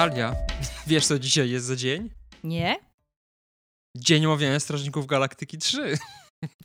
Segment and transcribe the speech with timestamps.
[0.00, 0.36] Natalia,
[0.86, 2.10] wiesz co dzisiaj jest za dzień?
[2.44, 2.76] Nie?
[3.96, 5.98] Dzień omawiania Strażników Galaktyki 3.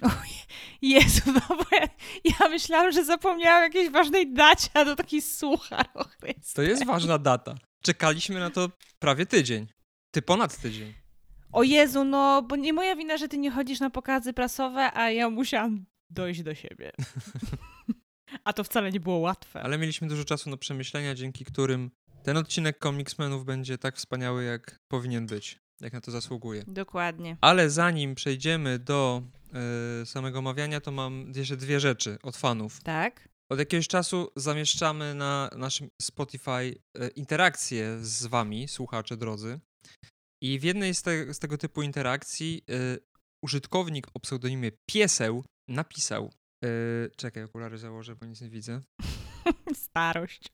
[0.81, 1.87] Jezu, no bo ja,
[2.23, 5.89] ja myślałam, że zapomniałam jakiejś ważnej dacie, a to taki suchar.
[5.93, 6.05] O.
[6.53, 7.55] To jest ważna data.
[7.81, 8.69] Czekaliśmy na to
[8.99, 9.67] prawie tydzień.
[10.11, 10.93] Ty ponad tydzień.
[11.51, 15.11] O Jezu, no, bo nie moja wina, że ty nie chodzisz na pokazy prasowe, a
[15.11, 16.91] ja musiałam dojść do siebie.
[18.43, 19.61] a to wcale nie było łatwe.
[19.61, 21.91] Ale mieliśmy dużo czasu na przemyślenia, dzięki którym
[22.25, 25.59] ten odcinek Comicsmenów będzie tak wspaniały, jak powinien być.
[25.81, 26.63] Jak na to zasługuje.
[26.67, 27.37] Dokładnie.
[27.41, 29.23] Ale zanim przejdziemy do
[30.01, 32.83] e, samego omawiania, to mam jeszcze dwie rzeczy od fanów.
[32.83, 33.29] Tak?
[33.51, 39.59] Od jakiegoś czasu zamieszczamy na naszym Spotify e, interakcje z wami, słuchacze drodzy.
[40.43, 42.97] I w jednej z, te, z tego typu interakcji e,
[43.43, 46.31] użytkownik o pseudonimie Pieseł napisał.
[47.15, 48.81] Czekaj, okulary założę, bo nic nie widzę.
[49.85, 50.53] Starość.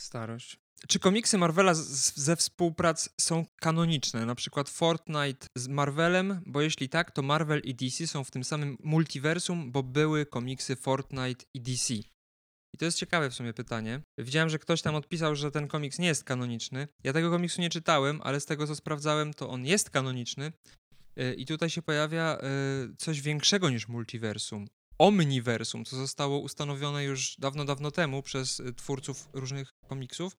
[0.00, 0.63] Starość.
[0.88, 4.26] Czy komiksy Marvela z, ze współprac są kanoniczne?
[4.26, 8.44] Na przykład Fortnite z Marvelem, bo jeśli tak, to Marvel i DC są w tym
[8.44, 11.94] samym multiversum, bo były komiksy Fortnite i DC.
[12.74, 14.00] I to jest ciekawe w sumie pytanie.
[14.18, 16.88] Widziałem, że ktoś tam odpisał, że ten komiks nie jest kanoniczny.
[17.04, 20.52] Ja tego komiksu nie czytałem, ale z tego co sprawdzałem, to on jest kanoniczny.
[21.16, 24.66] Yy, I tutaj się pojawia yy, coś większego niż multiversum.
[24.98, 30.36] Omniversum, co zostało ustanowione już dawno, dawno temu przez y, twórców różnych komiksów.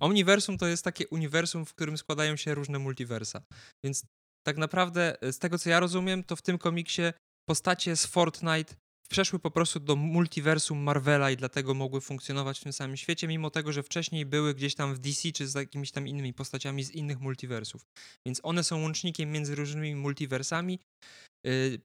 [0.00, 3.42] Omniversum to jest takie uniwersum, w którym składają się różne multiversa.
[3.84, 4.02] Więc
[4.46, 7.02] tak naprawdę, y, z tego co ja rozumiem, to w tym komiksie
[7.48, 8.74] postacie z Fortnite
[9.08, 13.50] przeszły po prostu do multiversum Marvela i dlatego mogły funkcjonować w tym samym świecie, mimo
[13.50, 16.90] tego, że wcześniej były gdzieś tam w DC czy z jakimiś tam innymi postaciami z
[16.90, 17.82] innych multiversów.
[18.26, 20.78] Więc one są łącznikiem między różnymi multiversami,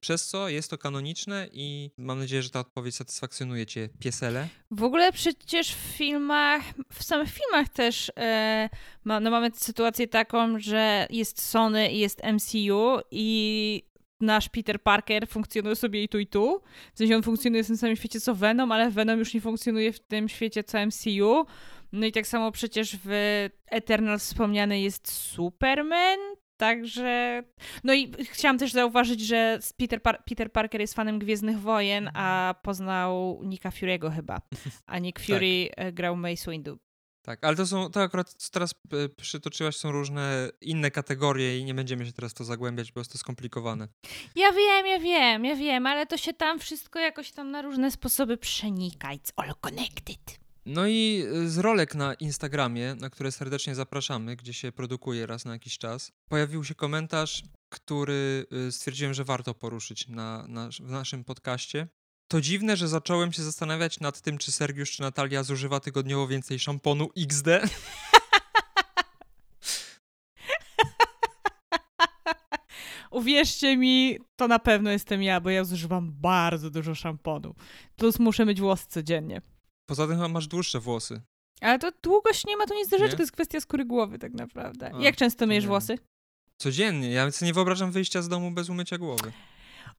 [0.00, 4.48] przez co jest to kanoniczne i mam nadzieję, że ta odpowiedź satysfakcjonuje cię, piesele.
[4.70, 8.68] W ogóle przecież w filmach, w samych filmach też e,
[9.04, 13.82] no mamy sytuację taką, że jest Sony i jest MCU i
[14.20, 16.60] nasz Peter Parker funkcjonuje sobie i tu i tu.
[16.94, 19.92] W sensie on funkcjonuje w tym samym świecie co Venom, ale Venom już nie funkcjonuje
[19.92, 21.46] w tym świecie co MCU.
[21.92, 23.10] No i tak samo przecież w
[23.66, 26.18] Eternal wspomniany jest Superman,
[26.64, 27.42] Także.
[27.84, 32.54] No i chciałam też zauważyć, że Peter, Par Peter Parker jest fanem Gwiezdnych Wojen, a
[32.62, 34.40] poznał Nicka Fury'ego chyba.
[34.86, 35.94] A Nick Fury tak.
[35.94, 36.78] grał Mace Windu.
[37.22, 41.64] Tak, ale to są, to akurat co teraz e, przytoczyłaś są różne inne kategorie i
[41.64, 43.88] nie będziemy się teraz to zagłębiać, bo jest to skomplikowane.
[44.36, 47.90] Ja wiem, ja wiem, ja wiem, ale to się tam wszystko jakoś tam na różne
[47.90, 49.08] sposoby przenika.
[49.08, 50.43] It's all connected.
[50.66, 55.44] No i y, z rolek na Instagramie, na które serdecznie zapraszamy, gdzie się produkuje raz
[55.44, 60.90] na jakiś czas, pojawił się komentarz, który y, stwierdziłem, że warto poruszyć na, na, w
[60.90, 61.88] naszym podcaście.
[62.28, 66.58] To dziwne, że zacząłem się zastanawiać nad tym, czy Sergiusz czy Natalia zużywa tygodniowo więcej
[66.58, 67.46] szamponu XD.
[73.10, 77.54] Uwierzcie mi, to na pewno jestem ja, bo ja zużywam bardzo dużo szamponu.
[77.96, 79.42] Plus muszę myć włosy codziennie.
[79.86, 81.22] Poza tym masz dłuższe włosy.
[81.60, 83.16] Ale to długość nie ma tu nic do rzeczy, nie?
[83.16, 84.90] to jest kwestia skóry głowy tak naprawdę.
[84.94, 85.98] A, Jak często myjesz włosy?
[86.56, 87.10] Codziennie.
[87.10, 89.32] Ja sobie nie wyobrażam wyjścia z domu bez umycia głowy.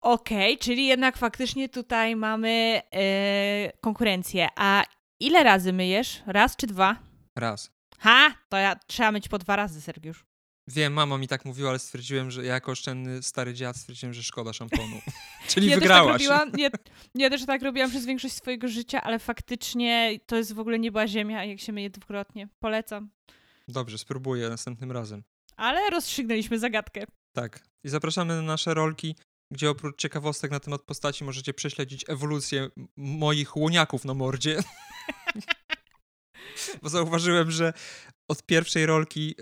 [0.01, 4.47] Okej, okay, czyli jednak faktycznie tutaj mamy yy, konkurencję.
[4.55, 4.83] A
[5.19, 6.23] ile razy myjesz?
[6.27, 6.95] Raz czy dwa?
[7.35, 7.71] Raz.
[7.99, 8.33] Ha!
[8.49, 10.24] To ja trzeba myć po dwa razy, Sergiusz.
[10.67, 14.23] Wiem, mama mi tak mówiła, ale stwierdziłem, że ja jako oszczędny stary dziad stwierdziłem, że
[14.23, 15.01] szkoda szamponu.
[15.49, 16.21] Czyli ja wygrałaś.
[16.21, 16.69] Też tak robiłam, ja,
[17.15, 21.07] ja też tak robiłam przez większość swojego życia, ale faktycznie to jest w ogóle nieba
[21.07, 22.49] ziemia, jak się myje dwukrotnie.
[22.59, 23.09] Polecam.
[23.67, 25.23] Dobrze, spróbuję następnym razem.
[25.55, 27.03] Ale rozstrzygnęliśmy zagadkę.
[27.33, 27.63] Tak.
[27.83, 29.15] I zapraszamy na nasze rolki,
[29.51, 34.59] gdzie oprócz ciekawostek na temat postaci możecie prześledzić ewolucję moich łoniaków na mordzie.
[36.81, 37.73] Bo zauważyłem, że
[38.27, 39.35] od pierwszej rolki yy,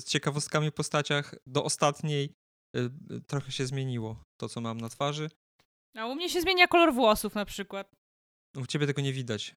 [0.00, 2.32] z ciekawostkami o postaciach do ostatniej
[2.74, 2.90] yy,
[3.26, 5.30] trochę się zmieniło to, co mam na twarzy.
[5.96, 7.92] A u mnie się zmienia kolor włosów na przykład.
[8.56, 9.54] U ciebie tego nie widać.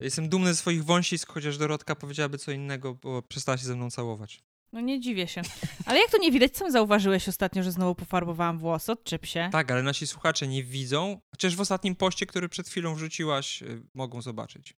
[0.00, 3.90] Jestem dumny ze swoich wąsisk, chociaż Dorotka powiedziałaby co innego, bo przestała się ze mną
[3.90, 4.40] całować.
[4.72, 5.42] No nie dziwię się.
[5.86, 6.52] Ale jak to nie widać?
[6.52, 8.92] Co zauważyłeś ostatnio, że znowu pofarbowałam włosy?
[8.92, 9.48] Odczep się.
[9.52, 13.62] Tak, ale nasi słuchacze nie widzą, chociaż w ostatnim poście, który przed chwilą wrzuciłaś,
[13.94, 14.74] mogą zobaczyć.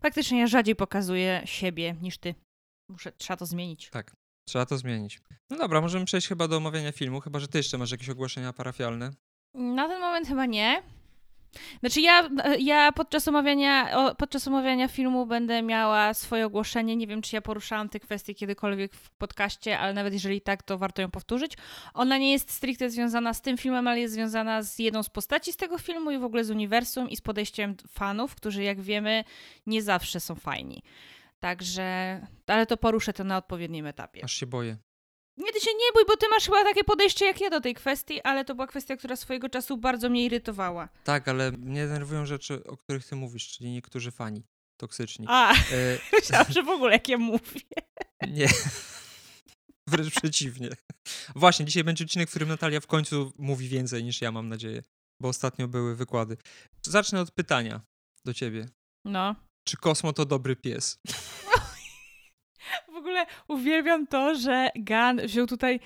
[0.00, 2.34] Faktycznie ja rzadziej pokazuję siebie niż ty.
[2.88, 3.90] Muszę, trzeba to zmienić.
[3.90, 4.16] Tak,
[4.48, 5.20] trzeba to zmienić.
[5.50, 8.52] No dobra, możemy przejść chyba do omawiania filmu, chyba że ty jeszcze masz jakieś ogłoszenia
[8.52, 9.10] parafialne.
[9.54, 10.82] Na ten moment chyba nie.
[11.80, 12.28] Znaczy ja,
[12.58, 16.96] ja podczas, omawiania, podczas omawiania filmu będę miała swoje ogłoszenie.
[16.96, 20.78] Nie wiem, czy ja poruszałam te kwestie kiedykolwiek w podcaście, ale nawet jeżeli tak, to
[20.78, 21.52] warto ją powtórzyć.
[21.94, 25.52] Ona nie jest stricte związana z tym filmem, ale jest związana z jedną z postaci
[25.52, 29.24] z tego filmu i w ogóle z uniwersum i z podejściem fanów, którzy jak wiemy
[29.66, 30.82] nie zawsze są fajni.
[31.44, 34.24] Także, ale to poruszę to na odpowiednim etapie.
[34.24, 34.76] Aż się boję.
[35.36, 37.74] Nie, ty się nie bój, bo ty masz chyba takie podejście jak ja do tej
[37.74, 40.88] kwestii, ale to była kwestia, która swojego czasu bardzo mnie irytowała.
[41.04, 44.42] Tak, ale mnie denerwują rzeczy, o których ty mówisz, czyli niektórzy fani
[44.76, 45.26] toksyczni.
[45.28, 45.56] A, E,
[46.12, 47.60] myślałam, że w ogóle jak ja mówię.
[48.28, 48.48] nie.
[49.88, 50.68] Wręcz przeciwnie.
[51.36, 54.82] Właśnie, dzisiaj będzie odcinek, w którym Natalia w końcu mówi więcej niż ja, mam nadzieję,
[55.20, 56.36] bo ostatnio były wykłady.
[56.82, 57.80] Zacznę od pytania
[58.24, 58.68] do ciebie.
[59.04, 59.34] No.
[59.64, 60.98] Czy Kosmo to dobry pies?
[62.92, 65.80] W ogóle uwielbiam to, że Gan wziął tutaj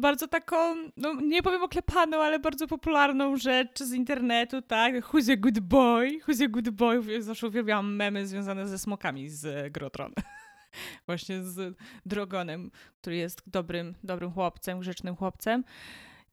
[0.00, 0.56] bardzo taką,
[0.96, 4.94] no nie powiem oklepaną, ale bardzo popularną rzecz z internetu, tak?
[4.94, 6.18] Who's a good boy?
[6.26, 7.22] Who's a good boy?
[7.22, 10.12] Zawsze uwielbiam memy związane ze smokami z e, Grotron.
[11.06, 11.76] Właśnie z
[12.06, 12.70] Drogonem,
[13.00, 15.64] który jest dobrym, dobrym chłopcem, grzecznym chłopcem.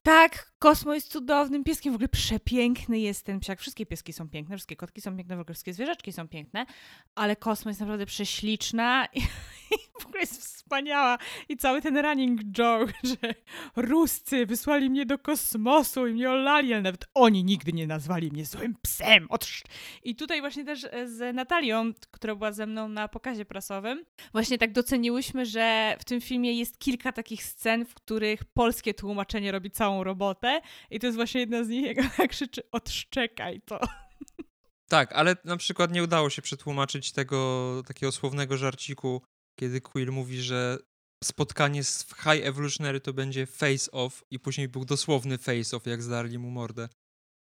[0.06, 3.60] Tak, Kosmo jest cudownym pieskiem, w ogóle przepiękny jest ten psiak.
[3.60, 6.66] Wszystkie pieski są piękne, wszystkie kotki są piękne, w ogóle wszystkie zwierzaczki są piękne,
[7.16, 9.08] ale Kosmo jest naprawdę prześliczna
[10.02, 11.18] w ogóle jest wspaniała.
[11.50, 13.36] I cały ten running joke, że
[13.76, 18.46] Ruscy wysłali mnie do kosmosu i mnie olali, ale nawet oni nigdy nie nazwali mnie
[18.46, 19.28] złym psem.
[20.04, 24.58] I tutaj właśnie też e, z Natalią, która była ze mną na pokazie prasowym, właśnie
[24.58, 29.72] tak doceniłyśmy, że w tym filmie jest kilka takich scen, w których polskie tłumaczenie robi
[29.72, 30.62] całą robotę
[30.92, 33.80] i to jest właśnie jedna z nich, jak ona krzyczy odszczekaj to.
[34.88, 39.22] Tak, ale na przykład nie udało się przetłumaczyć tego takiego słownego żarciku,
[39.56, 40.78] kiedy Quill mówi, że
[41.24, 46.50] spotkanie z High Evolutionary to będzie face-off i później był dosłowny face-off, jak zdarli mu
[46.52, 46.90] mordę.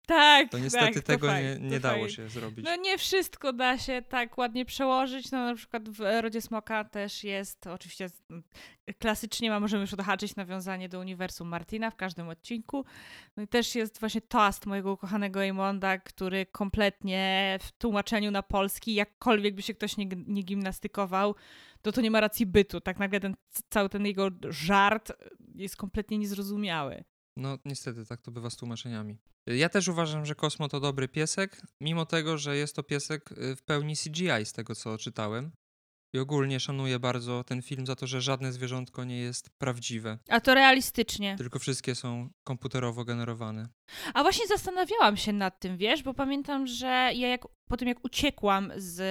[0.07, 2.09] Tak, To niestety tak, tego to nie, fajnie, nie to dało fajnie.
[2.09, 2.65] się zrobić.
[2.65, 5.31] No nie wszystko da się tak ładnie przełożyć.
[5.31, 8.09] No na przykład w Rodzie Smoka też jest, oczywiście
[8.99, 12.85] klasycznie ma, możemy już odhaczyć nawiązanie do uniwersum Martina w każdym odcinku.
[13.37, 18.93] No i też jest właśnie toast mojego ukochanego Raymonda, który kompletnie w tłumaczeniu na polski,
[18.93, 21.35] jakkolwiek by się ktoś nie, nie gimnastykował,
[21.83, 22.81] to to nie ma racji bytu.
[22.81, 23.35] Tak nagle ten
[23.69, 25.11] cały ten jego żart
[25.55, 27.03] jest kompletnie niezrozumiały.
[27.37, 29.17] No niestety, tak to bywa z tłumaczeniami.
[29.47, 33.55] Ja też uważam, że Kosmo to dobry piesek, mimo tego, że jest to piesek y,
[33.55, 35.51] w pełni CGI z tego, co czytałem.
[36.15, 40.39] I ogólnie szanuję bardzo ten film za to, że żadne zwierzątko nie jest prawdziwe, A
[40.41, 41.35] to realistycznie.
[41.37, 43.67] tylko wszystkie są komputerowo generowane.
[44.13, 48.05] A właśnie zastanawiałam się nad tym, wiesz, bo pamiętam, że ja jak, po tym jak
[48.05, 49.01] uciekłam z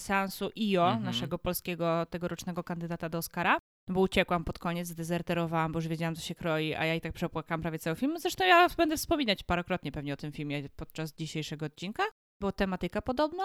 [0.00, 1.04] seansu IO, Mhm.
[1.04, 3.58] naszego polskiego tegorocznego kandydata do Oscara,
[3.88, 7.12] bo uciekłam pod koniec, zdezerterowałam, bo już wiedziałam, co się kroi, a ja i tak
[7.12, 8.18] przepłakałam prawie cały film.
[8.18, 12.02] Zresztą ja będę wspominać parokrotnie pewnie o tym filmie podczas dzisiejszego odcinka,
[12.40, 13.44] bo tematyka podobna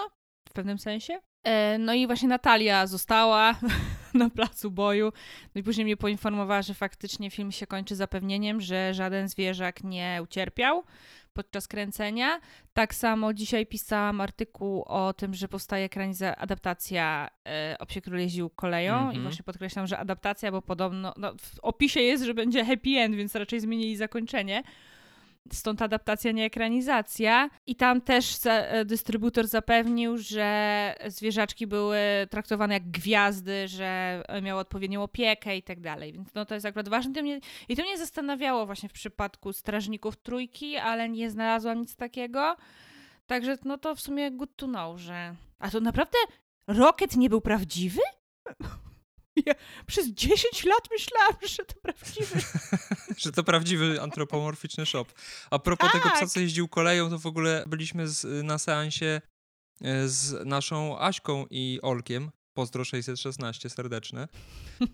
[0.50, 1.20] w pewnym sensie.
[1.44, 3.56] E, no i właśnie Natalia została
[4.14, 5.12] na placu boju.
[5.56, 10.20] No i później mnie poinformowała, że faktycznie film się kończy zapewnieniem, że żaden zwierzak nie
[10.24, 10.84] ucierpiał
[11.36, 12.40] podczas kręcenia.
[12.74, 18.20] Tak samo dzisiaj pisałam artykuł o tym, że powstaje ekraniza adaptacja e, o Psie Król
[18.20, 19.22] jeździł koleją i Mhm.
[19.24, 23.36] właśnie podkreślam, że adaptacja, bo podobno no, w opisie jest, że będzie happy end, więc
[23.36, 24.64] raczej zmienili zakończenie.
[25.54, 27.50] Stąd adaptacja, nie ekranizacja.
[27.66, 31.98] I tam też za, e, dystrybutor zapewnił, że zwierzaczki były
[32.30, 36.14] traktowane jak gwiazdy, że e, miały odpowiednią opiekę i tak dalej.
[36.14, 37.14] Więc no to jest akurat ważne.
[37.14, 37.40] To mnie,
[37.70, 42.56] I to mnie zastanawiało właśnie w przypadku Strażników Trójki, ale nie znalazłam nic takiego.
[43.28, 45.36] Także no to w sumie good to know, że...
[45.60, 46.18] A to naprawdę
[46.68, 48.02] Rocket nie był prawdziwy?
[49.46, 49.54] Ja
[49.88, 52.42] przez 10 lat myślałam, że to prawdziwy.
[53.24, 55.06] że to prawdziwy antropomorficzny shop.
[55.52, 56.30] A propos tego psa, Tak.
[56.30, 59.22] co jeździł koleją, to w ogóle byliśmy z, na seansie
[59.82, 62.32] e, z naszą Aśką i Olkiem.
[62.54, 64.28] Pozdro 616 serdeczne.
[64.82, 64.86] E,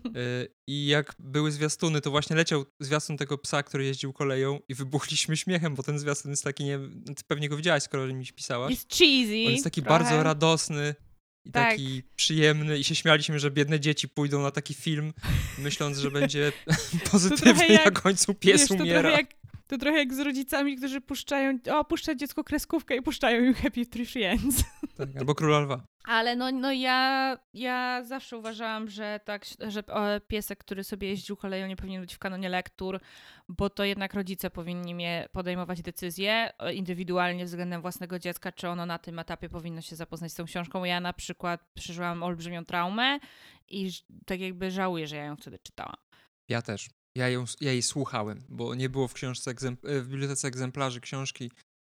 [0.66, 5.36] I jak były zwiastuny, to właśnie leciał zwiastun tego psa, który jeździł koleją i wybuchliśmy
[5.36, 6.78] śmiechem, bo ten zwiastun jest taki, nie
[7.16, 8.70] ty pewnie go widziałaś, skoro mi pisałaś.
[8.70, 9.44] Jest cheesy.
[9.46, 9.98] On jest taki trochę.
[9.98, 10.94] bardzo radosny
[11.44, 11.70] i Tak.
[11.70, 15.12] taki przyjemny i się śmialiśmy, że biedne dzieci pójdą na taki film,
[15.58, 16.52] myśląc, że będzie
[17.10, 19.00] pozytywny, jak- na końcu pies Wiesz, to umiera.
[19.02, 19.26] trochę, jak,
[19.72, 23.86] to trochę jak z rodzicami, którzy puszczają, o, puszcza dziecko kreskówkę i puszczają im Happy
[23.86, 24.64] Tree Friends.
[24.96, 25.84] Tak, albo Króla Lwa.
[26.04, 29.82] Ale no, no ja, ja zawsze uważałam, że tak, że
[30.28, 33.00] piesek, który sobie jeździł koleją nie powinien być w kanonie lektur,
[33.48, 38.86] bo to jednak rodzice powinni mnie podejmować decyzje e, indywidualnie względem własnego dziecka, czy ono
[38.86, 40.84] na tym etapie powinno się zapoznać z tą książką.
[40.84, 43.18] Ja na przykład przeżyłam olbrzymią traumę
[43.68, 43.90] i
[44.26, 45.96] tak jakby żałuję, że ja ją wtedy czytałam.
[46.48, 46.88] Ja też.
[47.16, 51.50] Ja, ją, ja jej słuchałem, bo nie było w książce e, w bibliotece egzemplarzy książki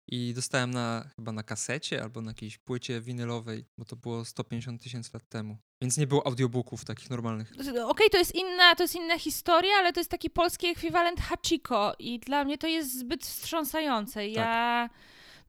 [0.10, 4.84] i dostałem na chyba na kasecie albo na jakiejś płycie winylowej, bo to było 150
[4.84, 5.58] tysięcy lat temu.
[5.82, 7.52] Więc nie było audiobooków takich normalnych.
[7.86, 11.96] Okej, to jest inna, to jest inna historia, ale to jest taki polski ekwiwalent Hachiko
[12.00, 14.28] i dla mnie to jest zbyt wstrząsające.
[14.28, 14.90] Ja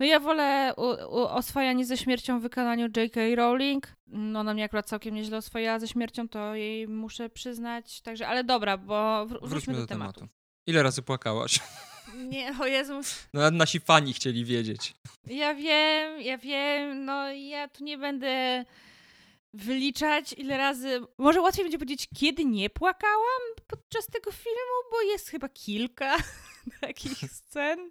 [0.01, 0.83] No ja wolę u,
[1.17, 3.21] u, oswajanie ze śmiercią w wykonaniu J.K.
[3.37, 3.87] Rowling.
[4.07, 8.01] No, ona mnie akurat całkiem nieźle oswojała ze śmiercią, to jej muszę przyznać.
[8.01, 8.95] Także, ale dobra, bo
[9.27, 10.13] wr- wróćmy, Wróćmy do, do tematu.
[10.21, 10.35] tematu.
[10.67, 11.61] Ile razy płakałaś?
[12.31, 13.29] Nie, o Jezus.
[13.35, 14.95] No, nasi fani chcieli wiedzieć.
[15.27, 18.65] Ja wiem, ja wiem, no ja tu nie będę
[19.55, 21.01] wyliczać ile razy.
[21.19, 26.17] Może łatwiej będzie powiedzieć, kiedy nie płakałam podczas tego filmu, bo jest chyba kilka
[26.81, 27.91] takich scen.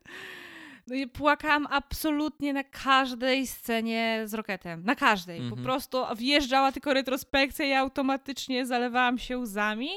[0.87, 4.83] No płakałam absolutnie na każdej scenie z Roketem.
[4.85, 5.37] Na każdej.
[5.39, 5.63] Po Mhm.
[5.63, 9.89] prostu wjeżdżała tylko retrospekcja i automatycznie zalewałam się łzami.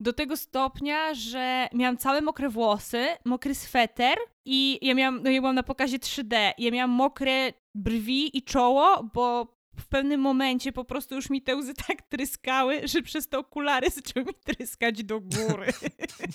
[0.00, 5.40] Do tego stopnia, że miałam całe mokre włosy, mokry sweter i ja miałam, no ja
[5.40, 6.52] byłam na pokazie 3D.
[6.58, 11.56] Ja miałam mokre brwi i czoło, bo w pewnym momencie po prostu już mi te
[11.56, 15.66] łzy tak tryskały, że przez te okulary zaczęły mi tryskać do góry.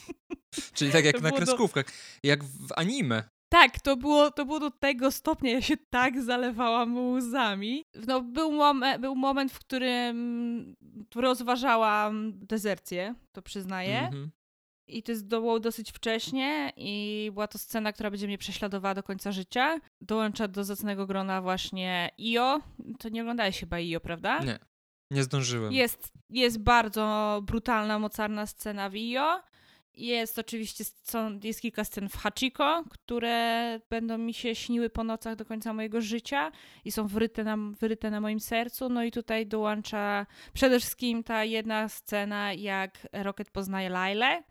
[0.73, 1.85] Czyli tak jak na kreskówkach.
[2.23, 3.23] Jak w anime.
[3.49, 7.83] Tak, to było, to było do tego stopnia, ja się tak zalewałam łzami.
[8.07, 10.75] No, był, momen, był moment, w którym
[11.15, 13.99] rozważałam dezercję, to przyznaję.
[13.99, 14.31] Mhm.
[14.89, 18.93] I to jest- to było dosyć wcześnie i była to scena, która będzie mnie prześladowała
[18.95, 19.79] do końca życia.
[20.01, 22.61] Dołącza do zacnego grona właśnie Io.
[22.99, 24.39] To nie oglądałeś chyba Io, prawda?
[24.39, 24.59] Nie,
[25.11, 25.73] nie zdążyłem.
[25.73, 29.41] Jest, jest bardzo brutalna, mocarna scena w Io.
[29.97, 35.35] Jest oczywiście, są, jest kilka scen w Hachiko, które będą mi się śniły po nocach
[35.35, 36.51] do końca mojego życia
[36.85, 38.89] i są wyryte na, wyryte na moim sercu.
[38.89, 44.43] No i tutaj dołącza przede wszystkim ta jedna scena, jak Rocket poznaje Lailę,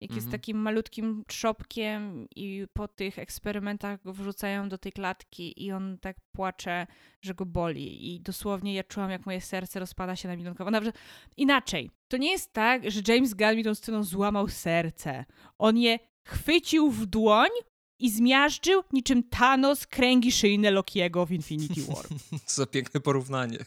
[0.00, 0.32] jak jest Mhm.
[0.40, 6.16] takim malutkim trzopkiem i po tych eksperymentach go wrzucają do tej klatki i on tak
[6.32, 6.86] płacze,
[7.22, 8.14] że go boli.
[8.14, 10.70] I dosłownie ja czułam, jak moje serce rozpada się na milionkowo.
[10.70, 10.96] Nawet
[11.36, 11.90] inaczej.
[12.08, 15.24] To nie jest tak, że James Gunn mi tą sceną złamał serce.
[15.58, 17.50] On je chwycił w dłoń
[17.98, 22.06] i zmiażdżył niczym Thanos kręgi szyjne Lokiego w Infinity War.
[22.46, 23.58] Co za piękne porównanie.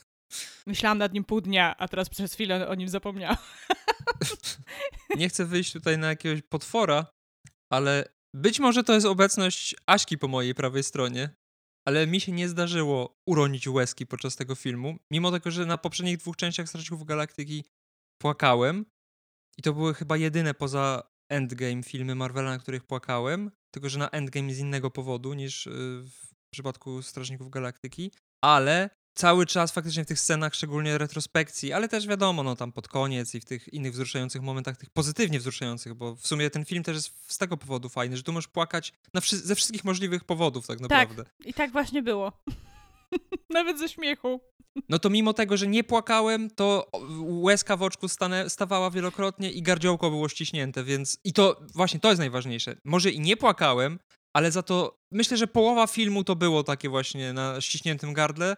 [0.68, 3.38] Myślałam nad nim pół dnia, a teraz przez chwilę o nim zapomniałam.
[5.18, 7.06] Nie chcę wyjść tutaj na jakiegoś potwora,
[7.72, 8.06] ale
[8.36, 11.30] być może to jest obecność Aśki po mojej prawej stronie,
[11.88, 16.18] ale mi się nie zdarzyło uronić łezki podczas tego filmu, mimo tego, że na poprzednich
[16.18, 17.64] dwóch częściach Strażników Galaktyki
[18.22, 18.86] płakałem
[19.58, 24.10] i to były chyba jedyne poza Endgame filmy Marvela, na których płakałem, tylko że na
[24.10, 25.72] Endgame z innego powodu niż y,
[26.04, 28.12] w przypadku Strażników Galaktyki,
[28.44, 32.88] ale cały czas faktycznie w tych scenach, szczególnie retrospekcji, ale też wiadomo, no tam pod
[32.88, 36.84] koniec i w tych innych wzruszających momentach, tych pozytywnie wzruszających, bo w sumie ten film
[36.84, 40.68] też jest z tego powodu fajny, że tu możesz płakać wszy- ze wszystkich możliwych powodów
[40.68, 41.24] tak naprawdę.
[41.46, 42.32] I tak właśnie było.
[43.50, 44.42] Nawet ze śmiechu.
[44.90, 46.90] No to mimo tego, że nie płakałem, to
[47.22, 52.08] łezka w oczku stane, stawała wielokrotnie i gardziołko było ściśnięte, więc i to właśnie to
[52.08, 52.76] jest najważniejsze.
[52.84, 54.00] Może i nie płakałem,
[54.34, 58.56] ale za to myślę, że połowa filmu to było takie właśnie na ściśniętym gardle,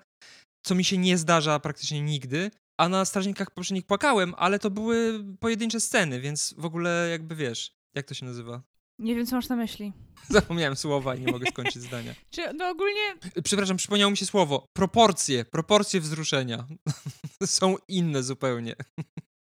[0.61, 2.51] co mi się nie zdarza praktycznie nigdy.
[2.77, 7.75] A na Strażnikach poprzednich płakałem, ale to były pojedyncze sceny, więc w ogóle jakby wiesz,
[7.93, 8.61] jak to się nazywa?
[8.99, 9.93] Nie wiem, co masz na myśli.
[10.29, 12.13] Zapomniałem słowa i nie mogę skończyć zdania.
[12.29, 14.65] Czy, no ogólnie Przepraszam, przypomniało mi się słowo.
[14.73, 16.67] Proporcje, proporcje wzruszenia
[17.45, 18.75] są inne zupełnie.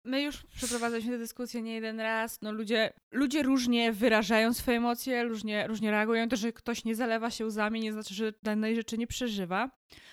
[0.05, 2.41] My już przeprowadzaliśmy tę dyskusję nie jeden raz.
[2.41, 6.29] No ludzie, ludzie różnie wyrażają swoje emocje, różnie, różnie reagują.
[6.29, 9.69] To, że ktoś nie zalewa się łzami, nie znaczy, że danej rzeczy nie przeżywa.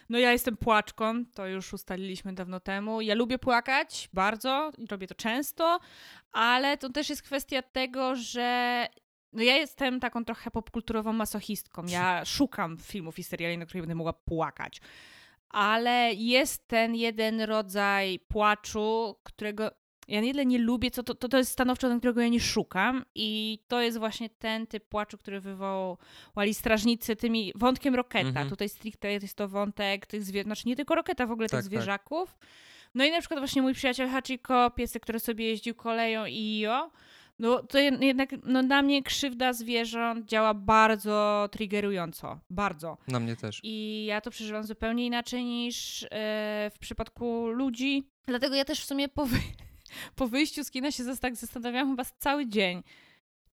[0.09, 3.01] No ja jestem płaczką, to już ustaliliśmy dawno temu.
[3.01, 5.81] Ja lubię płakać bardzo i robię to często,
[6.33, 8.87] ale to też jest kwestia tego, że
[9.33, 11.85] no ja jestem taką trochę popkulturową masochistką.
[11.89, 14.81] Ja szukam filmów i seriali, na których będę mogła płakać.
[15.49, 19.71] Ale jest ten jeden rodzaj płaczu, którego
[20.09, 22.41] ja nie tyle nie lubię, co to, to, to jest stanowczo ten, którego ja nie
[22.41, 23.05] szukam.
[23.15, 28.29] I to jest właśnie ten typ płaczu, który wywołali strażnicy tymi wątkiem Roketa.
[28.29, 28.49] Mhm.
[28.51, 31.65] Tutaj stricte jest to wątek tych zwierząt, znaczy nie tylko Roketa, w ogóle Tak, tych
[31.65, 31.65] tak.
[31.65, 32.39] zwierzaków.
[32.95, 36.91] No i na przykład właśnie mój przyjaciel Hachiko, piesek, który sobie jeździł koleją i Io,
[37.39, 42.41] no to jed- jednak no, na mnie krzywda zwierząt działa bardzo triggerująco.
[42.51, 42.97] Bardzo.
[43.09, 43.61] Na mnie też.
[43.63, 46.09] I ja to przeżywam zupełnie inaczej niż e,
[46.75, 48.09] w przypadku ludzi.
[48.27, 49.37] Dlatego ja też w sumie po, wy-
[50.15, 52.83] po wyjściu z kina się tak zastanawiałam chyba cały dzień,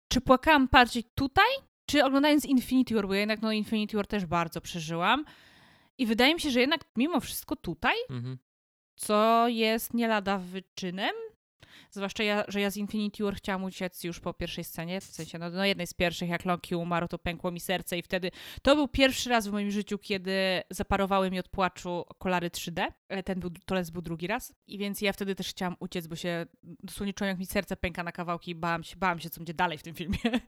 [0.09, 1.51] czy płakałam bardziej tutaj,
[1.87, 5.25] czy oglądając Infinity War, bo ja jednak no Infinity War też bardzo przeżyłam.
[5.99, 8.39] I wydaje mi się, że jednak mimo wszystko tutaj, Mhm.
[8.97, 11.15] co jest nie lada wyczynem.
[11.91, 15.39] Zwłaszcza, ja, że ja z Infinity War chciałam uciec już po pierwszej scenie, w sensie
[15.39, 18.31] no, no jednej z pierwszych, jak Loki umarł, to pękło mi serce i wtedy
[18.63, 23.23] to był pierwszy raz w moim życiu, kiedy zaparowały mi od płaczu okulary 3D, ale
[23.23, 26.47] ten był, to był drugi raz i więc ja wtedy też chciałam uciec, bo się
[26.63, 29.55] dosłownie czułam, jak mi serce pęka na kawałki i bałam się, bałam się, co będzie
[29.55, 30.19] dalej w tym filmie.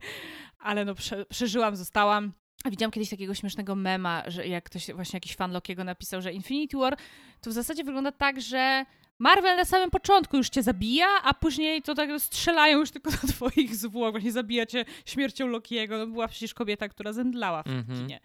[0.59, 2.33] ale no prze, przeżyłam, zostałam.
[2.65, 6.77] Widziałam kiedyś takiego śmiesznego mema, że jak ktoś, właśnie jakiś fan Lokiego napisał, że Infinity
[6.77, 6.97] War
[7.41, 8.85] to w zasadzie wygląda tak, że
[9.21, 13.27] Marvel na samym początku już cię zabija, a później to tak strzelają już tylko do
[13.27, 15.97] twoich zwłok, właśnie zabija cię śmiercią Lokiego.
[15.97, 17.97] No była przecież kobieta, która zemdlała w mm -hmm.
[17.97, 18.19] kinie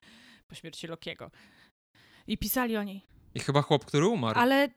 [0.49, 1.31] po śmierci Lokiego.
[2.27, 3.03] I pisali o niej.
[3.35, 4.39] I chyba chłop, który umarł.
[4.39, 4.69] Ale...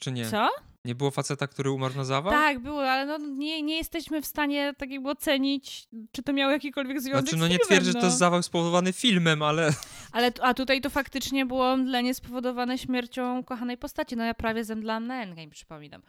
[0.00, 0.30] Czy nie?
[0.30, 0.48] Co?
[0.84, 2.32] Nie było faceta, który umarł na zawał?
[2.32, 6.52] Tak, było, ale no, nie, nie jesteśmy w stanie tak jakby ocenić, czy to miało
[6.52, 9.72] jakikolwiek związek znaczy, no z nie twierdzę, że to jest zawał spowodowany filmem, ale...
[10.12, 10.32] ale...
[10.42, 14.16] A tutaj to faktycznie było omdlenie spowodowane śmiercią kochanej postaci.
[14.16, 16.02] No ja prawie zemdlałam na Endgame, przypominam.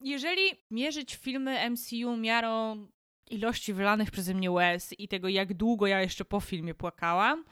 [0.00, 2.86] Jeżeli mierzyć filmy MCU miarą
[3.30, 7.44] ilości wylanych przeze mnie łez i tego, jak długo ja jeszcze po filmie płakałam,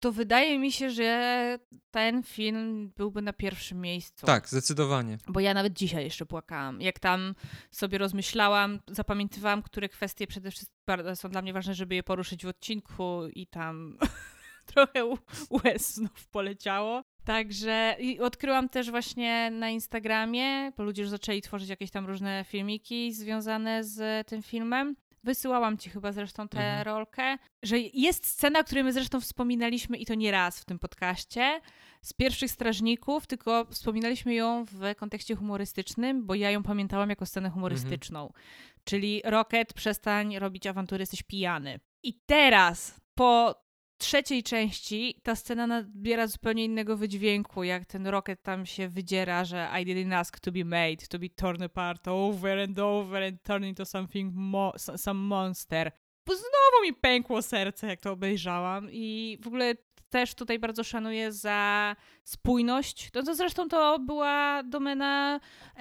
[0.00, 1.58] to wydaje mi się, że
[1.90, 4.26] ten film byłby na pierwszym miejscu.
[4.26, 5.18] Tak, zdecydowanie.
[5.28, 6.80] Bo ja nawet dzisiaj jeszcze płakałam.
[6.80, 7.34] Jak tam
[7.70, 10.76] sobie rozmyślałam, zapamiętywałam, które kwestie przede wszystkim
[11.14, 13.98] są dla mnie ważne, żeby je poruszyć w odcinku i tam
[14.74, 15.16] trochę
[15.64, 17.02] łez znów poleciało.
[17.24, 22.44] Także i odkryłam też właśnie na Instagramie, bo ludzie już zaczęli tworzyć jakieś tam różne
[22.48, 24.96] filmiki związane z tym filmem.
[25.24, 26.82] Wysyłałam ci chyba zresztą tę mhm.
[26.82, 30.78] rolkę, że jest scena, o której my zresztą wspominaliśmy i to nie raz w tym
[30.78, 31.60] podcaście,
[32.02, 37.50] z pierwszych strażników, tylko wspominaliśmy ją w kontekście humorystycznym, bo ja ją pamiętałam jako scenę
[37.50, 38.22] humorystyczną.
[38.22, 38.42] Mhm.
[38.84, 41.80] Czyli Rocket, przestań robić awantury, jesteś pijany.
[42.02, 43.54] I teraz, po
[44.00, 49.68] trzeciej części ta scena nabiera zupełnie innego wydźwięku, jak ten Rocket tam się wydziera, że
[49.82, 53.64] I didn't ask to be made, to be torn apart over and over and turn
[53.64, 55.92] into something, mo some monster.
[56.26, 59.74] Bo znowu mi pękło serce, jak to obejrzałam i w ogóle
[60.10, 63.10] też tutaj bardzo szanuję za spójność.
[63.10, 65.40] To, to zresztą to była domena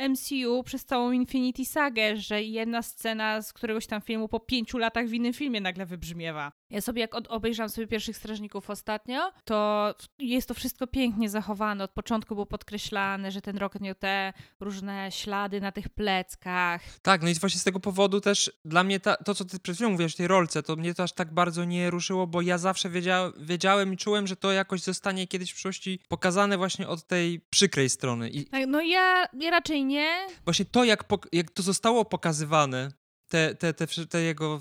[0.10, 5.08] MCU przez całą Infinity Sagę, że jedna scena z któregoś tam filmu po pięciu latach
[5.08, 6.52] w innym filmie nagle wybrzmiewa.
[6.70, 11.84] Ja sobie, jak obejrzałam sobie pierwszych strażników ostatnio, to jest to wszystko pięknie zachowane.
[11.84, 16.82] Od początku było podkreślane, że ten Rocket miał te różne ślady na tych pleckach.
[17.02, 19.76] Tak, no i właśnie z tego powodu też dla mnie ta, to, co ty przed
[19.76, 22.58] chwilą mówiłaś w tej rolce, to mnie to aż tak bardzo nie ruszyło, bo ja
[22.58, 27.08] zawsze wiedzia, wiedziałem i czułem, że to jakoś zostanie kiedyś w przyszłości pokazane właśnie od
[27.08, 28.30] tej przykrej strony.
[28.30, 28.46] I...
[28.46, 30.28] Tak, no ja, ja raczej nie.
[30.46, 32.92] Właśnie to, jak, jak to zostało pokazywane,
[33.30, 34.60] te, te, te, te jego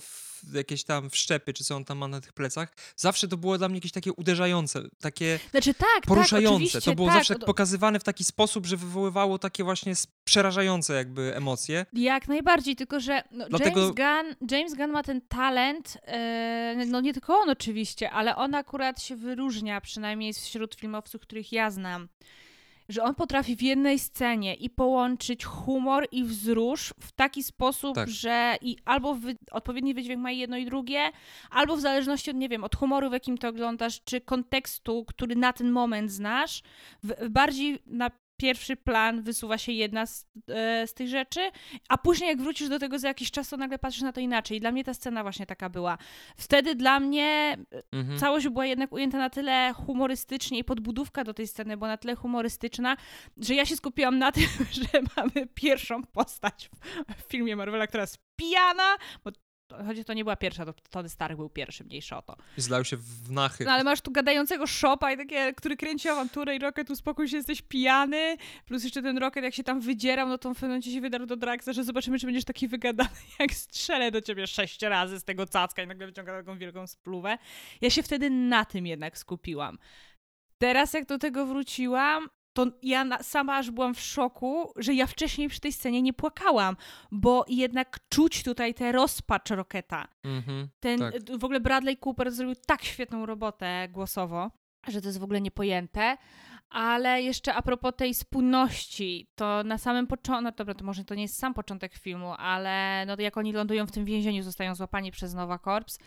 [0.55, 3.69] jakieś tam wszczepy, czy co on tam ma na tych plecach, zawsze to było dla
[3.69, 6.73] mnie jakieś takie uderzające, takie znaczy, tak, poruszające.
[6.73, 9.93] Tak, to było tak, zawsze pokazywane w taki sposób, że wywoływało takie właśnie
[10.25, 11.87] przerażające jakby emocje.
[11.93, 13.81] Jak najbardziej, tylko że no, Dlatego...
[13.81, 15.99] James, Gunn, James Gunn ma ten talent,
[16.77, 21.53] yy, no nie tylko on oczywiście, ale on akurat się wyróżnia, przynajmniej wśród filmowców, których
[21.53, 22.09] ja znam
[22.89, 28.09] że on potrafi w jednej scenie i połączyć humor i wzrusz w taki sposób, tak.
[28.09, 31.11] że i albo wy, odpowiedni wydźwięk ma jedno i drugie,
[31.51, 35.37] albo w zależności od, nie wiem, od humoru, w jakim to oglądasz, czy kontekstu, który
[35.37, 36.63] na ten moment znasz,
[37.03, 41.41] w, bardziej na pierwszy plan wysuwa się jedna z, e, z, tych rzeczy,
[41.89, 44.57] a później jak wrócisz do tego za jakiś czas, to nagle patrzysz na to inaczej.
[44.57, 45.99] I dla mnie ta scena właśnie taka była.
[46.37, 47.59] Wtedy dla mnie
[47.93, 48.19] mhm.
[48.19, 52.15] całość była jednak ujęta na tyle humorystycznie i podbudówka do tej sceny była na tyle
[52.15, 52.97] humorystyczna,
[53.37, 54.49] że ja się skupiłam na tym,
[54.79, 56.71] że mamy pierwszą postać
[57.19, 59.31] w filmie Marvela, która jest pijana, bo
[59.87, 62.37] Choć to nie była pierwsza, to Tony Stark był pierwszy, mniejsza o to.
[62.59, 63.65] I zlał się w nachy.
[63.65, 67.37] No ale masz tu gadającego szopa i takie, który kręci awanturę i Rocket uspokój się,
[67.37, 68.37] jesteś pijany.
[68.67, 71.27] Plus jeszcze ten Rocket, jak się tam wydzierał, no to w pewnym momencie się wydarł
[71.27, 75.25] do Draxa, że zobaczymy, czy będziesz taki wygadany, jak strzelę do ciebie sześć razy z
[75.25, 77.39] tego cacka i nagle wyciąga taką wielką spluwę.
[77.81, 79.79] Ja się wtedy na tym jednak skupiłam.
[80.59, 82.29] Teraz jak do tego wróciłam,
[82.59, 86.13] to ja na, sama aż byłam w szoku, że ja wcześniej przy tej scenie nie
[86.13, 86.77] płakałam,
[87.11, 90.09] bo jednak czuć tutaj tę rozpacz Roketa.
[90.25, 91.39] Mm-hmm, Ten, tak.
[91.39, 94.51] W ogóle Bradley Cooper zrobił tak świetną robotę głosowo,
[94.89, 96.17] że to jest w ogóle niepojęte.
[96.71, 101.15] Ale jeszcze a propos tej spójności, to na samym początku, no dobra, to może to
[101.15, 105.11] nie jest sam początek filmu, ale no jak oni lądują w tym więzieniu, zostają złapani
[105.11, 105.99] przez Nowa Corps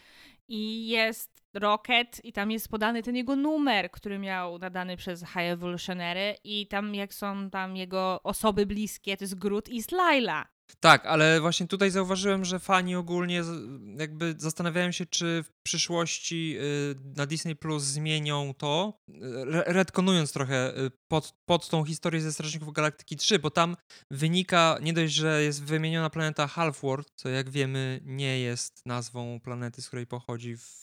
[0.52, 5.52] i jest Rocket i tam jest podany ten jego numer, który miał nadany przez High
[5.52, 10.48] Evolutionary i tam jak są tam jego osoby bliskie, to jest Groot i Slyla.
[10.80, 13.44] Tak, ale właśnie tutaj zauważyłem, że fani ogólnie
[13.98, 19.00] jakby zastanawiają się, czy w przyszłości y, na Disney Plus zmienią to,
[19.66, 23.76] retkonując trochę y, pod, pod tą historię ze Strażników Galaktyki 3, bo tam
[24.12, 29.82] wynika nie dość, że jest wymieniona planeta Halfworld, co jak wiemy nie jest nazwą planety,
[29.82, 30.82] z której pochodzi w,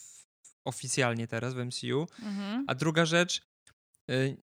[0.65, 2.65] oficjalnie teraz w MCU, mhm.
[2.67, 3.48] a druga rzecz, Y,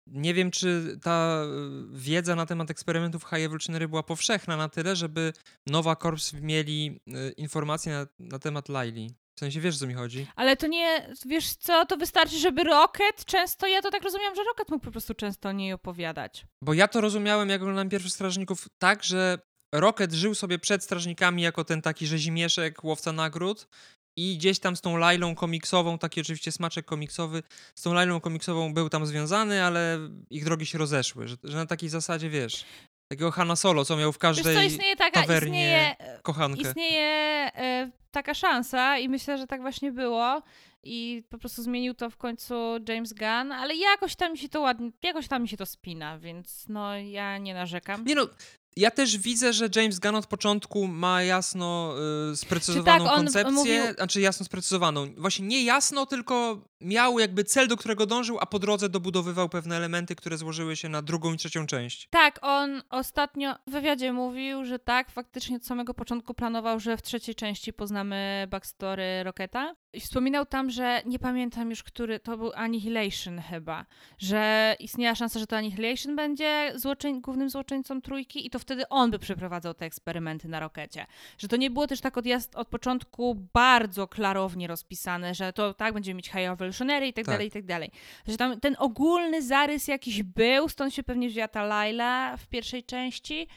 [0.07, 4.97] nie wiem, czy ta y, wiedza na temat eksperymentów High Evolutionary była powszechna na tyle,
[4.97, 5.33] żeby
[5.67, 9.11] Nowa Corps mieli y, informacje na, na temat Laili.
[9.37, 10.27] W sensie, wiesz, co mi chodzi?
[10.37, 14.45] Ale to nie, wiesz co, to wystarczy, żeby Rocket często, ja to tak rozumiałam, że
[14.45, 16.47] Rocket mógł po prostu często o niej opowiadać.
[16.63, 19.39] Bo ja to rozumiałem, jak oglądałem pierwszych strażników, tak, że
[19.75, 23.69] Rocket żył sobie przed strażnikami jako ten taki rzezimieszek, łowca nagród
[24.17, 27.43] i gdzieś tam z tą Lailą komiksową, taki oczywiście smaczek komiksowy,
[27.75, 29.99] z tą Lailą komiksową był tam związany, ale
[30.31, 32.65] ich drogi się rozeszły, że, że na takiej zasadzie, wiesz,
[33.09, 36.63] takiego Hanna Solo, co miał w Wiesz każdej co, istnieje taka, tawernie istnieje, kochankę.
[36.63, 37.07] istnieje
[37.55, 40.43] e, taka szansa i myślę, że tak właśnie było
[40.83, 42.55] i po prostu zmienił to w końcu
[42.89, 46.19] James Gunn, ale jakoś tam mi się to ładnie, jakoś tam mi się to spina,
[46.19, 48.05] więc no ja nie narzekam.
[48.05, 48.29] Nie no,
[48.77, 51.95] ja też widzę, że James Gunn od początku ma jasno
[52.33, 55.07] y, sprecyzowaną tak, on koncepcję, mówił- znaczy jasno sprecyzowaną.
[55.17, 59.77] Właśnie nie jasno, tylko miał jakby cel, do którego dążył, a po drodze dobudowywał pewne
[59.77, 62.09] elementy, które złożyły się na drugą i trzecią część.
[62.11, 67.03] Tak, on ostatnio w wywiadzie mówił, że tak, faktycznie od samego początku planował, że w
[67.03, 69.75] trzeciej części poznamy backstory Rocketa.
[69.93, 73.87] I wspominał tam, że nie pamiętam już, który to był Annihilation chyba,
[74.19, 79.11] że istniała szansa, że to Annihilation będzie złoczyń, głównym złoczyńcą trójki i to wtedy on
[79.11, 81.07] by przeprowadzał te eksperymenty na Rokecie.
[81.39, 82.25] Że to nie było też tak od,
[82.55, 87.35] od początku bardzo klarownie rozpisane, że to tak, będziemy mieć High Evolutionary i tak, Tak.
[87.35, 87.91] dalej, i tak dalej.
[88.29, 92.85] Że tam ten ogólny zarys jakiś był, stąd się pewnie wzięła ta Laila w pierwszej
[92.85, 93.49] części,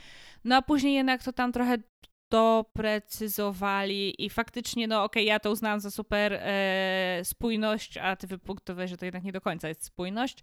[0.43, 1.77] no a później jednak to tam trochę
[2.31, 8.91] doprecyzowali i faktycznie, no okej, ja to uznałam za super e, spójność, a ty wypunktowałeś,
[8.91, 10.39] że to jednak nie do końca jest spójność.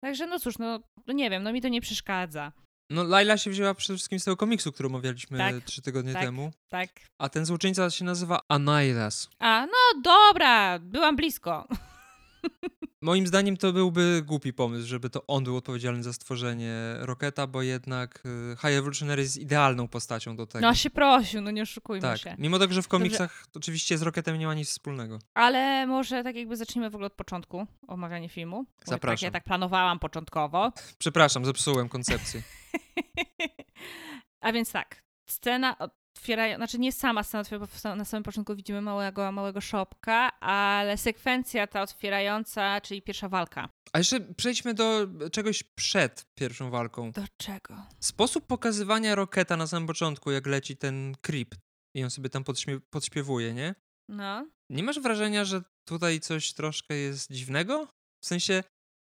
[0.00, 2.52] Także no cóż, no, no nie wiem, no mi to nie przeszkadza.
[2.90, 6.22] No, Laila się wzięła przede wszystkim z tego komiksu, który omawialiśmy Tak, trzy tygodnie tak.
[6.22, 6.52] temu.
[6.68, 6.88] Tak.
[7.18, 9.28] A ten złoczyńca się nazywa Anailas.
[9.38, 11.68] A, no dobra, byłam blisko.
[13.02, 17.62] Moim zdaniem to byłby głupi pomysł, żeby to on był odpowiedzialny za stworzenie Roketa, bo
[17.62, 20.66] jednak y, High Evolutionary jest idealną postacią do tego.
[20.66, 22.34] No się prosił, no nie oszukujmy tak, się.
[22.38, 25.18] mimo tego, że w komiksach oczywiście z Roketem nie ma nic wspólnego.
[25.34, 28.64] Ale może tak jakby zacznijmy w ogóle od początku omawianie filmu.
[28.78, 29.26] Tak, Zapraszam.
[29.26, 30.72] ja tak planowałam początkowo.
[30.98, 32.42] Przepraszam, zepsułem koncepcję.
[34.40, 35.76] A więc tak, scena
[36.20, 40.96] otwierają, znaczy nie sama scena otwiera, bo na samym początku widzimy małego, małego szopka, ale
[40.96, 43.68] sekwencja ta otwierająca, czyli pierwsza walka.
[43.92, 47.12] A jeszcze przejdźmy do czegoś przed pierwszą walką.
[47.12, 47.86] Do czego?
[48.00, 51.54] Sposób pokazywania Roketa na samym początku, jak leci ten creep
[51.96, 52.44] i on sobie tam
[52.90, 53.74] podśpiewuje, nie?
[54.08, 54.46] No.
[54.70, 57.88] Nie masz wrażenia, że tutaj coś troszkę jest dziwnego?
[58.24, 58.62] W sensie,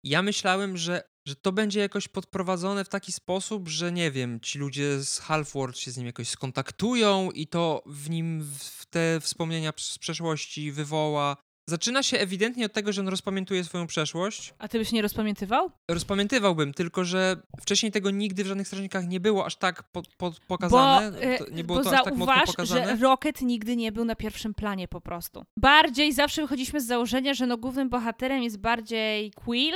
[0.04, 4.58] ja myślałem, że, że to będzie jakoś podprowadzone w taki sposób, że nie wiem, ci
[4.58, 9.72] ludzie z Half-World się z nim jakoś skontaktują i to w nim w te wspomnienia
[9.76, 11.36] z przeszłości wywoła.
[11.66, 14.54] Zaczyna się ewidentnie od tego, że on rozpamiętuje swoją przeszłość.
[14.58, 15.70] A ty byś nie rozpamiętywał?
[15.90, 20.32] Rozpamiętywałbym, tylko że wcześniej tego nigdy w żadnych strażnikach nie było aż tak po, po,
[20.46, 21.12] pokazane.
[21.12, 22.96] Bo, e, nie było bo to aż tak mocno pokazane.
[22.96, 25.44] że Rocket nigdy nie był na pierwszym planie po prostu.
[25.56, 29.74] Bardziej zawsze wychodziliśmy z założenia, że no głównym bohaterem jest bardziej Quill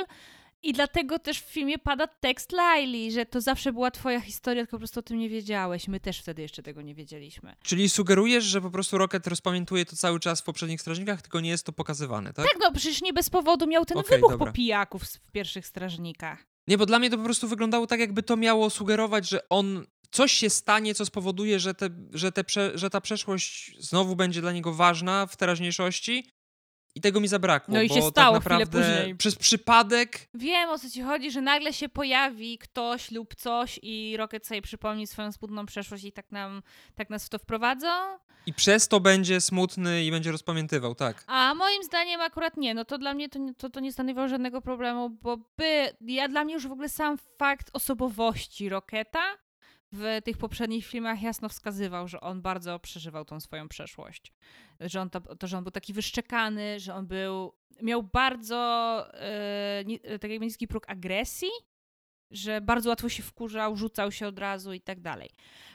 [0.63, 4.77] i dlatego też w filmie pada tekst Laili, że to zawsze była twoja historia, tylko
[4.77, 5.89] po prostu o tym nie wiedziałeś.
[5.89, 7.57] My też wtedy jeszcze tego nie wiedzieliśmy.
[7.63, 11.51] Czyli sugerujesz, że po prostu Rocket rozpamiętuje to cały czas w poprzednich strażnikach, tylko nie
[11.51, 12.47] jest to pokazywane, tak?
[12.47, 14.47] Tak, no przecież nie bez powodu miał ten Okej, wybuch dobra.
[14.47, 16.47] po pijaków w pierwszych strażnikach.
[16.69, 19.87] Nie, bo dla mnie to po prostu wyglądało tak, jakby to miało sugerować, że on
[20.11, 24.41] coś się stanie, co spowoduje, że, te, że, te prze, że ta przeszłość znowu będzie
[24.41, 26.31] dla niego ważna w teraźniejszości.
[26.97, 27.75] I tego mi zabrakło.
[27.75, 29.17] No i się tak stało chwilę naprawdę później.
[29.17, 30.29] Przez przypadek.
[30.35, 34.63] Wiem o co ci chodzi, że nagle się pojawi ktoś lub coś i Rocket sobie
[34.63, 36.63] przypomni swoją smutną przeszłość i tak, nam,
[36.95, 37.89] tak nas w to wprowadzą.
[38.47, 41.25] I przez to będzie smutny i będzie rozpamiętywał, tak.
[41.27, 44.29] A moim zdaniem akurat nie, no to dla mnie to, nie- to, to nie stanowiło
[44.29, 49.23] żadnego problemu, bo by, ja dla mnie już w ogóle sam fakt osobowości Rocketa
[49.97, 54.33] w tych poprzednich filmach jasno wskazywał, że on bardzo przeżywał tą swoją przeszłość.
[54.81, 59.85] Że on to, to że on był taki wyszczekany, że on był, miał bardzo e,
[59.87, 61.49] ni, tak jakby niski próg agresji,
[62.31, 65.31] że bardzo łatwo się wkurzał, rzucał się od razu i tak dalej.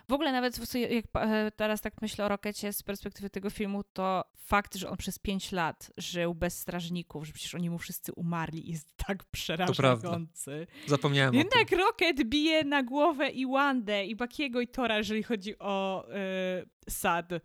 [0.09, 4.23] W ogóle nawet jak e, teraz tak myślę o Rokecie z perspektywy tego filmu, to
[4.37, 8.71] fakt, że on przez pięć lat żył bez strażników, że przecież oni mu wszyscy umarli,
[8.71, 10.67] jest tak przerażający.
[10.87, 11.39] Zapomniałem o tym.
[11.39, 16.65] Jednak Rocket bije na głowę i Wandę, i Bakiego, i Tora, jeżeli chodzi o e,
[16.89, 17.39] sad e,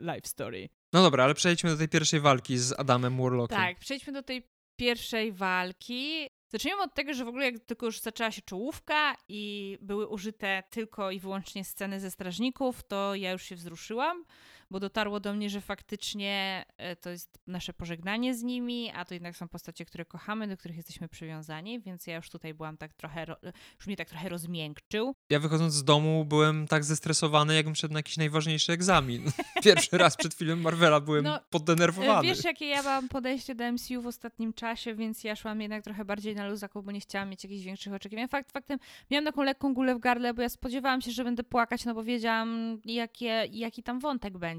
[0.00, 0.68] life story.
[0.92, 3.58] No dobra, ale przejdźmy do tej pierwszej walki z Adamem Warlockiem.
[3.58, 4.42] Tak, przejdźmy do tej
[4.76, 6.28] pierwszej walki.
[6.48, 10.62] Zacznijmy od tego, że w ogóle jak tylko już zaczęła się czołówka i były użyte
[10.70, 14.24] tylko i wyłącznie sceny ze strażników, to ja już się wzruszyłam,
[14.70, 19.14] bo dotarło do mnie, że faktycznie e, to jest nasze pożegnanie z nimi, a to
[19.14, 22.94] jednak są postacie, które kochamy, do których jesteśmy przywiązani, więc ja już tutaj byłam tak
[22.94, 23.26] trochę,
[23.76, 25.14] już mnie tak trochę rozmiękczył.
[25.30, 29.22] Ja wychodząc z domu byłem tak zestresowany, jakbym szedł na jakiś najważniejszy egzamin.
[29.64, 32.28] Pierwszy raz przed filmem Marvela byłem no, poddenerwowany.
[32.28, 36.04] Wiesz, jakie ja mam podejście do MCU w ostatnim czasie, więc ja szłam jednak trochę
[36.04, 38.28] bardziej na luzaku, bo nie chciałam mieć jakichś większych oczekiwań.
[38.28, 38.78] Fakt faktem,
[39.10, 42.04] miałam taką lekką gulę w gardle, bo ja spodziewałam się, że będę płakać, no bo
[42.04, 44.57] wiedziałam, jakie, jaki tam wątek będzie.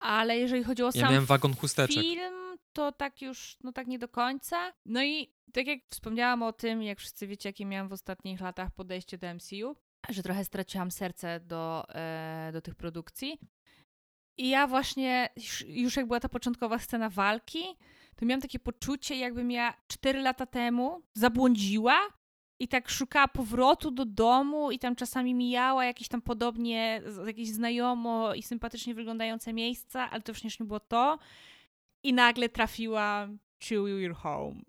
[0.00, 2.02] Ale jeżeli chodzi o ja sam miałem wagon chusteczek.
[2.02, 4.72] film, to tak już, no tak nie do końca.
[4.86, 8.70] No i tak jak wspomniałam o tym, jak wszyscy wiecie, jakie miałam w ostatnich latach
[8.70, 9.76] podejście do MCU,
[10.08, 13.38] że trochę straciłam serce do, e, do tych produkcji.
[14.38, 17.64] I ja właśnie, już, już jak była ta początkowa scena walki,
[18.16, 22.00] to miałam takie poczucie, jakbym ja 4 lata temu zabłądziła
[22.58, 28.34] i tak szukała powrotu do domu i tam czasami mijała jakieś tam podobnie, jakieś znajomo
[28.34, 31.18] i sympatycznie wyglądające miejsca, ale to już nie było to.
[32.02, 33.38] I nagle trafiłam
[33.68, 34.60] to Your Home.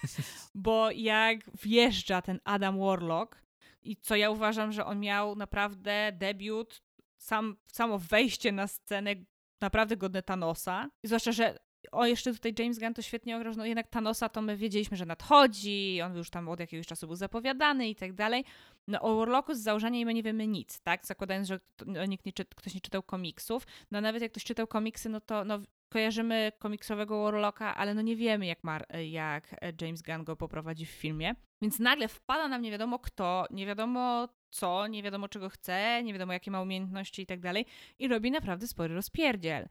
[0.54, 3.42] Bo jak wjeżdża ten Adam Warlock
[3.82, 6.82] i co ja uważam, że on miał naprawdę debiut,
[7.16, 9.14] sam, samo wejście na scenę
[9.60, 10.90] naprawdę godne Thanosa.
[11.04, 11.58] zwłaszcza, że
[11.92, 15.06] o, jeszcze tutaj James Gunn to świetnie ograł, no jednak Thanosa to my wiedzieliśmy, że
[15.06, 18.44] nadchodzi, on już tam od jakiegoś czasu był zapowiadany i tak dalej.
[18.88, 21.06] No o Warlocku z założenia my nie wiemy nic, tak?
[21.06, 23.66] Zakładając, że no, nikt nie ktoś nie czytał komiksów.
[23.90, 28.16] No nawet jak ktoś czytał komiksy, no to no, kojarzymy komiksowego Warlocka, ale no nie
[28.16, 31.34] wiemy, jak, Mar jak James Gunn go poprowadzi w filmie.
[31.62, 36.12] Więc nagle wpada nam nie wiadomo kto, nie wiadomo co, nie wiadomo czego chce, nie
[36.12, 37.66] wiadomo jakie ma umiejętności i tak dalej
[37.98, 39.68] i robi naprawdę spory rozpierdziel.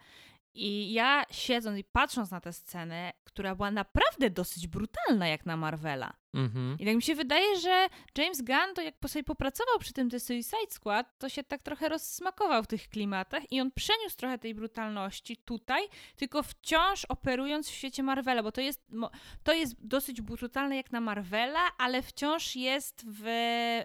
[0.53, 5.57] I ja siedząc i patrząc na tę scenę, która była naprawdę dosyć brutalna jak na
[5.57, 6.13] Marvela.
[6.33, 6.77] Mhm.
[6.79, 7.87] I tak mi się wydaje, że
[8.17, 11.89] James Gunn to jak sobie popracował przy tym The Suicide Squad, to się tak trochę
[11.89, 15.83] rozsmakował w tych klimatach i on przeniósł trochę tej brutalności tutaj,
[16.15, 18.87] tylko wciąż operując w świecie Marvela, bo to jest,
[19.43, 23.23] to jest dosyć brutalne jak na Marvela, ale wciąż jest w,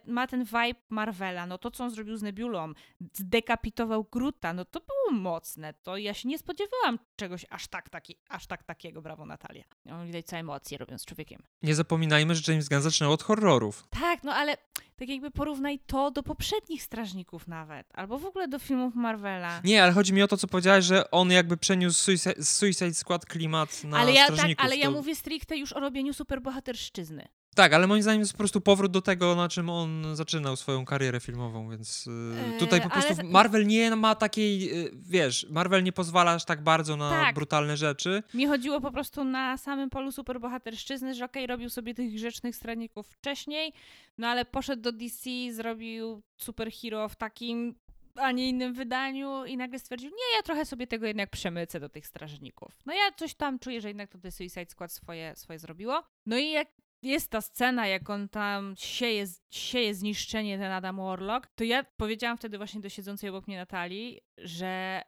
[0.07, 1.47] ma ten vibe Marvela.
[1.47, 2.73] No to, co on zrobił z Nebulą,
[3.13, 5.75] zdekapitował Gruta, no to było mocne.
[5.75, 9.65] To ja się nie spodziewałam czegoś aż tak, taki, aż tak takiego, brawo Natalia.
[9.91, 11.43] On widać całe emocje robiąc człowiekiem.
[11.63, 13.87] Nie zapominajmy, że James Gunn zaczynał od horrorów.
[13.91, 14.57] Tak, no ale
[14.97, 19.61] tak jakby porównaj to do poprzednich Strażników nawet, albo w ogóle do filmów Marvela.
[19.65, 23.27] Nie, ale chodzi mi o to, co powiedziałeś, że on jakby przeniósł Suicide, Suicide Squad
[23.27, 24.57] klimat na ale ja, tak, Strażników.
[24.57, 24.83] Tak, ale to...
[24.83, 27.29] ja mówię stricte już o robieniu superbohaterszczyzny.
[27.55, 30.85] Tak, ale moim zdaniem jest po prostu powrót do tego, na czym on zaczynał swoją
[30.85, 33.25] karierę filmową, więc yy, tutaj po prostu ale...
[33.25, 37.35] Marvel nie ma takiej, yy, wiesz, Marvel nie pozwala aż tak bardzo na tak.
[37.35, 38.23] brutalne rzeczy.
[38.35, 42.57] Mi chodziło po prostu na samym polu superbohaterszczyzny, że okej, okay, robił sobie tych grzecznych
[42.57, 43.73] straników wcześniej,
[44.19, 47.75] no ale poszedł do DC, zrobił superhero w takim
[48.17, 51.89] a nie innym wydaniu i nagle stwierdził, nie, ja trochę sobie tego jednak przemycę do
[51.89, 52.73] tych strażników.
[52.87, 56.03] No ja coś tam czuję, że jednak to The Suicide Squad swoje, swoje zrobiło.
[56.27, 56.69] No i jak
[57.05, 62.37] jest ta scena, jak on tam sieje, sieje zniszczenie, ten Adam Warlock, to ja powiedziałam
[62.37, 65.03] wtedy właśnie do siedzącej obok mnie Natalii, że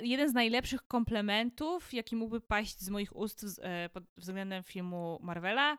[0.00, 5.78] jeden z najlepszych komplementów, jaki mógłby paść z moich ust e, pod względem filmu Marvela,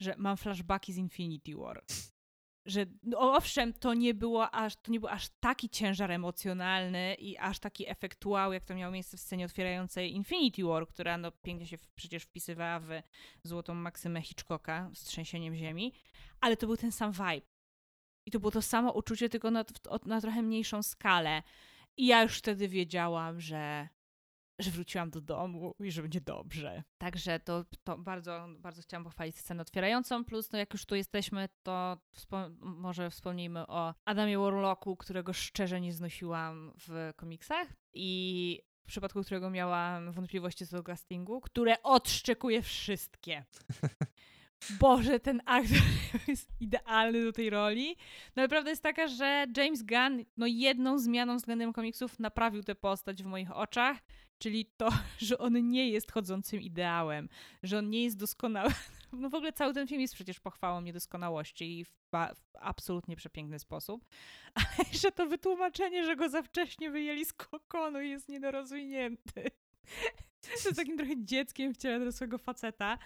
[0.00, 1.84] że mam flashbacki z Infinity War
[2.66, 7.38] że no owszem, to nie, było aż, to nie był aż taki ciężar emocjonalny i
[7.38, 11.32] aż taki efekt wow, jak to miało miejsce w scenie otwierającej Infinity War, która no,
[11.32, 12.88] pięknie się w, przecież wpisywała w
[13.42, 15.92] złotą maksymę Hitchcocka z trzęsieniem ziemi,
[16.40, 17.46] ale to był ten sam vibe.
[18.26, 19.64] I to było to samo uczucie, tylko na,
[20.04, 21.42] na trochę mniejszą skalę.
[21.96, 23.88] I ja już wtedy wiedziałam, że
[24.58, 26.82] że wróciłam do domu i że będzie dobrze.
[26.98, 31.48] Także to, to bardzo, bardzo chciałam pochwalić scenę otwierającą, plus no jak już tu jesteśmy,
[31.62, 38.88] to wspom może wspomnijmy o Adamie Warlocku, którego szczerze nie znosiłam w komiksach i w
[38.88, 43.44] przypadku którego miałam wątpliwości co do castingu, które odszczekuje wszystkie.
[44.80, 45.78] Boże, ten aktor
[46.28, 47.96] jest idealny do tej roli.
[48.36, 52.74] No ale prawda jest taka, że James Gunn no jedną zmianą względem komiksów naprawił tę
[52.74, 53.98] postać w moich oczach
[54.38, 57.28] Czyli to, że on nie jest chodzącym ideałem,
[57.62, 58.70] że on nie jest doskonały.
[59.12, 63.58] No w ogóle cały ten film jest przecież pochwałą niedoskonałości i w, w absolutnie przepiękny
[63.58, 64.04] sposób.
[64.54, 69.50] Ale że to wytłumaczenie, że go za wcześnie wyjęli z kokonu jest niedorozwinięty.
[70.50, 72.98] Jest takim trochę dzieckiem w ciele dorosłego faceta.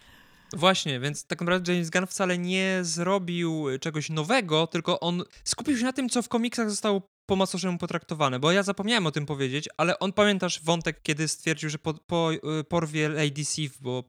[0.52, 5.84] Właśnie, więc tak naprawdę James Gunn wcale nie zrobił czegoś nowego, tylko on skupił się
[5.84, 9.68] na tym, co w komiksach zostało po macoszemu potraktowane, bo ja zapomniałem o tym powiedzieć,
[9.76, 14.04] ale on pamiętasz wątek, kiedy stwierdził, że po, po, y, porwie Lady Sif, bo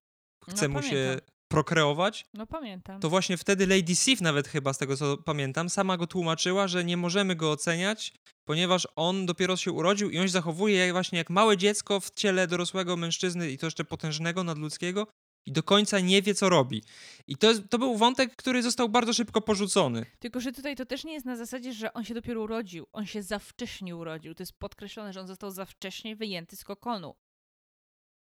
[0.49, 1.19] chce no, mu się
[1.51, 2.25] prokreować.
[2.34, 2.99] No pamiętam.
[2.99, 6.84] To właśnie wtedy Lady Sif nawet chyba, z tego co pamiętam, sama go tłumaczyła, że
[6.84, 8.13] nie możemy go oceniać,
[8.47, 12.47] ponieważ on dopiero się urodził i on się zachowuje właśnie jak małe dziecko w ciele
[12.47, 15.07] dorosłego mężczyzny i to jeszcze potężnego, nadludzkiego
[15.45, 16.84] i do końca nie wie, co robi.
[17.27, 20.06] I to, to był wątek, który został bardzo szybko porzucony.
[20.19, 22.88] Tylko, że tutaj to też nie jest na zasadzie, że on się dopiero urodził.
[22.93, 24.36] On się za wcześnie urodził.
[24.36, 27.15] To jest podkreślone, że on został za wcześnie wyjęty z kokonu.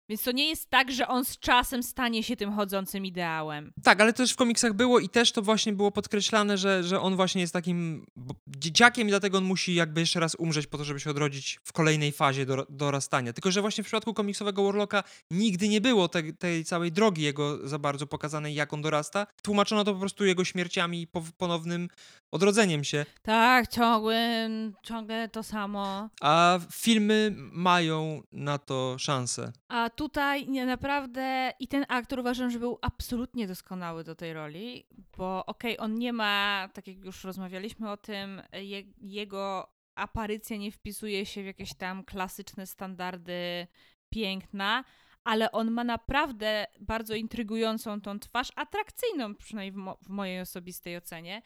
[0.08, 3.72] Więc to nie jest tak, że on z czasem stanie się tym chodzącym ideałem.
[3.82, 7.16] Tak, ale też w komiksach było i też to właśnie było podkreślane, że, że on
[7.16, 8.06] właśnie jest takim
[8.46, 11.72] dzieciakiem i dlatego on musi jakby jeszcze raz umrzeć po to, żeby się odrodzić w
[11.72, 13.32] kolejnej fazie do, dorastania.
[13.32, 17.68] Tylko, że właśnie w przypadku komiksowego Warlocka nigdy nie było te, tej całej drogi jego
[17.68, 19.26] za bardzo pokazanej, jak on dorasta.
[19.42, 21.06] Tłumaczono to po prostu jego śmierciami i
[21.38, 21.88] ponownym
[22.35, 23.07] odrodzeniem się.
[23.23, 26.09] Tak, ciągłym, ciągle to samo.
[26.20, 29.53] A filmy mają na to szansę.
[29.68, 34.87] A tutaj nie, naprawdę i ten aktor uważam, że był absolutnie doskonały do tej roli,
[35.16, 40.57] bo okej, okay, on nie ma, tak jak już rozmawialiśmy o tym, je, jego aparycja
[40.57, 43.66] nie wpisuje się w jakieś tam klasyczne standardy
[44.11, 44.85] piękna,
[45.25, 50.97] ale on ma naprawdę bardzo intrygującą tą twarz, atrakcyjną przynajmniej w, mo w mojej osobistej
[50.97, 51.42] ocenie.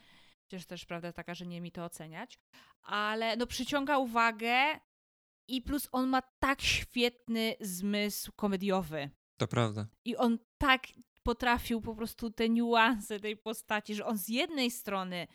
[0.51, 2.39] Chociaż też prawda taka, że nie mi to oceniać,
[2.83, 4.81] ale no przyciąga uwagę
[5.49, 9.11] i plus on ma tak świetny zmysł komediowy.
[9.37, 9.87] To prawda.
[10.05, 10.87] I on tak
[11.23, 15.27] potrafił po prostu te niuanse tej postaci, że on z jednej strony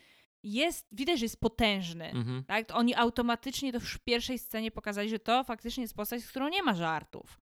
[0.42, 2.10] jest, widać, że jest potężny.
[2.10, 2.44] Mhm.
[2.44, 2.66] Tak?
[2.66, 6.30] To oni automatycznie to już w pierwszej scenie pokazali, że to faktycznie jest postać, z
[6.30, 7.40] którą nie ma żartów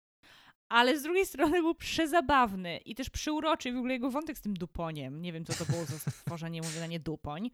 [0.72, 4.54] ale z drugiej strony był przezabawny i też przyuroczy w ogóle jego wątek z tym
[4.54, 5.22] duponiem.
[5.22, 7.50] Nie wiem, co to było za stworzenie, mówię na nie dupoń.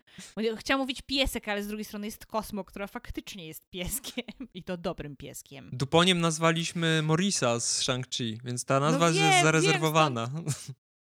[0.56, 4.76] Chciałam mówić piesek, ale z drugiej strony jest Kosmo, która faktycznie jest pieskiem i to
[4.76, 5.70] dobrym pieskiem.
[5.72, 10.26] Duponiem nazwaliśmy Morisa z Shang-Chi, więc ta nazwa no wiem, jest zarezerwowana.
[10.26, 10.44] Wiem,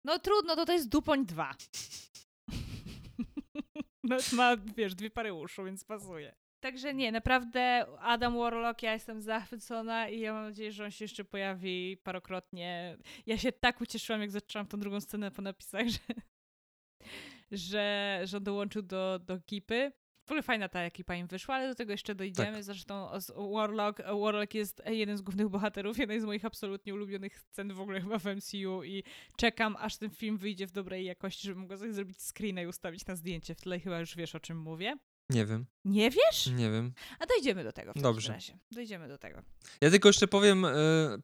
[0.04, 1.54] no trudno, to to jest Dupoń 2.
[4.04, 6.34] No ma, wiesz, dwie pary uszu, więc pasuje.
[6.60, 11.04] Także nie, naprawdę Adam Warlock, ja jestem zachwycona i ja mam nadzieję, że on się
[11.04, 12.96] jeszcze pojawi parokrotnie.
[13.26, 15.98] Ja się tak ucieszyłam, jak zaczęłam tą drugą scenę po napisach, że,
[17.50, 19.92] że, że on dołączył do, do ekipy.
[20.26, 22.52] W ogóle fajna ta ekipa im wyszła, ale do tego jeszcze dojdziemy.
[22.52, 22.64] Tak.
[22.64, 23.08] Zresztą
[23.52, 28.00] Warlock, Warlock jest jeden z głównych bohaterów, jedna z moich absolutnie ulubionych scen w ogóle
[28.00, 29.04] chyba w MCU i
[29.36, 33.16] czekam, aż ten film wyjdzie w dobrej jakości, żeby mogła zrobić screena i ustawić na
[33.16, 33.54] zdjęcie.
[33.54, 34.96] W tle chyba już wiesz, o czym mówię.
[35.30, 35.66] Nie wiem.
[35.84, 36.46] Nie wiesz?
[36.46, 36.92] Nie wiem.
[37.18, 38.32] A dojdziemy do tego w Dobrze.
[38.32, 38.58] razie.
[38.72, 39.42] Dojdziemy do tego.
[39.80, 40.70] Ja tylko jeszcze powiem, e,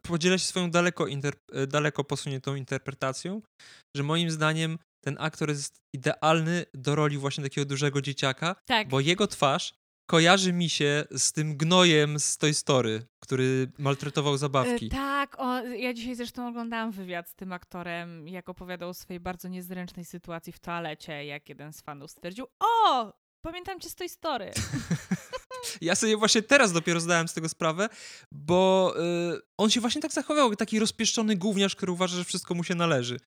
[0.03, 1.07] podzielę się swoją daleko,
[1.53, 3.43] e, daleko posuniętą interpretacją,
[3.97, 8.89] że moim zdaniem ten aktor jest idealny do roli właśnie takiego dużego dzieciaka, tak.
[8.89, 9.75] bo jego twarz
[10.07, 14.87] kojarzy mi się z tym gnojem z Toy Story, który maltretował zabawki.
[14.87, 19.21] E, tak, o, ja dzisiaj zresztą oglądałam wywiad z tym aktorem, jak opowiadał o swojej
[19.21, 23.13] bardzo niezręcznej sytuacji w toalecie, jak jeden z fanów stwierdził, o,
[23.47, 24.51] Pamiętam cię z tej story.
[25.81, 27.89] ja sobie właśnie teraz dopiero zdałem z tego sprawę,
[28.33, 28.95] bo
[29.35, 32.75] y, on się właśnie tak zachował, taki rozpieszczony gówniarz, który uważa, że wszystko mu się
[32.75, 33.21] należy.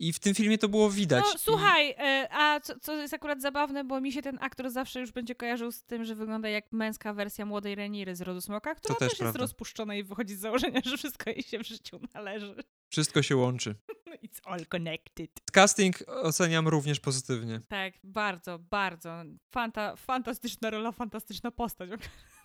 [0.00, 1.24] I w tym filmie to było widać.
[1.32, 5.00] No słuchaj, y, a co, co, jest akurat zabawne, bo mi się ten aktor zawsze
[5.00, 8.74] już będzie kojarzył z tym, że wygląda jak męska wersja młodej Reniry z Rodu Smoka,
[8.74, 12.00] która też, też jest rozpuszczona i wychodzi z założenia, że wszystko jej się w życiu
[12.14, 12.54] należy.
[12.92, 13.74] Wszystko się łączy.
[14.22, 15.30] It's all connected.
[15.52, 17.60] Casting oceniam również pozytywnie.
[17.68, 19.22] Tak, bardzo, bardzo.
[19.50, 21.90] Fanta fantastyczna rola, fantastyczna postać.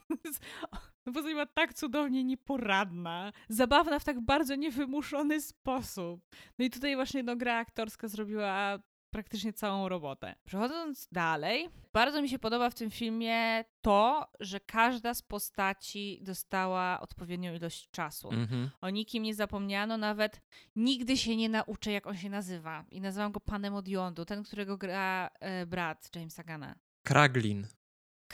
[1.06, 6.22] No bo ma tak cudownie nieporadna, zabawna w tak bardzo niewymuszony sposób.
[6.60, 8.80] No i tutaj właśnie no, gra aktorska zrobiła
[9.16, 10.36] praktycznie całą robotę.
[10.46, 17.00] Przechodząc dalej, bardzo mi się podoba w tym filmie to, że każda z postaci dostała
[17.02, 18.30] odpowiednią ilość czasu.
[18.30, 18.68] Mm-hmm.
[18.82, 20.42] O nikim nie zapomniano, nawet
[20.76, 22.86] nigdy się nie nauczę, jak on się nazywa.
[22.92, 26.76] I nazywam go panem od jądu, ten, którego gra e, brat Jamesa Gana.
[27.04, 27.68] Kraglin.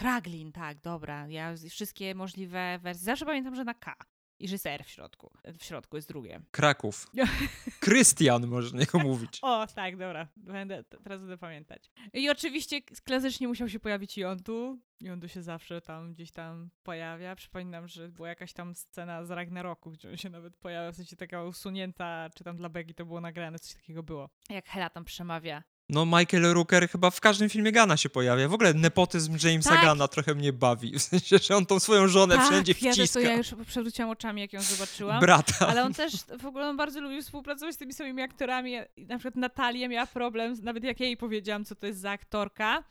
[0.01, 1.27] Kraglin, tak, dobra.
[1.27, 3.05] Ja wszystkie możliwe wersje.
[3.05, 3.95] Zawsze pamiętam, że na K
[4.39, 5.31] i że jest R w środku.
[5.59, 6.41] W środku jest drugie.
[6.51, 7.07] Kraków.
[7.79, 9.39] Krystian można niego mówić.
[9.41, 10.27] O, tak, dobra.
[10.35, 11.91] Będę, teraz będę pamiętać.
[12.13, 14.79] I oczywiście klasycznie musiał się pojawić Jontu.
[15.01, 17.35] Jontu się zawsze tam gdzieś tam pojawia.
[17.35, 21.15] Przypominam, że była jakaś tam scena z Ragnaroku, gdzie on się nawet pojawia, w sensie
[21.15, 24.29] taka usunięta, czy tam dla Begi to było nagrane, coś takiego było.
[24.49, 28.47] Jak Hela tam przemawia no Michael Rooker chyba w każdym filmie Gana się pojawia.
[28.47, 29.82] W ogóle nepotyzm Jamesa tak.
[29.82, 30.99] Gana trochę mnie bawi.
[30.99, 32.99] W sensie, że on tą swoją żonę tak, wszędzie wciska.
[32.99, 35.20] Ja, to ja już przewróciłam oczami, jak ją zobaczyłam.
[35.20, 35.68] Brata.
[35.68, 38.76] Ale on też w ogóle on bardzo lubił współpracować z tymi samymi aktorami.
[38.97, 42.84] Na przykład Natalia miała problem, nawet jak jej powiedziałam, co to jest za aktorka.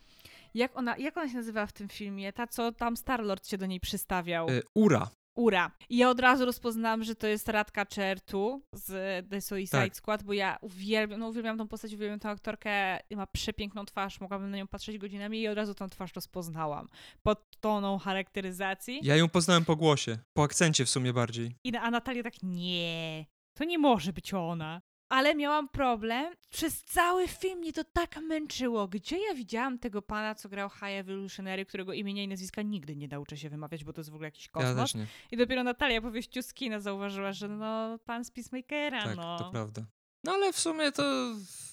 [0.54, 2.32] Jak ona, jak ona się nazywa w tym filmie?
[2.32, 4.50] Ta, co tam Starlord się do niej przystawiał.
[4.50, 5.10] Y, Ura.
[5.36, 5.70] Ura.
[5.88, 8.88] I ja od razu rozpoznałam, że to jest Radka Czertu z
[9.28, 9.96] The Suicide Tak.
[9.96, 14.50] Squad, bo ja uwielbiam, no uwielbiam tą postać, uwielbiam tę aktorkę, ma przepiękną twarz, mogłabym
[14.50, 16.88] na nią patrzeć godzinami i od razu tą twarz rozpoznałam.
[17.22, 19.00] Pod toną charakteryzacji.
[19.02, 21.54] Ja ją poznałem po głosie, po akcencie w sumie bardziej.
[21.64, 23.26] I a Natalia tak, nie,
[23.58, 24.80] to nie może być ona.
[25.10, 26.34] Ale miałam problem.
[26.50, 28.88] Przez cały film mnie to tak męczyło.
[28.88, 33.08] Gdzie ja widziałam tego pana, co grał High Evolutionary, którego imienia i nazwiska nigdy nie
[33.08, 34.94] nauczę się wymawiać, bo to jest w ogóle jakiś Ja kosmos.
[34.94, 35.06] nie.
[35.30, 39.38] I dopiero Natalia po wyjściu z kina zauważyła, że no, pan z Peacemakera, Tak, no.
[39.38, 39.82] to prawda.
[40.24, 41.02] No ale w sumie to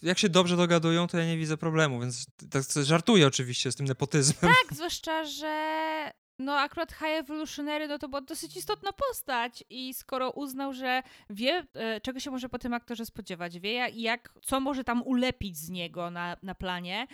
[0.01, 3.85] jak się dobrze dogadują, to ja nie widzę problemu, więc tak żartuję oczywiście z tym
[3.85, 4.51] nepotyzmem.
[4.53, 10.31] Tak, zwłaszcza, że no akurat High Evolutionary no to była dosyć istotna postać i skoro
[10.31, 14.83] uznał, że wie, e, czego się może po tym aktorze spodziewać, wie jak, co może
[14.83, 17.07] tam ulepić z niego na, na planie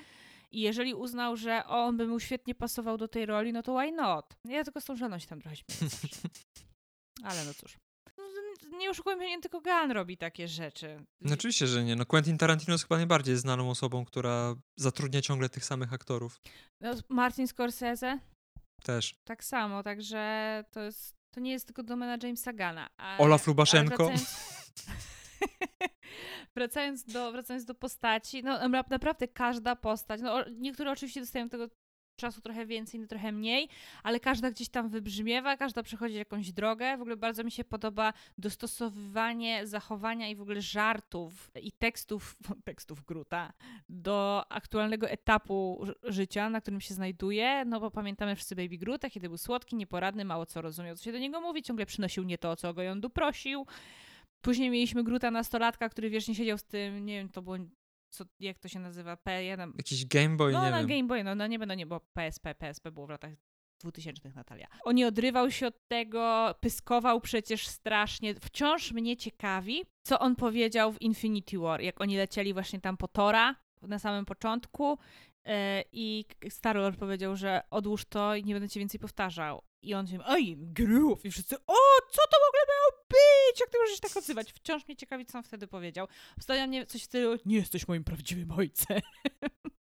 [0.51, 3.91] i jeżeli uznał, że on by mu świetnie pasował do tej roli, no to why
[3.91, 4.35] not?
[4.45, 6.29] Ja tylko z tą żoną się tam trochę śmieję zawsze.
[7.23, 7.77] Ale no cóż.
[8.17, 11.05] No, Nie oszukujmy się, nie tylko Gunn robi takie rzeczy.
[11.21, 11.95] No oczywiście, że nie.
[11.95, 16.41] No Quentin Tarantino jest chyba najbardziej znaną osobą, która zatrudnia ciągle tych samych aktorów.
[16.81, 18.19] No, Martin Scorsese
[18.83, 19.15] Też.
[19.23, 22.89] tak samo, także to jest, to nie jest tylko domena Jamesa Gana.
[23.17, 24.11] Olaf Lubaszenko.
[26.55, 31.67] Wracając, do, wracając do postaci, no na- naprawdę każda postać, no niektóre oczywiście dostają tego
[32.15, 33.69] czasu trochę więcej, inne trochę mniej,
[34.03, 36.97] ale każda gdzieś tam wybrzmiewa, każda przechodzi jakąś drogę.
[36.97, 43.05] W ogóle bardzo mi się podoba dostosowywanie zachowania i w ogóle żartów i tekstów, tekstów
[43.05, 43.53] Gruta
[43.89, 49.27] do aktualnego etapu życia, na którym się znajduje, no bo pamiętamy wszyscy Baby Groota, kiedy
[49.27, 52.51] był słodki, nieporadny, mało co rozumiał, co się do niego mówi, ciągle przynosił nie to,
[52.51, 53.65] o co go Jądu prosił.
[54.41, 57.57] Później mieliśmy Gruta nastolatka, który wiecznie siedział z tym, nie wiem, to było,
[58.13, 60.87] co, jak to się nazywa, P1, Jakiś Game Boy, no nie na wiem.
[60.87, 63.33] Game Boy, no, no nie będę, nie, bo PSP, PSP było w latach
[63.79, 64.67] 2000 Natalia.
[64.83, 68.35] On nie odrywał się od tego, pyskował przecież strasznie.
[68.35, 73.07] Wciąż mnie ciekawi, co on powiedział w Infinity War, jak oni lecieli właśnie tam po
[73.07, 74.97] Tora na samym początku
[75.45, 79.61] e, i Star-Lord powiedział, że odłóż to i nie będę cię więcej powtarzał.
[79.83, 81.25] I on się, oj, grów!
[81.25, 81.75] I wszyscy, o,
[82.11, 83.59] co to w ogóle miało być?
[83.59, 84.53] Jak ty możesz tak odzywać?
[84.53, 86.07] Wciąż mnie ciekawi, co on wtedy powiedział.
[86.39, 88.99] Wstawia mnie coś w stylu, nie jesteś moim prawdziwym ojcem.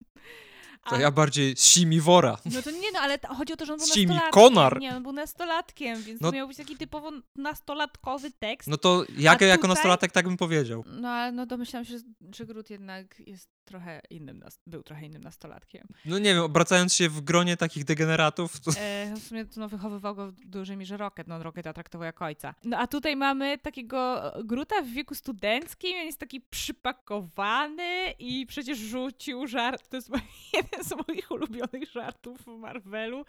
[0.91, 2.39] To ja bardziej Simiwora.
[2.45, 4.43] No to nie, no ale chodzi o to, że on był Simi nastolatkiem.
[4.43, 4.81] Konar.
[4.81, 8.69] Nie, on był nastolatkiem, więc No- to miał być taki typowo nastolatkowy tekst.
[8.69, 10.85] No to jak A jako tutaj- nastolatek tak bym powiedział.
[10.87, 15.87] No ale no domyślam się, że- Groot jednak jest trochę innym, był trochę innym nastolatkiem.
[16.05, 19.69] No nie wiem, obracając się w gronie takich degeneratów, to E, w sumie to no,
[19.69, 22.55] wychowywał go w dużej mierze Rocket, no Rocketa traktował jak ojca.
[22.65, 28.79] No a tutaj mamy takiego Gruta w wieku studenckim, on jest taki przypakowany i przecież
[28.79, 30.09] rzucił żart, to jest
[30.55, 33.25] jeden z moich ulubionych żartów w Marvelu.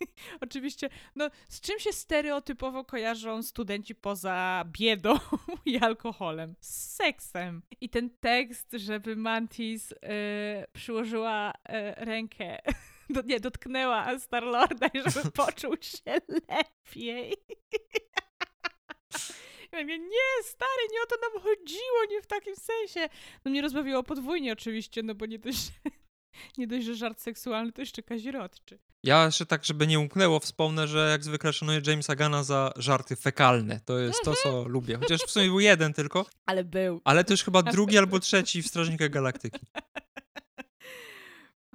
[0.40, 5.18] Oczywiście, no z czym się stereotypowo kojarzą studenci poza biedą
[5.66, 6.54] i alkoholem?
[6.60, 7.62] Z seksem.
[7.80, 12.58] I ten tekst, żeby Mantis e, przyłożyła e, rękę,
[13.10, 17.34] do, nie, dotknęła Starlorda i żeby poczuł się lepiej.
[19.72, 23.08] Ja mówię, nie, stary, nie o to nam chodziło, nie w takim sensie.
[23.44, 25.70] No mnie rozbawiło podwójnie oczywiście, no bo nie dość,
[26.58, 28.78] nie dość, że żart seksualny, to jeszcze kazirodczy.
[29.02, 33.16] ja jeszcze tak, żeby nie umknęło, wspomnę, że jak zwykle szanuję Jamesa Gana za żarty
[33.16, 33.80] fekalne.
[33.84, 34.98] To jest to, co lubię.
[34.98, 37.00] Chociaż w sumie był jeden tylko, Ale był.
[37.04, 39.60] ale to już chyba drugi albo trzeci w Strażnikach Galaktyki.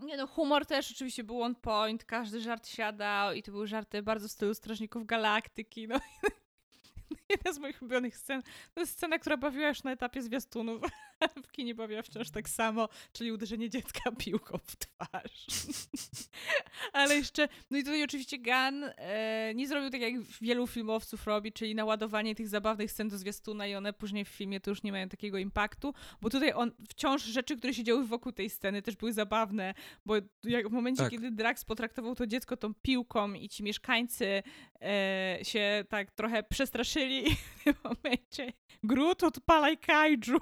[0.04, 4.04] Nie no, humor też oczywiście był on point, każdy żart siadał i to były żarty
[4.04, 6.00] bardzo w stylu Strażników Galaktyki, no.
[7.30, 8.42] Jedna z moich ulubionych scen,
[8.74, 10.82] to jest scena, która bawiła już na etapie zwiastunów,
[11.24, 15.48] ale w kinie bawiła wciąż tak samo, czyli uderzenie dziecka piłką w twarz.
[16.94, 21.54] ale jeszcze, no i tutaj oczywiście Gunn e, nie zrobił tak, jak wielu filmowców robi,
[21.54, 24.92] czyli naładowanie tych zabawnych scen do zwiastuna i one później w filmie to już nie
[24.92, 28.96] mają takiego impaktu, bo tutaj on wciąż rzeczy, które się działy wokół tej sceny też
[28.96, 29.74] były zabawne,
[30.06, 31.12] bo jak w momencie, Tak.
[31.12, 34.44] kiedy Drax potraktował to dziecko tą piłką i ci mieszkańcy
[34.82, 38.54] e, się tak trochę przestraszyli w tym momencie
[38.84, 40.38] Groot odpalaj kaiju.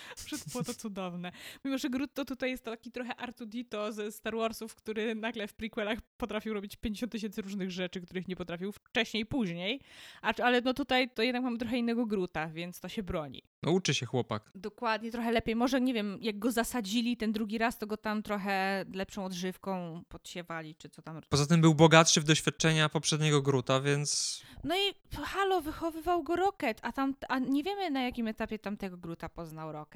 [0.26, 1.32] Wszystko było to cudowne.
[1.64, 5.54] Mimo, że Groot to tutaj jest taki trochę Artudito ze Star Warsów, który nagle w
[5.54, 9.80] prequelach potrafił robić 50 tysięcy różnych rzeczy, których nie potrafił wcześniej, później.
[10.22, 13.42] A, ale no tutaj to jednak mamy trochę innego Groota, więc to się broni.
[13.62, 14.50] No uczy się chłopak.
[14.54, 15.56] Dokładnie, trochę lepiej.
[15.56, 20.02] Może, nie wiem, jak go zasadzili ten drugi raz, to go tam trochę lepszą odżywką
[20.08, 21.20] podsiewali, czy co tam.
[21.28, 26.80] Poza tym był bogatszy w doświadczenia poprzedniego Gruta, więc No i halo, wychowywał go Rocket,
[26.82, 29.89] a tam, a nie wiemy na jakim etapie tamtego Gruta poznał Rocket.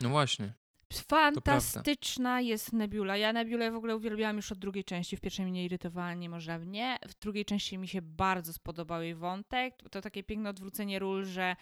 [0.00, 0.52] No właśnie.
[0.92, 3.16] Fantastyczna jest Nebula.
[3.16, 5.16] Ja Nebulę w ogóle uwielbiałam już od drugiej części.
[5.16, 6.96] W pierwszej mnie irytowała niemożliwie.
[7.08, 9.74] W drugiej części mi się bardzo spodobał jej wątek.
[9.90, 11.56] To takie piękne odwrócenie ról, że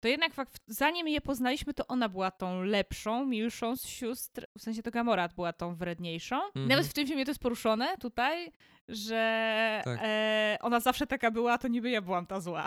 [0.00, 4.62] to jednak fakt, zanim je poznaliśmy, to ona była tą lepszą, milszą z sióstr, w
[4.62, 6.36] sensie to Gamorat była tą wredniejszą.
[6.36, 6.68] Mhm.
[6.68, 8.52] Nawet w tym filmie to jest poruszone tutaj,
[8.88, 9.98] że tak.
[10.02, 12.66] e, ona zawsze taka była, to niby ja byłam ta zła.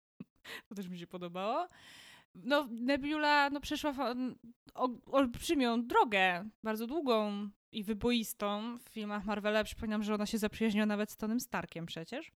[0.68, 1.68] to też mi się podobało.
[2.34, 4.14] No, Nebula no, przeszła
[5.06, 9.64] olbrzymią drogę, bardzo długą i wyboistą w filmach Marvela.
[9.64, 12.32] Przypominam, że ona się zaprzyjaźniła nawet z Tonym Starkiem przecież,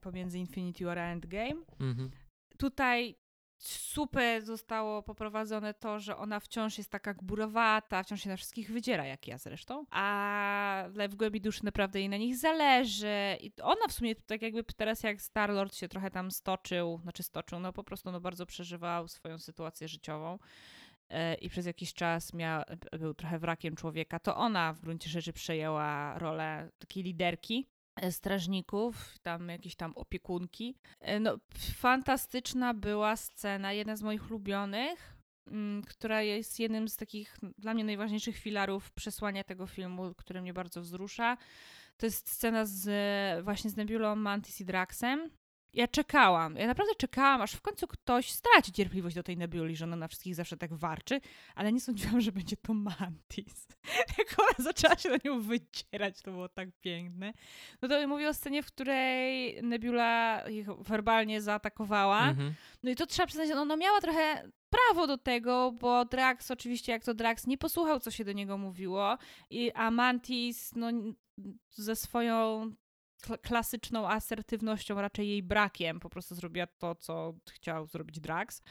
[0.00, 1.62] pomiędzy Infinity War a Endgame.
[1.80, 2.10] Mhm.
[2.58, 3.16] Tutaj
[3.58, 9.06] super zostało poprowadzone to, że ona wciąż jest taka gburowata, wciąż się na wszystkich wydziera,
[9.06, 13.36] jak ja zresztą, ale w głębi duszy naprawdę jej na nich zależy.
[13.40, 17.60] I ona w sumie tak jakby teraz jak Star-Lord się trochę tam stoczył, znaczy stoczył,
[17.60, 20.38] no po prostu no bardzo przeżywał swoją sytuację życiową
[21.08, 22.62] e, i przez jakiś czas miał,
[22.98, 27.66] był trochę wrakiem człowieka, to ona w gruncie rzeczy przejęła rolę takiej liderki.
[27.70, 27.75] E,
[28.10, 30.76] strażników, tam jakieś tam opiekunki.
[31.00, 35.16] E, no, fantastyczna była scena, jedna z moich ulubionych,
[35.46, 40.52] mm, która jest jednym z takich dla mnie najważniejszych filarów przesłania tego filmu, który mnie
[40.52, 41.36] bardzo wzrusza.
[41.96, 45.30] To jest scena z, właśnie z Nebulą, Mantis i Draxem,
[45.76, 49.84] ja czekałam, ja naprawdę czekałam, aż w końcu ktoś straci cierpliwość do tej Nebuli, że
[49.84, 51.20] ona na wszystkich zawsze tak warczy,
[51.54, 53.68] ale nie sądziłam, że będzie to Mantis.
[54.18, 57.32] Jak ona zaczęła się na nią wycierać, to było tak piękne.
[57.82, 62.28] No to mówię o scenie, w której Nebula ich werbalnie zaatakowała.
[62.28, 62.54] Mhm.
[62.82, 66.92] No i to trzeba przyznać, no, no miała trochę prawo do tego, bo Drax oczywiście
[66.92, 69.18] jak to Drax nie posłuchał, co się do niego mówiło,
[69.50, 70.90] i, a Mantis no,
[71.70, 72.70] ze swoją
[73.42, 76.00] klasyczną asertywnością, raczej jej brakiem.
[76.00, 78.62] Po prostu zrobiła to, co chciał zrobić Drax.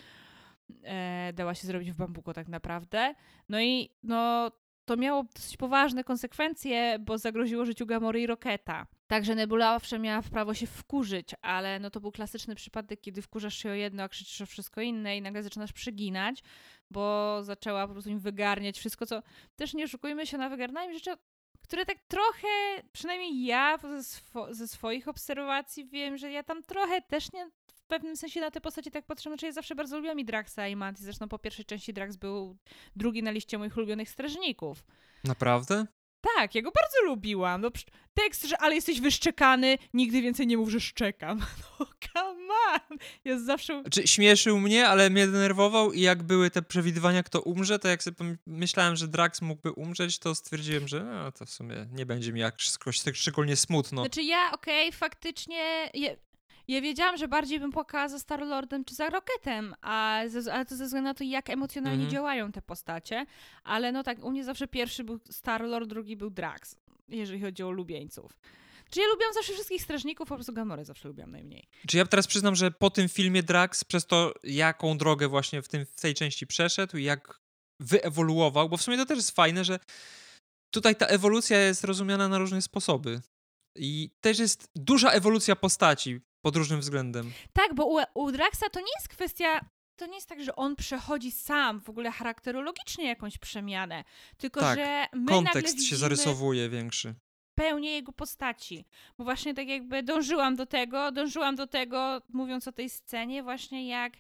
[0.84, 3.16] E, dała się zrobić w bambuko tak naprawdę.
[3.49, 4.51] No i no,
[4.86, 8.88] to miało dosyć poważne konsekwencje, bo zagroziło życiu Gamory i Roketa.
[9.08, 13.58] Także Nebula owszem miała prawo się wkurzyć, ale no to był klasyczny przypadek, kiedy wkurzasz
[13.58, 16.43] się o jedno, a krzyczysz o wszystko inne i nagle zaczynasz przeginać,
[16.91, 19.24] bo zaczęła po prostu im wygarniać wszystko, co
[19.56, 21.12] też nie oszukujmy się na wygarnianie rzeczy
[21.66, 22.47] które tak trochę,
[22.91, 27.88] przynajmniej ja ze, swo ze, swoich obserwacji wiem, że ja tam trochę też nie w
[27.88, 30.76] pewnym sensie na te postacie tak patrzę, znaczy ja zawsze bardzo lubiłam i Draxa i
[30.76, 32.57] Mantis, zresztą po pierwszej części Drax był
[32.95, 34.84] drugi na liście moich ulubionych strażników.
[35.24, 35.86] Naprawdę?
[36.36, 37.61] Tak, ja go bardzo lubiłam.
[37.61, 37.72] No,
[38.13, 41.39] tekst, że ale jesteś wyszczekany, nigdy więcej nie mów, że szczekam.
[41.80, 41.86] No
[42.68, 42.97] on!
[43.26, 43.82] Jest zawsze...
[43.82, 48.03] Znaczy, śmieszył mnie, ale mnie denerwował i jak były te przewidywania, kto umrze, to jak
[48.03, 52.34] sobie myślałem, że Drax mógłby umrzeć, to stwierdziłem, że no, to w sumie nie będzie
[52.34, 54.01] mi jakoś tak szczególnie smutno.
[54.01, 55.89] Znaczy ja, okej, okay, faktycznie...
[55.93, 56.18] Je...
[56.68, 60.76] Ja wiedziałam, że bardziej bym płakała za Star-Lordem czy za Rocketem, a ze, ale to
[60.76, 62.12] ze względu na to, jak emocjonalnie mhm.
[62.12, 63.26] działają te postacie.
[63.64, 66.78] Ale no tak, u mnie zawsze pierwszy był Star-Lord, drugi był Drax,
[67.10, 68.39] jeżeli chodzi o lubieńców.
[68.90, 71.68] Czy ja lubiłam zawsze wszystkich strażników, po prostu Gamorę zawsze lubiłam najmniej.
[71.88, 75.68] Czy ja teraz przyznam, że po tym filmie Drax, przez to jaką drogę właśnie w,
[75.68, 77.40] tym, w tej części przeszedł, jak
[77.80, 79.80] wyewoluował, bo w sumie to też jest fajne, że
[80.74, 83.22] tutaj ta ewolucja jest rozumiana na różne sposoby.
[83.78, 87.32] I też jest duża ewolucja postaci pod różnym względem.
[87.54, 89.62] Tak, bo u, u Draxa to nie jest kwestia
[89.96, 94.04] to nie jest tak, że on przechodzi sam w ogóle charakterologicznie jakąś przemianę,
[94.38, 97.16] tylko tak, że my kontekst się zarysowuje większy.
[97.56, 98.86] Pełnię jego postaci.
[99.18, 103.88] Bo właśnie tak jakby dążyłam do tego, dążyłam do tego, mówiąc o tej scenie, właśnie
[103.88, 104.14] jak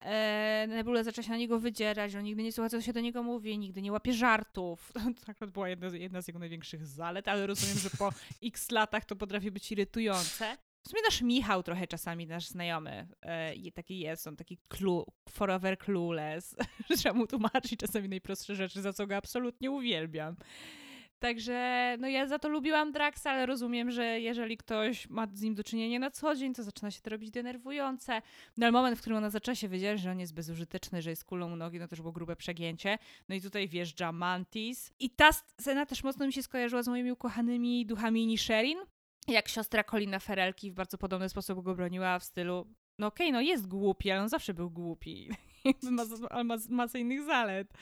[0.00, 3.22] e, Nebula zaczęła się na niego wydzierać, on nigdy nie słucha, co się do niego
[3.22, 4.92] mówi, nigdy nie łapie żartów.
[5.24, 8.12] To akurat była jedna, jedna z jego największych zalet, ale rozumiem, że po
[8.42, 10.56] x latach to potrafi być irytujące.
[10.82, 15.78] W sumie nasz Michał trochę czasami, nasz znajomy, e, taki jest, on taki clue, forever
[15.78, 16.56] clueless,
[16.90, 20.36] że trzeba mu tłumaczyć czasami najprostsze rzeczy, za co go absolutnie uwielbiam.
[21.20, 25.54] Także no ja za to lubiłam Draxa, ale rozumiem, że jeżeli ktoś ma z nim
[25.54, 28.22] do czynienia na co dzień, to zaczyna się to robić denerwujące.
[28.56, 31.24] No ale moment, w którym ona zaczęła się wiedzieć, że on jest bezużyteczny, że jest
[31.24, 32.98] kulą u nogi, no to już było grube przegięcie.
[33.28, 34.92] No i tutaj wjeżdża Mantis.
[34.98, 38.78] I ta scena też mocno mi się skojarzyła z moimi ukochanymi duchami Nisherin,
[39.28, 42.66] jak siostra Colina Ferelki w bardzo podobny sposób go broniła w stylu
[43.00, 45.28] no okej, okay, no jest głupi, ale on zawsze był głupi.
[45.82, 47.72] ma, ma, ma masę innych zalet.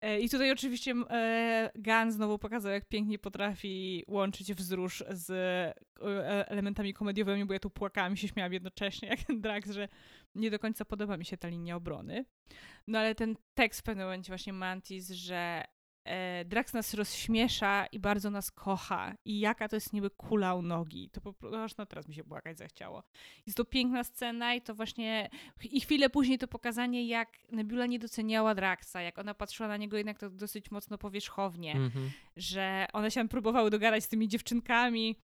[0.00, 6.48] E, I tutaj oczywiście e, Gan znowu pokazał, jak pięknie potrafi łączyć wzrusz z e,
[6.48, 9.88] elementami komediowymi, bo ja tu płakałam i się śmiałam jednocześnie, jak Drax, że
[10.34, 12.24] nie do końca podoba mi się ta linia obrony.
[12.86, 15.64] No ale ten tekst w pewnym momencie właśnie Mantis, że
[16.44, 21.10] Drax nas rozśmiesza i bardzo nas kocha i jaka to jest niby kula u nogi.
[21.12, 23.02] To po prostu, no teraz mi się płakać zachciało.
[23.46, 25.28] Jest to piękna scena i to właśnie
[25.70, 29.96] i chwilę później to pokazanie, jak Nebula nie doceniała Draxa, jak ona patrzyła na niego
[29.96, 32.10] jednak to dosyć mocno powierzchownie, Mhm.
[32.36, 35.29] że one się próbowały dogadać z tymi dziewczynkami, E,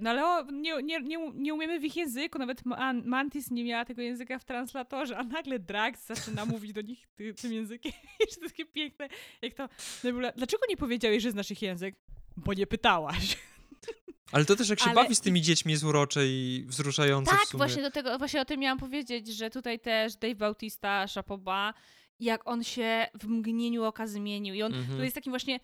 [0.00, 3.64] No ale o, nie, nie, nie, nie umiemy w ich języku, nawet Man- Mantis nie
[3.64, 7.92] miała tego języka w translatorze, a nagle Drax zaczyna mówić do nich ty, tym językiem.
[8.30, 9.08] I to takie piękne,
[9.42, 9.68] jak to
[10.04, 11.94] Nebula, dlaczego nie powiedziałeś, że znasz ich język?
[12.36, 13.38] Bo nie pytałaś.
[14.32, 17.46] Ale to też jak się Ale- bawi z tymi dziećmi jest urocze i wzruszające Tak,
[17.52, 21.74] właśnie do tego, właśnie o tym miałam powiedzieć, że tutaj też Dave Bautista, Chapoba,
[22.20, 24.54] jak on się w mgnieniu oka zmienił.
[24.54, 25.60] I on tutaj jest takim właśnie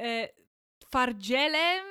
[0.00, 0.28] e,
[0.78, 1.84] twardzielem,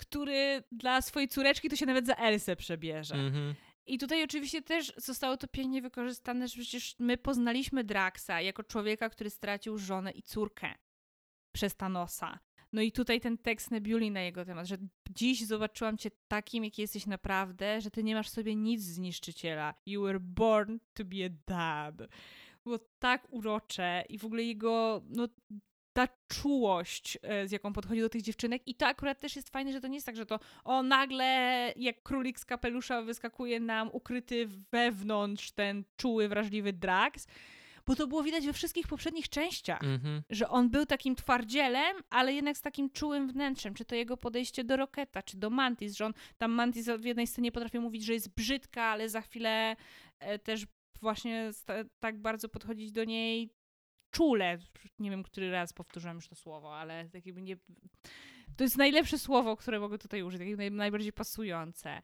[0.00, 3.14] który dla swojej córeczki to się nawet za Elsę przebierze.
[3.14, 3.54] Mhm.
[3.86, 9.08] I tutaj oczywiście też zostało to pięknie wykorzystane, że przecież my poznaliśmy Draxa jako człowieka,
[9.10, 10.74] który stracił żonę i córkę
[11.52, 12.38] przez Thanosa.
[12.72, 14.76] No i tutaj ten tekst Nebuli na jego temat, że
[15.10, 19.74] dziś zobaczyłam cię takim, jaki jesteś naprawdę, że ty nie masz w sobie nic zniszczyciela.
[19.86, 22.10] You were born to be a dad.
[22.64, 25.28] Było tak urocze i w ogóle jego, no
[25.92, 28.62] ta czułość, e, z jaką podchodzi do tych dziewczynek.
[28.66, 31.24] I to akurat też jest fajne, że to nie jest tak, że to o nagle
[31.76, 37.26] jak królik z kapelusza wyskakuje nam ukryty wewnątrz ten czuły, wrażliwy Drax,
[37.86, 40.22] bo to było widać we wszystkich poprzednich częściach Mhm.
[40.30, 43.74] że on był takim twardzielem, ale jednak z takim czułym wnętrzem.
[43.74, 47.26] Czy to jego podejście do Roketa, czy do Mantis, że on tam Mantis w jednej
[47.26, 49.76] scenie potrafi mówić, że jest brzydka, ale za chwilę
[50.18, 50.66] e, też
[51.00, 51.50] właśnie
[52.00, 53.50] tak bardzo podchodzić do niej
[54.10, 54.58] czule.
[54.98, 57.56] Nie wiem, który raz powtórzyłam już to słowo, ale tak jakby nie...
[58.56, 62.02] To jest najlepsze słowo, które mogę tutaj użyć, takie naj, najbardziej pasujące.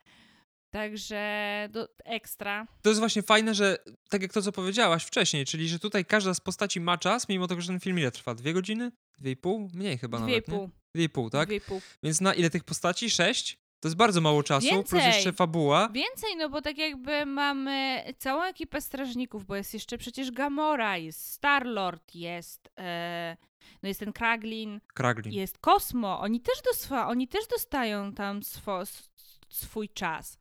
[0.70, 2.66] Także do, ekstra.
[2.82, 3.78] To jest właśnie fajne, że
[4.08, 7.46] tak jak to, co powiedziałaś wcześniej, czyli że tutaj każda z postaci ma czas, mimo
[7.46, 8.34] tego, że ten film ile trwa?
[8.34, 8.92] Dwie godziny?
[9.18, 9.70] Dwie i pół?
[9.74, 10.70] Mniej chyba Dwie nawet, pół.
[10.94, 11.48] Dwie i pół, tak?
[11.48, 11.80] Dwie i pół.
[12.02, 13.10] Więc na ile tych postaci?
[13.10, 13.58] Sześć?
[13.80, 15.06] To jest bardzo mało czasu, plus Więcej.
[15.06, 15.88] jeszcze fabuła.
[15.92, 21.32] Więcej, no bo tak jakby mamy całą ekipę strażników, bo jest jeszcze przecież Gamora, jest
[21.32, 23.36] Star-Lord, jest, e,
[23.82, 25.32] no jest ten Kraglin, Kraglin.
[25.32, 26.20] jest Kosmo.
[26.20, 28.82] Oni też, doswa, oni też dostają tam swo,
[29.48, 30.38] swój czas.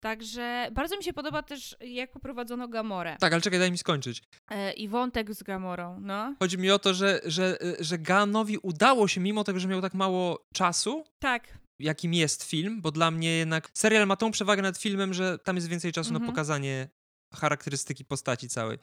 [0.00, 4.22] Także bardzo mi się podoba też, jak poprowadzono Gamorę Tak, ale czekaj, daj mi skończyć.
[4.50, 6.34] e, i wątek z Gamorą, no.
[6.38, 9.94] Chodzi mi o to, że, że, że Ganowi udało się, mimo tego, że miał tak
[9.94, 14.78] mało czasu, Tak, jakim jest film, bo dla mnie jednak serial ma tą przewagę nad
[14.78, 16.32] filmem, że tam jest więcej czasu na Mhm.
[16.32, 16.88] pokazanie
[17.34, 18.78] charakterystyki postaci całej.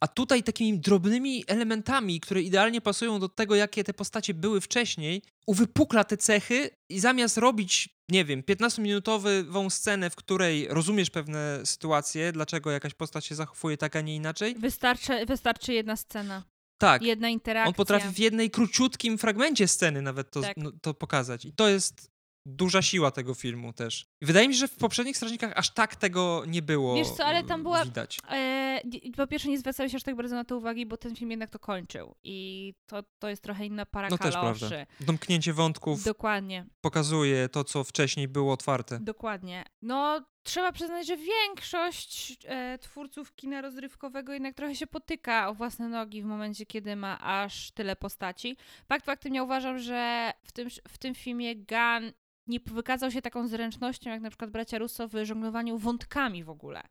[0.00, 5.22] A tutaj takimi drobnymi elementami, które idealnie pasują do tego, jakie te postacie były wcześniej,
[5.46, 12.32] uwypukla te cechy i zamiast robić, nie wiem, 15-minutową scenę, w której rozumiesz pewne sytuacje,
[12.32, 16.42] dlaczego jakaś postać się zachowuje tak, a nie inaczej, wystarczy, wystarczy jedna scena,
[16.78, 17.68] tak, jedna interakcja.
[17.68, 20.56] on potrafi w jednej króciutkim fragmencie sceny nawet to, Tak.
[20.56, 21.44] no, to pokazać.
[21.44, 22.10] I to jest
[22.48, 24.06] duża siła tego filmu też.
[24.20, 27.24] I wydaje mi się, że w poprzednich Strażnikach aż tak tego nie było Wiesz co,
[27.24, 28.18] ale tam była- widać.
[28.30, 28.80] E,
[29.16, 31.58] po pierwsze nie zwracałeś aż tak bardzo na to uwagi, bo ten film jednak to
[31.58, 34.58] kończył i to, to jest trochę inna para No też kaloszy.
[34.68, 34.86] prawda.
[35.00, 38.98] Domknięcie wątków Dokładnie, pokazuje to, co wcześniej było otwarte.
[39.00, 39.64] dokładnie.
[39.82, 45.88] No, trzeba przyznać, że większość e, twórców kina rozrywkowego jednak trochę się potyka o własne
[45.88, 48.56] nogi w momencie, kiedy ma aż tyle postaci.
[48.88, 52.12] Fakt faktem ja uważam, że w tym, w tym filmie Gunn
[52.48, 56.82] nie wykazał się taką zręcznością, jak na przykład bracia Russo w żonglowaniu wątkami w ogóle.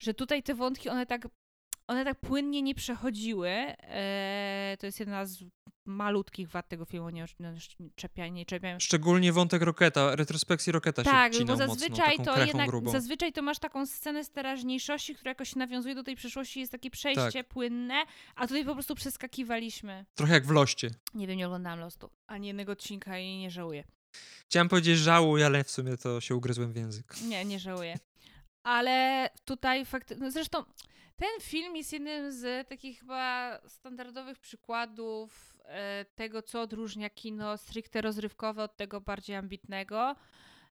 [0.00, 1.28] Że tutaj te wątki, one tak,
[1.86, 3.48] one tak płynnie nie przechodziły.
[3.48, 5.44] E, to jest jedna z
[5.86, 7.54] malutkich wad tego filmu, nie, nie,
[8.30, 12.68] nie czepiaj Szczególnie wątek Roketa, retrospekcji Roketa tak, się bo wcinał zazwyczaj mocno, to jednak,
[12.68, 12.90] grubą.
[12.90, 16.90] zazwyczaj to masz taką scenę z teraźniejszości, która jakoś nawiązuje do tej przeszłości, jest takie
[16.90, 17.48] przejście Tak.
[17.48, 17.94] płynne,
[18.36, 20.04] a tutaj po prostu przeskakiwaliśmy.
[20.14, 20.90] Trochę jak w Loście.
[21.14, 23.84] Nie wiem, nie oglądałam Lostu, ani jednego odcinka i nie żałuję.
[24.46, 27.14] Chciałem powiedzieć żałuj, ale w sumie to się ugryzłem w język.
[27.22, 27.98] Nie, nie żałuję.
[28.62, 30.64] Ale tutaj fakt, no zresztą
[31.16, 38.00] ten film jest jednym z takich chyba standardowych przykładów e, tego, co odróżnia kino stricte
[38.00, 40.16] rozrywkowe od tego bardziej ambitnego.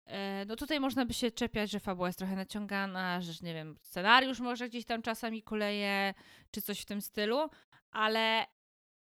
[0.05, 3.77] E, no tutaj można by się czepiać, że fabuła jest trochę naciągana, że nie wiem,
[3.81, 6.13] scenariusz może gdzieś tam czasami kuleje,
[6.51, 7.49] czy coś w tym stylu,
[7.91, 8.45] ale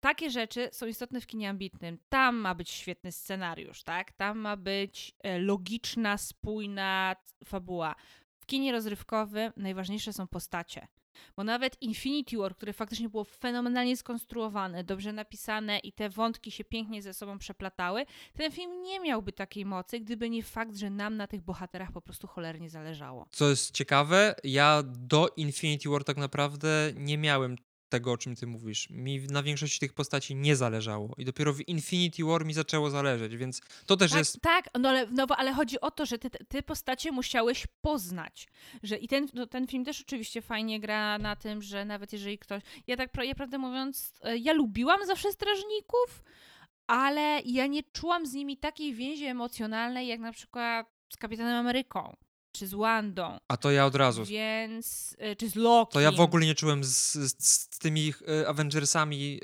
[0.03, 1.99] takie rzeczy są istotne w kinie ambitnym.
[2.09, 4.13] Tam ma być świetny scenariusz, tak?
[4.13, 7.95] Tam ma być e, logiczna, spójna fabuła.
[8.41, 10.89] W kinie rozrywkowym najważniejsze są postacie.
[11.37, 16.65] Bo nawet Infinity War, które faktycznie było fenomenalnie skonstruowane, dobrze napisane i te wątki się
[16.65, 21.17] pięknie ze sobą przeplatały, ten film nie miałby takiej mocy, gdyby nie fakt, że nam
[21.17, 23.27] na tych bohaterach po prostu cholernie zależało.
[23.31, 27.57] Co jest ciekawe, ja do Infinity War tak naprawdę nie miałem
[27.93, 28.91] tego, o czym ty mówisz.
[28.91, 33.37] Mi na większości tych postaci nie zależało i dopiero w Infinity War mi zaczęło zależeć,
[33.37, 34.41] więc to też tak, jest...
[34.41, 38.49] Tak, no ale, no, ale chodzi o to, że ty, ty postacie musiałeś poznać.
[38.83, 42.39] Że I ten, no, ten film też oczywiście fajnie gra na tym, że nawet jeżeli
[42.39, 42.63] ktoś...
[42.87, 46.23] Ja tak, ja prawdę mówiąc, e, ja lubiłam zawsze strażników,
[46.87, 52.17] ale ja nie czułam z nimi takiej więzi emocjonalnej, jak na przykład z Kapitanem Ameryką
[52.53, 53.39] czy z Wandą.
[53.49, 54.25] A to ja od razu.
[54.25, 55.93] Więc, y, czy z Loki.
[55.93, 59.39] To ja w ogóle nie czułem z, z, z tymi y, Avengersami y,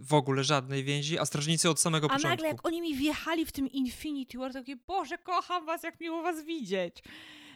[0.00, 2.26] w ogóle żadnej więzi, a Strażnicy od samego a początku.
[2.26, 5.82] A nagle jak oni mi wjechali w tym Infinity War, to takie, Boże, kocham was,
[5.82, 7.02] jak miło was widzieć.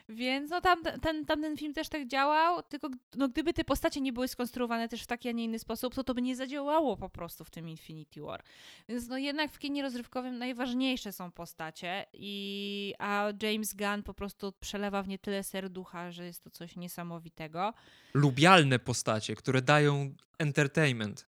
[0.09, 4.13] Więc no tam, ten, tamten film też tak działał, tylko no, gdyby te postacie nie
[4.13, 7.09] były skonstruowane też w taki, a nie inny sposób, to to by nie zadziałało po
[7.09, 8.43] prostu w tym Infinity War.
[8.89, 14.53] Więc no jednak w kinie rozrywkowym najważniejsze są postacie i a James Gunn po prostu
[14.61, 17.75] przelewa w nie tyle serducha, że jest to coś niesamowitego.
[18.15, 21.32] Lubialne postacie, które dają entertainment.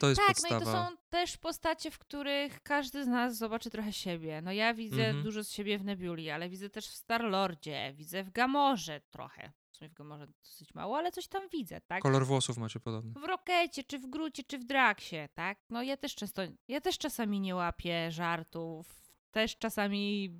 [0.00, 0.54] To jest tak, podstawa.
[0.54, 4.42] no i to są też postacie, w których każdy z nas zobaczy trochę siebie.
[4.42, 5.24] No ja widzę mhm.
[5.24, 9.52] dużo z siebie w Nebuli, ale widzę też w Star-Lordzie, widzę w Gamorze trochę.
[9.70, 12.02] W sumie w Gamorze dosyć mało, ale coś tam widzę, tak?
[12.02, 13.12] Kolor włosów macie podobny.
[13.20, 15.58] W Rokecie, czy w Grucie, czy w Draksie, tak?
[15.70, 20.34] No ja też często, ja też czasami nie łapię żartów, też czasami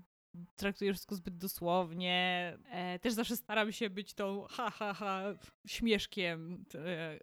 [0.57, 2.59] traktuję wszystko zbyt dosłownie.
[2.71, 5.23] E, też zawsze staram się być tą ha, ha, ha
[5.67, 7.19] śmieszkiem e,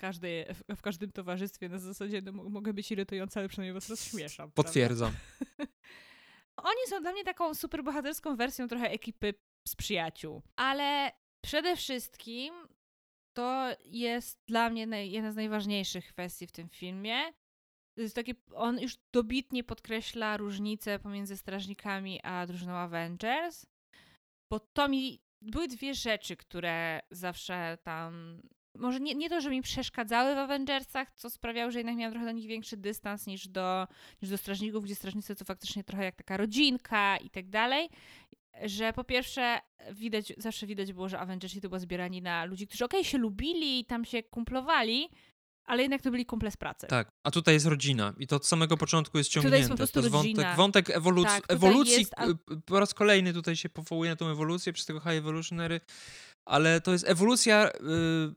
[0.00, 0.46] każdej,
[0.76, 4.52] w każdym towarzystwie na zasadzie no, mogę być irytująca, ale przynajmniej was rozśmieszam.
[4.52, 5.12] Potwierdzam.
[6.70, 9.34] Oni są dla mnie taką superbohaterską wersją trochę ekipy
[9.68, 10.42] z przyjaciół.
[10.56, 11.12] Ale
[11.44, 12.54] przede wszystkim
[13.36, 17.32] to jest dla mnie naj, jedna z najważniejszych kwestii w tym filmie.
[17.96, 23.66] To jest takie, on już dobitnie podkreśla różnicę pomiędzy strażnikami a drużyną Avengers,
[24.52, 28.42] bo to mi były dwie rzeczy, które zawsze tam
[28.78, 32.26] może nie, nie to, że mi przeszkadzały w Avengersach, co sprawiało, że jednak miałam trochę
[32.26, 33.88] do nich większy dystans niż do,
[34.22, 37.88] niż do strażników, gdzie strażnicy to faktycznie trochę jak taka rodzinka i tak dalej.
[38.64, 39.60] Że po pierwsze,
[39.92, 43.18] widać, zawsze widać było, że Avengersi to było zbierani na ludzi, którzy okej, okay, się
[43.18, 45.08] lubili i tam się kumplowali,
[45.64, 46.86] ale jednak to byli kumple z pracy.
[46.86, 49.50] Tak, a tutaj jest rodzina i to od samego początku jest ciągnięte.
[49.50, 50.42] Tutaj jest po prostu to jest rodzina.
[50.42, 51.98] wątek, wątek ewoluc tak, ewolucji.
[51.98, 52.26] Jest, a...
[52.66, 55.80] Po raz kolejny tutaj się powołuje na tą ewolucję przez tego High Evolutionary
[56.50, 57.70] ale to jest ewolucja y,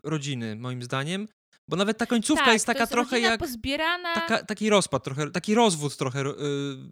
[0.03, 1.27] rodziny, moim zdaniem.
[1.67, 3.39] Bo nawet ta końcówka tak, jest taka jest trochę jak.
[3.39, 4.13] Pozbierana...
[4.13, 6.21] Taka, taki rozpad, trochę, taki rozwód trochę.
[6.21, 6.33] Y,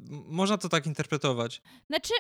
[0.09, 1.61] można to tak interpretować.
[1.87, 2.13] Znaczy,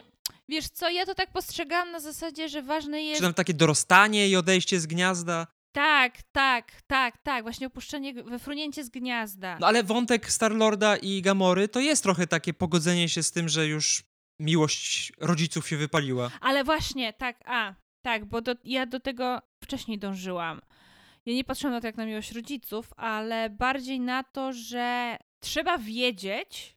[0.49, 3.17] wiesz co, ja to tak postrzegałam na zasadzie, że ważne jest.
[3.17, 5.47] Czy tam takie dorastanie i odejście z gniazda.
[5.71, 9.57] Tak, tak, tak, tak, właśnie opuszczenie, wyfrunięcie z gniazda.
[9.59, 13.67] No ale wątek Starlorda i Gamory to jest trochę takie pogodzenie się z tym, że
[13.67, 14.03] już
[14.39, 16.31] miłość rodziców się wypaliła.
[16.41, 20.61] Ale właśnie, tak, a, tak, bo do, ja do tego wcześniej dążyłam.
[21.25, 25.77] Ja nie patrzyłam na to jak na miłość rodziców, ale bardziej na to, że trzeba
[25.77, 26.75] wiedzieć,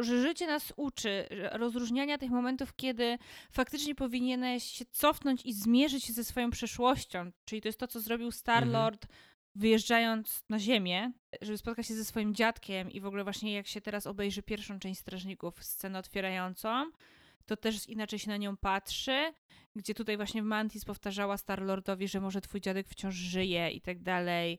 [0.00, 3.18] że życie nas uczy rozróżniania tych momentów, kiedy
[3.50, 7.30] faktycznie powinieneś się cofnąć i zmierzyć się ze swoją przeszłością.
[7.44, 9.20] Czyli to jest to, co zrobił Star-Lord, mhm.
[9.54, 11.12] wyjeżdżając na ziemię,
[11.42, 14.78] żeby spotkać się ze swoim dziadkiem i w ogóle właśnie jak się teraz obejrzy pierwszą
[14.78, 16.90] część Strażników, scenę otwierającą,
[17.46, 19.32] to też inaczej się na nią patrzy,
[19.76, 24.58] gdzie tutaj właśnie Mantis powtarzała Starlordowi, że może twój dziadek wciąż żyje i tak dalej.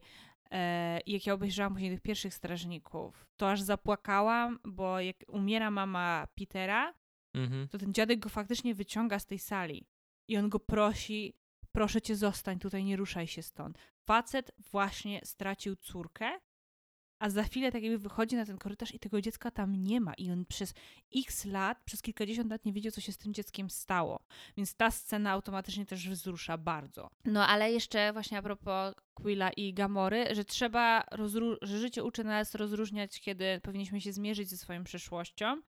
[0.50, 5.70] E, I jak ja obejrzałam później tych pierwszych strażników, to aż zapłakałam, bo jak umiera
[5.70, 6.94] mama Petera,
[7.34, 7.68] mhm.
[7.68, 9.86] to ten dziadek go faktycznie wyciąga z tej sali
[10.28, 11.34] i on go prosi,
[11.72, 13.78] proszę cię zostań tutaj, nie ruszaj się stąd.
[14.06, 16.40] Facet właśnie stracił córkę
[17.24, 20.14] a za chwilę tak jakby wychodzi na ten korytarz i tego dziecka tam nie ma
[20.14, 20.74] i on przez
[21.16, 24.20] x lat, przez kilkadziesiąt lat nie wiedział, co się z tym dzieckiem stało.
[24.56, 27.10] Więc ta scena automatycznie też wzrusza bardzo.
[27.24, 31.04] No ale jeszcze właśnie a propos Quilla i Gamory, że trzeba,
[31.62, 35.62] że życie uczy nas rozróżniać, kiedy powinniśmy się zmierzyć ze swoją przeszłością,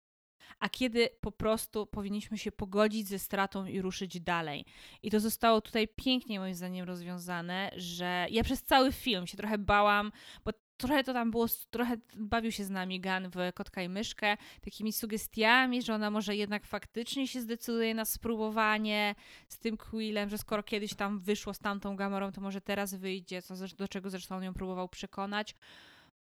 [0.58, 4.64] a kiedy po prostu powinniśmy się pogodzić ze stratą i ruszyć dalej.
[5.02, 9.58] I to zostało tutaj pięknie moim zdaniem rozwiązane, że ja przez cały film się trochę
[9.58, 10.12] bałam,
[10.44, 14.36] bo trochę to tam było, trochę bawił się z nami Gan w Kotka i Myszkę,
[14.60, 19.14] takimi sugestiami, że ona może jednak faktycznie się zdecyduje na spróbowanie
[19.48, 23.42] z tym Quillem, że skoro kiedyś tam wyszło z tamtą Gamorą, to może teraz wyjdzie,
[23.42, 25.54] co, do czego zresztą on ją próbował przekonać.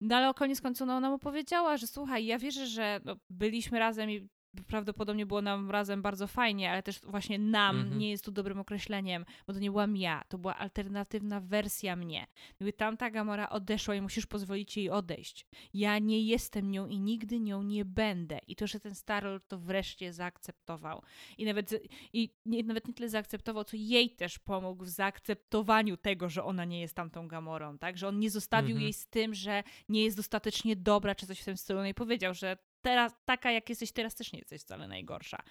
[0.02, 3.16] No ale o koniec końców no, ona mu powiedziała, że słuchaj, ja wierzę, że no,
[3.30, 4.30] byliśmy razem i
[4.64, 7.98] prawdopodobnie było nam razem bardzo fajnie, ale też właśnie nam Mhm.
[8.00, 12.28] nie jest tu dobrym określeniem, bo to nie byłam ja, to była alternatywna wersja mnie.
[12.56, 15.46] Gdyby tamta Gamora odeszła i musisz pozwolić jej odejść.
[15.74, 18.40] Ja nie jestem nią i nigdy nią nie będę.
[18.48, 21.02] I to, że ten Starlord to wreszcie zaakceptował.
[21.38, 21.72] I nawet,
[22.14, 26.66] i nie, nawet nie tyle zaakceptował, co jej też pomógł w zaakceptowaniu tego, że ona
[26.66, 27.98] nie jest tamtą Gamorą, tak?
[27.98, 28.84] Że on nie zostawił Mhm.
[28.84, 31.80] jej z tym, że nie jest dostatecznie dobra, czy coś w tym stylu.
[31.80, 35.44] No i powiedział, że teraz, taka jak jesteś teraz, też nie jesteś wcale najgorsza.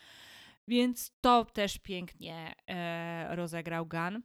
[0.68, 4.22] Więc to też pięknie e, rozegrał Gunn.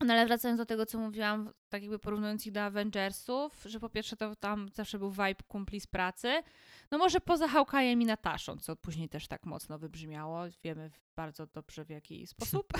[0.00, 3.88] No ale wracając do tego, co mówiłam, tak jakby porównując ich do Avengersów, że po
[3.88, 6.42] pierwsze to tam zawsze był vibe kumpli z pracy,
[6.90, 11.84] no może poza Hawkeye'em i Nataszą, co później też tak mocno wybrzmiało, wiemy bardzo dobrze
[11.84, 12.72] w jaki sposób,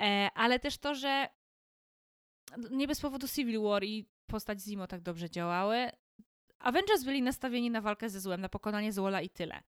[0.00, 1.28] e, ale też to, że
[2.70, 5.90] nie bez powodu Civil War i postać Zimo tak dobrze działały,
[6.66, 9.62] Avengers byli nastawieni na walkę ze złem, na pokonanie złola i tyle.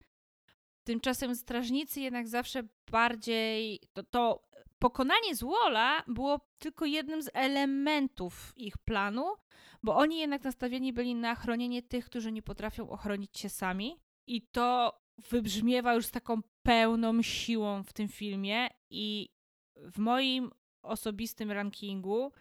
[0.83, 3.79] Tymczasem strażnicy jednak zawsze bardziej.
[3.93, 4.47] To, to
[4.79, 9.35] pokonanie złola było tylko jednym z elementów ich planu,
[9.83, 13.99] bo oni jednak nastawieni byli na chronienie tych, którzy nie potrafią ochronić się sami.
[14.27, 18.67] I to wybrzmiewa już z taką pełną siłą w tym filmie.
[18.89, 19.29] I
[19.75, 20.51] w moim
[20.83, 22.31] osobistym rankingu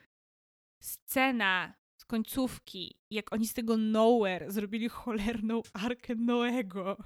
[0.81, 1.75] scena
[2.07, 6.97] końcówki, jak oni z tego nowhere zrobili cholerną arkę Noego,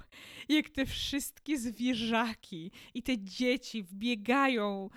[0.49, 4.89] jak te wszystkie zwierzaki i te dzieci wbiegają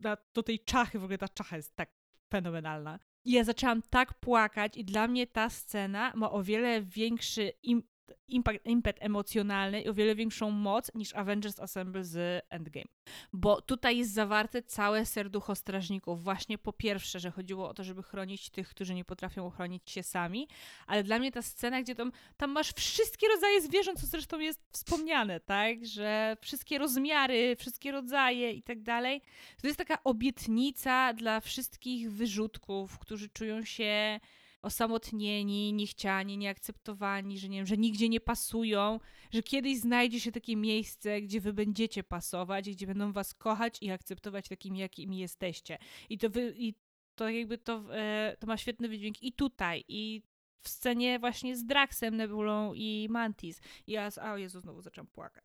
[0.00, 1.90] na, do tej czachy, w ogóle ta czacha jest tak
[2.30, 2.98] fenomenalna.
[3.24, 7.82] I ja zaczęłam tak płakać i dla mnie ta scena ma o wiele większy im,
[8.28, 12.86] impact, impet emocjonalny i o wiele większą moc niż Avengers Assemble z Endgame.
[13.32, 16.22] Bo tutaj jest zawarte całe serducho strażników.
[16.22, 20.02] Właśnie po pierwsze, że chodziło o to, żeby chronić tych, którzy nie potrafią ochronić się
[20.02, 20.48] sami,
[20.86, 24.60] ale dla mnie ta scena, gdzie tam, tam masz wszystkie rodzaje zwierząt, co zresztą jest
[24.72, 25.86] wspomniane, tak?
[25.86, 29.22] Że wszystkie rozmiary, wszystkie rodzaje i tak dalej.
[29.60, 34.20] To jest taka obietnica dla wszystkich wyrzutków, którzy czują się
[34.62, 39.00] osamotnieni, niechciani, nieakceptowani, że nie wiem, że nigdzie nie pasują,
[39.30, 43.90] że kiedyś znajdzie się takie miejsce, gdzie wy będziecie pasować, gdzie będą was kochać i
[43.90, 45.78] akceptować takimi, jakimi jesteście.
[46.08, 46.74] I to wy, i
[47.14, 50.22] to jakby to, e, to ma świetny wydźwięk i tutaj, i
[50.62, 53.60] w scenie właśnie z Draxem, Nebulą i Mantis.
[53.86, 55.44] I ja, o Jezu, znowu zaczęłam płakać.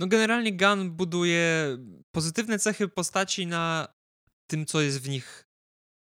[0.00, 1.76] No generalnie Gun buduje
[2.10, 3.88] pozytywne cechy postaci na
[4.46, 5.43] tym, co jest w nich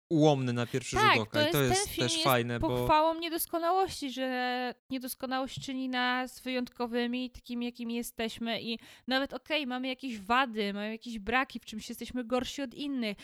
[0.09, 1.43] ułomne na pierwszy tak, rzut oka.
[1.43, 7.29] to I to jest, też jest fajne, bo pochwałą niedoskonałości, że niedoskonałość czyni nas wyjątkowymi,
[7.29, 12.23] takimi, jakimi jesteśmy i nawet okej, mamy jakieś wady, mamy jakieś braki, w czymś jesteśmy
[12.23, 13.17] gorsi od innych.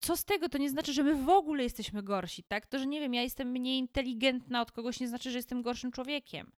[0.00, 0.48] Co z tego?
[0.48, 2.66] To nie znaczy, że my w ogóle jesteśmy gorsi, tak?
[2.66, 5.92] To, że nie wiem, ja jestem mniej inteligentna od kogoś, nie znaczy, że jestem gorszym
[5.92, 6.52] człowiekiem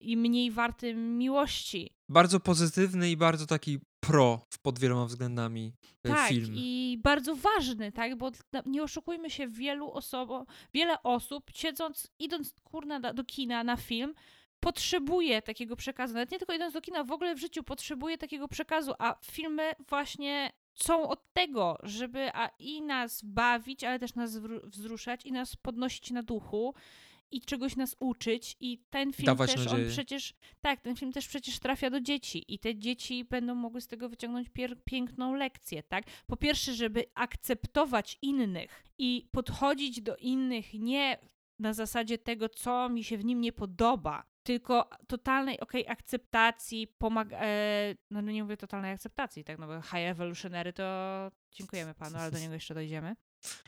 [0.00, 1.90] i mniej wartym miłości.
[2.08, 3.78] bardzo pozytywny i bardzo taki
[4.08, 5.72] pro pod wieloma względami
[6.04, 6.54] e, Tak, film.
[6.56, 8.16] i bardzo ważny, tak?
[8.16, 8.30] Bo
[8.66, 14.14] nie oszukujmy się, wielu osobom, wiele osób siedząc, idąc kurna do, kina na film,
[14.60, 16.14] potrzebuje takiego przekazu.
[16.14, 19.72] Nawet nie tylko idąc do kina, w ogóle w życiu potrzebuje takiego przekazu, a filmy
[19.88, 25.32] właśnie są od tego, żeby a i nas bawić, ale też nas wzru- wzruszać i
[25.32, 26.74] nas podnosić na duchu
[27.30, 29.84] i czegoś nas uczyć i ten film Dawać też, nadzieję.
[29.84, 33.80] on przecież, tak, ten film też przecież trafia do dzieci i te dzieci będą mogły
[33.80, 34.48] z tego wyciągnąć
[34.84, 36.04] piękną lekcję, tak?
[36.26, 41.18] Po pierwsze, żeby akceptować innych i podchodzić do innych nie
[41.58, 47.38] na zasadzie tego, co mi się w nim nie podoba, tylko totalnej, okej, akceptacji, pomaga...
[47.40, 50.84] E, no nie mówię totalnej akceptacji, tak, no bo High Evolutionary to
[51.52, 53.16] dziękujemy panu, ale do niego jeszcze dojdziemy.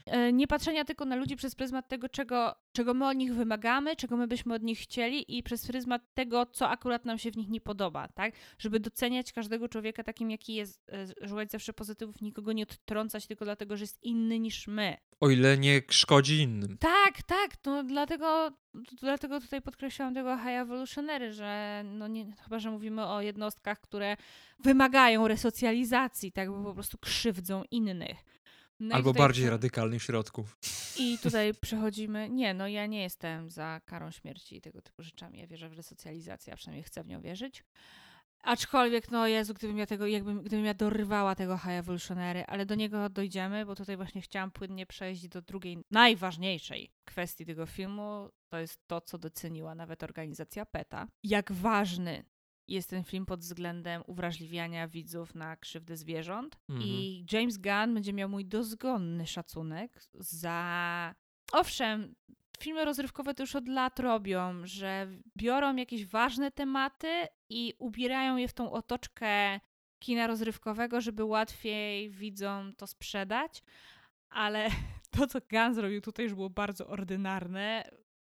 [0.06, 3.96] E, nie patrzenia tylko na ludzi przez pryzmat tego, czego, czego my od nich wymagamy,
[3.96, 7.36] czego my byśmy od nich chcieli i przez pryzmat tego, co akurat nam się w
[7.36, 8.34] nich nie podoba, tak?
[8.58, 10.90] Żeby doceniać każdego człowieka takim, jaki jest,
[11.22, 14.96] e, szukać zawsze pozytywów, nikogo nie odtrącać tylko dlatego, że jest inny niż my.
[15.20, 16.78] O ile nie szkodzi innym.
[16.78, 18.50] Tak, tak, no dlatego,
[19.00, 24.16] dlatego tutaj podkreślałam tego High Evolutionary, że no nie, chyba, że mówimy o jednostkach, które
[24.58, 28.16] wymagają resocjalizacji, tak, bo po prostu krzywdzą innych.
[28.80, 30.58] No Albo tutaj bardziej radykalnych środków.
[30.98, 32.30] I tutaj przechodzimy.
[32.30, 35.38] Nie, no ja nie jestem za karą śmierci i tego typu rzeczami.
[35.38, 37.64] Ja wierzę w resocjalizację, a przynajmniej chcę w nią wierzyć.
[38.42, 42.74] Aczkolwiek, no Jezu, gdybym ja tego, jakbym, gdybym ja dorywała tego High Evolutionary, ale do
[42.74, 48.30] niego dojdziemy, bo tutaj właśnie chciałam płynnie przejść do drugiej, najważniejszej kwestii tego filmu.
[48.48, 51.08] To jest to, co doceniła nawet organizacja PETA.
[51.22, 52.24] Jak ważny
[52.70, 56.58] jest ten film pod względem uwrażliwiania widzów na krzywdę zwierząt.
[56.82, 61.14] I James Gunn będzie miał mój dozgonny szacunek za.
[61.52, 62.14] Owszem,
[62.60, 65.08] filmy rozrywkowe to już od lat robią, że
[65.38, 69.60] biorą jakieś ważne tematy i ubierają je w tą otoczkę
[69.98, 73.62] kina rozrywkowego, żeby łatwiej widzom to sprzedać.
[74.28, 74.68] Ale
[75.16, 77.90] to, co Gunn zrobił tutaj, już było bardzo ordynarne.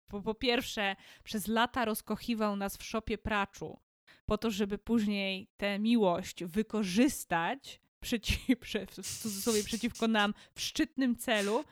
[0.10, 3.80] Bo po pierwsze, przez lata rozkochiwał nas w szopie praczu,
[4.26, 8.60] po to, żeby później tę miłość wykorzystać przeciw,
[9.04, 11.64] w cudzysłowie przeciwko nam w szczytnym celu,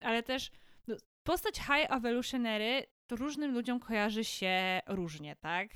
[0.00, 0.50] ale też
[0.86, 5.68] no, postać High Evolutionary to różnym ludziom kojarzy się różnie, tak?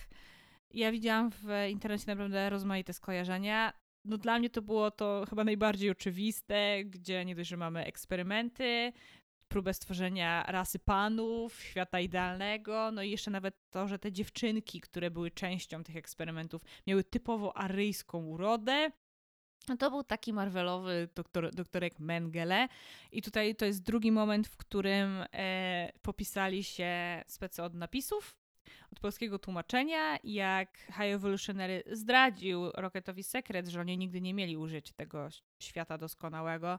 [0.70, 3.72] Ja widziałam w internecie naprawdę rozmaite skojarzenia.
[4.04, 8.92] No dla mnie to było to chyba najbardziej oczywiste, gdzie nie dość, że mamy eksperymenty,
[9.50, 15.10] próbę stworzenia rasy panów, świata idealnego, no i jeszcze nawet to, że te dziewczynki, które
[15.10, 18.90] były częścią tych eksperymentów, miały typowo aryjską urodę.
[19.68, 22.68] No to był taki Marvelowy doktor, doktorek Mengele.
[23.12, 28.36] I tutaj to jest drugi moment, w którym e, popisali się specy od napisów,
[28.92, 34.92] od polskiego tłumaczenia, jak High Evolutionary zdradził Rocketowi sekret, że oni nigdy nie mieli użyć
[34.92, 35.28] tego
[35.62, 36.78] świata doskonałego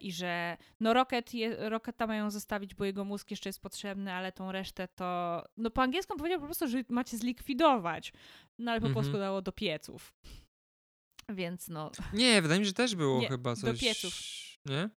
[0.00, 4.32] i że no Rocket je, Rocketa mają zostawić, bo jego mózg jeszcze jest potrzebny, ale
[4.32, 5.42] tą resztę to...
[5.56, 8.12] No po angielsku powiedział po prostu, że macie zlikwidować,
[8.58, 8.94] no ale po mhm.
[9.04, 10.14] polsku dało do pieców.
[11.28, 11.90] Więc no...
[12.12, 13.64] Nie, wydaje mi się, że też było nie, chyba coś...
[13.64, 14.14] do pieców.
[14.66, 14.90] Nie?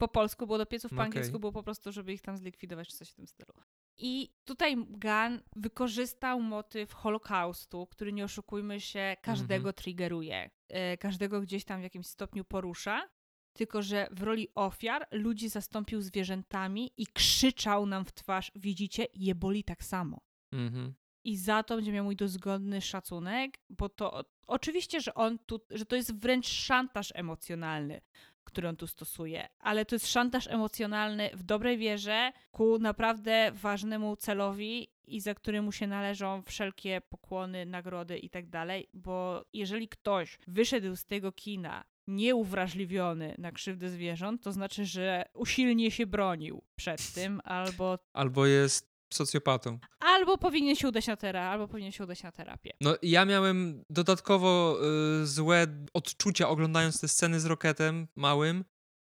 [0.00, 1.06] Po polsku było do pieców, po okay.
[1.06, 3.52] angielsku było po prostu, żeby ich tam zlikwidować, czy coś w tym stylu.
[3.98, 9.74] I tutaj Gunn wykorzystał motyw Holokaustu, który nie oszukujmy się, każdego mm-hmm.
[9.74, 13.08] triggeruje, e, każdego gdzieś tam w jakimś stopniu porusza.
[13.54, 19.34] Tylko, że w roli ofiar ludzi zastąpił zwierzętami i krzyczał nam w twarz: Widzicie, je
[19.34, 20.20] boli tak samo.
[20.52, 20.92] Mm-hmm.
[21.24, 25.86] I za to będzie miał mój dozgodny szacunek, bo to oczywiście, że on tu, że
[25.86, 28.00] to jest wręcz szantaż emocjonalny
[28.44, 34.16] który on tu stosuje, ale to jest szantaż emocjonalny w dobrej wierze ku naprawdę ważnemu
[34.16, 39.88] celowi i za który mu się należą wszelkie pokłony, nagrody i tak dalej, bo jeżeli
[39.88, 46.62] ktoś wyszedł z tego kina nieuwrażliwiony na krzywdę zwierząt, to znaczy, że usilnie się bronił
[46.76, 47.98] przed tym, albo...
[48.12, 49.78] Albo jest socjopatą.
[50.00, 52.70] Albo powinien się udać na terapię, albo powinien się udać na terapię.
[52.80, 54.78] No ja miałem dodatkowo
[55.22, 58.64] y, złe odczucia oglądając te sceny z Roketem małym,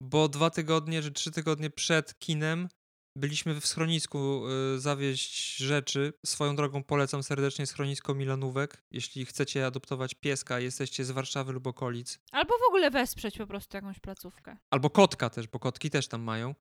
[0.02, 2.68] bo dwa tygodnie czy trzy tygodnie przed kinem
[3.16, 4.44] byliśmy w schronisku
[4.76, 6.14] y, zawieźć rzeczy.
[6.26, 8.84] Swoją drogą polecam serdecznie schronisko Milanówek.
[8.92, 12.20] Jeśli chcecie adoptować pieska, jesteście z Warszawy lub okolic.
[12.32, 14.58] Albo w ogóle wesprzeć po prostu jakąś placówkę.
[14.70, 16.56] Albo kotka też, bo kotki też tam mają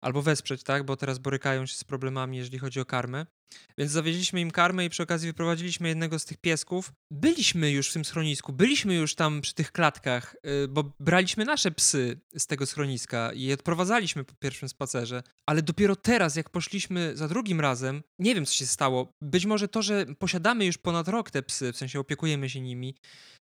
[0.00, 3.26] albo wesprzeć, tak, bo teraz borykają się z problemami, jeżeli chodzi o karmę.
[3.78, 6.92] Więc zawieźliśmy im karmę i przy okazji wyprowadziliśmy jednego z tych piesków.
[7.10, 11.70] Byliśmy już w tym schronisku, byliśmy już tam przy tych klatkach, yy, bo braliśmy nasze
[11.70, 15.22] psy z tego schroniska i odprowadzaliśmy po pierwszym spacerze.
[15.46, 19.12] Ale dopiero teraz, jak poszliśmy za drugim razem, nie wiem co się stało.
[19.22, 22.94] Być może to, że posiadamy już ponad rok te psy, w sensie opiekujemy się nimi,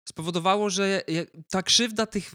[0.08, 1.02] spowodowało, że
[1.50, 2.34] ta krzywda tych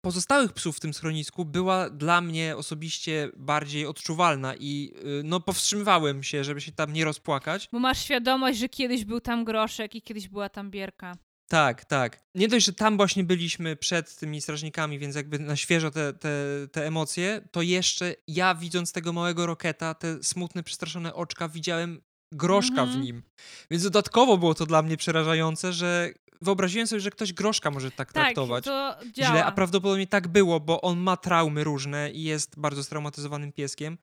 [0.00, 6.22] pozostałych psów w tym schronisku była dla mnie osobiście bardziej odczuwalna i y, no powstrzymywałem
[6.22, 7.68] się, żeby się tam nie rozpłakać.
[7.72, 11.16] Bo masz świadomość, że kiedyś był tam groszek i kiedyś była tam bierka.
[11.48, 12.22] Tak, tak.
[12.34, 16.28] Nie dość, że tam właśnie byliśmy przed tymi strażnikami, więc jakby na świeżo te, te,
[16.72, 22.02] te emocje, to jeszcze ja widząc tego małego roketa, te smutne, przestraszone oczka, widziałem
[22.32, 23.02] groszka w mhm.
[23.02, 23.22] nim.
[23.70, 26.12] Więc dodatkowo było to dla mnie przerażające, że
[26.42, 28.64] wyobraziłem sobie, że ktoś groszka może tak, tak traktować.
[28.64, 29.30] To działa.
[29.30, 33.98] Źle, a prawdopodobnie tak było, bo on ma traumy różne i jest bardzo straumatyzowanym pieskiem.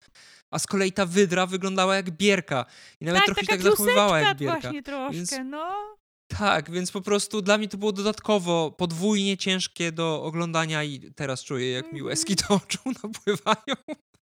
[0.52, 2.66] A z kolei ta wydra wyglądała jak bierka.
[3.02, 4.60] I nawet tak, trochę się tak zachowywała jak bierka.
[4.60, 5.98] właśnie troszkę, więc, no.
[6.28, 11.44] Tak, więc po prostu dla mnie to było dodatkowo podwójnie ciężkie do oglądania i teraz
[11.44, 13.76] czuję, jak mi łezki do oczu napływają.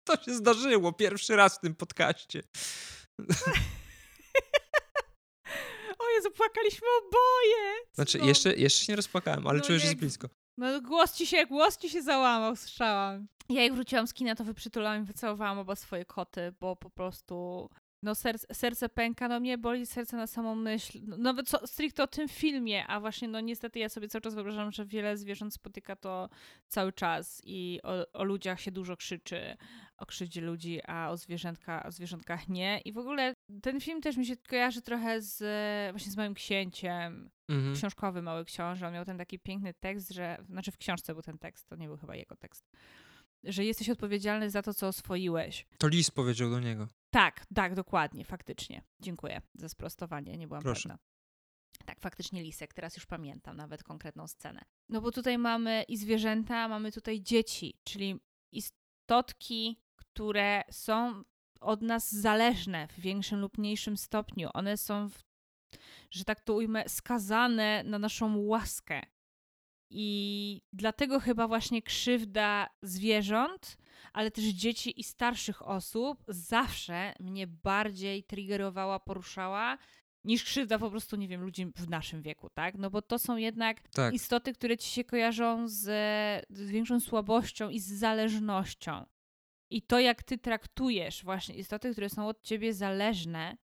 [0.03, 2.43] To się zdarzyło pierwszy raz w tym podcaście.
[6.01, 7.73] O Jezu, płakaliśmy oboje!
[7.93, 8.25] Znaczy, no.
[8.25, 10.27] jeszcze, jeszcze się nie rozpłakałem, ale no czuję, że jest blisko.
[10.57, 13.27] No głos ci się, głos ci się załamał, słyszałam.
[13.49, 17.69] Ja jak wróciłam z kina, to wyprzytulałam i wycałowałam oba swoje koty, bo po prostu
[18.03, 22.03] no serce, serce pęka, no mnie boli serce na samą myśl, no, nawet co, stricte
[22.03, 25.53] o tym filmie, a właśnie no niestety ja sobie cały czas wyobrażam, że wiele zwierząt
[25.53, 26.29] spotyka to
[26.67, 29.57] cały czas i o, o ludziach się dużo krzyczy,
[29.97, 32.79] o krzywdzie ludzi, a o, zwierzętka, o zwierzątkach nie.
[32.85, 35.39] I w ogóle ten film też mi się kojarzy trochę z
[35.91, 37.75] właśnie z Małym Księciem, mhm.
[37.75, 38.87] książkowy Mały Książę.
[38.87, 41.87] On miał ten taki piękny tekst, że, znaczy w książce był ten tekst, to nie
[41.87, 42.71] był chyba jego tekst,
[43.43, 45.65] że jesteś odpowiedzialny za to, co oswoiłeś.
[45.77, 46.87] To Lis powiedział do niego.
[47.09, 48.81] Tak, tak, dokładnie, faktycznie.
[48.99, 50.81] Dziękuję za sprostowanie, nie byłam Proszę.
[50.81, 50.97] pewna.
[51.85, 54.61] Tak, faktycznie lisek, teraz już pamiętam nawet konkretną scenę.
[54.89, 58.19] No bo tutaj mamy i zwierzęta, mamy tutaj dzieci, czyli
[58.51, 61.23] istotki, które są
[61.61, 64.49] od nas zależne w większym lub mniejszym stopniu.
[64.53, 65.23] One są, w,
[66.11, 69.01] że tak to ujmę, skazane na naszą łaskę.
[69.93, 73.77] I dlatego chyba właśnie krzywda zwierząt,
[74.13, 79.77] ale też dzieci i starszych osób zawsze mnie bardziej triggerowała, poruszała
[80.23, 82.77] niż krzywda po prostu, nie wiem, ludzi w naszym wieku, tak?
[82.77, 84.13] No bo to są jednak Tak.
[84.13, 85.81] istoty, które ci się kojarzą z,
[86.49, 89.05] z większą słabością i z zależnością.
[89.69, 93.57] I to, jak ty traktujesz właśnie istoty, które są od ciebie zależne,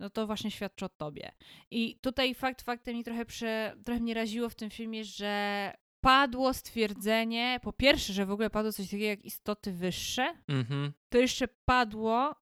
[0.00, 1.32] no to właśnie świadczy o tobie.
[1.70, 6.54] I tutaj fakt faktem mi trochę, prze, trochę mnie raziło w tym filmie, że padło
[6.54, 10.92] stwierdzenie, po pierwsze, że w ogóle padło coś takiego jak istoty wyższe, Mhm.
[11.08, 12.34] to jeszcze padło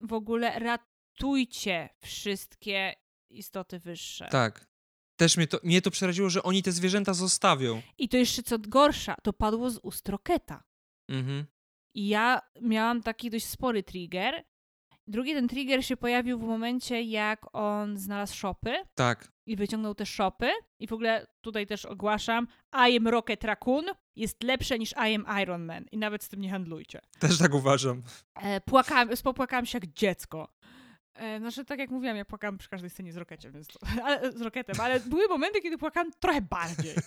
[0.00, 2.94] w ogóle ratujcie wszystkie
[3.30, 4.28] istoty wyższe.
[4.30, 4.66] Tak.
[5.16, 7.82] Też mnie to, mnie to przeraziło, że oni te zwierzęta zostawią.
[7.98, 10.64] I to jeszcze co gorsza, to padło z ust Roketa.
[11.08, 11.44] Mhm.
[11.94, 14.44] I ja miałam taki dość spory trigger.
[15.06, 19.28] Drugi ten trigger się pojawił w momencie, jak on znalazł shopy Tak.
[19.46, 20.50] i wyciągnął te shopy.
[20.78, 22.46] I w ogóle tutaj też ogłaszam,
[22.90, 23.84] I am Rocket Raccoon
[24.16, 25.84] jest lepsze niż I am Iron Man.
[25.92, 27.00] I nawet z tym nie handlujcie.
[27.18, 28.02] Też tak uważam.
[28.34, 30.48] E, płakałam, spopłakałam się jak dziecko.
[31.14, 34.32] E, znaczy, tak jak mówiłam, ja płakałam przy każdej scenie z Rokecie, więc to, ale,
[34.32, 36.94] z Roketem, ale były momenty, kiedy płakałam trochę bardziej.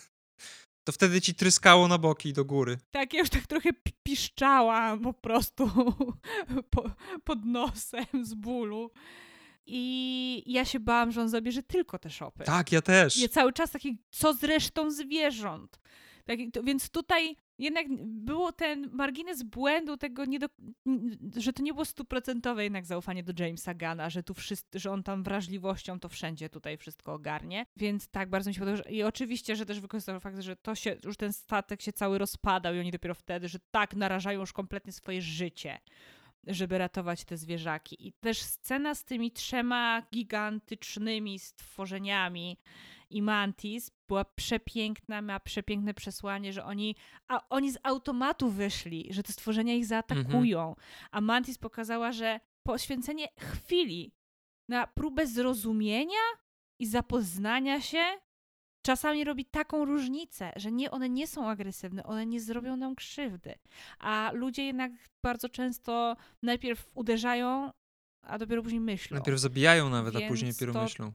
[0.88, 2.78] To wtedy ci tryskało na boki do góry.
[2.92, 5.72] Tak, ja już tak trochę pi- piszczałam po prostu
[6.70, 6.92] po,
[7.24, 8.92] pod nosem z bólu.
[9.66, 12.44] I ja się bałam, że on zabierze tylko te szopy.
[12.44, 13.18] Tak, ja też.
[13.18, 15.80] Ja cały czas taki, co z resztą zwierząt?
[16.28, 20.47] Tak, to, więc tutaj jednak było ten margines błędu tego, nie do,
[21.36, 25.03] że to nie było stuprocentowe jednak zaufanie do Jamesa Gana, że tu wszyscy, że on
[25.03, 27.65] tam wrażliwością to wszędzie tutaj wszystko ogarnie.
[27.78, 28.89] Więc tak, bardzo mi się podoba.
[28.89, 32.75] I oczywiście, że też wykorzystał fakt, że to się, już ten statek się cały rozpadał
[32.75, 35.80] i oni dopiero wtedy, że tak narażają już kompletnie swoje życie
[36.47, 38.07] żeby ratować te zwierzaki.
[38.07, 42.57] I też scena z tymi trzema gigantycznymi stworzeniami
[43.10, 46.95] i Mantis była przepiękna, ma przepiękne przesłanie, że oni,
[47.28, 50.76] a oni z automatu wyszli, że te stworzenia ich zaatakują.
[51.12, 54.14] A Mantis pokazała, że poświęcenie chwili
[54.70, 56.20] na próbę zrozumienia
[56.80, 58.03] i zapoznania się
[58.86, 63.55] czasami robi taką różnicę, że nie, one nie są agresywne, one nie zrobią nam krzywdy.
[63.99, 64.91] A ludzie jednak
[65.24, 67.72] bardzo często najpierw uderzają,
[68.22, 69.16] a dopiero później myślą.
[69.16, 71.12] Najpierw zabijają nawet, a Więc później dopiero to- myślą.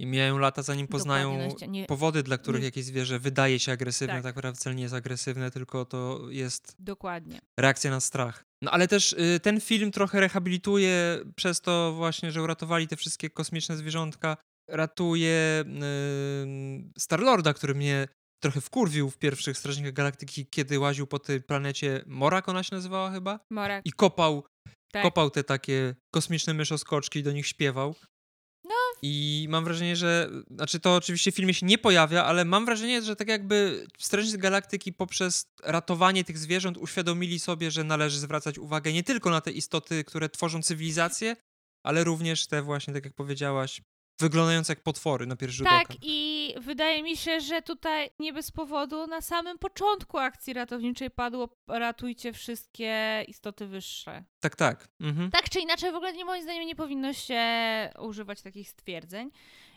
[0.00, 3.58] I mijają lata, zanim poznają Dokładnie, no, nie- powody, dla których nie- jakieś zwierzę wydaje
[3.58, 4.22] się agresywne, Tak.
[4.22, 7.40] tak naprawdę wcale nie jest agresywne, tylko to jest Dokładnie.
[7.60, 8.42] reakcja na strach.
[8.62, 13.30] No ale też y, ten film trochę rehabilituje przez to właśnie, że uratowali te wszystkie
[13.30, 14.36] kosmiczne zwierzątka.
[14.70, 18.08] Ratuje y, Starlorda, który mnie
[18.42, 23.10] trochę wkurwił w pierwszych Strażnikach Galaktyki, kiedy łaził po tej planecie Morak, ona się nazywała
[23.10, 23.40] chyba?
[23.50, 23.86] Morak.
[23.86, 24.44] I kopał,
[24.92, 25.02] Tak.
[25.02, 27.94] kopał te takie kosmiczne myszoskoczki i do nich śpiewał.
[29.02, 30.30] I mam wrażenie, że.
[30.50, 34.38] Znaczy, to oczywiście w filmie się nie pojawia, ale mam wrażenie, że tak jakby Strażnicy
[34.38, 39.50] Galaktyki poprzez ratowanie tych zwierząt uświadomili sobie, że należy zwracać uwagę nie tylko na te
[39.50, 41.36] istoty, które tworzą cywilizację,
[41.82, 43.82] ale również te właśnie, tak jak powiedziałaś,
[44.22, 45.94] wyglądające jak potwory na pierwszy rzut Tak, oka.
[46.02, 51.48] i wydaje mi się, że tutaj nie bez powodu na samym początku akcji ratowniczej padło
[51.68, 54.24] ratujcie wszystkie istoty wyższe.
[54.40, 54.88] Tak, tak.
[55.00, 55.30] Mhm.
[55.30, 57.42] Tak czy inaczej, w ogóle nie, moim zdaniem nie powinno się
[58.00, 59.30] używać takich stwierdzeń.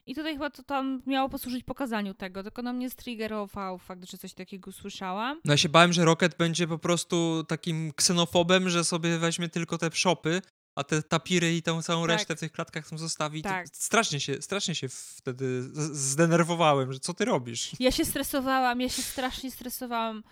[0.08, 4.18] I tutaj chyba to tam miało posłużyć pokazaniu tego, tylko na mnie striggerował fakt, że
[4.18, 5.41] coś takiego słyszałam.
[5.46, 9.78] No ja się bałem, że Rocket będzie po prostu takim ksenofobem, że sobie weźmie tylko
[9.78, 10.41] te szopy,
[10.76, 12.09] a te tapiry i tą całą Tak.
[12.17, 13.41] resztę w tych klatkach tam zostawi.
[13.41, 13.67] To Tak.
[13.73, 15.61] Strasznie się, strasznie się wtedy
[15.93, 17.71] zdenerwowałem, że co ty robisz?
[17.80, 20.23] Ja się stresowałam, ja się strasznie stresowałam.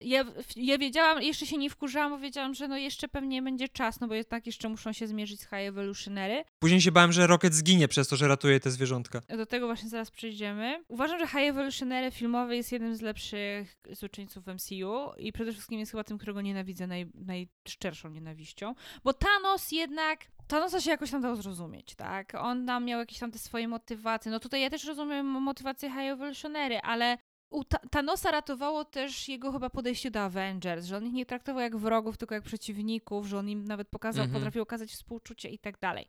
[0.00, 0.24] Ja,
[0.56, 4.08] ja wiedziałam, jeszcze się nie wkurzałam, bo wiedziałam, że no jeszcze pewnie będzie czas, no
[4.08, 6.44] bo jednak jeszcze muszą się zmierzyć z High Evolutionary.
[6.58, 9.20] Później się bałem, że Rocket zginie przez to, że ratuje te zwierzątka.
[9.28, 10.84] Do tego właśnie zaraz przejdziemy.
[10.88, 15.78] Uważam, że High Evolutionary filmowy jest jednym z lepszych złoczyńców w MCU i przede wszystkim
[15.78, 18.74] jest chyba tym, którego nienawidzę naj, najszczerszą nienawiścią,
[19.04, 22.34] bo Thanos jednak Thanosa się jakoś tam dał zrozumieć, tak?
[22.34, 24.30] On tam miał jakieś tam te swoje motywacje.
[24.30, 27.18] No tutaj ja też rozumiem motywację High Evolutionary, ale
[27.54, 31.62] u Ta- Thanosa ratowało też jego chyba podejście do Avengers, że on ich nie traktował
[31.62, 34.40] jak wrogów, tylko jak przeciwników, że on im nawet pokazał, Mhm.
[34.40, 36.08] potrafił okazać współczucie i tak dalej.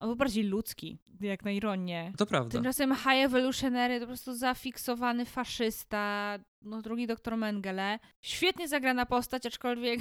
[0.00, 2.12] On był bardziej ludzki, jak na ironię.
[2.18, 2.50] To prawda.
[2.52, 7.98] Tymczasem High Evolutionary to po prostu zafiksowany faszysta, no drugi doktor Mengele.
[8.20, 10.00] Świetnie zagrana postać, aczkolwiek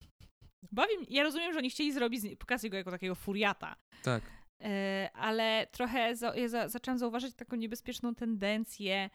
[0.72, 1.06] bawi mnie.
[1.10, 4.22] Ja rozumiem, że oni chcieli zrobić, pokazać go jako takiego furiata, Tak.
[4.60, 9.10] e, ale trochę za, ja za, zaczęłam zauważyć taką niebezpieczną tendencję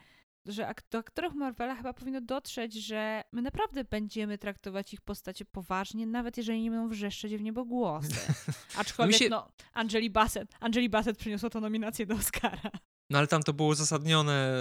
[0.47, 6.07] że do aktorów Marvela chyba powinno dotrzeć, że my naprawdę będziemy traktować ich postacie poważnie,
[6.07, 8.15] nawet jeżeli nie będą wrzeszczeć w niebo głosy.
[8.77, 12.71] Aczkolwiek, się- no, Angeli Bassett, Angeli Bassett przyniosła tą nominację do Oscara.
[13.09, 14.53] No ale tam to było uzasadnione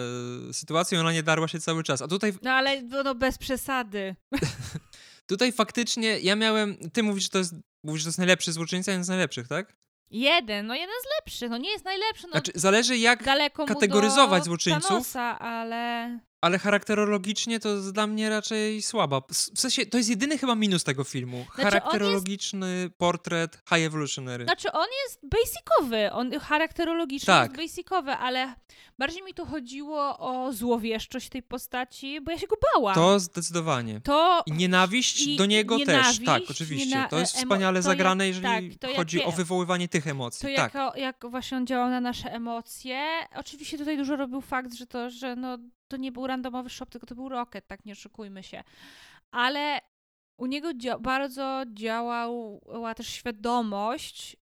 [0.51, 2.03] e, sytuacją, ona nie darła się cały czas.
[2.03, 4.17] A tutaj, No ale no, no bez przesady.
[5.27, 7.55] tutaj faktycznie ja miałem, ty mówisz, że to jest,
[7.85, 9.77] mówisz, że to jest najlepszy złoczyńca, jeden z najlepszych, tak?
[10.11, 13.69] Jeden, no jeden z lepszych, no nie jest najlepszy, no Znaczy, zależy jak, daleko mu
[13.69, 14.89] kategoryzować do złoczyńców.
[14.89, 16.11] Thanosa, ale...
[16.47, 19.21] ale charakterologicznie to jest dla mnie raczej słaba.
[19.55, 21.45] W sensie, to jest jedyny chyba minus tego filmu.
[21.55, 24.45] Znaczy, Charakterologiczny portret High Evolutionary.
[24.45, 27.51] Znaczy on jest basicowy, on charakterologicznie Tak.
[27.59, 28.55] jest basicowy, ale
[28.99, 32.95] bardziej mi tu chodziło o złowieszczość tej postaci, bo ja się go bałam.
[32.95, 34.01] To zdecydowanie.
[34.01, 36.87] To I nienawiść I do niego nienawiść, też, tak, oczywiście.
[36.97, 40.49] niena- to jest wspaniale to jak- zagrane, jeżeli tak, chodzi jakie- o wywoływanie tych emocji.
[40.49, 40.75] to tak.
[40.75, 43.05] jak, jak właśnie on działał na nasze emocje.
[43.37, 45.59] Oczywiście tutaj dużo robił fakt, że to, że no,
[45.89, 48.65] to nie był randomowy shop, tylko to był Rocket, tak nie oszukujmy się.
[49.31, 49.81] Ale
[50.37, 54.37] u niego dzia- bardzo działała też świadomość,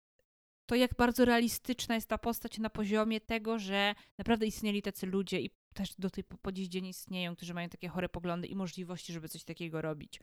[0.67, 5.41] to jak bardzo realistyczna jest ta postać na poziomie tego, że naprawdę istnieli tacy ludzie
[5.41, 9.13] i też do tej po, dziś dzień istnieją, którzy mają takie chore poglądy i możliwości,
[9.13, 10.21] żeby coś takiego robić.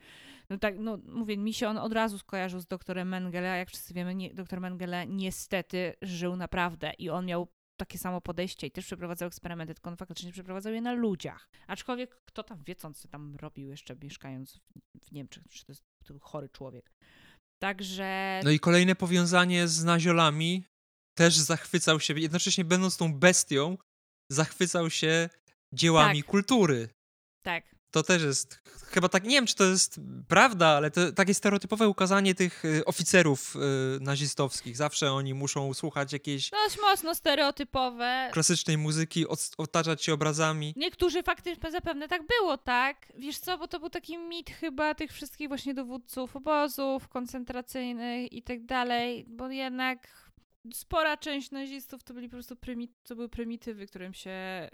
[0.50, 3.68] No tak, no mówię, mi się on od razu skojarzył z doktorem Mengele, a jak
[3.68, 7.48] wszyscy wiemy, nie, doktor Mengele niestety żył naprawdę i on miał
[7.80, 11.49] takie samo podejście i też przeprowadzał eksperymenty, tylko on faktycznie przeprowadzał je na ludziach.
[11.68, 14.61] Aczkolwiek kto tam wie, co tam robił jeszcze mieszkając w,
[15.07, 16.91] w Niemczech, czy to jest to był chory człowiek.
[17.61, 20.64] Także No i kolejne powiązanie z naziolami
[21.18, 23.77] też zachwycał się, jednocześnie będąc tą bestią,
[24.31, 25.30] zachwycał się
[25.73, 26.31] dziełami Tak.
[26.31, 26.89] kultury.
[27.45, 28.61] tak, To też jest,
[28.91, 32.86] chyba tak, nie wiem czy to jest prawda, ale to takie stereotypowe ukazanie tych y,
[32.86, 33.60] oficerów y,
[34.02, 34.78] nazistowskich.
[34.78, 38.30] Zawsze oni muszą słuchać jakiejś dość mocno stereotypowe.
[38.34, 40.74] klasycznej muzyki, od, otaczać się obrazami.
[40.76, 43.14] Niektórzy faktycznie zapewne tak było, tak?
[43.18, 48.44] Wiesz co, bo to był taki mit chyba tych wszystkich właśnie dowódców obozów koncentracyjnych i
[48.44, 50.28] tak dalej, bo jednak
[50.73, 54.69] spora część nazistów to byli po prostu prymi- to były prymitywy, którym się,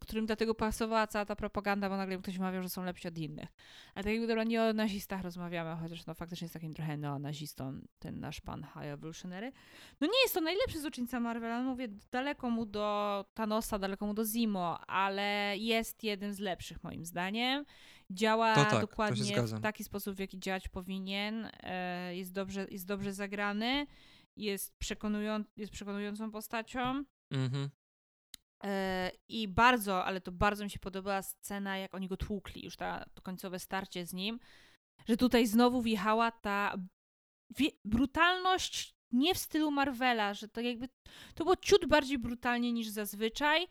[0.00, 3.48] którym dlatego pasowała cała ta propaganda, bo nagle ktoś mawiał, że są lepsi od innych.
[3.94, 7.80] A tak jakby dobra, nie o nazistach rozmawiamy, chociaż no faktycznie jest takim trochę neonazistą
[7.98, 9.52] ten nasz pan High Evolutionary.
[10.00, 14.14] No nie jest to najlepszy złoczyńca Marvela, no mówię, daleko mu do Thanosa, daleko mu
[14.14, 17.64] do Zimo, ale jest jednym z lepszych moim zdaniem.
[18.10, 21.50] Działa tak, dokładnie w taki sposób, w jaki działać powinien.
[21.62, 23.86] E, jest, dobrze, jest dobrze zagrany,
[24.40, 27.04] jest, przekonują, jest przekonującą postacią.
[27.30, 27.70] Mhm.
[28.64, 32.76] E, I bardzo, ale to bardzo mi się podobała scena, jak oni go tłukli, już
[32.76, 34.40] ta, to końcowe starcie z nim,
[35.08, 36.76] że tutaj znowu wjechała ta
[37.84, 40.88] brutalność nie w stylu Marvela, że to jakby
[41.34, 43.66] to było ciut bardziej brutalnie niż zazwyczaj.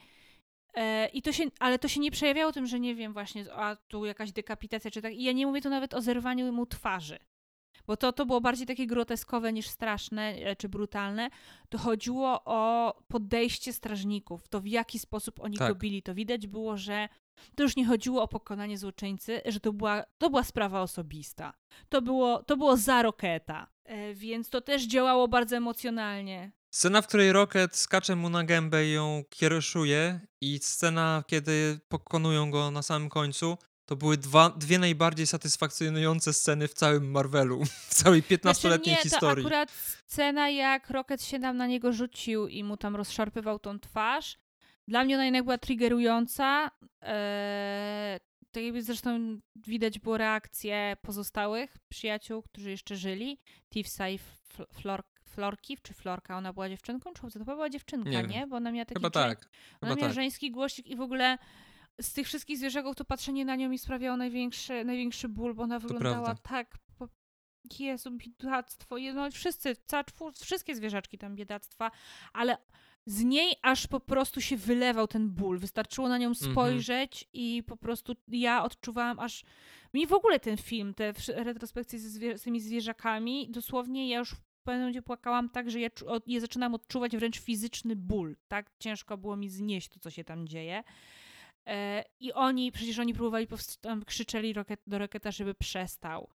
[0.74, 3.76] E, I to się, ale to się nie przejawiało tym, że nie wiem, właśnie, a
[3.76, 5.14] tu jakaś dekapitacja, czy tak.
[5.14, 7.20] I ja nie mówię tu nawet o zerwaniu mu twarzy.
[7.88, 11.30] Bo to, to było bardziej takie groteskowe niż straszne e, czy brutalne.
[11.70, 15.70] To chodziło o podejście strażników, to w jaki sposób oni Tak.
[15.70, 16.04] go bili.
[16.04, 17.10] To widać było, że
[17.56, 21.54] to już nie chodziło o pokonanie złoczyńcy, że to była, to była sprawa osobista.
[21.90, 23.68] To było, to było za Roketa.
[23.84, 26.52] E, więc to też działało bardzo emocjonalnie.
[26.72, 32.52] Scena, w której Rocket skacze mu na gębę i ją kieruszuje i scena, kiedy pokonują
[32.52, 33.58] go na samym końcu,
[33.90, 39.44] to były dwa, dwie najbardziej satysfakcjonujące sceny w całym Marvelu, w całej 15-letniej znaczy, historii.
[39.44, 39.72] To akurat
[40.08, 44.38] scena, jak Rocket się tam na niego rzucił i mu tam rozszarpywał tą twarz,
[44.88, 46.72] dla mnie ona jednak była triggerująca.
[47.02, 48.20] Eee,
[48.52, 53.40] tak jakby zresztą widać było reakcję pozostałych przyjaciół, którzy jeszcze żyli.
[53.70, 57.40] Tivsa i Fl- Flor Florki, czy Florka, ona była dziewczynką, czy?
[57.40, 58.48] To była dziewczynka, Nie nie?
[58.48, 59.40] Bo ona miała taki Chyba tak.
[59.40, 59.50] Ona
[59.80, 60.16] Chyba miała tak.
[60.16, 61.38] żeński głosik i w ogóle
[62.02, 65.80] z tych wszystkich zwierzaków to patrzenie na nią mi sprawiało największy, największy ból, bo ona
[65.80, 66.50] wyglądała prawda.
[66.50, 67.08] tak po...
[67.80, 68.96] Jezu, biedactwo.
[69.14, 71.92] No wszyscy, cała czwór, wszystkie zwierzaczki tam biedactwa,
[72.34, 72.58] ale
[73.06, 75.60] z niej aż po prostu się wylewał ten ból.
[75.60, 76.52] Wystarczyło na nią Mhm.
[76.52, 79.44] spojrzeć i po prostu ja odczuwałam aż...
[79.94, 82.38] Mi w ogóle ten film, te retrospekcje ze zwie...
[82.38, 86.40] z tymi zwierzakami, dosłownie ja już w pewnym momencie płakałam tak, że ja, czu- ja
[86.40, 88.36] zaczynam odczuwać wręcz fizyczny ból.
[88.48, 90.84] Tak ciężko było mi znieść to, co się tam dzieje.
[91.68, 93.48] E, I oni, przecież oni próbowali,
[93.82, 96.30] tam krzyczeli roket, do Roketa, żeby przestał.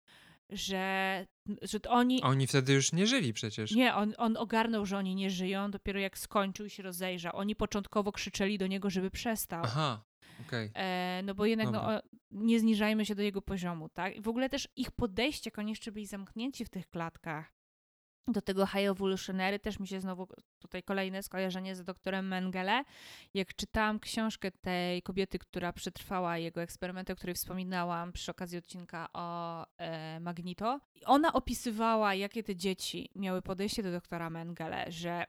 [0.51, 1.27] Że,
[1.63, 2.23] że oni...
[2.23, 3.71] Oni wtedy już nie żyli przecież.
[3.71, 7.37] Nie, on, on ogarnął, że oni nie żyją, dopiero jak skończył i się rozejrzał.
[7.37, 9.63] Oni początkowo krzyczeli do niego, żeby przestał.
[9.65, 10.05] Aha,
[10.47, 10.71] okej.
[10.75, 14.17] E, no bo jednak no, o, nie zniżajmy się do jego poziomu, tak?
[14.17, 17.54] I w ogóle też ich podejście, jak oni jeszcze byli zamknięci w tych klatkach.
[18.29, 20.29] Do tego High Evolutionary też mi się znowu
[20.59, 22.85] tutaj kolejne skojarzenie z doktorem Mengele.
[23.35, 29.09] Jak czytałam książkę tej kobiety, która przetrwała jego eksperymenty, o której wspominałam przy okazji odcinka
[29.13, 35.25] o e, Magnito, ona opisywała, jakie te dzieci miały podejście do doktora Mengele, że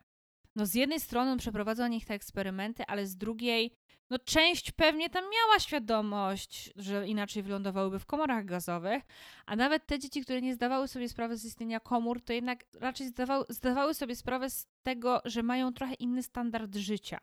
[0.55, 3.71] no z jednej strony on przeprowadzał nich te eksperymenty, ale z drugiej,
[4.09, 9.03] no część pewnie tam miała świadomość, że inaczej wylądowałyby w komorach gazowych,
[9.45, 13.07] a nawet te dzieci, które nie zdawały sobie sprawy z istnienia komór, to jednak raczej
[13.07, 17.19] zdawały, zdawały sobie sprawę z tego, że mają trochę inny standard życia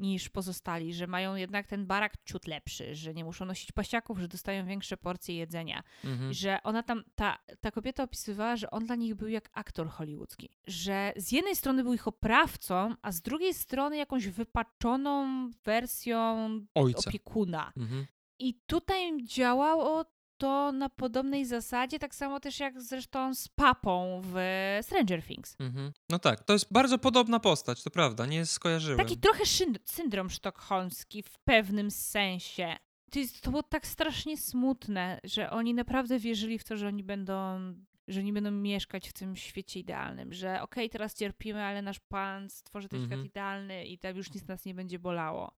[0.00, 4.28] niż pozostali, że mają jednak ten barak ciut lepszy, że nie muszą nosić pasiaków, że
[4.28, 5.82] dostają większe porcje jedzenia.
[6.04, 6.32] Mhm.
[6.32, 10.48] Że ona tam, ta, ta kobieta opisywała, że on dla nich był jak aktor hollywoodzki.
[10.66, 17.10] Że z jednej strony był ich oprawcą, a z drugiej strony jakąś wypaczoną wersją Ojca.
[17.10, 17.72] opiekuna.
[17.76, 18.06] Mhm.
[18.38, 20.04] I tutaj działało
[20.40, 24.34] to na podobnej zasadzie, tak samo też jak zresztą z papą w
[24.82, 25.56] Stranger Things.
[25.58, 25.92] Mhm.
[26.08, 28.98] No tak, to jest bardzo podobna postać, to prawda, nie skojarzyłem.
[28.98, 29.44] Taki trochę
[29.84, 32.76] syndrom sztokholmski w pewnym sensie.
[33.10, 37.04] To, jest, to było tak strasznie smutne, że oni naprawdę wierzyli w to, że oni
[37.04, 37.74] będą
[38.08, 42.00] że nie będą mieszkać w tym świecie idealnym, że okej, okay, teraz cierpimy, ale nasz
[42.00, 43.26] Pan stworzy ten świat mhm.
[43.26, 45.52] idealny i tam już nic nas nie będzie bolało.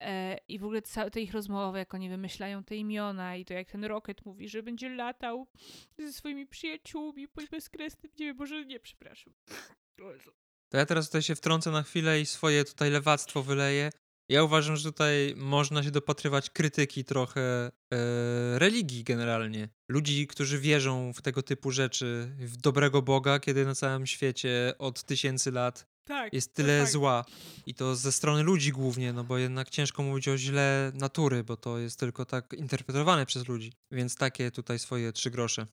[0.00, 3.54] E, I w ogóle całe te ich rozmowy, jak oni wymyślają te imiona i to
[3.54, 5.46] jak ten Rocket mówi, że będzie latał
[5.98, 8.34] ze swoimi przyjaciółmi po bezkresnym niebie.
[8.34, 9.34] Boże, nie, przepraszam.
[10.68, 13.90] To ja teraz tutaj się wtrącę na chwilę i swoje tutaj lewactwo wyleję.
[14.28, 17.70] Ja uważam, że tutaj można się dopatrywać krytyki trochę e,
[18.58, 19.68] religii generalnie.
[19.88, 25.04] Ludzi, którzy wierzą w tego typu rzeczy, w dobrego Boga, kiedy na całym świecie od
[25.04, 26.90] tysięcy lat tak, jest tyle tak.
[26.90, 27.24] zła.
[27.66, 31.56] I to ze strony ludzi głównie, no bo jednak ciężko mówić o źle natury, bo
[31.56, 33.72] to jest tylko tak interpretowane przez ludzi.
[33.90, 35.66] Więc takie tutaj swoje trzy grosze.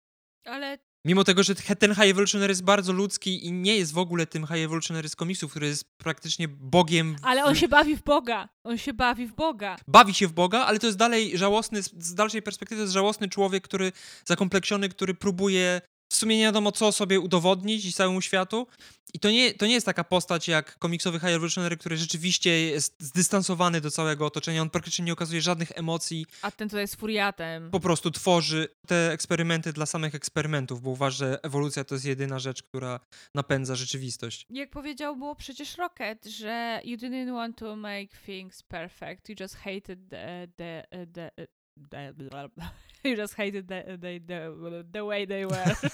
[0.45, 0.77] Ale
[1.07, 4.47] Mimo tego, że ten High Evolutionary jest bardzo ludzki i nie jest w ogóle tym
[4.47, 7.15] High Evolutionary z komiksów, który jest praktycznie Bogiem.
[7.15, 7.25] W...
[7.25, 8.49] Ale on się bawi w Boga.
[8.63, 9.77] On się bawi w Boga.
[9.87, 13.29] Bawi się w Boga, ale to jest dalej żałosny, z dalszej perspektywy to jest żałosny
[13.29, 13.91] człowiek, który
[14.25, 18.67] zakompleksiony, który próbuje w sumie nie wiadomo, co sobie udowodnić i całemu światu.
[19.13, 22.95] I to nie, to nie jest taka postać jak komiksowy High Evolutionary, który rzeczywiście jest
[22.99, 24.61] zdystansowany do całego otoczenia.
[24.61, 26.25] On praktycznie nie okazuje żadnych emocji.
[26.41, 27.71] A ten tutaj jest furiatem.
[27.71, 32.39] Po prostu tworzy te eksperymenty dla samych eksperymentów, bo uważa, że ewolucja to jest jedyna
[32.39, 32.99] rzecz, która
[33.35, 34.45] napędza rzeczywistość.
[34.49, 39.55] Jak powiedział było przecież Rocket, że you didn't want to make things perfect, you just
[39.55, 41.31] hated the, the, the,
[43.03, 45.75] you just hated the, the, the, the way they were.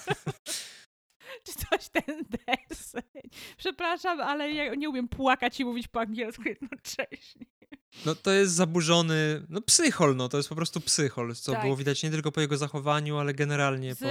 [1.44, 3.30] Czy coś ten deseń.
[3.56, 7.46] Przepraszam, ale ja nie umiem płakać i mówić po angielsku jednocześnie.
[8.06, 11.62] No to jest zaburzony, no psychol, no to jest po prostu psychol, co tak.
[11.62, 14.06] było widać nie tylko po jego zachowaniu, ale generalnie z, po...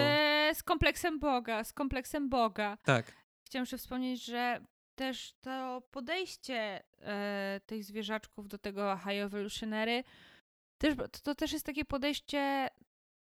[0.60, 2.78] Z kompleksem Boga, z kompleksem Boga.
[2.84, 3.14] Tak.
[3.46, 4.62] Chciałam jeszcze wspomnieć, że
[4.96, 10.04] też to podejście e, tych zwierzaczków do tego High Evolutionary
[10.84, 12.70] też, to, to też jest takie podejście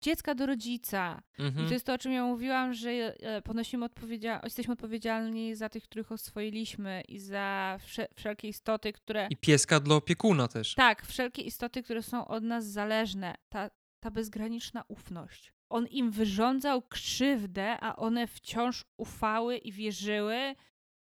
[0.03, 1.23] dziecka do rodzica.
[1.39, 1.65] Mhm.
[1.65, 5.69] I to jest to, o czym ja mówiłam, że e, ponosimy odpowiedzial jesteśmy odpowiedzialni za
[5.69, 9.27] tych, których oswoiliśmy i za wsze wszelkie istoty, które...
[9.31, 10.75] I pieska dla opiekuna też.
[10.75, 13.35] Tak, wszelkie istoty, które są od nas zależne.
[13.49, 13.71] Ta,
[14.01, 15.53] ta bezgraniczna ufność.
[15.69, 20.55] On im wyrządzał krzywdę, a one wciąż ufały i wierzyły,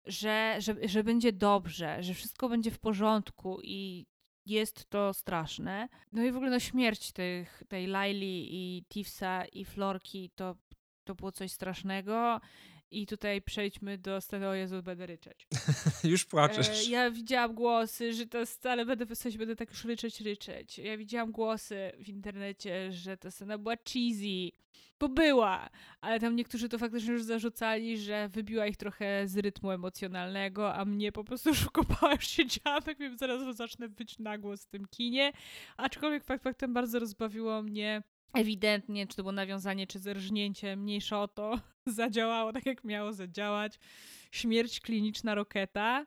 [0.07, 4.07] że, że, że będzie dobrze, że wszystko będzie w porządku i
[4.47, 5.89] jest to straszne.
[6.13, 10.57] No i w ogóle no śmierć tych, tej Laili i Tifsa i Florki to,
[11.05, 12.41] to było coś strasznego.
[12.93, 15.47] I tutaj przejdźmy do sceny o Jezu, będę ryczeć.
[16.05, 16.89] już płaczesz.
[16.89, 20.79] E, ja widziałam głosy, że to wcale będę w sensie będę tak już ryczeć, ryczeć.
[20.79, 24.53] Ja widziałam głosy w internecie, że ta scena była cheesy,
[25.01, 25.69] bo była,
[26.01, 30.85] ale tam niektórzy to faktycznie już zarzucali, że wybiła ich trochę z rytmu emocjonalnego, a
[30.85, 34.69] mnie po prostu już kopała, już siedziałam, tak wiem, zaraz zacznę być na głos w
[34.69, 35.33] tym kinie.
[35.77, 38.03] Aczkolwiek fakt faktem bardzo rozbawiło mnie
[38.33, 43.79] ewidentnie, czy to było nawiązanie, czy zerżnięcie, mniejsza o to, zadziałało tak, jak miało zadziałać.
[44.31, 46.07] Śmierć kliniczna Roketa.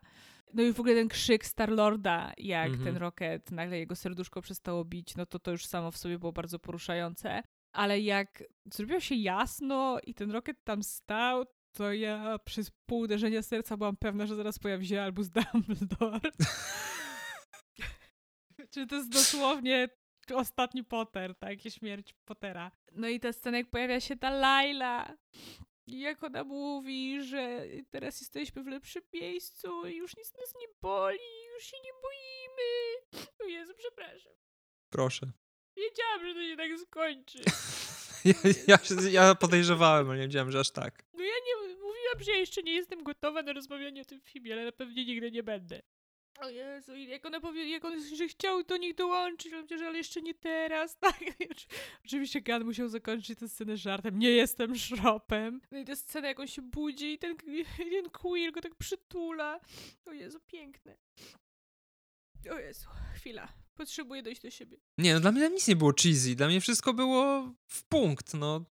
[0.54, 2.84] No i w ogóle ten krzyk Starlorda, jak mm -hmm.
[2.84, 6.32] ten Rocket, nagle jego serduszko przestało bić, no to to już samo w sobie było
[6.32, 7.44] bardzo poruszające.
[7.72, 8.44] Ale jak
[8.74, 13.98] zrobiło się jasno i ten Rocket tam stał, to ja przez pół uderzenia serca byłam
[13.98, 16.32] pewna, że zaraz pojawi się Albus Dumbledore.
[18.72, 19.90] Czy to jest dosłownie
[20.44, 21.66] ostatni Potter, tak?
[21.66, 22.72] I śmierć Pottera.
[22.92, 25.14] No i ta scena, jak pojawia się ta Laila.
[25.88, 30.68] I jak ona mówi, że teraz jesteśmy w lepszym miejscu i już nic nas nie
[30.82, 31.20] boli,
[31.54, 33.30] już się nie boimy.
[33.40, 34.34] O Jezu, przepraszam.
[34.90, 35.32] Proszę.
[35.78, 37.40] Wiedziałam, że to się tak skończy.
[38.26, 38.34] ja,
[38.68, 38.78] ja,
[39.12, 41.06] ja podejrzewałem, ale nie wiedziałem, że aż tak.
[41.14, 44.54] No ja nie mówiłam, że ja jeszcze nie jestem gotowa na rozmawianie o tym filmie,
[44.54, 45.82] ale na pewnie nigdy nie będę.
[46.42, 49.98] O Jezu, i jak ona powie, jak on, że chciał do nich dołączyć, ale ale
[49.98, 51.20] jeszcze nie teraz, tak?
[52.06, 55.62] Oczywiście Gan musiał zakończyć tę scenę żartem, nie jestem szropem.
[55.72, 59.60] No i ta scena, jak on się budzi i ten, ten queer go tak przytula.
[60.06, 60.98] O Jezu, piękne.
[62.52, 63.54] O Jezu, chwila.
[63.76, 64.78] Potrzebuję dojść do siebie.
[64.98, 66.36] Nie, no dla mnie nic nie było cheesy.
[66.36, 68.66] Dla mnie wszystko było w punkt, no.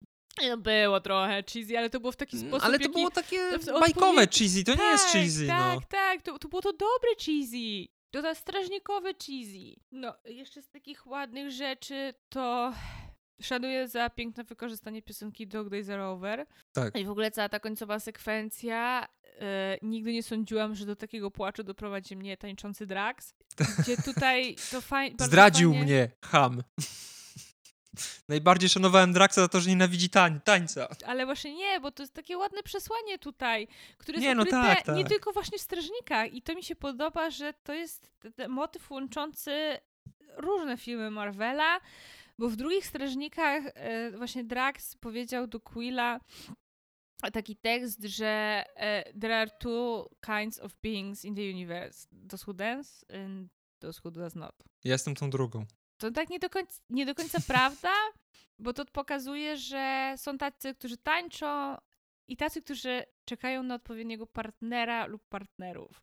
[0.49, 2.95] No było trochę cheesy, ale to było w taki Mm, sposób, Ale to jaki...
[2.95, 3.39] było takie
[3.81, 5.81] bajkowe cheesy, to nie jest tak, cheesy, tak, no.
[5.89, 7.89] Tak, to, to było to dobre cheesy.
[8.11, 9.81] To ta strażnikowe cheesy.
[9.93, 12.73] No, jeszcze z takich ładnych rzeczy to
[13.43, 16.47] szanuję za piękne wykorzystanie piosenki Dog Days Are Over.
[16.73, 16.97] Tak.
[16.99, 19.09] I w ogóle cała ta końcowa sekwencja.
[19.41, 23.35] E, nigdy nie sądziłam, że do takiego płaczu doprowadzi mnie tańczący Drax.
[23.79, 25.17] Gdzie tutaj to fajnie.
[25.21, 26.63] Zdradził mnie, ham.
[28.29, 30.89] Najbardziej szanowałem Draxa za to, że nienawidzi tań, tańca.
[31.07, 33.69] Ale właśnie nie, bo to jest takie ładne przesłanie tutaj,
[33.99, 35.13] które jest Nie, no ukryte tak, nie tak.
[35.13, 36.33] tylko właśnie w Strażnikach.
[36.33, 38.11] I to mi się podoba, że to jest
[38.49, 39.79] motyw łączący
[40.37, 41.81] różne filmy Marvela,
[42.39, 46.21] bo w drugich Strażnikach e, właśnie Drax powiedział do Quilla
[47.33, 52.09] taki tekst, że e, there are two kinds of beings in the universe.
[52.29, 53.49] Those who dance and
[53.79, 54.53] those who does not.
[54.85, 55.67] Ja jestem tą drugą.
[56.01, 57.93] To tak nie do końca, nie do końca prawda,
[58.59, 61.77] bo to pokazuje, że są tacy, którzy tańczą
[62.29, 66.03] i tacy, którzy czekają na odpowiedniego partnera lub partnerów.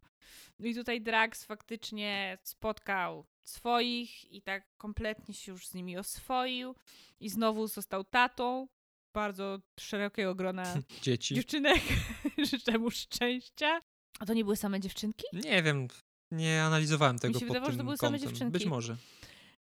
[0.59, 6.75] No i tutaj Drax faktycznie spotkał swoich i tak kompletnie się już z nimi oswoił
[7.19, 8.67] i znowu został tatą
[9.13, 10.63] bardzo szerokiego grona
[11.01, 11.35] Dzieci.
[11.35, 11.81] dziewczynek.
[12.51, 13.79] Życzę mu szczęścia.
[14.19, 15.25] A to nie były same dziewczynki?
[15.33, 15.87] Nie wiem,
[16.31, 18.29] nie analizowałem tego się pod wydawało, że to były same kątem.
[18.29, 18.51] dziewczynki.
[18.51, 18.97] Być może.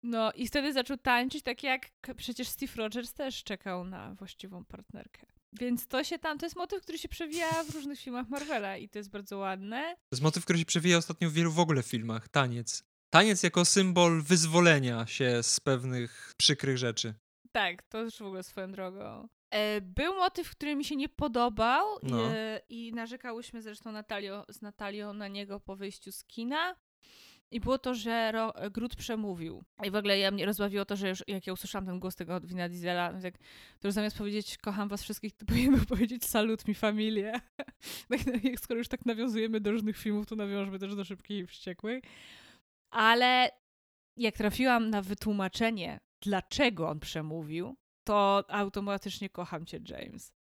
[0.04, 5.26] No i wtedy zaczął tańczyć, tak jak przecież Steve Rogers też czekał na właściwą partnerkę.
[5.54, 8.90] Więc to się tam, to jest motyw, który się przewija w różnych filmach Marvela i
[8.90, 9.82] to jest bardzo ładne.
[9.96, 12.28] To jest motyw, który się przewija ostatnio w wielu w ogóle filmach.
[12.30, 12.84] Taniec.
[13.10, 17.14] Taniec jako symbol wyzwolenia się z pewnych przykrych rzeczy.
[17.52, 19.28] Tak, to już w ogóle swoją drogą.
[19.50, 22.32] E, Był motyw, który mi się nie podobał No.
[22.36, 26.76] e, i narzekałyśmy zresztą Natalio, z Natalią na niego po wyjściu z kina.
[27.52, 29.64] I było to, że Ro, Groot przemówił.
[29.84, 32.42] I w ogóle ja mnie rozbawiło to, że już jak ja usłyszałam ten głos tego
[32.42, 33.38] Wina Diesela, tak,
[33.80, 37.32] to już zamiast powiedzieć kocham was wszystkich, to powinienem powiedzieć salut mi familię.
[38.10, 41.44] tak, no, jak skoro już tak nawiązujemy do różnych filmów, to nawiążmy też do Szybkich
[41.44, 42.04] i Wściekłych.
[42.92, 43.50] Ale
[44.18, 50.34] jak trafiłam na wytłumaczenie, dlaczego on przemówił, to automatycznie kocham cię, James.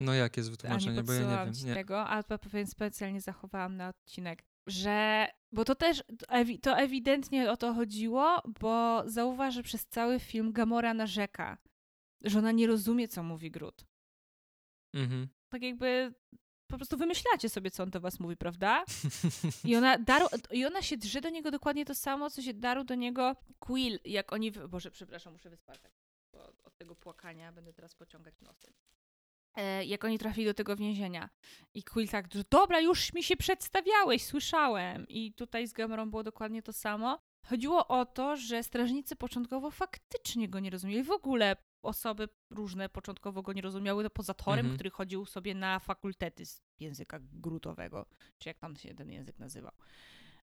[0.00, 1.66] No jakie jest A nie wytłumaczenie, bo ja nie wiem.
[1.66, 1.74] Nie.
[1.74, 7.50] tego, to pewien specjalnie zachowałam na odcinek, że, bo to też, to ewi- to ewidentnie
[7.50, 11.58] o to chodziło, bo zauważ, że przez cały film Gamora narzeka,
[12.20, 13.84] że ona nie rozumie, co mówi Groot.
[14.94, 15.28] Mhm.
[15.48, 16.14] Tak jakby
[16.66, 18.84] po prostu wymyślacie sobie, co on do was mówi, prawda?
[19.64, 22.84] I ona, daru, I ona się drze do niego dokładnie to samo, co się daru
[22.84, 24.52] do niego Quill, jak oni...
[24.52, 25.92] Boże, przepraszam, muszę wyspartać,
[26.32, 28.74] bo od tego płakania będę teraz pociągać nosem.
[29.54, 31.28] E, jak oni trafili do tego więzienia.
[31.74, 35.08] I Quill tak, że dobra, już mi się przedstawiałeś, słyszałem.
[35.08, 37.18] I tutaj z Gamorą było dokładnie to samo.
[37.46, 41.02] Chodziło o to, że strażnicy początkowo faktycznie go nie rozumieli.
[41.02, 44.74] W ogóle osoby różne początkowo go nie rozumiały, no poza Torem, Mhm.
[44.74, 48.06] który chodził sobie na fakultety z języka grutowego,
[48.38, 49.72] czy jak tam się ten język nazywał.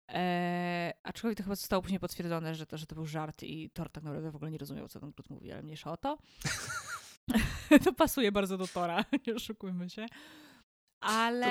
[0.08, 3.90] Eee, aczkolwiek to chyba zostało później potwierdzone, że to, że to był żart i Thor
[3.90, 6.18] tak naprawdę w ogóle nie rozumiał, co ten Groot mówi, ale mniejsza o to.
[7.85, 10.07] to pasuje bardzo do Tora, nie oszukujmy się.
[11.01, 11.47] Ale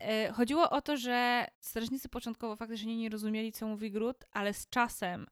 [0.00, 4.68] e, chodziło o to, że strażnicy początkowo faktycznie nie rozumieli, co mówi Groot, ale z
[4.68, 5.26] czasem,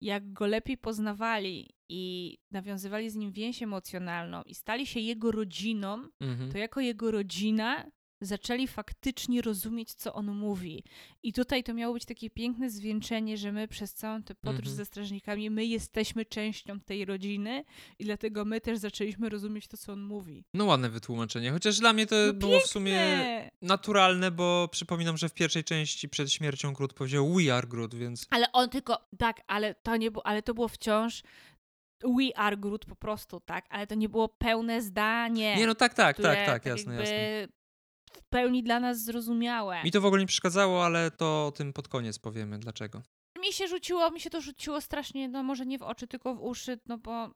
[0.00, 6.08] jak go lepiej poznawali i nawiązywali z nim więź emocjonalną i stali się jego rodziną,
[6.20, 6.52] Mhm.
[6.52, 7.86] to jako jego rodzina
[8.26, 10.84] zaczęli faktycznie rozumieć, co on mówi.
[11.22, 14.76] I tutaj to miało być takie piękne zwieńczenie, że my przez całą tę podróż Mhm.
[14.76, 17.64] ze strażnikami, my jesteśmy częścią tej rodziny
[17.98, 20.44] i dlatego my też zaczęliśmy rozumieć to, co on mówi.
[20.54, 23.00] No ładne wytłumaczenie, chociaż dla mnie to No było w sumie
[23.62, 28.26] naturalne, bo przypominam, że w pierwszej części przed śmiercią Groot powiedział We are Groot, więc
[28.30, 31.22] Ale on tylko, tak, ale to nie było, ale to było wciąż
[32.04, 35.56] we are Groot po prostu, tak, ale to nie było pełne zdanie.
[35.56, 37.48] nie no tak, tak, które tak, tak, jasne, jasne.
[38.16, 39.82] W pełni dla nas zrozumiałe.
[39.82, 43.02] Mi to w ogóle nie przeszkadzało, ale to o tym pod koniec powiemy, dlaczego.
[43.40, 46.42] mi się rzuciło, mi się to rzuciło strasznie, no może nie w oczy, tylko w
[46.42, 47.30] uszy, no bo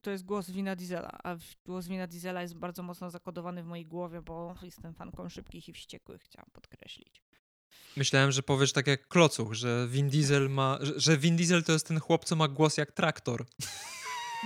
[0.00, 3.86] to jest głos Wina Diesela, a głos Wina Diesela jest bardzo mocno zakodowany w mojej
[3.86, 7.22] głowie, bo jestem fanką szybkich i wściekłych, chciałam podkreślić.
[7.96, 11.72] Myślałem, że powiesz tak jak Klocuch, że Vin Diesel ma, że, że Vin Diesel to
[11.72, 13.46] jest ten chłop, co ma głos jak traktor.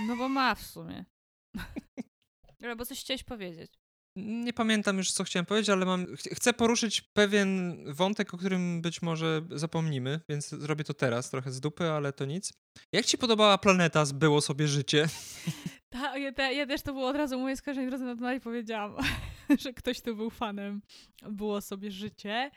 [0.06, 1.04] No bo ma w sumie.
[2.62, 3.79] Ale bo coś chciałeś powiedzieć.
[4.26, 9.02] Nie pamiętam już, co chciałem powiedzieć, ale mam, chcę poruszyć pewien wątek, o którym być
[9.02, 12.52] może zapomnimy, więc zrobię to teraz, trochę z dupy, ale to nic.
[12.92, 15.06] Jak ci podobała planeta z Było sobie życie?
[15.90, 18.40] Ta, ja, ta, ja też to było od razu moje skojarzenie, od razu na i
[18.40, 18.96] powiedziałam,
[19.62, 20.82] że ktoś tu był fanem
[21.22, 22.50] Było sobie życie.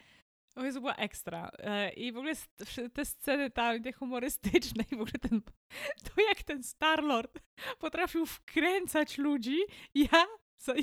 [0.56, 1.52] O Jezu, była ekstra.
[1.58, 2.34] E, I w ogóle
[2.94, 5.42] te sceny tam, te humorystyczne i w ogóle ten,
[6.06, 7.40] to jak ten Starlord
[7.80, 9.58] potrafił wkręcać ludzi,
[9.96, 10.26] ja,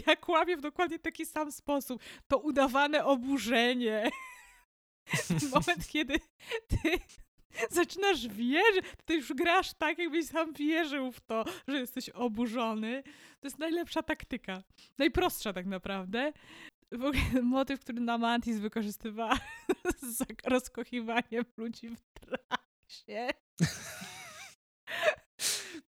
[0.07, 2.03] ja kłamię w dokładnie taki sam sposób.
[2.29, 4.11] To udawane oburzenie.
[5.55, 6.15] Moment, kiedy
[6.69, 6.99] ty
[7.71, 13.03] zaczynasz wierzyć, ty już grasz tak, jakbyś sam wierzył w to, że jesteś oburzony.
[13.41, 14.63] To jest najlepsza taktyka.
[14.99, 16.33] Najprostsza tak naprawdę
[16.93, 19.39] w ogóle motyw, który Namantis wykorzystywała
[20.17, 23.29] z rozkochiwaniem ludzi w trakcie.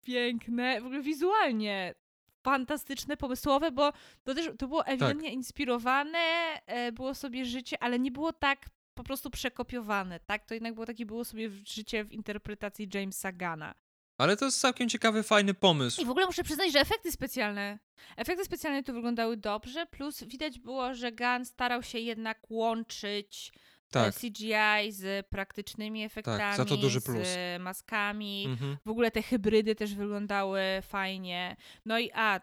[0.05, 0.81] Piękne.
[0.81, 1.95] W ogóle wizualnie
[2.45, 3.93] fantastyczne, pomysłowe, bo
[4.23, 4.93] to też to było tak.
[4.93, 5.33] ewidentnie tak.
[5.33, 6.19] inspirowane,
[6.65, 10.45] e, było sobie życie, ale nie było tak po prostu przekopiowane, tak?
[10.45, 13.75] To jednak było takie było sobie życie w interpretacji Jamesa Gana.
[14.17, 16.01] Ale to jest całkiem ciekawy, fajny pomysł.
[16.01, 17.79] I w ogóle muszę przyznać, że efekty specjalne,
[18.17, 23.51] efekty specjalne tu wyglądały dobrze, plus widać było, że Gun starał się jednak łączyć
[24.03, 24.15] tak.
[24.15, 27.27] CGI z praktycznymi efektami, tak, za to duży plus.
[27.27, 28.45] z maskami.
[28.45, 28.77] Mhm.
[28.85, 31.55] W ogóle te hybrydy też wyglądały fajnie.
[31.85, 32.39] No i a,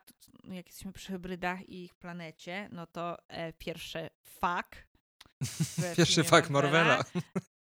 [0.48, 4.86] jak jesteśmy przy hybrydach i ich planecie, no to e, pierwszy fuck.
[5.96, 6.96] Pierwszy fuck Marvela.
[6.96, 7.04] Marvela.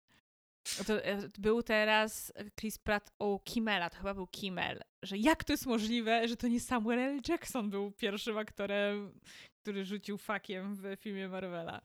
[0.87, 5.53] To, e, był teraz Chris Pratt o Kimmela, to chyba był Kimmel, że jak to
[5.53, 7.21] jest możliwe, że to nie Samuel L.
[7.29, 9.13] Jackson był pierwszym aktorem,
[9.63, 11.81] który rzucił fakiem w filmie Marvela.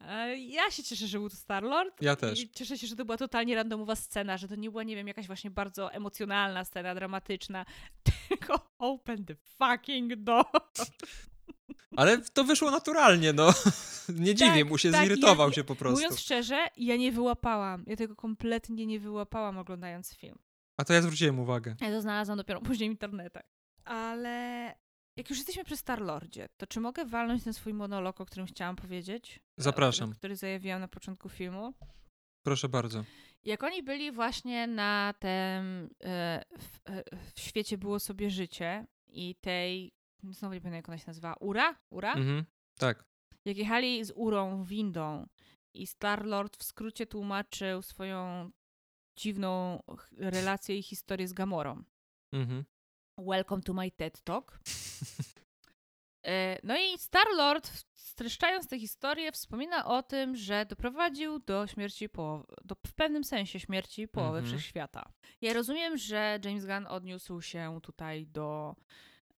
[0.00, 2.02] E, ja się cieszę, że był to Star-Lord.
[2.02, 2.40] Ja też.
[2.40, 5.08] I cieszę się, że to była totalnie randomowa scena, że to nie była, nie wiem,
[5.08, 7.64] jakaś właśnie bardzo emocjonalna scena, dramatyczna,
[8.28, 10.44] tylko open the fucking door.
[11.96, 13.54] Ale to wyszło naturalnie, no.
[14.08, 15.96] Nie dziwię tak, mu się, tak, zirytował ja, się po prostu.
[15.96, 17.84] Mówiąc szczerze, ja nie wyłapałam.
[17.86, 20.38] Ja tego kompletnie nie wyłapałam oglądając film.
[20.76, 21.76] A to ja zwróciłem uwagę.
[21.80, 23.42] Ja to znalazłam dopiero później w internetach.
[23.84, 24.74] Ale
[25.20, 28.76] jak już jesteśmy przy Starlordzie, to czy mogę walnąć ten swój monolog, o którym chciałam
[28.76, 29.40] powiedzieć?
[29.56, 30.14] Zapraszam.
[30.14, 31.74] Który zajawiłam na początku filmu.
[32.42, 33.04] Proszę bardzo.
[33.44, 39.34] Jak oni byli właśnie na tym, e, w, e, w świecie było sobie życie i
[39.34, 39.92] tej
[40.30, 41.74] znowu nie pamiętam jak ona się nazywa, Ura?
[41.90, 42.12] Ura?
[42.14, 42.44] Mhm,
[42.78, 43.04] tak.
[43.44, 45.26] Jak jechali z Urą windą
[45.74, 48.50] i Star-Lord w skrócie tłumaczył swoją
[49.16, 49.82] dziwną
[50.18, 51.84] relację i historię z Gamorą.
[52.32, 52.64] Mhm.
[53.26, 54.60] Welcome to my TED Talk.
[56.26, 62.44] E, no i Star-Lord, streszczając tę historię, wspomina o tym, że doprowadził do śmierci połowy,
[62.64, 64.46] do, w pewnym sensie śmierci połowy mhm.
[64.46, 65.12] wszechświata.
[65.40, 68.74] Ja rozumiem, że James Gunn odniósł się tutaj do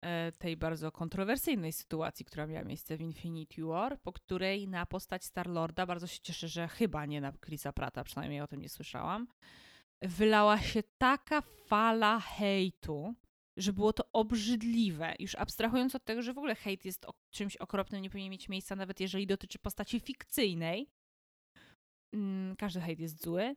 [0.03, 5.25] E, tej bardzo kontrowersyjnej sytuacji, która miała miejsce w Infinity War, po której na postać
[5.25, 9.27] Star-Lorda, bardzo się cieszę, że chyba nie na Chrisa Prata, przynajmniej o tym nie słyszałam,
[10.03, 13.15] wylała się taka fala hejtu,
[13.57, 15.15] że było to obrzydliwe.
[15.19, 18.77] Już abstrahując od tego, że w ogóle hejt jest czymś okropnym, nie powinien mieć miejsca,
[18.77, 20.91] nawet jeżeli dotyczy postaci fikcyjnej.
[22.15, 23.57] Mm, każdy hejt jest zły,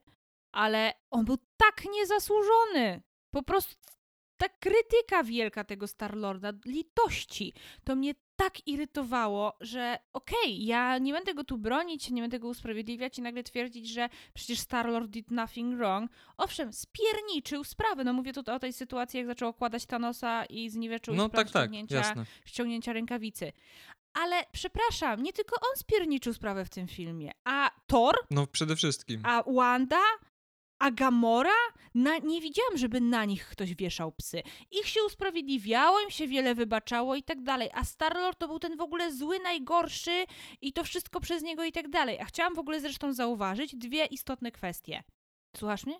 [0.51, 3.01] ale on był tak niezasłużony.
[3.33, 3.75] Po prostu
[4.37, 7.53] ta krytyka wielka tego Starlorda, litości,
[7.83, 12.39] to mnie tak irytowało, że okej, okay, ja nie będę go tu bronić, nie będę
[12.39, 16.11] go usprawiedliwiać i nagle twierdzić, że przecież Starlord did nothing wrong.
[16.37, 18.03] Owszem, spierniczył sprawę.
[18.03, 21.63] No mówię tutaj o tej sytuacji, jak zaczął okładać Thanosa i zniweczył no, tak, tak,
[21.63, 22.13] ściągnięcia,
[22.45, 23.51] ściągnięcia rękawicy.
[24.13, 28.15] Ale przepraszam, nie tylko on spierniczył sprawę w tym filmie, a Thor?
[28.31, 29.21] No przede wszystkim.
[29.23, 30.01] A Wanda?
[30.79, 31.49] A Gamora?
[31.95, 34.41] Na, nie widziałam, żeby na nich ktoś wieszał psy.
[34.71, 37.69] Ich się usprawiedliwiało, im się wiele wybaczało i tak dalej.
[37.73, 40.25] A Starlord to był ten w ogóle zły, najgorszy
[40.61, 42.19] i to wszystko przez niego i tak dalej.
[42.19, 45.03] A chciałam w ogóle zresztą zauważyć dwie istotne kwestie.
[45.57, 45.99] Słuchasz mnie?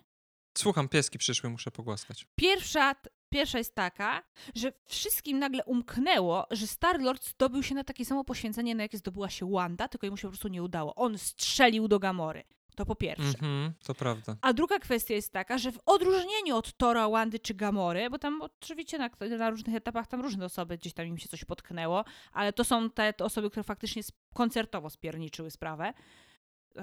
[0.58, 2.26] Słucham, pieski przyszły, muszę pogłaskać.
[2.36, 2.94] Pierwsza,
[3.28, 4.22] pierwsza jest taka,
[4.54, 9.30] że wszystkim nagle umknęło, że Star-Lord zdobył się na takie samo poświęcenie, na jakie zdobyła
[9.30, 10.94] się Wanda, tylko mu się po prostu nie udało.
[10.94, 12.42] On strzelił do Gamory.
[12.76, 13.38] To po pierwsze.
[13.38, 14.36] Mm-hmm, to prawda.
[14.40, 18.42] A druga kwestia jest taka, że w odróżnieniu od Tora, Wandy czy Gamory, bo tam
[18.42, 22.52] oczywiście na, na, różnych etapach tam różne osoby gdzieś tam im się coś potknęło, ale
[22.52, 24.02] to są te, te osoby, które faktycznie
[24.34, 25.92] koncertowo spierniczyły sprawę,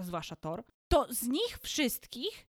[0.02, 2.48] zwłaszcza Thor, to z nich wszystkich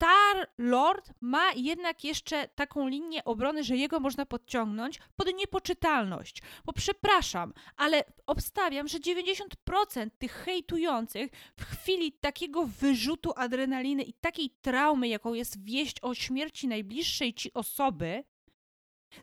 [0.00, 6.42] Star Lord ma jednak jeszcze taką linię obrony, że jego można podciągnąć pod niepoczytalność.
[6.64, 14.50] Bo przepraszam, ale obstawiam, że 90% tych hejtujących w chwili takiego wyrzutu adrenaliny i takiej
[14.62, 18.24] traumy, jaką jest wieść o śmierci najbliższej ci osoby,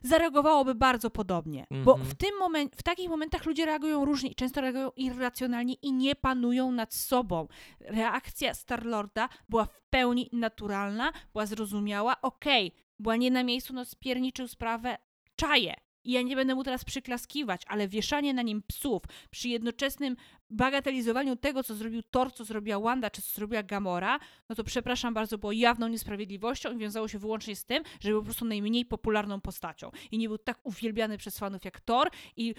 [0.02, 1.66] zareagowałoby bardzo podobnie.
[1.84, 2.10] Bo Mhm.
[2.10, 6.14] w tym moment, w takich momentach ludzie reagują różnie i często reagują irracjonalnie i nie
[6.16, 7.48] panują nad sobą.
[7.80, 14.48] Reakcja Starlorda była w pełni naturalna, była zrozumiała, okej, była nie na miejscu, no spierniczył
[14.48, 14.98] sprawę,
[15.36, 15.74] czaję.
[16.04, 20.16] I ja nie będę mu teraz przyklaskiwać, ale wieszanie na nim psów przy jednoczesnym
[20.50, 24.18] bagatelizowaniu tego, co zrobił Thor, co zrobiła Wanda, czy co zrobiła Gamora,
[24.48, 28.20] no to przepraszam bardzo, było jawną niesprawiedliwością i wiązało się wyłącznie z tym, że był
[28.20, 29.90] po prostu najmniej popularną postacią.
[30.10, 32.54] I nie był tak uwielbiany przez fanów jak Thor i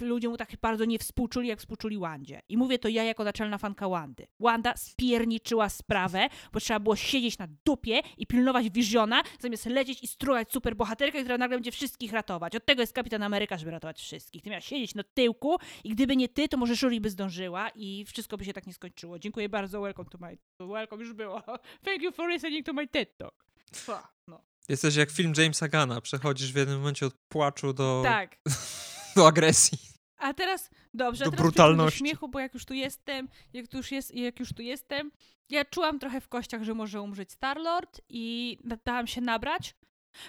[0.00, 2.42] ludzie mu tak bardzo nie współczuli, jak współczuli Wandzie.
[2.48, 4.26] I mówię to ja jako naczelna fanka Wandy.
[4.40, 10.06] Wanda spierniczyła sprawę, bo trzeba było siedzieć na dupie i pilnować Visiona, zamiast lecieć i
[10.06, 12.56] strugać superbohaterkę, która nagle będzie wszystkich ratować.
[12.56, 14.42] Od tego jest Kapitan Ameryka, żeby ratować wszystkich.
[14.42, 18.04] Ty miała siedzieć na tyłku i gdyby nie ty, to może Shuri by zdążyła i
[18.04, 19.18] wszystko by się tak nie skończyło.
[19.18, 20.38] Dziękuję bardzo, welcome to my...
[20.60, 21.42] Welcome już było.
[21.86, 23.44] Thank you for listening to my TED Talk.
[23.74, 24.40] Fa, No.
[24.68, 26.00] Jesteś jak film Jamesa Gana.
[26.00, 28.36] Przechodzisz w jednym momencie od płaczu do, Tak.
[29.16, 29.78] do agresji.
[30.16, 31.98] A teraz, dobrze, Do a teraz brutalności.
[31.98, 35.10] do śmiechu, bo jak już tu jestem, jak tu już, jest, jak już tu jestem,
[35.50, 39.74] ja czułam trochę w kościach, że może umrzeć Starlord i da- dałam się nabrać.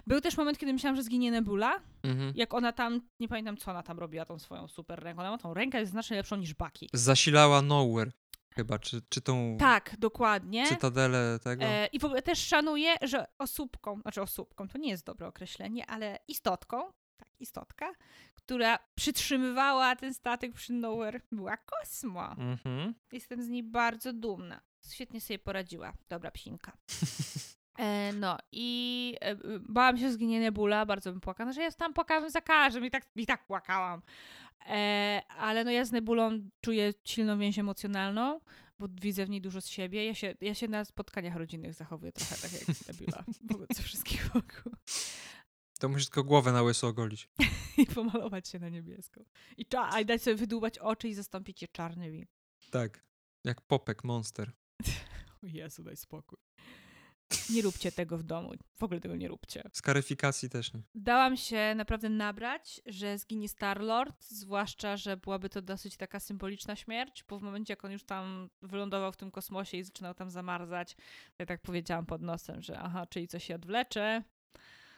[0.08, 2.34] Był też moment, kiedy myślałam, że zginie Nebula, Mhm.
[2.36, 5.38] jak ona tam, nie pamiętam co ona tam robiła tą swoją super ręką, ona ma
[5.38, 6.90] tą rękę jest znacznie lepszą niż Baki.
[6.94, 8.12] Zasilała Nowhere
[8.56, 10.68] chyba, czy, czy tą Tak, dokładnie.
[10.68, 11.64] cytadelę tego.
[11.66, 15.86] E, I w ogóle też szanuję, że osóbką, znaczy osóbką, to nie jest dobre określenie,
[15.86, 17.92] ale istotką, tak, istotka,
[18.36, 22.32] która przytrzymywała ten statek przy Nowhere, była Kosmo.
[22.32, 22.94] Mhm.
[23.12, 24.62] Jestem z niej bardzo dumna.
[24.92, 25.94] Świetnie sobie poradziła.
[26.10, 26.72] Dobra psinka.
[27.80, 31.94] E, no i e, bałam się, że zginie Nebula, bardzo bym płakała, że ja tam
[31.94, 34.02] płakałam za każdym i tak, i tak płakałam.
[34.70, 38.40] E, ale no ja z Nebulą czuję silną więź emocjonalną,
[38.80, 40.06] bo widzę w niej dużo z siebie.
[40.06, 44.74] Ja się, ja się na spotkaniach rodzinnych zachowuję trochę tak jak Nebula wobec wszystkich wokół.
[45.80, 47.30] To musisz tylko głowę na łyso ogolić.
[47.78, 49.22] I pomalować się na niebiesko.
[49.58, 52.26] I, cza- i dać sobie wydłubać oczy i zastąpić je czarnymi.
[52.72, 53.06] Tak.
[53.44, 54.52] Jak popek monster.
[55.44, 56.38] O Jezu, daj spokój.
[57.50, 58.52] Nie róbcie tego w domu.
[58.76, 59.64] W ogóle tego nie róbcie.
[59.74, 60.82] Skaryfikacji też nie.
[60.96, 67.24] Dałam się naprawdę nabrać, że zginie Star-Lord, zwłaszcza, że byłaby to dosyć taka symboliczna śmierć,
[67.30, 70.96] bo w momencie, jak on już tam wylądował w tym kosmosie i zaczynał tam zamarzać,
[71.40, 74.24] ja tak powiedziałam pod nosem, że aha, czyli coś się odwlecze,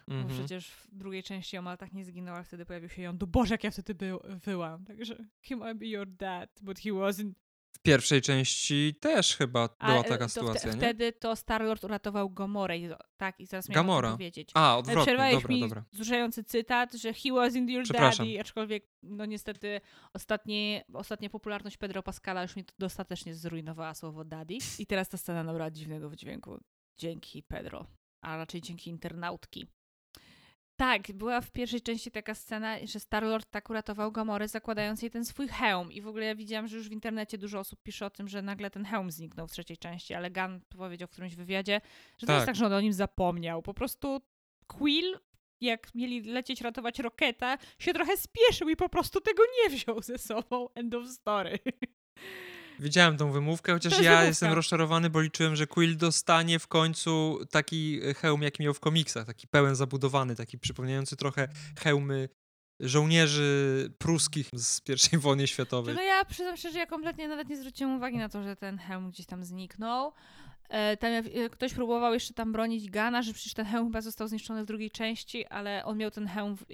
[0.08, 0.40] bo Mhm.
[0.40, 3.18] przecież w drugiej części Omal tak nie zginął, a wtedy pojawił się ją.
[3.18, 4.86] Boże, jak ja wtedy był, byłam.
[4.86, 7.32] Także he might be your dad, but he wasn't.
[7.86, 10.78] W pierwszej części też chyba A, była e, taka sytuacja, nie?
[10.78, 12.78] Wtedy to Star-Lord uratował Gomorę.
[12.78, 14.10] i- Tak, i zaraz Gamora.
[14.10, 14.50] tym powiedzieć.
[14.54, 15.86] A, odwrotnie, Przerwałeś dobra, mi dobra.
[15.94, 18.26] wzruszający cytat, że he wasn't your Przepraszam.
[18.26, 19.82] daddy, aczkolwiek no niestety
[20.14, 25.44] ostatnie, ostatnia popularność Pedro Pascala już mi dostatecznie zrujnowała słowo daddy i teraz ta scena
[25.44, 26.60] nabrała dziwnego wydźwięku.
[26.98, 27.86] Dzięki Pedro,
[28.22, 29.68] a raczej dzięki internautki.
[30.78, 35.26] Tak, była w pierwszej części taka scena, że Star-Lord tak uratował Gamorę, zakładając jej ten
[35.26, 35.92] swój hełm.
[35.92, 38.42] I w ogóle ja widziałam, że już w internecie dużo osób pisze o tym, że
[38.42, 41.82] nagle ten hełm zniknął w trzeciej części, ale Gunn powiedział w którymś wywiadzie,
[42.18, 42.46] że to jest Tak.
[42.46, 43.62] tak, że on o nim zapomniał.
[43.62, 44.22] Po prostu
[44.68, 45.20] Quill,
[45.62, 50.18] jak mieli lecieć ratować Roketa, się trochę spieszył i po prostu tego nie wziął ze
[50.18, 50.70] sobą.
[50.76, 51.60] End of story.
[52.80, 54.24] Widziałem tą wymówkę, chociaż ja wymówka.
[54.26, 58.80] jestem rozczarowany, bo liczyłem, że Quill dostanie w końcu taki e, hełm, jaki miał w
[58.80, 61.48] komiksach, taki pełen zabudowany, taki przypominający trochę
[61.80, 62.30] hełmy
[62.80, 64.82] żołnierzy pruskich z
[65.14, 65.96] I wojny światowej.
[65.96, 68.78] No ja przyznam szczerze, że ja kompletnie nawet nie zwróciłam uwagi na to, że ten
[68.78, 70.14] hełm gdzieś tam zniknął.
[70.70, 74.28] E, Tam e, ktoś próbował jeszcze tam bronić Gana, że przecież ten hełm chyba został
[74.28, 76.66] zniszczony w drugiej części, ale on miał ten hełm w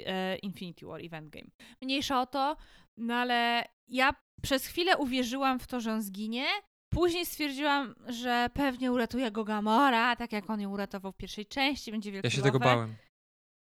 [0.41, 1.48] Infinity War i w Endgame.
[1.82, 2.57] Mniejsza o to,
[2.98, 6.45] no ale ja przez chwilę uwierzyłam w to, że on zginie.
[6.93, 11.91] Później stwierdziłam, że pewnie uratuje go Gamora, tak jak on ją uratował w pierwszej części,
[11.91, 12.95] będzie wielki Ja się tego bałem.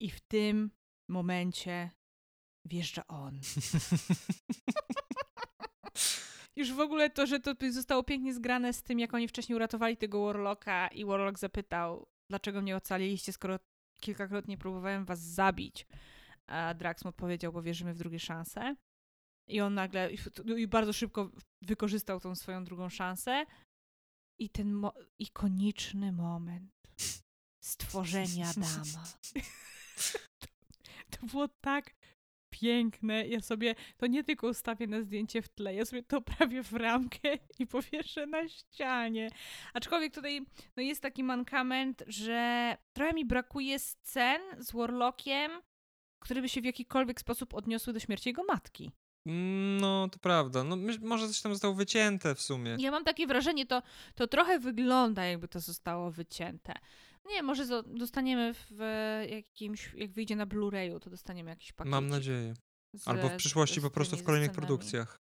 [0.02, 0.72] I w tym
[1.10, 1.90] momencie
[2.66, 3.40] wjeżdża on.
[6.56, 9.98] Już w ogóle to, że to zostało pięknie zgrane z tym, jak oni wcześniej uratowali
[9.98, 13.60] tego Warlocka i Warlock zapytał, dlaczego mnie ocaliliście, skoro
[14.02, 15.88] kilkakrotnie próbowałem was zabić.
[16.48, 18.76] A Drax mu odpowiedział, bo wierzymy w drugie szanse.
[19.48, 20.18] I on nagle, i,
[20.58, 23.46] i bardzo szybko wykorzystał tą swoją drugą szansę.
[24.40, 26.72] I ten mo- ikoniczny moment
[27.64, 29.04] stworzenia Adama.
[31.10, 31.96] to było tak
[32.50, 33.28] piękne.
[33.28, 36.74] Ja sobie to nie tylko ustawię na zdjęcie w tle, ja sobie to prawie w
[36.74, 39.30] ramkę i powieszę na ścianie.
[39.74, 40.46] Aczkolwiek tutaj
[40.76, 45.52] no jest taki mankament, że trochę mi brakuje scen z Warlockiem,
[46.24, 48.92] które by się w jakikolwiek sposób odniosły do śmierci jego matki.
[49.82, 50.64] No, to prawda.
[50.64, 52.76] No, może coś tam zostało wycięte w sumie.
[52.80, 53.82] Ja mam takie wrażenie, to,
[54.16, 56.74] to trochę wygląda, jakby to zostało wycięte.
[57.30, 58.80] Nie, może dostaniemy w
[59.30, 61.92] jakimś, jak wyjdzie na Blu-rayu, to dostaniemy jakiś pakiet.
[61.92, 62.54] Mam nadzieję.
[63.06, 65.18] Albo w przyszłości po prostu w kolejnych produkcjach.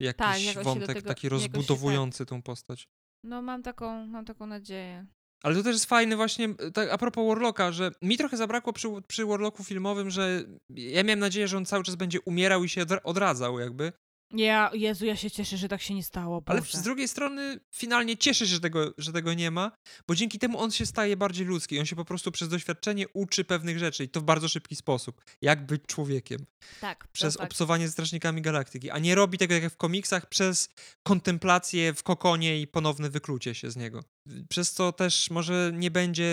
[0.00, 2.88] Jakiś Tak, wątek tego- taki się tak- rozbudowujący tą postać.
[3.24, 5.06] No mam taką, mam taką nadzieję.
[5.42, 8.88] Ale to też jest fajny właśnie, tak a propos Warlocka, że mi trochę zabrakło przy,
[9.06, 12.82] przy Warlocku filmowym, że ja miałem nadzieję, że on cały czas będzie umierał i się
[12.84, 13.92] odra- odradzał jakby.
[14.34, 16.78] Ja, Jezu, ja się cieszę, że tak się nie stało, Ale Boże.
[16.78, 19.72] z drugiej strony finalnie cieszę się, że tego, że tego nie ma,
[20.08, 21.78] bo dzięki temu on się staje bardziej ludzki.
[21.78, 25.22] On się po prostu przez doświadczenie uczy pewnych rzeczy i to w bardzo szybki sposób.
[25.42, 26.46] Jak być człowiekiem.
[26.80, 27.52] Tak, Przez to fakt.
[27.52, 28.90] obcowanie ze strażnikami galaktyki.
[28.90, 30.68] A nie robi tego jak w komiksach przez
[31.02, 34.04] kontemplację w kokonie i ponowne wyklucie się z niego.
[34.48, 36.30] Przez co też może nie będzie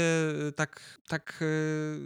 [0.55, 1.45] tak, tak e,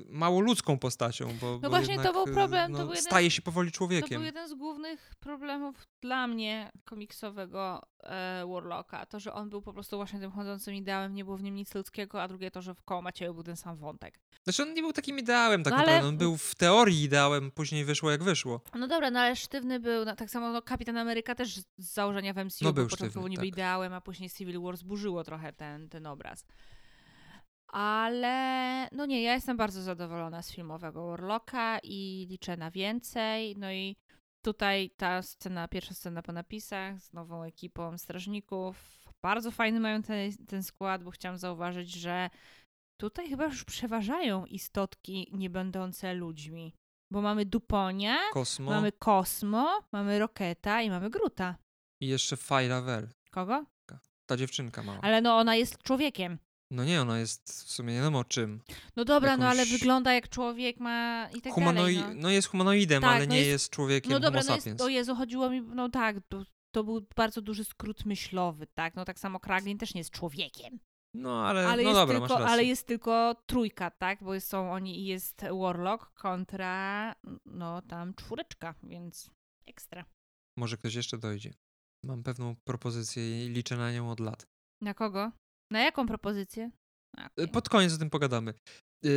[0.10, 3.32] mało ludzką postacią, bo, No właśnie, to jednak, był problem, e, to był jeden- staje
[3.32, 4.10] się powoli To człowiekiem.
[4.18, 9.06] był jeden z głównych problemów dla mnie komiksowego e, Warlocka.
[9.06, 11.76] To, że on był po prostu właśnie tym chodzącym ideałem, nie było w nim nic
[11.76, 14.20] ludzkiego, a drugie to, że w koło Macieju był ten sam wątek.
[14.44, 17.52] Znaczy on nie był takim ideałem tak No ale- naprawdę, on był w teorii ideałem,
[17.52, 18.62] później wyszło jak wyszło.
[18.76, 22.34] No dobra, no ale sztywny był, no, tak samo no, Kapitan Ameryka też z założenia
[22.34, 23.46] w MCU No, był był sztywny, niby tak.
[23.46, 26.46] ideałem, a później Civil War zburzyło trochę ten, ten obraz.
[27.68, 33.56] Ale no nie, ja jestem bardzo zadowolona z filmowego Warlocka i liczę na więcej.
[33.58, 33.96] No i
[34.42, 38.76] tutaj ta scena, pierwsza scena po napisach z nową ekipą strażników.
[39.22, 42.30] Bardzo fajny mają ten, ten skład, bo chciałam zauważyć, że
[42.98, 46.76] tutaj chyba już przeważają istotki nie będące ludźmi.
[47.12, 51.56] Bo mamy Duponia, Kosmo mamy Kosmo, mamy Roketa i mamy Gruta.
[52.02, 53.66] i jeszcze Fairavell, Kogo?
[54.26, 55.00] ta dziewczynka mała.
[55.02, 56.40] Ale no ona jest człowiekiem.
[56.72, 58.62] No nie, ona jest w sumie nie wiadomo czym.
[58.96, 61.98] No dobra, no ale Jakąś- wygląda jak człowiek ma i tak Humanoi- dalej.
[61.98, 62.14] No.
[62.16, 62.30] no.
[62.30, 65.16] jest humanoidem, Tak, ale no nie jest- jest, człowiekiem No dobra, no jest, o Jezu,
[65.16, 68.96] chodziło mi, no tak, to, to był bardzo duży skrót myślowy, tak?
[68.96, 70.80] No tak samo Kraglin też nie jest człowiekiem.
[71.14, 74.24] No ale, Ale, no dobra, tylko, ale jest tylko trójka, tak?
[74.24, 77.16] Bo są oni i jest Warlock kontra,
[77.46, 79.30] no tam czwóreczka, więc
[79.66, 80.06] ekstra.
[80.58, 81.54] Może ktoś jeszcze dojdzie.
[82.04, 84.48] Mam pewną propozycję i liczę na nią od lat.
[84.82, 85.32] Na kogo?
[85.72, 86.72] Na jaką propozycję?
[87.20, 87.48] Y, okej.
[87.48, 88.54] Pod koniec o tym pogadamy.
[89.04, 89.12] Yy,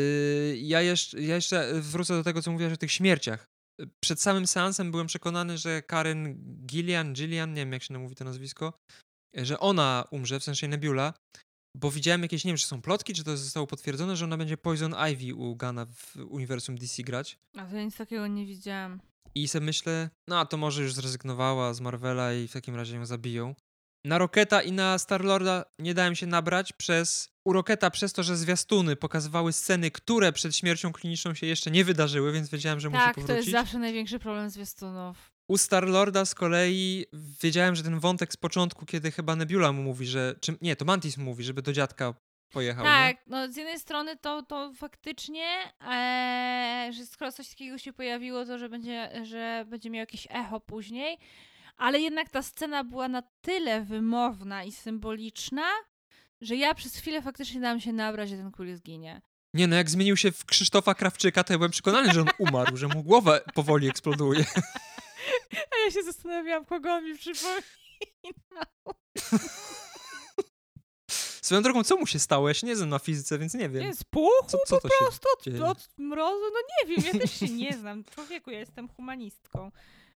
[0.56, 3.46] ja, jeszcze, ja jeszcze wrócę do tego, co mówiłaś o tych śmierciach.
[3.82, 6.34] Y, Przed samym seansem byłem przekonany, że Karen
[6.66, 8.72] Gillian, Gillian, nie wiem jak się mówi to nazwisko,
[9.38, 11.14] y, że ona umrze, w sensie Nebula,
[11.76, 14.56] bo widziałem jakieś, nie wiem, czy są plotki, czy to zostało potwierdzone, że ona będzie
[14.56, 17.38] Poison Ivy u Gana w uniwersum DC grać.
[17.56, 19.00] A to ja nic takiego nie widziałam.
[19.34, 22.96] I sobie myślę, no a to może już zrezygnowała z Marvela i w takim razie
[22.96, 23.54] ją zabiją.
[24.04, 27.28] Na Roketa i na Starlorda nie dałem się nabrać przez...
[27.44, 31.84] U Roketa przez to, że zwiastuny pokazywały sceny, które przed śmiercią kliniczną się jeszcze nie
[31.84, 33.46] wydarzyły, więc wiedziałem, że musi Tak, to powrócić.
[33.46, 35.16] jest zawsze największy problem zwiastunów.
[35.48, 37.04] U Starlorda z kolei
[37.42, 40.34] wiedziałem, że ten wątek z początku, kiedy chyba Nebula mu mówi, że...
[40.40, 42.14] Czy, nie, to Mantis mówi, żeby do dziadka
[42.50, 42.90] pojechał, nie?
[42.90, 45.46] Tak, no z jednej strony to, to faktycznie,
[45.80, 50.60] e, że skoro coś takiego się pojawiło, to że będzie, że będzie miał jakieś echo
[50.60, 51.18] później,
[51.76, 55.66] ale jednak ta scena była na tyle wymowna i symboliczna,
[56.40, 59.22] że ja przez chwilę faktycznie dałam się nabrać, że ten król zginie.
[59.54, 62.76] Nie, no jak zmienił się w Krzysztofa Krawczyka, to ja byłem przekonany, że on umarł,
[62.76, 64.44] że mu głowa powoli eksploduje.
[65.72, 67.62] A ja się zastanawiałam, kogo on mi przypomina.
[71.44, 72.48] Swoją drogą, co mu się stało?
[72.48, 73.82] Ja się nie znam na fizyce, więc nie wiem.
[73.82, 76.44] Nie, spuchł Co, co to się prosto od, od mrozu?
[76.52, 78.04] No nie wiem, ja też się nie znam.
[78.04, 79.70] Człowieku, ja jestem humanistką.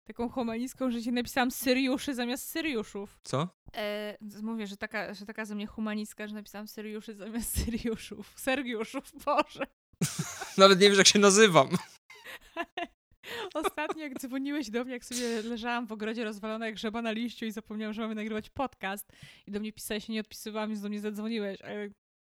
[0.06, 3.18] Taką humanistką, że się napisałam Syriuszy zamiast Syriuszów.
[3.22, 3.48] Co?
[3.76, 8.32] E, mówię, że taka, że taka ze mnie humanistka, że napisałam Syriuszy zamiast Syriuszów.
[8.36, 9.66] Sergiuszów, Boże.
[10.58, 11.68] Nawet nie wiesz, jak się nazywam.
[13.54, 17.44] Ostatnio, jak dzwoniłeś do mnie, jak sobie leżałam w ogrodzie rozwalona jak żaba na liściu
[17.46, 19.12] i zapomniałam, że mamy nagrywać podcast
[19.46, 21.62] i do mnie pisałeś, się nie odpisywałam, więc do mnie zadzwoniłeś.
[21.62, 21.88] A ja,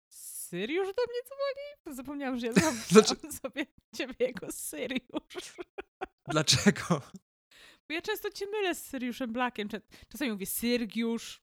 [0.09, 1.97] Syriusz do mnie dzwoni?
[1.97, 3.67] Zapomniałam, że ja zapomniałam Znaczy- sobie
[3.97, 5.57] ciebie jako Syriusz.
[6.29, 7.01] Dlaczego?
[7.91, 9.69] Ja często cię mylę z Syriuszem Blackiem.
[9.69, 11.43] Czas- Czasami mówię Syrgiusz.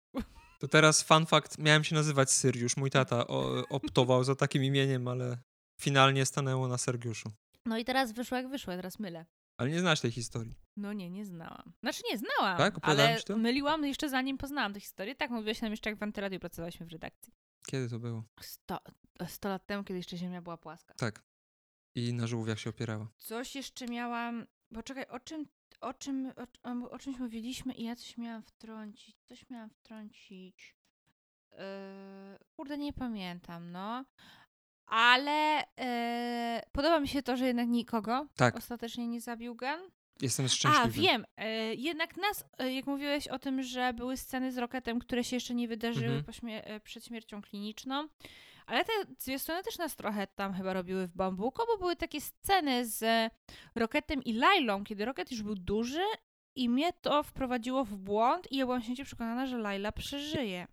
[0.60, 2.78] To teraz fun fact, miałem się nazywać Syriusz.
[2.78, 5.38] Mój tata o, optował za takim imieniem, ale
[5.82, 7.32] finalnie stanęło na Sergiuszu.
[7.66, 9.26] No i teraz wyszło jak wyszło, ja teraz mylę.
[9.58, 10.56] Ale nie znasz tej historii.
[10.78, 11.74] No nie, nie znałam.
[11.80, 12.76] Znaczy nie znałam, Tak?
[12.82, 13.38] Ale ci to?
[13.38, 15.16] myliłam jeszcze zanim poznałam tę historię.
[15.16, 17.34] Tak, mówiłaś nam jeszcze jak w Antyradiu pracowałyśmy w redakcji.
[17.68, 18.24] Kiedy to było?
[18.42, 18.80] Sto,
[19.28, 20.94] sto lat temu, kiedy jeszcze Ziemia była płaska.
[20.94, 21.24] Tak.
[21.96, 23.08] I na żółwiach się opierała.
[23.18, 24.46] Coś jeszcze miałam.
[24.74, 25.46] Poczekaj, o czym,
[25.82, 26.32] o czym,
[26.64, 29.16] o, o, o czymś mówiliśmy i ja coś miałam wtrącić.
[29.26, 30.76] Coś miałam wtrącić.
[31.52, 31.58] Yy,
[32.56, 34.06] kurde, nie pamiętam, no.
[34.86, 38.56] Ale yy, podoba mi się to, że jednak nikogo Tak.
[38.56, 39.80] ostatecznie nie zabił Gan.
[40.22, 40.84] jestem szczęśliwy.
[40.86, 41.26] A, wiem.
[41.38, 45.36] E, jednak nas, e, jak mówiłeś o tym, że były sceny z Rocketem, które się
[45.36, 46.34] jeszcze nie wydarzyły Mhm.
[46.34, 48.08] śmie- e, przed śmiercią kliniczną,
[48.68, 52.86] ale te zwiastuny też nas trochę tam chyba robiły w bambuko, bo były takie sceny
[52.86, 53.32] z
[53.76, 56.04] Rocketem i Lailą, kiedy Rocket już był duży
[56.56, 60.68] i mnie to wprowadziło w błąd i ja byłam święcie przekonana, że Laila przeżyje.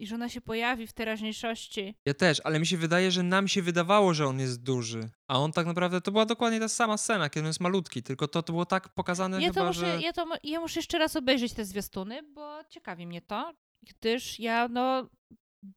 [0.00, 1.94] I że ona się pojawi w teraźniejszości.
[2.04, 5.10] Ja też, ale mi się wydaje, że nam się wydawało, że on jest duży.
[5.28, 8.28] A on tak naprawdę, to była dokładnie ta sama scena, kiedy on jest malutki, tylko
[8.28, 10.00] to, to było tak pokazane Ja chyba, muszę, że...
[10.00, 14.68] ja, to, ja muszę jeszcze raz obejrzeć te zwiastuny, bo ciekawi mnie to, gdyż ja
[14.68, 15.08] no,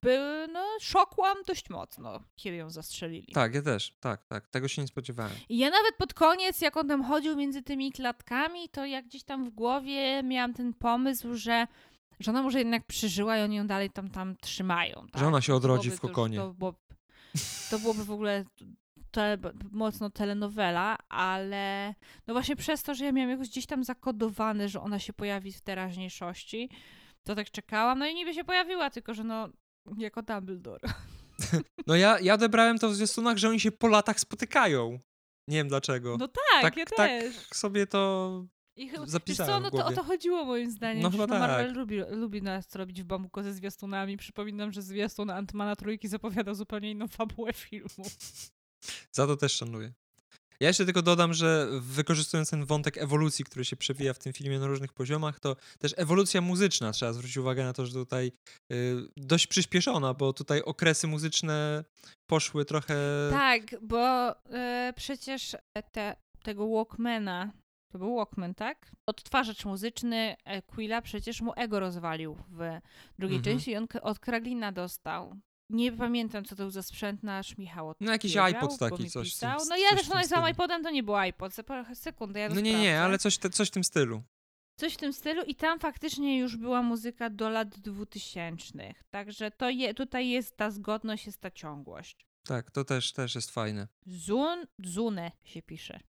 [0.01, 3.33] by, no szokłam dość mocno, kiedy ją zastrzelili.
[3.33, 5.33] Tak, ja też, tak, tak, tego się nie spodziewałem.
[5.49, 9.23] I ja nawet pod koniec, jak on tam chodził między tymi klatkami, to jak gdzieś
[9.23, 11.67] tam w głowie miałam ten pomysł, że,
[12.19, 15.07] że ona może jednak przeżyła i oni ją dalej tam, tam trzymają.
[15.11, 15.19] Tak?
[15.19, 16.37] Że ona się To odrodzi byłoby w to kokonie.
[16.37, 16.73] To, było,
[17.69, 18.45] to byłoby w ogóle
[19.71, 21.95] mocno telenowela, ale
[22.27, 25.51] no właśnie przez to, że ja miałam jakoś gdzieś tam zakodowane, że ona się pojawi
[25.51, 26.69] w teraźniejszości,
[27.23, 29.49] to tak czekałam, no i niby się pojawiła, tylko że no
[29.97, 30.79] jako Dumbledore.
[31.87, 34.99] No ja, ja odebrałem to w zwiastunach, że oni się po latach spotykają.
[35.47, 36.17] Nie wiem dlaczego.
[36.19, 37.35] No tak, Tak- ja tak też.
[37.35, 38.45] sobie to...
[38.75, 41.03] I chyba, zapisałem co, no to o to chodziło moim zdaniem.
[41.03, 41.75] No że chyba no Marvel tak.
[41.75, 44.17] lubi, lubi nas robić w bambuko ze zwiastunami.
[44.17, 48.05] Przypominam, że zwiastun Antmana Trójki zapowiadał zupełnie inną fabułę filmu.
[49.11, 49.93] Za to też szanuję.
[50.61, 54.59] Ja jeszcze tylko dodam, że wykorzystując ten wątek ewolucji, który się przewija w tym filmie
[54.59, 58.31] na różnych poziomach, to też ewolucja muzyczna, trzeba zwrócić uwagę na to, że tutaj
[58.71, 61.83] y, dość przyspieszona, bo tutaj okresy muzyczne
[62.29, 62.95] poszły trochę...
[63.31, 65.55] Tak, bo e, przecież
[65.91, 67.51] te, tego Walkmana,
[67.91, 68.91] to był Walkman, tak?
[69.09, 72.79] Odtwarzacz muzyczny e, Quilla przecież mu ego rozwalił w
[73.19, 73.43] drugiej Mhm.
[73.43, 75.35] części i on od Kraglina dostał.
[75.71, 79.57] Nie pamiętam, co to był za sprzęt, nasz Michał No jakiś iPod taki, coś pisał.
[79.59, 82.49] No coś ja w też no, za iPodem to nie był iPod, Sep- sekundę, ja
[82.49, 84.23] to No nie, nie, ale coś, te, coś w tym stylu.
[84.75, 89.03] Coś w tym stylu i tam faktycznie już była muzyka do lat dwutysięcznych.
[89.09, 92.27] Także to je, tutaj jest ta zgodność, jest ta ciągłość.
[92.43, 93.87] Tak, to też, też jest fajne.
[94.05, 95.99] Zun, Zune się pisze.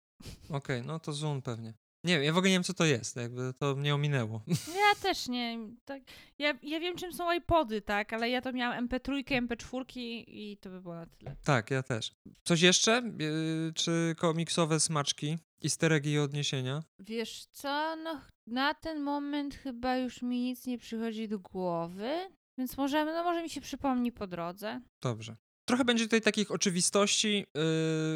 [0.50, 1.74] Okej, no to Zoom pewnie.
[2.04, 4.42] Nie wiem, ja w ogóle nie wiem, co to jest, jakby to mnie ominęło.
[4.68, 5.58] Ja też nie.
[5.84, 6.02] Tak,
[6.38, 9.84] ja, ja wiem, czym są iPody, tak, ale ja to miałam MP3, MP4
[10.26, 11.36] i to by było na tyle.
[11.44, 12.12] tak, ja też.
[12.44, 13.02] Coś jeszcze?
[13.18, 15.38] Yy, czy komiksowe smaczki?
[15.64, 16.82] Easter eggi i odniesienia?
[16.98, 22.10] Wiesz co, no na ten moment chyba już mi nic nie przychodzi do głowy,
[22.58, 24.80] więc może, no może mi się przypomni po drodze.
[25.02, 25.36] Dobrze.
[25.64, 27.46] Trochę będzie tutaj takich oczywistości,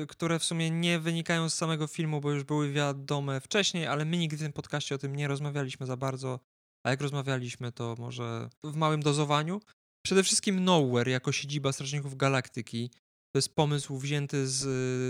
[0.01, 4.05] yy, które w sumie nie wynikają z samego filmu, bo już były wiadome wcześniej, ale
[4.05, 6.41] my nigdy w tym podcaście o tym nie rozmawialiśmy za bardzo.
[6.85, 9.61] A jak rozmawialiśmy, to może w małym dozowaniu.
[10.07, 12.91] Przede wszystkim Nowhere jako siedziba Strażników Galaktyki.
[13.33, 14.65] To jest pomysł wzięty z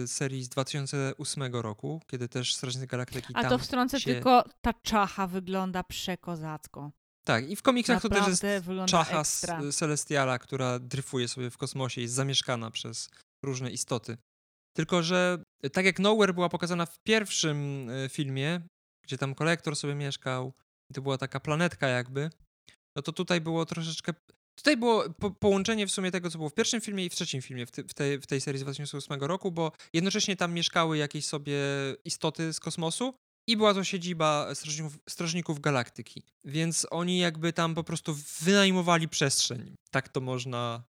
[0.04, 4.14] y, serii z 2008 roku, kiedy też Strażnicy Galaktyki A tam to wtrącę się...
[4.14, 6.92] tylko, ta czacha wygląda przekozacko.
[7.26, 9.60] Tak, i w komiksach to też jest Naprawdę czacha ekstra.
[9.72, 13.10] Celestiala, która dryfuje sobie w kosmosie, jest zamieszkana przez
[13.44, 14.16] różne istoty.
[14.76, 15.42] Tylko, że
[15.72, 18.60] tak jak Nowhere była pokazana w pierwszym y, filmie,
[19.04, 20.52] gdzie tam kolektor sobie mieszkał,
[20.90, 22.30] i to była taka planetka jakby,
[22.96, 24.14] no to tutaj było troszeczkę...
[24.58, 27.42] Tutaj było po połączenie w sumie tego, co było w pierwszym filmie i w trzecim
[27.42, 30.98] filmie w, ty w, tej, w tej serii z 2008 roku, bo jednocześnie tam mieszkały
[30.98, 31.58] jakieś sobie
[32.04, 33.14] istoty z kosmosu,
[33.46, 36.22] i była to siedziba strażników, strażników galaktyki.
[36.44, 39.74] Więc oni jakby tam po prostu wynajmowali przestrzeń.
[39.90, 40.84] Tak to można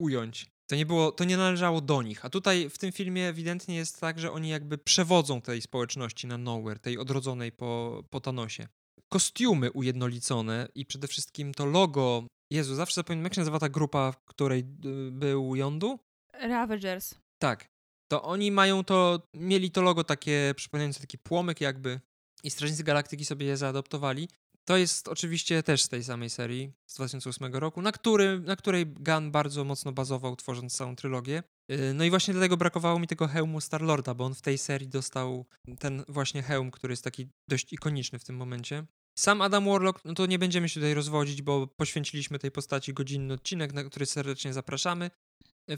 [0.00, 0.46] ująć.
[0.66, 2.24] To nie, było, to nie należało do nich.
[2.24, 6.38] A tutaj w tym filmie ewidentnie jest tak, że oni jakby przewodzą tej społeczności na
[6.38, 8.68] Nowhere, tej odrodzonej po, po Thanosie.
[9.08, 12.26] Kostiumy ujednolicone i przede wszystkim to logo.
[12.50, 15.98] Jezu, zawsze zapominam, jak się nazywa ta grupa, w której y, był Yondu?
[16.32, 17.14] Ravagers.
[17.38, 17.68] Tak.
[18.10, 22.00] To oni mają to, mieli to logo takie przypominające taki płomyk jakby
[22.44, 24.28] i Strażnicy Galaktyki sobie je zaadoptowali.
[24.64, 28.86] To jest oczywiście też z tej samej serii z 2008 roku, na, który, na której
[28.86, 31.42] Gunn bardzo mocno bazował, tworząc całą trylogię.
[31.68, 34.88] Yy, No i właśnie dlatego brakowało mi tego hełmu Starlorda, bo on w tej serii
[34.88, 35.46] dostał
[35.78, 38.86] ten właśnie hełm, który jest taki dość ikoniczny w tym momencie.
[39.18, 43.34] Sam Adam Warlock, no to nie będziemy się tutaj rozwodzić, bo poświęciliśmy tej postaci godzinny
[43.34, 45.10] odcinek, na który serdecznie zapraszamy.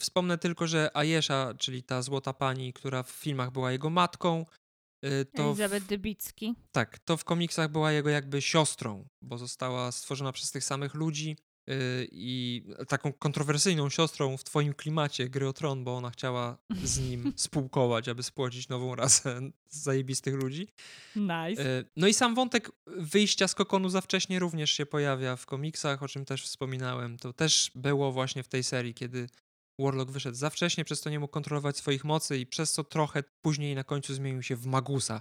[0.01, 4.47] Wspomnę tylko, że Ayesha, czyli ta złota pani, która w filmach była jego matką,
[5.05, 6.55] y, to w, Elizabeth Dybicki.
[6.73, 11.37] tak, to w komiksach była jego jakby siostrą, bo została stworzona przez tych samych ludzi
[11.71, 16.99] y, i taką kontrowersyjną siostrą w twoim klimacie gry o Tron, bo ona chciała z
[17.01, 20.69] nim spółkować, aby spłodzić nową rasę zajebistych ludzi.
[21.17, 21.79] Nice.
[21.79, 26.03] E, No i sam wątek wyjścia z kokonu za wcześnie również się pojawia w komiksach,
[26.03, 27.19] o czym też wspominałem.
[27.19, 29.29] To też było właśnie w tej serii, kiedy
[29.79, 33.23] Warlock wyszedł za wcześnie, przez to nie mógł kontrolować swoich mocy i przez co trochę
[33.43, 35.21] później na końcu zmienił się w Magusa.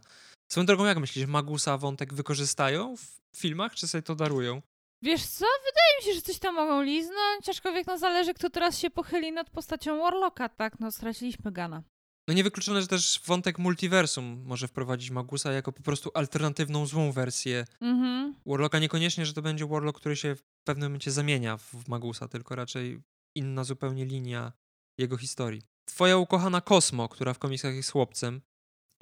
[0.51, 4.61] Swoją drogą, jak myślisz, Magusa wątek wykorzystają w filmach, czy sobie to darują?
[5.03, 8.79] Wiesz co, wydaje mi się, że coś tam mogą liznąć, aczkolwiek no zależy, kto teraz
[8.79, 10.79] się pochyli nad postacią Warlocka, tak?
[10.79, 11.83] No straciliśmy Gana.
[12.27, 17.65] No niewykluczone, że też wątek multiversum może wprowadzić Magusa jako po prostu alternatywną złą wersję
[17.81, 18.35] Mhm.
[18.45, 18.79] Warlocka.
[18.79, 23.01] Niekoniecznie, że to będzie Warlock, który się w pewnym momencie zamienia w Magusa, tylko raczej
[23.35, 24.53] inna zupełnie linia
[24.97, 25.61] jego historii.
[25.85, 28.41] Twoja ukochana Kosmo, która w komiksach jest chłopcem,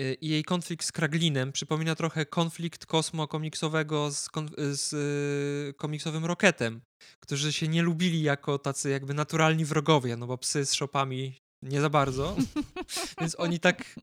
[0.01, 4.29] y, i jej konflikt z Kraglinem przypomina trochę konflikt Kosmo komiksowego z,
[4.71, 6.81] z y, komiksowym Rocketem,
[7.19, 11.81] którzy się nie lubili jako tacy jakby naturalni wrogowie, no bo psy z szopami nie
[11.81, 12.35] za bardzo,
[13.21, 13.95] więc oni tak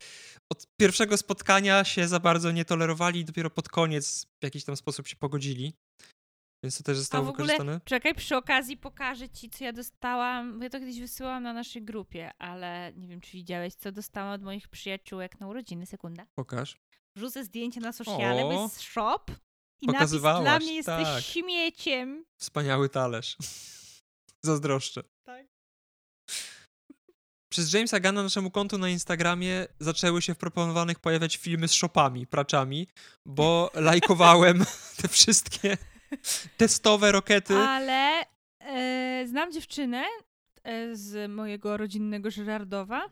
[0.53, 4.77] od pierwszego spotkania się za bardzo nie tolerowali i dopiero pod koniec w jakiś tam
[4.77, 5.74] sposób się pogodzili.
[6.62, 7.81] Więc to też A zostało w ogóle, wykorzystane.
[7.85, 10.62] czekaj, przy okazji pokażę ci, co ja dostałam.
[10.62, 14.43] Ja to kiedyś wysyłałam na naszej grupie, ale nie wiem, czy widziałeś, co dostałam od
[14.43, 15.87] moich przyjaciółek na urodziny.
[15.87, 16.27] Sekunda.
[16.35, 16.77] Pokaż.
[17.16, 18.62] Wrzucę zdjęcie na sociale, bo O!
[18.62, 19.24] jest shop
[19.81, 21.23] i napis dla mnie jesteś tak.
[21.23, 22.24] śmieciem.
[22.37, 23.37] Wspaniały talerz.
[24.43, 25.03] Zazdroszczę.
[25.24, 25.47] Tak.
[27.49, 32.27] Przez Jamesa Gana naszemu kontu na Instagramie zaczęły się w proponowanych pojawiać filmy z shopami,
[32.27, 32.89] praczami,
[33.27, 34.65] bo lajkowałem
[34.97, 35.77] te wszystkie
[36.57, 37.55] testowe rokety.
[37.55, 38.24] Ale
[38.61, 40.05] e, znam dziewczynę
[40.65, 43.11] e, z mojego rodzinnego Żyrardowa,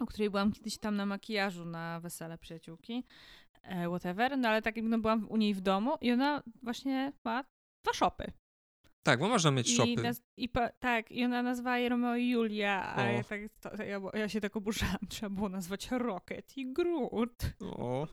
[0.00, 3.04] u której byłam kiedyś tam na makijażu na wesele przyjaciółki,
[3.62, 7.12] e, whatever, no ale tak jakby no, byłam u niej w domu i ona właśnie
[7.24, 7.44] ma
[7.84, 8.32] dwa shopy.
[9.02, 9.96] Tak, bo można mieć I, shopy.
[10.02, 13.06] naz- i pa, tak, i ona nazwała je Romeo i Julia, a O.
[13.06, 17.42] ja, tak, to ja, ja się tak oburzałam, trzeba było nazwać Rocket i Groot.
[17.60, 18.06] O.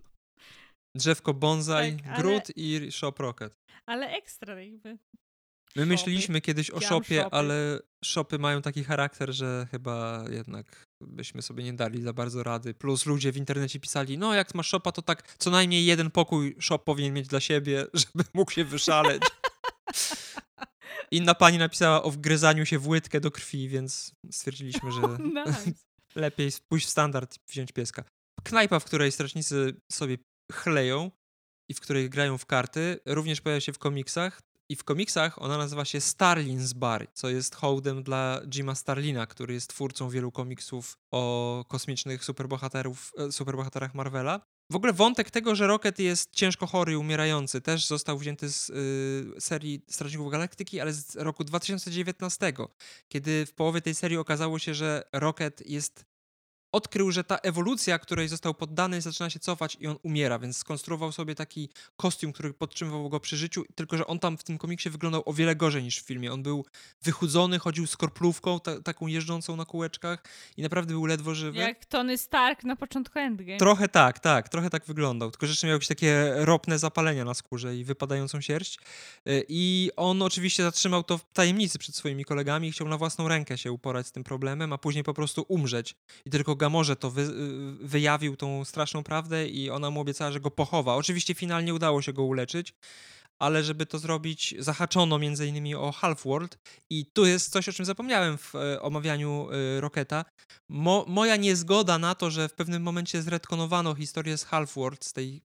[1.00, 3.54] Drzewko bonsai, Tak, ale- Groot i shop rocket.
[3.86, 4.90] Ale ekstra jakby.
[4.90, 5.86] My Shopy.
[5.86, 7.36] myśleliśmy kiedyś o shopie, shopy.
[7.36, 12.74] ale shopy mają taki charakter, że chyba jednak byśmy sobie nie dali za bardzo rady.
[12.74, 16.56] Plus ludzie w internecie pisali, no jak masz shopa, to tak co najmniej jeden pokój
[16.60, 19.22] shop powinien mieć dla siebie, żeby mógł się wyszaleć.
[21.12, 25.02] Inna pani napisała o wgryzaniu się w łydkę do krwi, więc stwierdziliśmy, że
[25.46, 25.72] Nice.
[26.16, 28.04] lepiej pójść w standard i wziąć pieska.
[28.44, 30.18] Knajpa, w której strażnicy sobie
[30.52, 31.12] chleją
[31.70, 34.42] i w której grają w karty, również pojawia się w komiksach.
[34.72, 39.54] I w komiksach ona nazywa się Starlin's Bar, co jest hołdem dla Jima Starlina, który
[39.54, 44.42] jest twórcą wielu komiksów o kosmicznych superbohaterów, e, superbohaterach Marvela.
[44.72, 48.70] W ogóle wątek tego, że Rocket jest ciężko chory i umierający, też został wzięty z
[48.70, 52.54] y, serii Strażników Galaktyki, ale z roku 2019,
[53.08, 56.06] kiedy w połowie tej serii okazało się, że Rocket jest
[56.72, 61.12] odkrył, że ta ewolucja, której został poddany, zaczyna się cofać i on umiera, więc skonstruował
[61.12, 64.90] sobie taki kostium, który podtrzymywał go przy życiu, tylko że on tam w tym komiksie
[64.90, 66.34] wyglądał o wiele gorzej niż w filmie.
[66.34, 66.66] On był
[67.02, 70.24] wychudzony, chodził z korplówką, ta, taką jeżdżącą na kółeczkach
[70.58, 71.60] i naprawdę był ledwo żywy.
[71.60, 73.58] Jak Tony Stark na początku Endgame.
[73.58, 75.32] Trochę tak, tak, trochę tak wyglądał.
[75.32, 78.80] Tylko że jeszcze miał jakieś takie ropne zapalenia na skórze i wypadającą sierść.
[79.28, 83.28] Y, I on oczywiście zatrzymał to w tajemnicy przed swoimi kolegami i chciał na własną
[83.28, 85.96] rękę się uporać z tym problemem, a później po prostu umrzeć.
[86.26, 90.40] I tylko Gamorze to wy, y, wyjawił tą straszną prawdę i ona mu obiecała, że
[90.40, 90.96] go pochowa.
[90.96, 92.74] Oczywiście finalnie udało się go uleczyć,
[93.40, 96.58] ale żeby to zrobić, zahaczono między innymi o Half-World
[96.90, 100.26] i tu jest coś, o czym zapomniałem w e, omawianiu e, Rocketa.
[100.70, 105.42] Mo, moja niezgoda na to, że w pewnym momencie zretkonowano historię z Half-World, z tej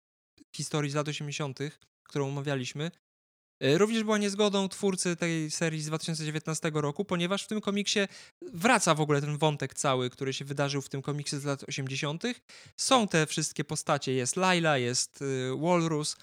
[0.57, 1.59] historii z lat 80.,
[2.09, 2.91] którą omawialiśmy,
[3.61, 8.01] również była niezgodą twórcy tej serii z 2019 roku, ponieważ w tym komiksie
[8.43, 12.23] wraca w ogóle ten wątek cały, który się wydarzył w tym komiksie z lat 80.
[12.77, 16.17] Są te wszystkie postacie, jest Laila, jest y, Walrus,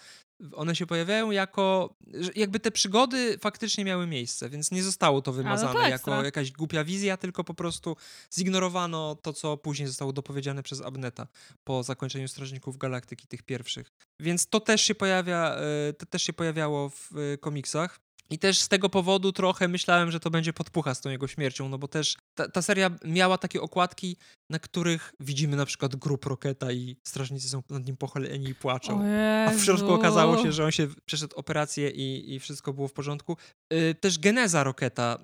[0.53, 1.95] one się pojawiają jako,
[2.35, 6.25] jakby te przygody faktycznie miały miejsce, więc nie zostało to wymazane to jako ekstra.
[6.25, 7.95] jakaś głupia wizja, tylko po prostu
[8.33, 11.27] zignorowano to, co później zostało dopowiedziane przez Abneta
[11.63, 13.91] po zakończeniu Strażników Galaktyki, tych pierwszych.
[14.19, 17.99] Więc to też się pojawia, e, to też się pojawiało w e, komiksach.
[18.31, 21.69] I też z tego powodu trochę myślałem, że to będzie podpucha z tą jego śmiercią,
[21.69, 24.17] no bo też ta, ta seria miała takie okładki,
[24.49, 29.03] na których widzimy na przykład grup Roketa i strażnicy są nad nim pochyleni i płaczą.
[29.47, 32.93] A w środku okazało się, że on się przeszedł operację i, i wszystko było w
[32.93, 33.37] porządku.
[33.73, 35.17] Y, też geneza Roketa.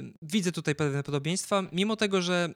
[0.00, 2.52] y, widzę tutaj pewne podobieństwa, mimo tego, że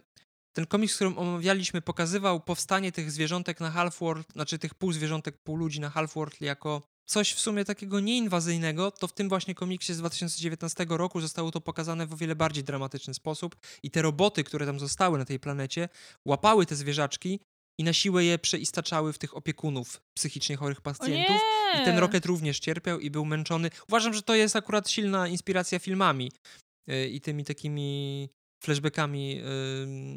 [0.53, 5.91] ten komiks, którym omawialiśmy, pokazywał powstanie tych zwierzątek na Half-World, znaczy tych półzwierzątek, półludzi na
[5.91, 11.21] Half-World jako coś w sumie takiego nieinwazyjnego, to w tym właśnie komiksie z 2019 roku
[11.21, 15.19] zostało to pokazane w o wiele bardziej dramatyczny sposób i te roboty, które tam zostały
[15.19, 15.89] na tej planecie,
[16.25, 17.41] łapały te zwierzaczki
[17.79, 21.37] i na siłę je przeistaczały w tych opiekunów psychicznie chorych pacjentów.
[21.83, 23.71] I ten Rocket również cierpiał i był męczony.
[23.89, 26.33] Uważam, że to jest akurat silna inspiracja filmami
[26.91, 28.29] y, i tymi takimi
[28.63, 29.43] flashbackami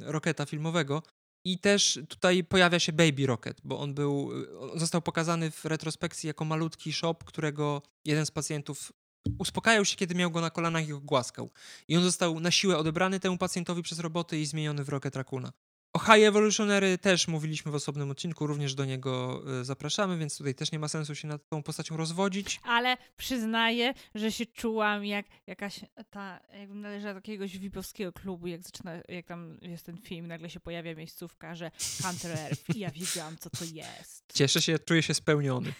[0.01, 1.03] Rocketa filmowego.
[1.45, 4.31] I też tutaj pojawia się Baby Rocket, bo on był,
[4.71, 8.93] on został pokazany w retrospekcji jako malutki shop, którego jeden z pacjentów
[9.37, 11.49] uspokajał się, kiedy miał go na kolanach i go głaskał.
[11.87, 15.53] I on został na siłę odebrany temu pacjentowi przez roboty i zmieniony w Rocket Raccoona.
[15.93, 20.55] O High Evolutionary też mówiliśmy w osobnym odcinku, również do niego y, zapraszamy, więc tutaj
[20.55, 22.59] też nie ma sensu się nad tą postacią rozwodzić.
[22.63, 25.79] Ale przyznaję, że się czułam jak jakaś
[26.09, 30.49] ta, jakbym należała do jakiegoś wipowskiego klubu, jak zaczyna, jak tam jest ten film, nagle
[30.49, 31.71] się pojawia miejscówka, że
[32.03, 34.33] Hunter Earth i ja wiedziałam, co to jest.
[34.33, 35.73] Cieszę się, czuję się spełniony.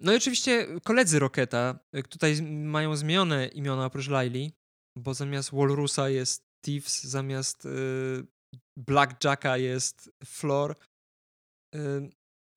[0.00, 4.50] No i oczywiście koledzy Rocketa, y, tutaj mają zmienione imiona oprócz Lily,
[4.96, 8.35] bo zamiast Walrusa jest Thieves, zamiast y,
[8.76, 10.76] Blackjacka jest Flor.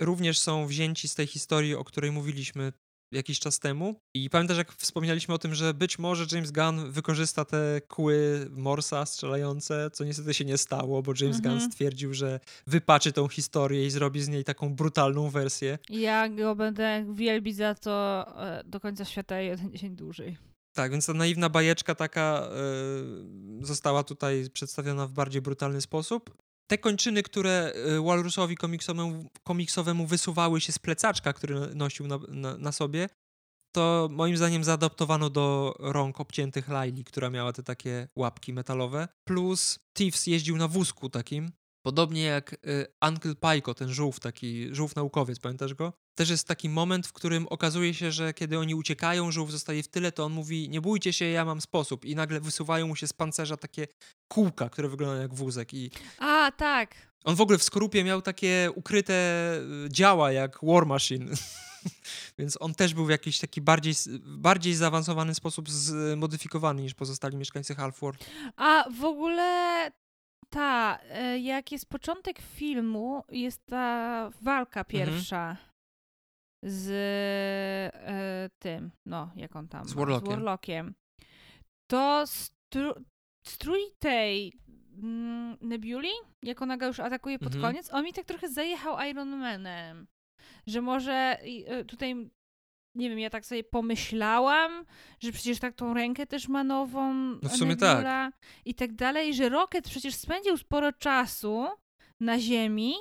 [0.01, 2.73] Również są wzięci z tej historii, o której mówiliśmy
[3.11, 3.95] jakiś czas temu.
[4.13, 9.05] I pamiętasz, jak wspomnieliśmy o tym, że być może James Gunn wykorzysta te kły Morsa
[9.05, 11.57] strzelające, co niestety się nie stało, bo James mhm.
[11.57, 15.77] Gunn stwierdził, że wypaczy tą historię i zrobi z niej taką brutalną wersję.
[15.89, 20.37] Ja go będę wielbić za to e, do końca świata jeden dzień dłużej.
[20.73, 22.49] Tak, więc ta naiwna bajeczka taka
[23.61, 26.37] y, została tutaj przedstawiona w bardziej brutalny sposób.
[26.67, 32.57] Te kończyny, które e, Walrusowi komiksowemu, komiksowemu wysuwały się z plecaczka, który nosił na, na,
[32.57, 33.09] na sobie,
[33.71, 39.07] to moim zdaniem zaadaptowano do rąk obciętych Laili, która miała te takie łapki metalowe.
[39.23, 44.95] Plus Thieves jeździł na wózku takim, podobnie jak y, Uncle Pajko, ten żółw, taki żółw
[44.95, 45.93] naukowiec, pamiętasz go?
[46.15, 49.87] Też jest taki moment, w którym okazuje się, że kiedy oni uciekają, żółw zostaje w
[49.87, 52.05] tyle, to on mówi, nie bójcie się, ja mam sposób.
[52.05, 53.87] I nagle wysuwają mu się z pancerza takie
[54.27, 55.73] kółka, które wyglądają jak wózek.
[55.73, 55.91] I...
[56.19, 56.95] A, tak.
[57.23, 59.13] On w ogóle w skorupie miał takie ukryte
[59.85, 61.31] y, działa jak War Machine.
[62.39, 67.75] Więc on też był w jakiś taki bardziej, bardziej zaawansowany sposób zmodyfikowany niż pozostali mieszkańcy
[67.75, 68.25] Halford.
[68.55, 69.91] A w ogóle
[70.49, 74.85] ta, e, jak jest początek filmu, jest ta walka mhm.
[74.85, 75.67] pierwsza mhm.
[76.63, 76.89] z
[77.93, 79.89] e, tym, no, jak on tam?
[79.89, 80.31] Z Warlockiem.
[80.31, 80.93] Z Warlockiem.
[81.87, 82.93] To stru,
[83.45, 84.53] strój tej
[85.03, 86.11] mm, Nebuli,
[86.43, 87.61] jak ona go już atakuje pod mhm.
[87.61, 90.07] koniec, on mi tak trochę zajechał Iron Manem.
[90.67, 92.29] Że może e, tutaj
[92.95, 94.85] nie wiem, ja tak sobie pomyślałam,
[95.19, 98.33] że przecież tak tą rękę też ma nową no w sumie tak.
[98.65, 101.67] i tak dalej, że Rocket przecież spędził sporo czasu
[102.19, 102.95] na ziemi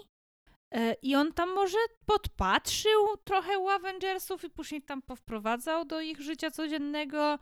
[0.75, 6.21] e, i on tam może podpatrzył trochę u Avengersów i później tam powprowadzał do ich
[6.21, 7.39] życia codziennego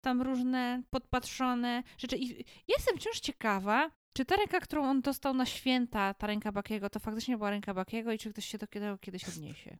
[0.00, 2.16] tam różne podpatrzone rzeczy.
[2.16, 6.90] I jestem wciąż ciekawa, czy ta ręka, którą on dostał na święta, ta ręka Bakiego,
[6.90, 9.78] to faktycznie była ręka Bakiego i czy ktoś się do tego kiedyś odniesie?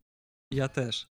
[0.53, 1.07] Ja też.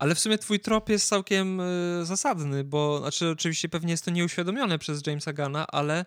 [0.00, 4.10] Ale w sumie twój trop jest całkiem y, zasadny, bo znaczy oczywiście pewnie jest to
[4.10, 6.04] nieuświadomione przez Jamesa Gana, ale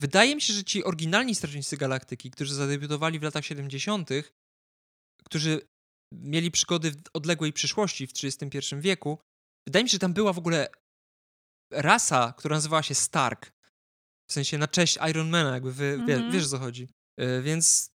[0.00, 4.10] wydaje mi się, że ci oryginalni Strażnicy Galaktyki, którzy zadebiutowali w latach 70.,
[5.24, 5.60] którzy
[6.12, 9.18] mieli przygody w odległej przyszłości w XXI wieku,
[9.66, 10.68] wydaje mi się, że tam była w ogóle
[11.72, 13.52] rasa, która nazywała się Stark.
[14.30, 16.06] W sensie na cześć Ironmana, jakby wy, mm -hmm.
[16.06, 16.88] wie, wiesz, o co chodzi.
[17.20, 17.90] Y, więc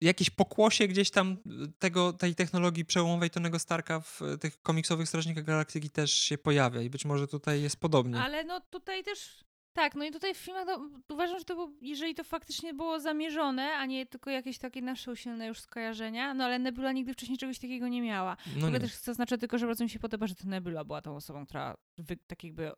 [0.00, 5.08] jakieś pokłosie gdzieś tam y, tego, tej technologii przełomowej Tonego Starka w y, tych komiksowych
[5.08, 8.20] Strażnikach Galaktyki też się pojawia i być może tutaj jest podobnie.
[8.20, 11.70] Ale no tutaj też, tak, no i tutaj w filmach to, uważam, że to było,
[11.80, 16.44] jeżeli to faktycznie było zamierzone, a nie tylko jakieś takie nasze usilne już skojarzenia, no
[16.44, 18.36] ale Nebula nigdy wcześniej czegoś takiego nie miała.
[18.56, 18.80] No nie.
[18.80, 21.76] też zaznaczę tylko, że bardzo mi się podoba, że to Nebula była tą osobą, która
[21.98, 22.72] wy, tak jakby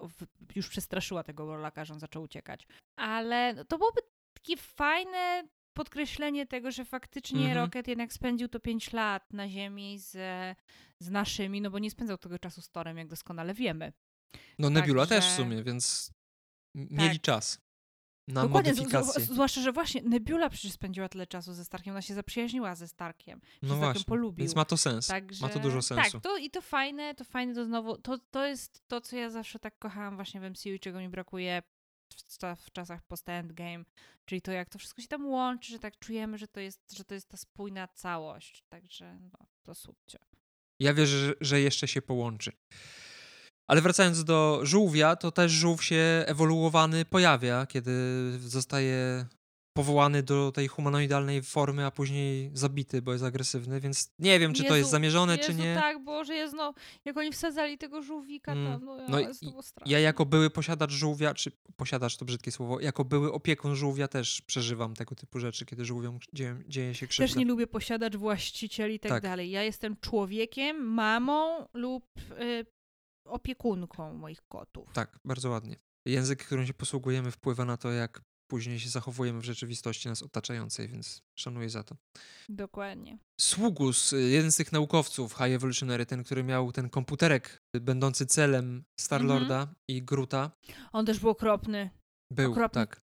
[0.57, 2.67] już przestraszyła tego Warlocka, że on zaczął uciekać.
[2.97, 4.01] Ale no, to byłoby
[4.35, 7.57] takie fajne podkreślenie tego, że faktycznie mhm.
[7.57, 10.13] Rocket jednak spędził to 5 lat na Ziemi z,
[10.99, 13.93] z naszymi, no bo nie spędzał tego czasu z Torem, jak doskonale wiemy.
[14.59, 16.13] No Nebula tak, też w sumie, więc
[16.75, 17.23] mieli tak.
[17.23, 17.61] czas
[18.29, 19.25] na Dokładnie, modyfikację.
[19.25, 23.41] Zwłaszcza, że właśnie Nebula przecież spędziła tyle czasu ze Starkiem, ona się zaprzyjaźniła ze Starkiem.
[23.63, 24.39] No właśnie, polubił.
[24.39, 25.07] więc ma to sens.
[25.07, 26.13] Także, ma to dużo sensu.
[26.13, 29.31] Tak, to, i to fajne, to fajne to znowu, to, to jest to, co ja
[29.31, 31.63] zawsze tak kochałam właśnie w MCU i czego mi brakuje
[32.57, 33.85] w, czasach post-endgame,
[34.25, 37.05] czyli to jak to wszystko się tam łączy, że tak czujemy, że to jest, że
[37.05, 38.63] to jest ta spójna całość.
[38.69, 40.19] Także no, to słuchajcie.
[40.81, 42.53] Ja wierzę, że jeszcze się połączy.
[43.67, 47.93] Ale wracając do żółwia, to też żółw się ewoluowany pojawia, kiedy
[48.41, 49.27] zostaje
[49.79, 54.63] powołany do tej humanoidalnej formy, a później zabity, bo jest agresywny, więc nie wiem, czy
[54.63, 55.75] Jezu, to jest zamierzone, Jezu, czy nie.
[55.75, 56.75] tak, Boże, jest no,
[57.05, 58.73] jak oni wsadzali tego żółwika mm.
[58.73, 62.81] tam, no, no jest to Ja jako były posiadacz żółwia, czy posiadacz to brzydkie słowo,
[62.81, 67.29] jako były opiekun żółwia też przeżywam tego typu rzeczy, kiedy żółwiom dzieje, dzieje się krzywda.
[67.29, 69.23] Też nie lubię posiadacz, właściciel i tak, tak.
[69.23, 69.51] dalej.
[69.51, 72.05] Ja jestem człowiekiem, mamą lub
[72.41, 72.67] y,
[73.25, 74.93] opiekunką moich kotów.
[74.93, 75.77] Tak, bardzo ładnie.
[76.07, 80.89] język, którym się posługujemy, wpływa na to, jak później się zachowujemy w rzeczywistości nas otaczającej,
[80.89, 81.97] więc szanuję za to.
[82.49, 83.19] Dokładnie.
[83.41, 88.85] Sługus, y, jeden z tych naukowców High Evolutionary, ten, który miał ten komputerek będący celem
[89.01, 89.75] Starlorda Mhm.
[89.89, 90.51] i Gruta,
[90.93, 91.91] On też był okropny.
[92.33, 92.75] był, Okropny.
[92.87, 93.01] tak.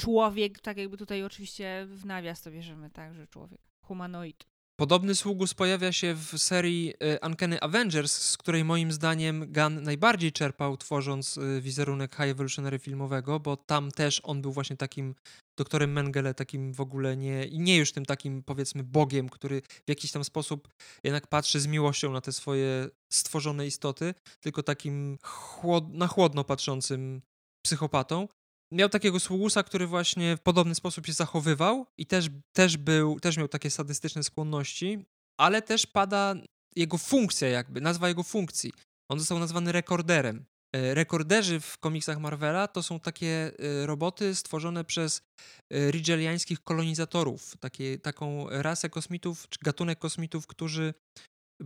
[0.00, 3.60] Człowiek, tak jakby tutaj oczywiście w nawias to bierzemy, tak, że człowiek.
[3.84, 4.46] Humanoid.
[4.80, 10.32] Podobny sługus pojawia się w serii y, Uncanny Avengers, z której moim zdaniem Gunn najbardziej
[10.32, 15.14] czerpał, tworząc y, wizerunek High Evolutionary filmowego, bo tam też on był właśnie takim
[15.58, 20.12] doktorem Mengele, takim w ogóle nie, nie już tym takim powiedzmy bogiem, który w jakiś
[20.12, 20.68] tam sposób
[21.04, 27.22] jednak patrzy z miłością na te swoje stworzone istoty, tylko takim chłod, na chłodno patrzącym
[27.62, 28.28] psychopatą.
[28.72, 33.36] Miał takiego sługusa, który właśnie w podobny sposób się zachowywał i też, też był, też
[33.36, 35.06] miał takie sadystyczne skłonności,
[35.40, 36.34] ale też pada
[36.76, 38.72] jego funkcja jakby, nazwa jego funkcji.
[39.10, 40.44] On został nazwany rekorderem.
[40.76, 45.22] E, Rekorderzy w komiksach Marvela to są takie e, roboty stworzone przez
[45.70, 50.94] e, ridgeliańskich kolonizatorów, takie, taką rasę kosmitów, czy gatunek kosmitów, którzy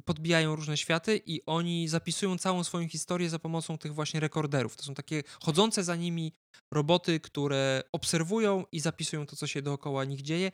[0.05, 4.77] podbijają różne światy i oni zapisują całą swoją historię za pomocą tych właśnie rekorderów.
[4.77, 6.33] To są takie chodzące za nimi
[6.75, 10.53] roboty, które obserwują i zapisują to, co się dookoła nich dzieje,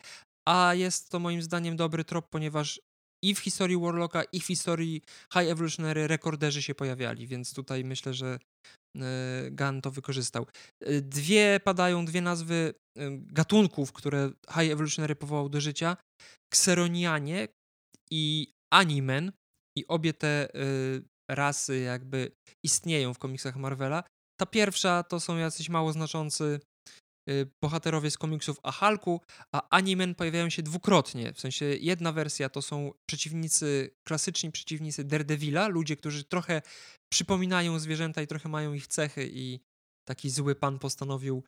[0.48, 2.80] a jest to moim zdaniem dobry trop, ponieważ
[3.24, 5.02] i w historii Warlocka, i w historii
[5.32, 8.38] High Evolutionary rekorderzy się pojawiali, więc tutaj myślę, że
[8.96, 10.46] e, Gunn to wykorzystał.
[10.80, 15.96] E, Dwie padają, dwie nazwy e, gatunków, które High Evolutionary powołał do życia.
[16.52, 17.48] Kseronianie
[18.10, 19.32] i Animen
[19.78, 22.32] i obie te y, rasy jakby
[22.64, 24.02] istnieją w komiksach Marvela.
[24.40, 26.60] Ta pierwsza to są jacyś mało znaczący
[27.30, 29.20] y, bohaterowie z komiksów o Hulku,
[29.54, 31.32] a Animen pojawiają się dwukrotnie.
[31.32, 36.62] W sensie jedna wersja to są przeciwnicy, klasyczni przeciwnicy Daredevila, ludzie, którzy trochę
[37.12, 39.60] przypominają zwierzęta i trochę mają ich cechy i
[40.08, 41.42] taki zły pan postanowił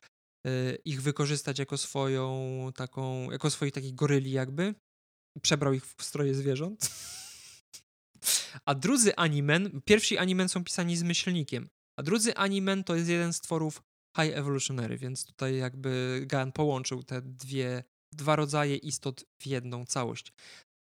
[0.47, 4.75] y, ich wykorzystać jako swoją taką, jako swoich takich goryli jakby.
[5.41, 6.91] Przebrał ich w stroje zwierząt.
[8.65, 13.33] A drudzy animen, pierwsi animen są pisani z myślnikiem, a drudzy animen to jest jeden
[13.33, 13.81] z tworów
[14.17, 17.83] High Evolutionary, więc tutaj jakby Gunn połączył te dwie,
[18.13, 20.33] dwa rodzaje istot w jedną całość.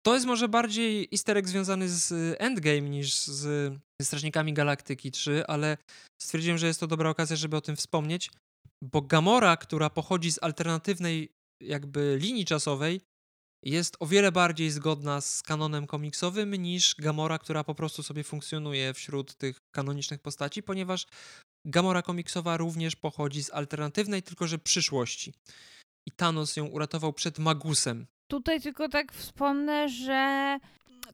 [0.05, 5.77] To jest może bardziej easter egg związany z Endgame niż z Strażnikami Galaktyki 3, ale
[6.21, 8.31] stwierdziłem, że jest to dobra okazja, żeby o tym wspomnieć,
[8.83, 11.29] bo Gamora, która pochodzi z alternatywnej
[11.61, 13.01] jakby linii czasowej,
[13.65, 18.93] jest o wiele bardziej zgodna z kanonem komiksowym niż Gamora, która po prostu sobie funkcjonuje
[18.93, 21.05] wśród tych kanonicznych postaci, ponieważ
[21.65, 25.33] Gamora komiksowa również pochodzi z alternatywnej, tylko że przyszłości.
[26.07, 28.07] I Thanos ją uratował przed Magusem.
[28.27, 30.57] Tutaj tylko tak wspomnę, że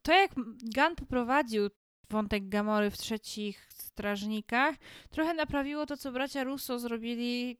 [0.01, 0.35] to jak
[0.75, 1.69] Gunn poprowadził
[2.09, 4.75] wątek Gamory w trzecich strażnikach,
[5.09, 7.57] trochę naprawiło to, co bracia Russo zrobili,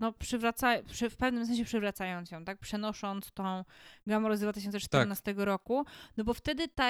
[0.00, 2.58] no przywraca, przy, w pewnym sensie przywracając ją, tak?
[2.58, 3.64] Przenosząc tą
[4.06, 5.84] Gamorę z 2014 roku,
[6.16, 6.88] no bo wtedy ta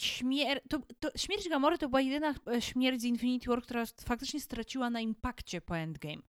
[0.00, 4.40] śmier- to, to, śmierć Gamory to była jedyna e, śmierć z Infinity War, która faktycznie
[4.40, 6.22] straciła na impakcie po Endgame.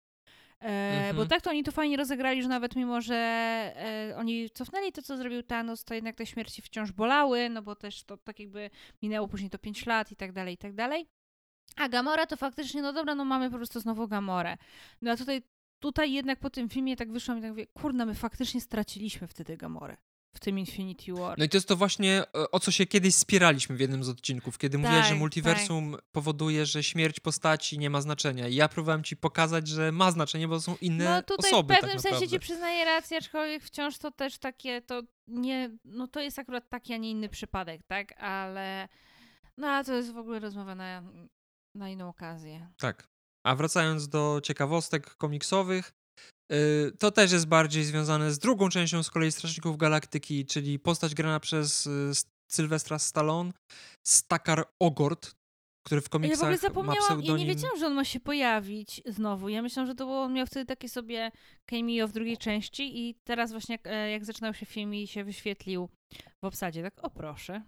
[0.61, 1.17] E, Mhm.
[1.17, 5.03] Bo tak to oni to fajnie rozegrali, że nawet mimo, że e, oni cofnęli to,
[5.03, 8.71] co zrobił Thanos, to jednak te śmierci wciąż bolały, no bo też to tak jakby
[9.03, 11.07] minęło później to 5 lat i tak dalej, i tak dalej.
[11.77, 14.57] A Gamora to faktycznie, no dobra, no mamy po prostu znowu Gamorę.
[15.03, 15.43] No a tutaj,
[15.81, 19.57] tutaj jednak po tym filmie tak wyszłam i tak mówię, kurna, my faktycznie straciliśmy wtedy
[19.57, 19.97] Gamorę
[20.35, 21.39] w tym Infinity War.
[21.39, 24.09] No i to jest to właśnie, e, o co się kiedyś spieraliśmy w jednym z
[24.09, 28.49] odcinków, kiedy mówiłeś, że Tak, multiversum powoduje, że śmierć postaci nie ma znaczenia.
[28.49, 31.81] I ja próbowałem ci pokazać, że ma znaczenie, bo są inne No tutaj osoby w
[31.81, 36.21] pewnym tak sensie ci przyznaję rację, aczkolwiek wciąż to też takie, to nie, no to
[36.21, 38.23] jest akurat taki, a nie inny przypadek, tak?
[38.23, 38.89] Ale,
[39.57, 41.03] no ale to jest w ogóle rozmowa na,
[41.75, 42.69] na inną okazję.
[42.79, 43.09] Tak.
[43.49, 45.93] A wracając do ciekawostek komiksowych,
[46.51, 51.15] yy, to też jest bardziej związane z drugą częścią z kolei Strażników Galaktyki, czyli postać
[51.15, 52.13] grana przez y,
[52.53, 53.53] Sylwestra Stallone,
[54.07, 55.35] Stakar Ogord,
[55.87, 59.03] który w Ja w komiksach ogóle zapomniałam, ja nie wiedziałam, że on ma się pojawić
[59.07, 59.49] znowu.
[59.49, 61.31] Ja myślałam, że to było, on miał wtedy takie sobie
[61.71, 65.25] cameo w drugiej części i teraz właśnie jak, e, jak zaczynał się film i się
[65.25, 65.89] wyświetlił
[66.45, 67.63] w obsadzie, tak o proszę.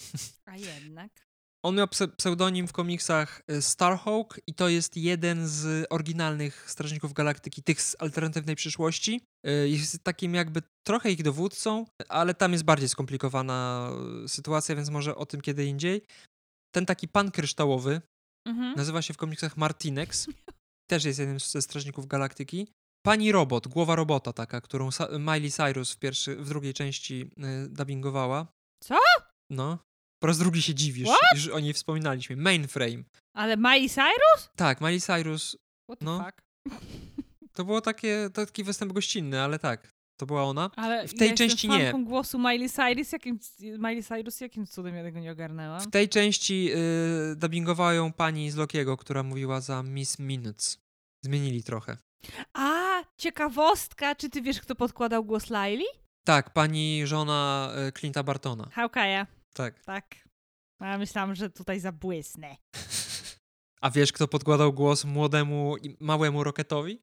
[0.50, 1.27] A jednak.
[1.64, 7.12] On miał pse- pseudonim w komiksach y, Starhawk i to jest jeden z oryginalnych Strażników
[7.12, 9.20] Galaktyki, tych z alternatywnej przyszłości.
[9.46, 13.90] Y, Jest takim jakby trochę ich dowódcą, ale tam jest bardziej skomplikowana
[14.24, 16.02] y, sytuacja, więc może o tym kiedy indziej.
[16.74, 18.00] Ten taki pan kryształowy
[18.48, 18.74] Mhm.
[18.76, 20.26] nazywa się w komiksach Martinex.
[20.90, 22.68] Też jest jednym ze Strażników Galaktyki.
[23.06, 27.30] Pani Robot, głowa robota taka, którą Miley Cyrus w, pierwszy, w drugiej części
[27.68, 28.46] dubbingowała.
[28.84, 28.98] Co?
[29.50, 29.78] No.
[30.18, 31.20] Po raz drugi się dziwisz, What?
[31.34, 32.36] już o niej wspominaliśmy.
[32.36, 33.02] Mainframe.
[33.34, 34.50] Ale Miley Cyrus?
[34.56, 35.56] Tak, Miley Cyrus
[35.90, 36.24] What the No.
[36.24, 36.42] fuck?
[37.52, 40.70] To było takie, taki występ gościnny, ale tak, to była ona.
[40.76, 41.92] Ale W tej ja części nie.
[42.04, 45.80] głosu Miley Cyrus, jakim, Miley Cyrus, jakim cudem ja tego nie ogarnęłam?
[45.80, 46.70] W tej części
[47.32, 50.78] y, dubbingowała ją pani z Lokiego, która mówiła za Miss Minutes.
[51.24, 51.96] Zmienili trochę.
[52.54, 55.84] A, ciekawostka, czy ty wiesz, kto podkładał głos Laili?
[56.24, 58.64] Tak, pani żona y, Clint'a Bartona.
[58.76, 59.26] Hawkeye'a,
[59.58, 59.84] Tak.
[59.84, 60.28] tak.
[60.80, 62.56] Ja myślałam, że tutaj zabłysnę.
[63.82, 67.02] A wiesz, kto podkładał głos młodemu i małemu Rocketowi?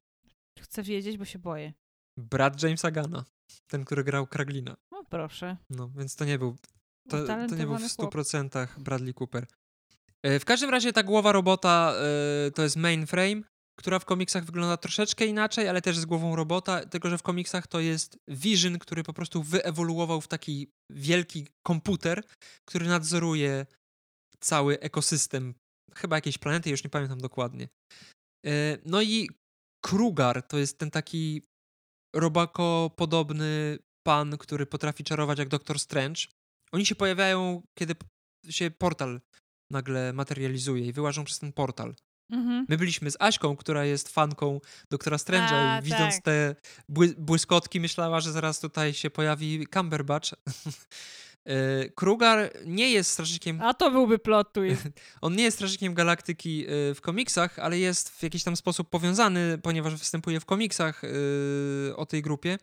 [0.60, 1.72] Chcę wiedzieć, bo się boję.
[2.18, 3.24] Brat Jamesa Gana.
[3.66, 4.76] Ten, który grał Kraglina.
[4.92, 5.56] No proszę.
[5.70, 6.56] No, więc to nie był
[7.08, 8.14] To, to nie był w Utalentowany chłop.
[8.14, 9.46] 100% Bradley Cooper.
[10.22, 13.42] E, W każdym razie ta głowa robota e, to jest mainframe,
[13.78, 17.66] która w komiksach wygląda troszeczkę inaczej, ale też z głową robota, tylko że w komiksach
[17.66, 22.24] to jest Vision, który po prostu wyewoluował w taki wielki komputer,
[22.68, 23.66] który nadzoruje
[24.40, 25.54] cały ekosystem,
[25.94, 27.68] chyba jakiejś planety, już nie pamiętam dokładnie.
[28.46, 29.28] E, No i
[29.84, 31.42] Krugar to jest ten taki
[32.16, 36.22] robako-podobny pan, który potrafi czarować jak Doktor Strange.
[36.72, 37.94] Oni się pojawiają, kiedy
[38.50, 39.20] się portal
[39.70, 41.94] nagle materializuje i wyłażą przez ten portal.
[42.30, 42.66] Mhm.
[42.68, 46.24] My byliśmy z Aśką, która jest fanką Doktora Strange'a i widząc tak.
[46.24, 46.56] te
[46.88, 50.30] bły błyskotki myślała, że zaraz tutaj się pojawi Cumberbatch.
[51.46, 54.88] E, Krugar nie jest strażnikiem A to byłby plot twist.
[55.20, 59.58] on nie jest strażnikiem galaktyki y, w komiksach, ale jest w jakiś tam sposób powiązany,
[59.62, 62.58] ponieważ występuje w komiksach y, o tej grupie.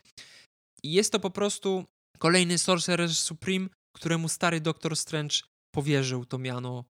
[0.83, 1.85] I jest to po prostu
[2.19, 5.35] kolejny Sorcerer Supreme, któremu stary Doktor Strange
[5.71, 6.83] powierzył to miano,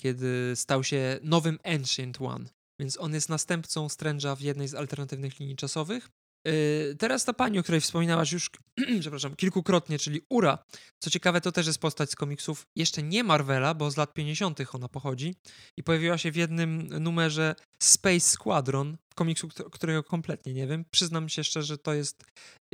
[0.00, 2.44] kiedy stał się nowym Ancient One.
[2.80, 6.08] Więc on jest następcą Strange'a w jednej z alternatywnych linii czasowych.
[6.46, 8.50] Yy, teraz ta pani, o której wspominałaś już,
[9.00, 10.58] przepraszam, kilkukrotnie, czyli Ura.
[10.98, 14.60] Co ciekawe, to też jest postać z komiksów jeszcze nie Marvela, bo z lat 50.
[14.72, 15.34] ona pochodzi
[15.76, 20.84] i pojawiła się w jednym numerze Space Squadron, komiksu, któ- którego kompletnie nie wiem.
[20.90, 22.24] Przyznam się szczerze, że to jest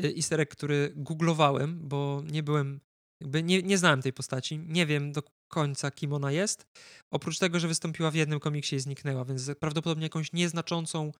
[0.04, 2.80] y, easter egg, który googlowałem, bo nie byłem,
[3.22, 6.66] jakby nie, nie znałem tej postaci, nie wiem do końca, kim ona jest.
[7.10, 11.12] Oprócz tego, że wystąpiła w jednym komiksie i zniknęła, więc prawdopodobnie jakąś nieznaczącą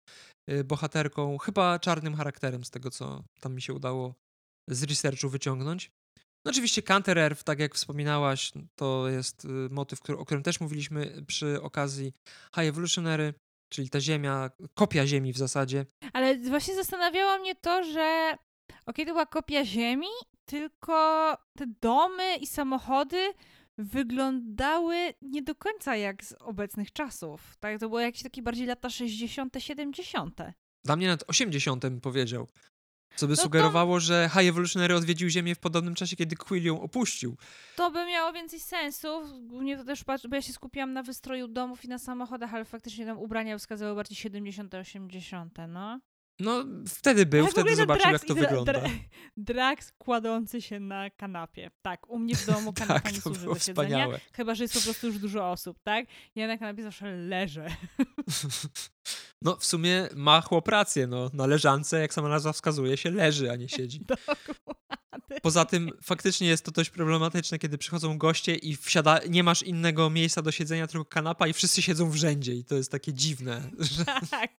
[0.51, 4.15] y, bohaterką, chyba czarnym charakterem, z tego co tam mi się udało
[4.69, 5.91] z researchu wyciągnąć.
[6.45, 11.23] No oczywiście Counter Earth, tak jak wspominałaś, to jest y, motyw, o którym też mówiliśmy
[11.27, 12.13] przy okazji
[12.55, 13.33] High Evolutionary,
[13.73, 15.85] czyli ta ziemia, kopia ziemi w zasadzie.
[16.13, 18.37] Ale właśnie zastanawiało mnie to, że
[18.85, 20.07] okej, to była kopia Ziemi,
[20.45, 23.33] tylko te domy i samochody
[23.77, 27.57] wyglądały nie do końca jak z obecnych czasów.
[27.59, 30.37] Tak, to było jakieś takie bardziej lata 60., 70.
[30.85, 32.47] Dla mnie nawet 80 bym powiedział.
[33.15, 36.63] Co by No to- sugerowało, że High Evolutionary odwiedził Ziemię w podobnym czasie, kiedy Quill
[36.65, 37.37] ją opuścił.
[37.75, 39.07] To by miało więcej sensu.
[39.41, 42.65] Głównie to też patrz, bo ja się skupiłam na wystroju domów i na samochodach, ale
[42.65, 45.99] faktycznie tam ubrania wskazały bardziej 70., 80., no.
[46.39, 48.73] No, wtedy był, Ale wtedy zobaczył, jak to dra- wygląda.
[48.73, 48.89] dra-
[49.37, 51.71] Drax kładący się na kanapie.
[51.81, 53.59] Tak, u mnie w domu kanapa tak, nie służy do siedzenia.
[53.59, 54.19] wspaniałe.
[54.33, 56.05] Chyba, że jest po prostu już dużo osób, tak?
[56.35, 57.67] Ja na kanapie zawsze leżę.
[59.41, 61.29] No, w sumie ma chłop rację, no.
[61.33, 63.99] Na leżance, jak sama nazwa wskazuje, się leży, a nie siedzi.
[64.05, 65.41] Dokładnie.
[65.41, 70.09] Poza tym faktycznie jest to dość problematyczne, kiedy przychodzą goście i wsiada, nie masz innego
[70.09, 73.61] miejsca do siedzenia, tylko kanapa i wszyscy siedzą w rzędzie i to jest takie dziwne.
[73.79, 74.05] Że...
[74.31, 74.51] Tak.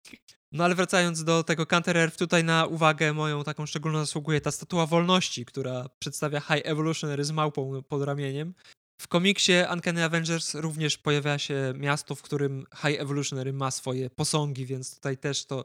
[0.53, 4.51] No ale wracając do tego Counter Earth, tutaj na uwagę moją taką szczególną zasługuje ta
[4.51, 8.55] statua wolności, która przedstawia High Evolutionary z małpą pod ramieniem.
[9.01, 14.67] W komiksie Uncanny Avengers również pojawia się miasto, w którym High Evolutionary ma swoje posągi,
[14.67, 15.65] więc tutaj też to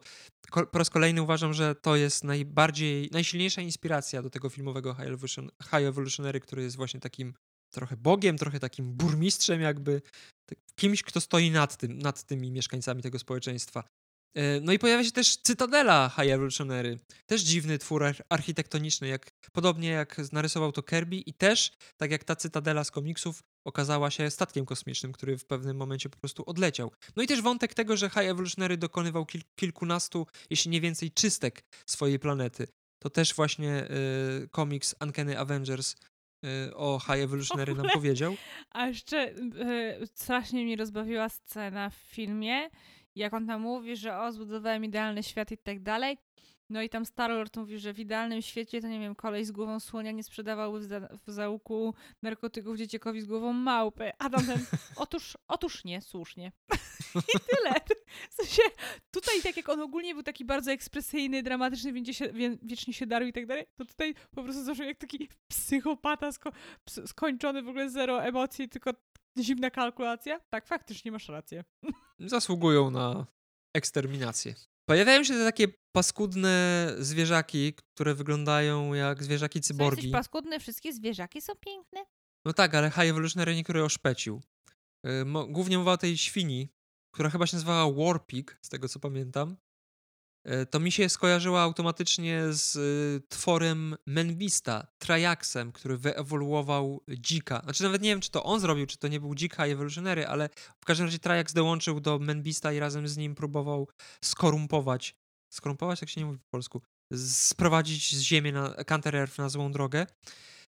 [0.72, 5.50] po raz kolejny uważam, że to jest najbardziej, najsilniejsza inspiracja do tego filmowego High, Evolution,
[5.64, 7.34] High Evolutionary, który jest właśnie takim
[7.74, 10.02] trochę bogiem, trochę takim burmistrzem jakby,
[10.46, 13.84] tak- kimś, kto stoi nad tym, nad tymi mieszkańcami tego społeczeństwa.
[14.36, 17.00] E, No i pojawia się też Cytadela High Evolutionary.
[17.26, 22.24] Też dziwny twór ar- architektoniczny, jak, podobnie jak narysował to Kirby i też, tak jak
[22.24, 26.92] ta Cytadela z komiksów, okazała się statkiem kosmicznym, który w pewnym momencie po prostu odleciał.
[27.16, 31.64] No i też wątek tego, że High Evolutionary dokonywał kil- kilkunastu, jeśli nie więcej, czystek
[31.86, 32.68] swojej planety.
[33.00, 33.88] To też właśnie
[34.44, 35.96] y, komiks Uncanny Avengers
[36.46, 38.36] y, o High Evolutionary nam powiedział.
[38.72, 39.36] A jeszcze e,
[40.16, 42.70] strasznie mnie rozbawiła scena w filmie,
[43.16, 46.18] jak on tam mówi, że o, zbudowałem idealny świat i tak dalej.
[46.70, 49.80] No i tam Starlord mówi, że w idealnym świecie to nie wiem, kolej z głową
[49.80, 54.12] słonia nie sprzedawałby w, za, w załuku narkotyków dzieciakowi z głową małpy.
[54.20, 54.66] A tam ten,
[54.96, 56.52] otóż, otóż nie, słusznie.
[57.36, 57.76] I tyle.
[58.30, 58.62] W sensie,
[59.12, 63.26] tutaj tak jak on ogólnie był taki bardzo ekspresyjny, dramatyczny, się, wie, wiecznie się darł
[63.26, 66.52] i tak dalej, to tutaj po prostu zaczął jak taki psychopata sko-
[67.08, 68.92] skończony w ogóle zero emocji, tylko
[69.40, 70.40] zimna kalkulacja.
[70.50, 71.64] Tak, faktycznie masz rację.
[72.26, 73.26] Zasługują na
[73.76, 74.56] eksterminację.
[74.90, 80.08] Pojawiają się te takie paskudne zwierzaki, które wyglądają jak zwierzaki cyborgi.
[80.08, 82.06] jesteś paskudny, wszystkie zwierzaki są piękne.
[82.46, 84.42] No tak, ale High Evolutionary niektóre oszpecił.
[85.26, 86.70] Mo- głównie mowa o tej świni,
[87.14, 89.58] która chyba się nazywała Warpig, z tego co pamiętam.
[90.46, 97.62] Yy, to mi się skojarzyła automatycznie z y, tworem Menbista, Triaxem, który wyewoluował dzika.
[97.64, 100.28] Znaczy nawet nie wiem, czy to on zrobił, czy to nie był dzik High Evolutionary,
[100.28, 100.50] ale
[100.82, 103.88] w każdym razie Triax dołączył do Menbista i razem z nim próbował
[104.24, 105.16] skorumpować.
[105.54, 106.82] Skorumpować, tak się nie mówi po polsku.
[107.28, 110.08] Sprowadzić z ziemi na Counter Earth na złą drogę.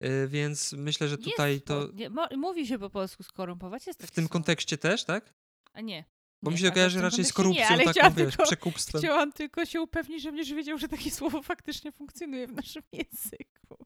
[0.01, 4.11] Yy, więc myślę, że tutaj jest, to nie, mówi się po polsku skorumpować, jest w
[4.11, 4.33] tym słów.
[4.33, 5.35] kontekście też, tak?
[5.73, 6.05] A nie.
[6.45, 9.01] Bo nie, mi się w kojarzy raczej z nie, korupcją, ale taką, wiesz, tylko- przekupstwem.
[9.01, 13.85] Chciałam tylko się upewnić, że będziesz wiedział, że takie słowo faktycznie funkcjonuje w naszym języku.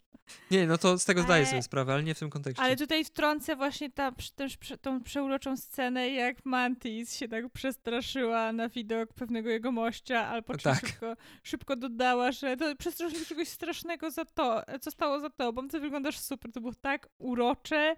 [0.50, 2.62] Nie, no to z tego zdaję sobie sprawę, ale nie w tym kontekście.
[2.62, 8.68] Ale tutaj wtrącę właśnie ta, też tą przeuroczą scenę, jak Mantis się tak przestraszyła na
[8.68, 10.86] widok pewnego jego mościa, czym Tak.
[10.86, 15.80] szybko, szybko dodała, że to przestraszył czegoś strasznego za to, co stało za tobą, ty
[15.80, 17.96] wyglądasz super, to było tak urocze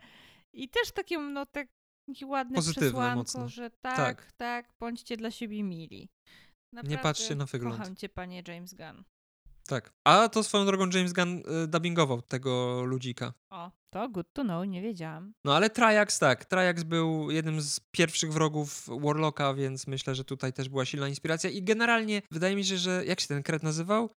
[0.53, 1.69] i też takie, no, tak,
[2.15, 3.49] takie ładne Pozytywne przesłanko, mocno.
[3.49, 4.33] że tak, Tak.
[4.33, 6.09] tak, bądźcie dla siebie mili.
[6.73, 7.79] Naprawdę patrzcie na wygląd.
[7.79, 9.05] Kocham cię, panie James Gunn.
[9.69, 9.93] Tak.
[10.05, 13.33] A to swoją drogą James Gunn y, dubbingował tego ludzika.
[13.51, 15.33] O, to good to know, nie wiedziałam.
[15.45, 16.45] No ale Triax tak.
[16.45, 21.51] Triax był jednym z pierwszych wrogów Warlocka, więc myślę, że tutaj też była silna inspiracja.
[21.51, 24.11] I generalnie wydaje mi się, że jak się ten kret nazywał?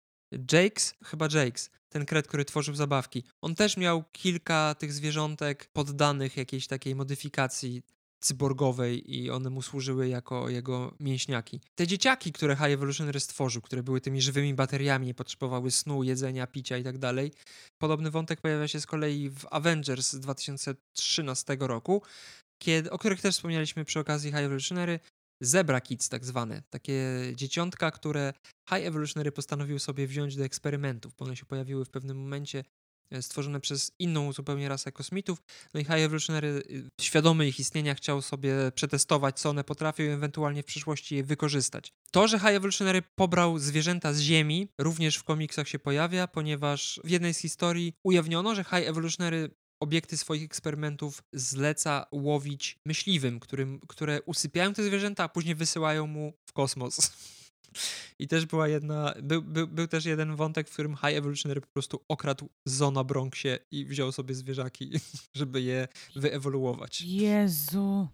[0.52, 0.94] Jakes?
[1.04, 1.70] Chyba Jakes.
[1.90, 3.24] Ten kret, który tworzył zabawki.
[3.42, 7.82] On też miał kilka tych zwierzątek poddanych jakiejś takiej modyfikacji
[8.22, 11.62] cyborgowej i one mu służyły jako jego mięśniaki.
[11.76, 16.78] Te dzieciaki, które High Evolutionary stworzył, które były tymi żywymi bateriami, potrzebowały snu, jedzenia, picia
[16.78, 17.32] i tak dalej.
[17.78, 22.02] Podobny wątek pojawia się z kolei w Avengers z 2013 roku,
[22.58, 25.00] kiedy, o których też wspomnieliśmy przy okazji High Evolutionary.
[25.42, 27.04] Zebra Kids tak zwane, takie
[27.36, 28.34] dzieciątka, które
[28.70, 32.64] High Evolutionary postanowił sobie wziąć do eksperymentów, bo one się pojawiły w pewnym momencie
[33.12, 35.44] e, stworzone przez inną zupełnie rasę kosmitów.
[35.74, 40.08] No i High Evolutionary, y, świadomy ich istnienia, chciał sobie przetestować, co one potrafią i
[40.08, 41.94] ewentualnie w przyszłości je wykorzystać.
[42.12, 47.10] To, że High Evolutionary pobrał zwierzęta z Ziemi, również w komiksach się pojawia, ponieważ w
[47.10, 49.50] jednej z historii ujawniono, że High Evolutionary
[49.82, 56.34] obiekty swoich eksperymentów zleca łowić myśliwym, którym, które usypiają te zwierzęta, a później wysyłają mu
[56.46, 57.12] w kosmos.
[58.20, 61.68] I też była jedna, był, był, był też jeden wątek, w którym High Evolutionary po
[61.68, 64.92] prostu okradł zoo na Bronxie i wziął sobie zwierzaki,
[65.36, 67.02] żeby je wyewoluować.
[67.02, 68.08] Jezu.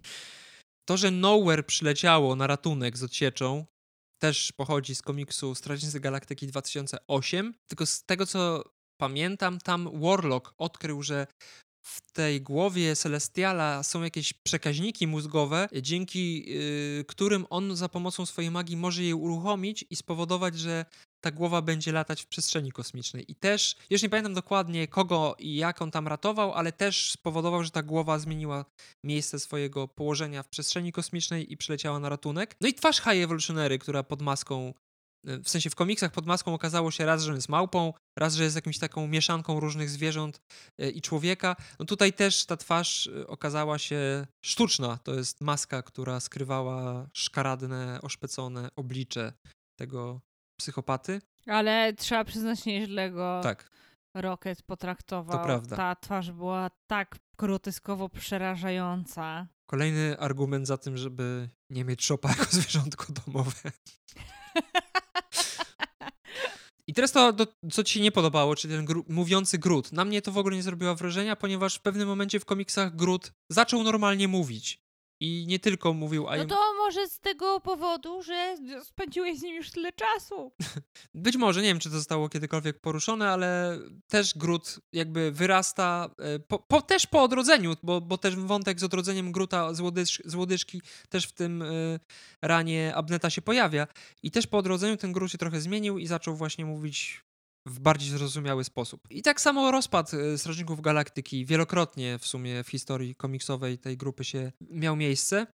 [0.86, 3.66] To, że Nowhere przyleciało na ratunek z odsieczą,
[4.20, 8.64] też pochodzi z komiksu Strażnicy Galaktyki 2008, tylko z tego co
[8.98, 11.28] pamiętam, tam Warlock odkrył, że
[11.88, 16.46] w tej głowie Celestiala są jakieś przekaźniki mózgowe, dzięki
[17.00, 20.86] y, którym on za pomocą swojej magii może je uruchomić i spowodować, że
[21.24, 23.32] ta głowa będzie latać w przestrzeni kosmicznej.
[23.32, 27.64] I też, już nie pamiętam dokładnie kogo i jak on tam ratował, ale też spowodował,
[27.64, 28.66] że ta głowa zmieniła
[29.04, 32.56] miejsce swojego położenia w przestrzeni kosmicznej i przyleciała na ratunek.
[32.62, 34.74] No i twarz High Evolutionary, która pod maską,
[35.24, 38.56] w sensie w komiksach pod maską okazało się raz, że jest małpą, raz, że jest
[38.56, 40.42] jakimś taką mieszanką różnych zwierząt
[40.82, 41.56] y, i człowieka.
[41.80, 44.98] No tutaj też ta twarz y, okazała się sztuczna.
[44.98, 49.34] To jest maska, która skrywała szkaradne, oszpecone oblicze
[49.80, 50.22] tego
[50.60, 51.22] psychopaty.
[51.46, 53.70] Ale trzeba przyznać, nieźle go Tak,
[54.16, 55.38] Rocket potraktował.
[55.38, 55.76] To prawda.
[55.76, 59.48] Ta twarz była tak groteskowo przerażająca.
[59.70, 63.72] kolejny argument za tym, żeby nie mieć szopa jako zwierzątko domowe.
[66.88, 67.34] I teraz to,
[67.72, 69.92] co ci się nie podobało, czyli ten gru- mówiący Groot.
[69.92, 73.32] Na mnie to w ogóle nie zrobiło wrażenia, ponieważ w pewnym momencie w komiksach Groot
[73.50, 74.87] zaczął normalnie mówić.
[75.20, 76.48] I nie tylko mówił No I...
[76.48, 80.52] to może z tego powodu, że spędziłeś z nim już tyle czasu.
[81.14, 86.40] Być może, nie wiem, czy to zostało kiedykolwiek poruszone, ale też Groot jakby wyrasta, e,
[86.40, 90.36] po, po, też po odrodzeniu, bo, bo też wątek z odrodzeniem Groota z, łodyż, z
[90.36, 92.00] łodyżki też w tym y,
[92.42, 93.88] ranie Abneta się pojawia.
[94.24, 97.27] I też po odrodzeniu ten Groot się trochę zmienił i zaczął właśnie mówić
[97.68, 99.02] w bardziej zrozumiały sposób.
[99.10, 104.24] I tak samo rozpad y, Strażników Galaktyki wielokrotnie w sumie w historii komiksowej tej grupy
[104.24, 105.48] się miał miejsce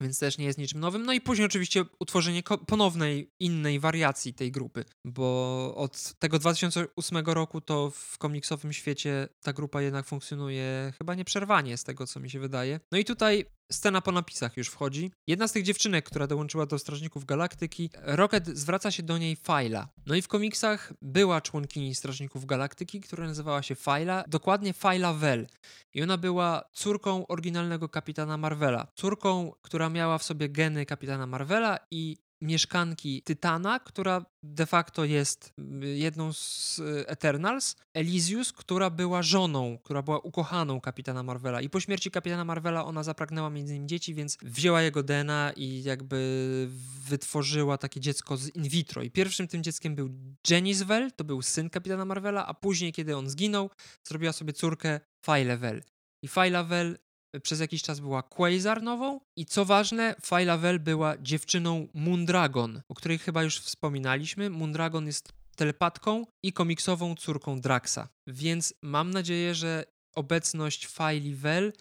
[0.00, 1.04] więc też nie jest niczym nowym.
[1.04, 7.60] No i później oczywiście utworzenie ponownej, innej wariacji tej grupy, bo od tego 2008 roku
[7.60, 12.40] to w komiksowym świecie ta grupa jednak funkcjonuje chyba nieprzerwanie, z tego co mi się
[12.40, 12.80] wydaje.
[12.92, 15.10] No i tutaj scena po napisach już wchodzi.
[15.26, 19.88] Jedna z tych dziewczynek, która dołączyła do Strażników Galaktyki, Rocket zwraca się do niej Fajla.
[20.06, 25.46] No i w komiksach była członkini Strażników Galaktyki, która nazywała się Fajla, dokładnie Fajla Vel.
[25.94, 28.86] I ona była córką oryginalnego kapitana Marvela.
[28.94, 35.52] Córką, która miała w sobie geny kapitana Marvela i mieszkanki Tytana, która de facto jest
[35.58, 41.60] mm, jedną z e, Eternals, Elysius, która była żoną, która była ukochaną kapitana Marvela.
[41.60, 45.82] I po śmierci kapitana Marvela ona zapragnęła między innymi dzieci, więc wzięła jego DNA i
[45.82, 46.68] jakby
[47.08, 49.02] wytworzyła takie dziecko z in vitro.
[49.02, 50.08] I pierwszym tym dzieckiem był
[50.50, 53.70] Jenisvel, to był syn kapitana Marvela, a później, kiedy on zginął,
[54.04, 55.82] zrobiła sobie córkę Failevel.
[56.22, 56.98] I Failevel
[57.42, 63.18] przez jakiś czas była Quasar nową i co ważne, Failavel była dziewczyną Moondragon, o której
[63.18, 64.50] chyba już wspominaliśmy.
[64.50, 68.08] Moondragon jest telepatką i komiksową córką Draxa.
[68.26, 69.84] Więc mam nadzieję, że
[70.14, 71.72] obecność Failavel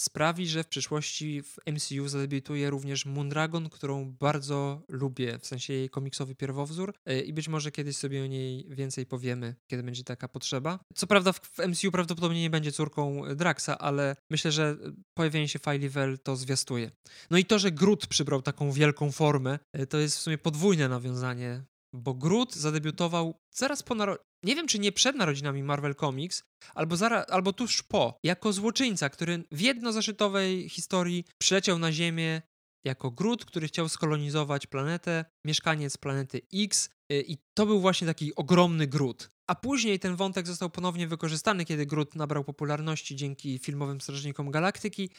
[0.00, 5.90] sprawi, że w przyszłości w MCU zadebiutuje również Moondragon, którą bardzo lubię, w sensie jej
[5.90, 10.28] komiksowy pierwowzór e, i być może kiedyś sobie o niej więcej powiemy, kiedy będzie taka
[10.28, 10.78] potrzeba.
[10.94, 14.76] Co prawda w MCU prawdopodobnie nie będzie córką Draxa, ale myślę, że
[15.14, 16.90] pojawienie się Filivel to zwiastuje.
[17.30, 20.88] No i to, że Groot przybrał taką wielką formę, e, to jest w sumie podwójne
[20.88, 26.44] nawiązanie bo Groot zadebiutował zaraz po narodzinach, nie wiem czy nie przed narodzinami Marvel Comics,
[26.74, 32.42] albo, zara, albo tuż po, jako złoczyńca, który w jednozaszytowej historii przyleciał na Ziemię
[32.84, 38.34] jako Groot, który chciał skolonizować planetę, mieszkaniec planety X y, i to był właśnie taki
[38.34, 39.30] ogromny Groot.
[39.50, 45.10] A później ten wątek został ponownie wykorzystany, kiedy Groot nabrał popularności dzięki filmowym Strażnikom Galaktyki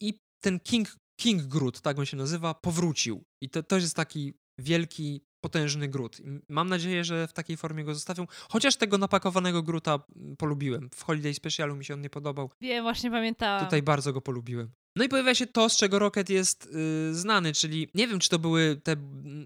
[0.00, 3.24] i ten King, King Groot, tak on się nazywa, powrócił.
[3.42, 6.20] I to też jest taki wielki potężny grut.
[6.48, 8.26] Mam nadzieję, że w takiej formie go zostawią.
[8.48, 9.98] Chociaż tego napakowanego gruta
[10.38, 10.90] polubiłem.
[10.94, 12.50] W Holiday Specialu mi się on nie podobał.
[12.60, 13.64] Wiem, właśnie pamiętałam.
[13.64, 14.70] Tutaj bardzo go polubiłem.
[14.96, 18.28] No i pojawia się to, z czego Rocket jest yy, znany, czyli nie wiem, czy
[18.28, 18.96] to były te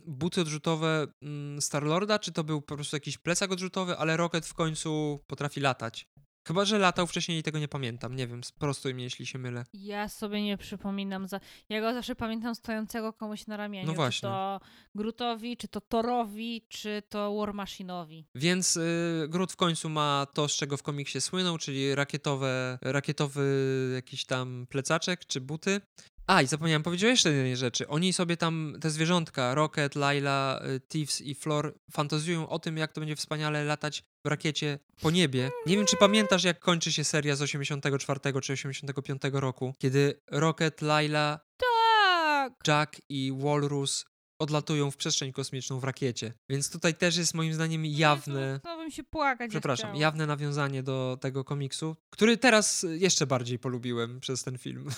[0.07, 4.55] buty odrzutowe yy, Star-Lorda, czy to był po prostu jakiś plecak odrzutowy, ale Rocket w
[4.55, 6.09] końcu potrafi latać.
[6.49, 8.17] Chyba, że latał wcześniej i tego nie pamiętam.
[8.17, 9.65] Nie wiem, sprostuj mnie, jeśli się mylę.
[9.73, 11.29] Ja sobie nie przypominam.
[11.29, 11.41] Za...
[11.69, 13.87] Ja go zawsze pamiętam stojącego komuś na ramieniu.
[13.87, 14.17] No właśnie.
[14.17, 14.61] Czy to
[14.95, 18.25] Grutowi, czy to Torowi, czy to War Machine'owi.
[18.35, 23.91] Więc y, Grut w końcu ma to, z czego w komiksie słynął, czyli rakietowe, rakietowy
[23.95, 25.81] jakiś tam plecaczek czy buty.
[26.29, 27.89] A, i zapomniałem powiedzieć jeszcze jednej rzeczy.
[27.89, 32.93] Oni sobie tam, te zwierzątka, Rocket, Laila, y, Thieves i Flor, fantazjują o tym, jak
[32.93, 35.51] to będzie wspaniale latać w rakiecie po niebie.
[35.67, 40.83] Nie wiem, czy pamiętasz, jak kończy się seria z 84 czy 85 roku, kiedy Rocket,
[40.83, 42.53] Laila, tak.
[42.67, 44.05] Jack i Walrus
[44.39, 46.33] odlatują w przestrzeń kosmiczną w rakiecie.
[46.49, 48.61] Więc tutaj też jest moim zdaniem jawne.
[48.65, 49.51] No, bym się płakać.
[49.51, 54.89] Przepraszam, jawne nawiązanie do tego komiksu, który teraz jeszcze bardziej polubiłem przez ten film.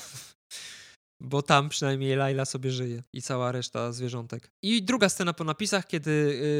[1.20, 4.50] bo tam przynajmniej Laila sobie żyje i cała reszta zwierzątek.
[4.62, 6.10] I druga scena po napisach, kiedy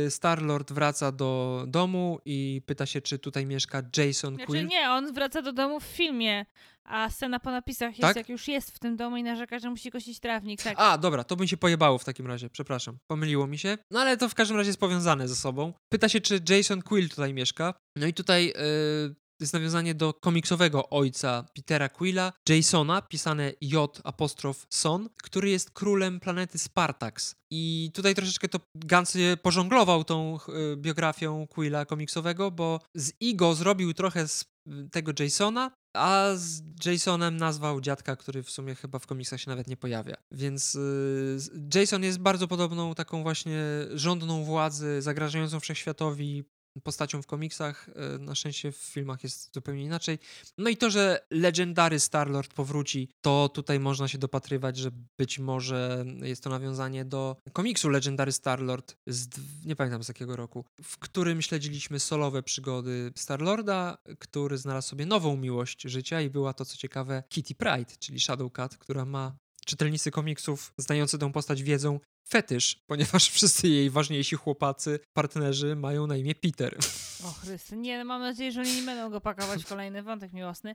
[0.07, 4.66] y, Star-Lord wraca do domu i pyta się, czy tutaj mieszka Jason znaczy, Quill.
[4.66, 6.47] Nie, on wraca do domu w filmie,
[6.85, 8.16] a scena po napisach jest, tak?
[8.16, 10.62] jak już jest w tym domu i narzeka, że musi kosić trawnik.
[10.62, 10.74] Tak.
[10.77, 13.78] A, dobra, to by się pojebało w takim razie, przepraszam, pomyliło mi się.
[13.91, 15.73] No ale to w każdym razie jest powiązane ze sobą.
[15.89, 17.74] Pyta się, czy Jason Quill tutaj mieszka.
[17.97, 24.67] No i tutaj yy, jest nawiązanie do komiksowego ojca Petera Quilla, Jasona, pisane J apostrof
[24.71, 27.35] Son, który jest królem planety Spartax.
[27.53, 30.39] I tutaj troszeczkę to Gans pożonglował tą
[30.73, 34.45] y, biografią Quilla komiksowego, bo z Igo zrobił trochę z
[34.93, 39.67] tego Jasona, a z Jasonem nazwał dziadka, który w sumie chyba w komiksach się nawet
[39.67, 40.17] nie pojawia.
[40.33, 41.39] Więc y,
[41.75, 43.62] Jason jest bardzo podobną taką właśnie
[43.95, 46.45] rządną władzy, zagrażającą wszechświatowi
[46.83, 50.19] postacią w komiksach, e, na szczęście w filmach jest zupełnie inaczej.
[50.59, 56.05] No i to, że legendary Star-Lord powróci, to tutaj można się dopatrywać, że być może
[56.23, 59.29] jest to nawiązanie do komiksu Legendary Star-Lord z,
[59.65, 65.37] nie pamiętam z jakiego roku, w którym śledziliśmy solowe przygody Star-Lorda, który znalazł sobie nową
[65.37, 69.37] miłość życia i była to, co ciekawe, Kitty Pride, czyli Shadow Cat, która ma
[69.67, 76.16] czytelnicy komiksów znający tę postać wiedzą, fetysz, ponieważ wszyscy jej ważniejsi chłopacy, partnerzy mają na
[76.16, 76.78] imię Peter.
[77.24, 80.32] O Chryste, nie, no mam nadzieję, że oni nie będą go pakować w kolejny wątek
[80.32, 80.74] miłosny.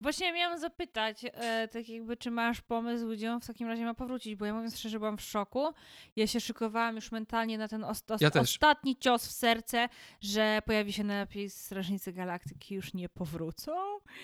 [0.00, 3.94] Właśnie miałam zapytać, e, tak jakby, czy masz pomysł, gdzie on w takim razie ma
[3.94, 5.72] powrócić, bo ja mówiąc szczerze, byłam w szoku.
[6.16, 9.88] Ja się szykowałam już mentalnie na ten os os ja ostatni cios w serce,
[10.20, 13.72] że pojawi się napis Strażnicy Galaktyki już nie powrócą.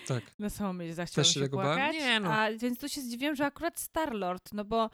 [0.07, 0.23] Tak.
[0.39, 1.93] Na samą myśl zachciałam się, się płakać.
[1.93, 2.33] Nie, no.
[2.33, 4.89] A, więc tu się zdziwiłam, że akurat Star-Lord, no bo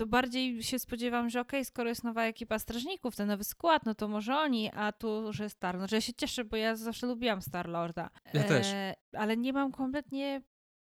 [0.00, 3.86] to bardziej się spodziewam, że okej, okay, skoro jest nowa ekipa strażników, ten nowy skład,
[3.86, 6.76] no to może oni, a tu, że Star, no że ja się cieszę, bo ja
[6.76, 8.10] zawsze lubiłam Star Lorda.
[8.34, 8.66] Ja też.
[8.66, 10.42] E, ale nie mam kompletnie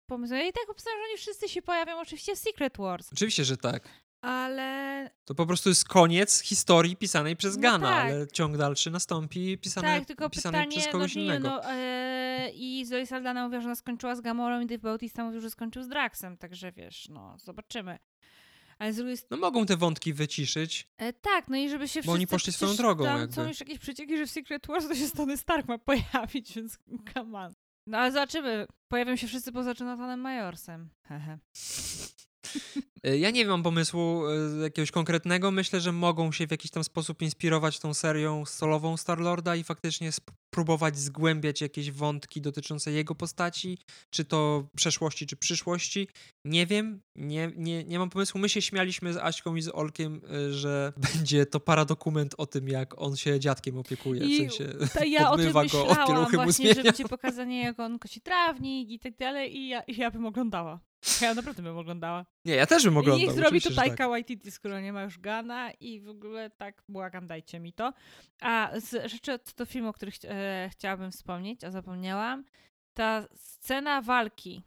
[0.05, 0.33] pomysł.
[0.33, 3.13] Ja i tak obstawiam, że oni wszyscy się pojawią oczywiście w Secret Wars.
[3.13, 3.87] Oczywiście, że tak.
[4.21, 8.05] Ale To po prostu jest koniec historii pisanej przez No Gana, tak.
[8.05, 11.47] ale ciąg dalszy nastąpi pisany, tak, tylko pisany pytanie, przez no kogoś nie, innego.
[11.47, 15.41] no e, i Zoe Saldana mówiła, że ona skończyła z Gamorą i Dave Bautista mówił,
[15.41, 17.99] że skończył z Draxem, także wiesz, no, zobaczymy.
[18.81, 20.87] Ale z drugiej strony, No mogą te wątki wyciszyć.
[20.97, 23.35] e, tak, no i żeby się Bo oni wszyscy- poszli swoją drogą Tam jakby.
[23.35, 25.77] są już jakieś przecieki, że w Secret Wars to się Tony Stark ma
[26.13, 26.77] pojawić, więc
[27.13, 27.53] come on.
[27.87, 28.67] No ale zobaczymy.
[28.87, 30.89] Pojawią się wszyscy poza Jonathanem Majorsem.
[31.07, 31.37] Hehe.
[33.03, 35.51] E, Ja nie mam pomysłu e, jakiegoś konkretnego.
[35.51, 40.07] Myślę, że mogą się w jakiś tam sposób inspirować tą serią solową Star-Lorda i faktycznie
[40.19, 43.77] sp- próbować zgłębiać jakieś wątki dotyczące jego postaci,
[44.09, 46.07] czy to przeszłości, czy przyszłości.
[46.45, 48.39] Nie wiem, nie, nie, nie mam pomysłu.
[48.41, 52.67] My się śmialiśmy z Aśką i z Olkiem, e, że będzie to paradokument o tym,
[52.67, 54.21] jak on się dziadkiem opiekuje.
[54.25, 57.63] I w sensie To ja o tym go, myślałam pieluchy mu właśnie, że będzie pokazanie,
[57.63, 60.79] jak on kosi trawnik i tak dalej i ja, i ja bym oglądała.
[61.21, 62.25] Ja naprawdę bym oglądała.
[62.45, 63.27] Nie, ja też bym I oglądał.
[63.27, 63.77] niech zrobi to tak.
[63.77, 67.93] Taika Waititi, skoro nie ma już Gana i w ogóle tak, błagam, dajcie mi to.
[68.41, 72.43] A z rzeczy co do filmu, o których e, chciałabym wspomnieć, a zapomniałam,
[72.93, 74.63] ta scena walki,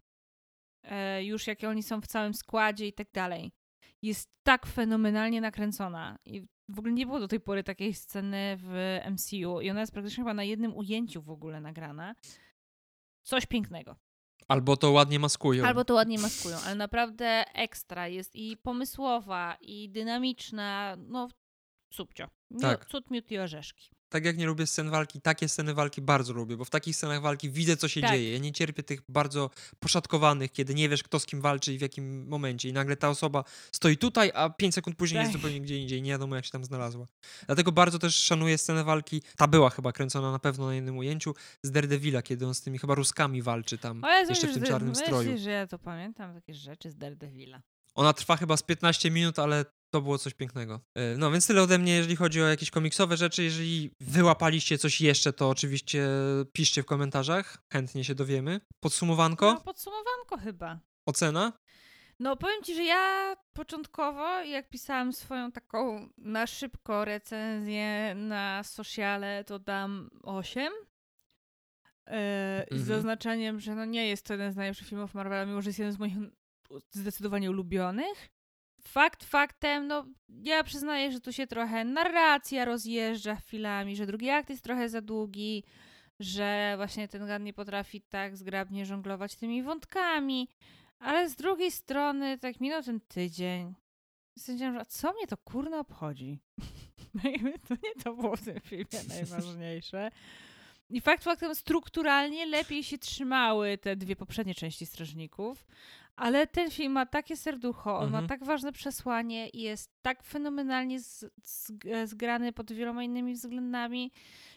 [0.82, 3.52] e, już jakie oni są w całym składzie i tak dalej,
[4.02, 6.18] jest tak fenomenalnie nakręcona.
[6.24, 9.92] I w ogóle nie było do tej pory takiej sceny w MCU i ona jest
[9.92, 12.14] praktycznie chyba na jednym ujęciu w ogóle nagrana.
[13.22, 13.96] Coś pięknego.
[14.48, 15.66] Albo to ładnie maskują.
[15.66, 21.28] Albo to ładnie maskują, ale naprawdę ekstra jest i pomysłowa, i dynamiczna, no
[21.92, 22.28] subcio.
[22.50, 22.86] Miu, Tak.
[22.86, 23.93] Cud, miód i orzeszki.
[24.14, 27.20] Tak jak nie lubię scen walki, takie sceny walki bardzo lubię, bo w takich scenach
[27.20, 28.10] walki widzę, co się Tak.
[28.10, 28.32] dzieje.
[28.32, 31.80] Ja nie cierpię tych bardzo poszatkowanych, kiedy nie wiesz, kto z kim walczy i w
[31.80, 32.68] jakim momencie.
[32.68, 35.40] I nagle ta osoba stoi tutaj, a 5 sekund później jest Tak.
[35.40, 36.02] zupełnie gdzie indziej.
[36.02, 37.06] Nie wiadomo, jak się tam znalazła.
[37.46, 39.22] Dlatego bardzo też szanuję scenę walki.
[39.36, 42.78] Ta była chyba kręcona na pewno na jednym ujęciu z Daredevila, kiedy on z tymi
[42.78, 44.02] chyba Ruskami walczy tam.
[44.20, 45.38] Jezu, jeszcze w tym ty- czarnym myślisz, stroju.
[45.38, 47.62] że ja to pamiętam, takie rzeczy z Daredevila.
[47.94, 49.64] Ona trwa chyba z 15 minut, ale
[49.94, 50.80] to było coś pięknego.
[50.94, 53.42] E, No więc tyle ode mnie, jeżeli chodzi o jakieś komiksowe rzeczy.
[53.42, 56.08] Jeżeli wyłapaliście coś jeszcze, to oczywiście
[56.52, 57.58] piszcie w komentarzach.
[57.72, 58.60] Chętnie się dowiemy.
[58.80, 59.52] Podsumowanko?
[59.54, 60.78] No, podsumowanko chyba.
[61.06, 61.52] Ocena?
[62.20, 69.44] No powiem ci, że ja początkowo, jak pisałam swoją taką na szybko recenzję na sociale,
[69.44, 70.72] to dam 8.
[72.06, 72.84] E, Z Mhm.
[72.84, 75.92] zaznaczeniem, że no nie jest to jeden z najlepszych filmów Marvela, mimo że jest jeden
[75.92, 76.14] z moich
[76.90, 78.28] zdecydowanie ulubionych.
[78.88, 84.50] Fakt faktem, no ja przyznaję, że tu się trochę narracja rozjeżdża chwilami, że drugi akt
[84.50, 85.64] jest trochę za długi,
[86.20, 90.48] że właśnie ten Gun nie potrafi tak zgrabnie żonglować tymi wątkami,
[90.98, 93.74] ale z drugiej strony tak minął ten tydzień.
[94.38, 96.38] Stwierdziłam, że a co mnie to kurna obchodzi?
[97.24, 100.10] Jakby to nie to było w tym filmie najważniejsze.
[100.90, 105.66] I fakt faktem strukturalnie lepiej się trzymały te dwie poprzednie części Strażników,
[106.16, 108.22] ale ten film ma takie serducho, on Mhm.
[108.22, 111.72] ma tak ważne przesłanie i jest tak fenomenalnie z, z,
[112.10, 114.12] zgrany pod wieloma innymi względami,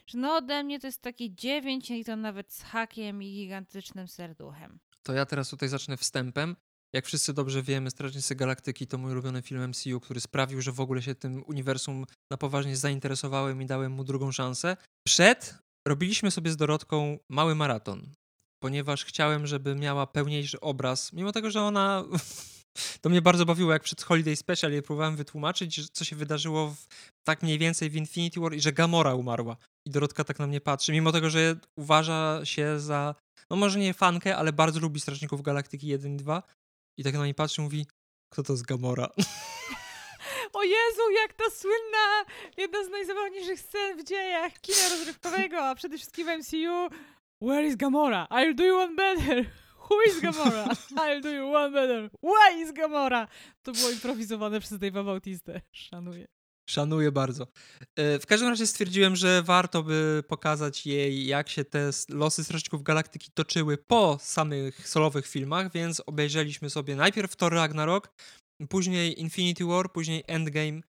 [0.06, 4.08] że no ode mnie to jest takie dziewięć i to nawet z hakiem i gigantycznym
[4.08, 4.78] serduchem.
[5.02, 6.56] To ja teraz tutaj zacznę wstępem.
[6.92, 10.80] Jak wszyscy dobrze wiemy, Strażnicy Galaktyki to mój ulubiony film MCU, który sprawił, że w
[10.80, 14.76] ogóle się tym uniwersum na poważnie zainteresowałem i dałem mu drugą szansę.
[15.06, 15.58] Przed
[15.88, 18.12] robiliśmy sobie z Dorotką mały maraton,
[18.58, 22.04] ponieważ chciałem, żeby miała pełniejszy obraz, mimo tego, że ona...
[23.00, 26.86] To mnie bardzo bawiło, jak przed Holiday Special je próbowałem wytłumaczyć, co się wydarzyło w,
[27.24, 29.56] tak mniej więcej w Infinity War i że Gamora umarła.
[29.86, 33.14] I Dorotka tak na mnie patrzy, mimo tego, że uważa się za
[33.50, 36.42] no może nie fankę, ale bardzo lubi Strażników Galaktyki 1 i 2.
[36.98, 37.86] I tak na mnie patrzy mówi,
[38.32, 39.08] kto to jest Gamora?
[40.52, 42.24] O Jezu, jak ta słynna,
[42.56, 46.96] jedna z najzabawniejszych scen w dziejach kina rozrywkowego, a przede wszystkim w MCU.
[47.42, 48.26] Where is Gamora?
[48.30, 49.44] I'll do you one better.
[49.90, 50.66] Who is Gamora?
[50.96, 52.10] I'll do you one better.
[52.22, 53.28] Why is Gamora?
[53.62, 55.60] To było improwizowane przez Dave'a Bautistę.
[55.72, 56.26] Szanuję.
[56.70, 57.46] Szanuję bardzo.
[57.96, 62.82] E, W każdym razie stwierdziłem, że warto by pokazać jej, jak się te losy Strażników
[62.82, 68.08] Galaktyki toczyły po samych solowych filmach, więc obejrzeliśmy sobie najpierw Thor Ragnarok,
[68.68, 70.80] później Infinity War, później Endgame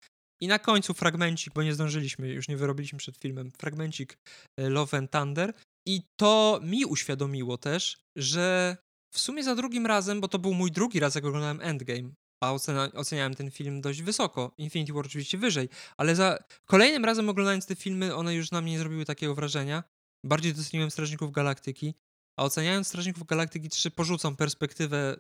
[0.41, 4.19] i na końcu fragmencik, bo nie zdążyliśmy, już nie wyrobiliśmy przed filmem, fragmencik
[4.57, 5.53] e, Love and Thunder.
[5.89, 8.77] I to mi uświadomiło też, że
[9.15, 12.11] w sumie za drugim razem, bo to był mój drugi raz, jak oglądałem Endgame,
[12.45, 17.29] a ocena, oceniałem ten film dość wysoko, Infinity War oczywiście wyżej, ale za kolejnym razem
[17.29, 19.85] oglądając te filmy, one już na mnie nie zrobiły takiego wrażenia.
[20.27, 21.95] Bardziej doceniłem Strażników Galaktyki,
[22.39, 25.17] a oceniając Strażników Galaktyki 3 porzucam perspektywę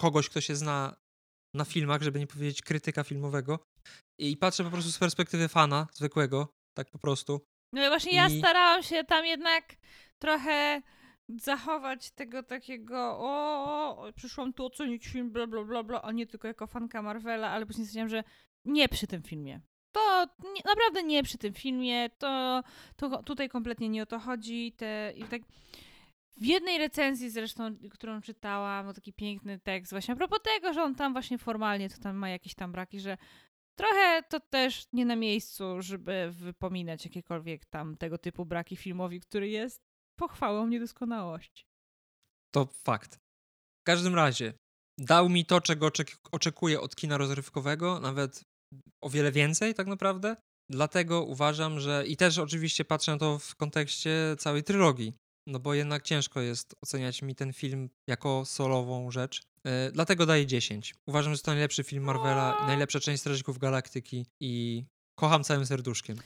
[0.00, 0.96] kogoś, kto się zna
[1.54, 3.58] na filmach, żeby nie powiedzieć krytyka filmowego
[4.20, 7.40] i patrzę po prostu z perspektywy fana zwykłego, tak po prostu.
[7.74, 9.64] No i właśnie ja I- starałam się tam jednak
[10.18, 10.82] trochę
[11.28, 16.48] zachować tego takiego o, przyszłam tu ocenić film, bla, bla, bla, bla, a nie tylko
[16.48, 18.24] jako fanka Marvela, ale później stwierdziłam, że
[18.64, 19.60] nie przy tym filmie.
[19.92, 22.62] To nie, naprawdę nie przy tym filmie, to,
[22.96, 24.72] to tutaj kompletnie nie o to chodzi.
[24.72, 25.42] Te, i tak
[26.36, 30.94] w jednej recenzji zresztą, którą czytałam, taki piękny tekst właśnie a propos tego, że on
[30.94, 33.16] tam właśnie formalnie to tam ma jakieś tam braki, że
[33.78, 39.48] trochę to też nie na miejscu, żeby wypominać jakiekolwiek tam tego typu braki filmowi, który
[39.48, 39.80] jest
[40.18, 41.64] pochwałą niedoskonałości.
[42.54, 43.14] To fakt.
[43.82, 44.54] W każdym razie,
[44.98, 45.90] dał mi to, czego
[46.32, 48.42] oczekuję od kina rozrywkowego, nawet
[49.02, 50.36] o wiele więcej tak naprawdę.
[50.70, 55.12] Dlatego uważam, że i też oczywiście patrzę na to w kontekście całej trylogii,
[55.48, 59.42] no bo jednak ciężko jest oceniać mi ten film jako solową rzecz.
[59.64, 60.94] Yy, dlatego daję 10.
[61.06, 64.84] Uważam, że to najlepszy film Marvela, najlepsza część Strażników Galaktyki i
[65.14, 66.16] kocham całym serduszkiem.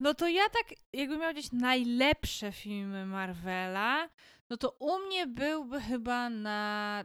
[0.00, 4.08] No to ja tak, jakbym miał gdzieś najlepsze filmy Marvela,
[4.50, 7.04] no to u mnie byłby chyba na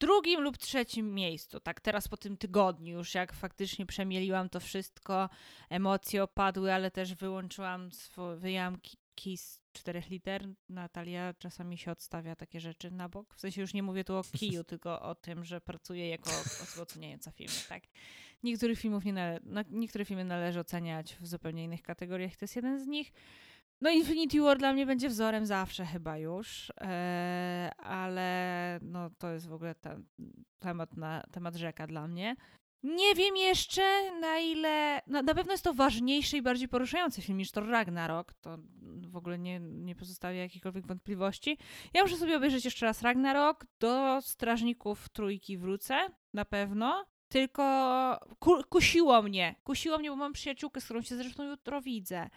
[0.00, 1.60] drugim lub trzecim miejscu.
[1.60, 5.28] Tak teraz po tym tygodniu już, jak faktycznie przemieliłam to wszystko,
[5.70, 8.96] emocje opadły, ale też wyłączyłam swoje wyjamki
[9.36, 10.48] z czterech liter.
[10.68, 13.34] Natalia czasami się odstawia takie rzeczy na bok.
[13.34, 16.82] W sensie już nie mówię tu o kiju, tylko o tym, że pracuję jako osoba
[16.82, 17.82] oceniająca filmy, tak?
[18.42, 22.36] Niektórych filmów nie nale- no, niektóre filmy należy oceniać w zupełnie innych kategoriach.
[22.36, 23.12] To jest jeden z nich.
[23.80, 29.46] No Infinity War dla mnie będzie wzorem zawsze chyba już, eee, ale no to jest
[29.46, 30.06] w ogóle ten
[30.58, 32.36] temat, na, temat rzeka dla mnie.
[32.82, 35.00] Nie wiem jeszcze na ile.
[35.06, 38.32] No, na pewno jest to ważniejszy i bardziej poruszający film niż Thor Ragnarok.
[38.32, 38.58] To
[39.08, 41.58] w ogóle nie, nie pozostawia jakichkolwiek wątpliwości.
[41.94, 43.66] Ja muszę sobie obejrzeć jeszcze raz Ragnarok.
[43.80, 47.06] Do Strażników Trójki wrócę, na pewno.
[47.28, 49.54] Tylko ku, kusiło mnie.
[49.64, 52.30] Kusiło mnie, bo mam przyjaciółkę, z którą się zresztą jutro widzę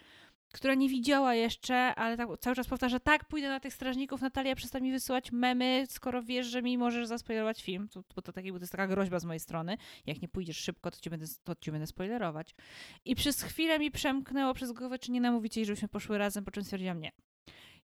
[0.52, 4.54] która nie widziała jeszcze, ale tak, cały czas powtarza, tak, pójdę na tych strażników, Natalia,
[4.54, 8.52] przestań mi wysyłać memy, skoro wiesz, że mi możesz zaspoilerować film, to, bo to, taki,
[8.52, 9.76] bo to jest taka groźba z mojej strony,
[10.06, 12.54] jak nie pójdziesz szybko, to cię będę, to cię będę spoilerować.
[13.04, 16.50] I przez chwilę mi przemknęło przez głowę, czy nie namówicie jej, żebyśmy poszły razem, po
[16.50, 17.12] czym stwierdziłam nie.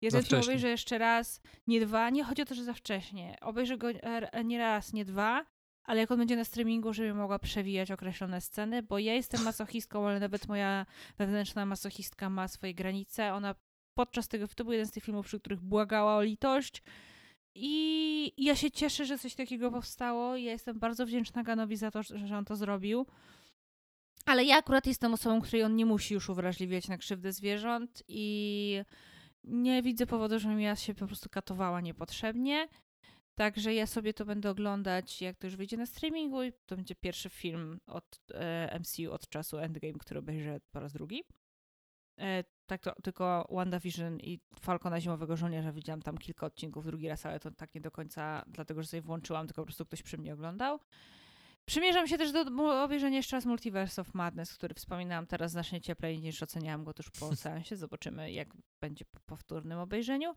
[0.02, 3.38] Jeden film obejrzę jeszcze raz, nie dwa, nie chodzi o to, że za wcześnie.
[3.42, 5.46] Obejrzę go e, nie raz, nie dwa,
[5.84, 10.08] ale jak on będzie na streamingu, żeby mogła przewijać określone sceny, bo ja jestem masochistką,
[10.08, 10.86] ale nawet moja
[11.18, 13.34] wewnętrzna masochistka ma swoje granice.
[13.34, 13.56] Ona
[13.94, 16.84] podczas tego, to był jeden z tych filmów, przy których błagała o litość.
[17.56, 20.36] I ja się cieszę, że coś takiego powstało.
[20.38, 23.06] Ja jestem bardzo wdzięczna Ganowi za to, że on to zrobił.
[24.26, 28.84] Ale ja akurat jestem osobą, której on nie musi już uwrażliwiać na krzywdę zwierząt i
[29.44, 32.68] nie widzę powodu, żebym ja się po prostu katowała niepotrzebnie.
[33.42, 36.96] Także ja sobie to będę oglądać, jak to już wyjdzie na streamingu i to będzie
[36.96, 41.24] pierwszy film od e, MCU od czasu Endgame, który obejrzę po raz drugi.
[42.20, 47.26] E, tak to tylko WandaVision i Falcona Zimowego Żołnierza widziałam tam kilka odcinków drugi raz,
[47.26, 50.18] ale to tak nie do końca, dlatego że sobie włączyłam, tylko po prostu ktoś przy
[50.18, 50.80] mnie oglądał.
[51.66, 52.42] Przymierzam się też do
[52.84, 57.10] obejrzenia jeszcze raz Multiverse of Madness, który wspominałam teraz znacznie cieplej niż oceniałam go tuż
[57.20, 57.76] po seansie.
[57.76, 58.48] Zobaczymy, jak
[58.82, 60.36] będzie po powtórnym obejrzeniu.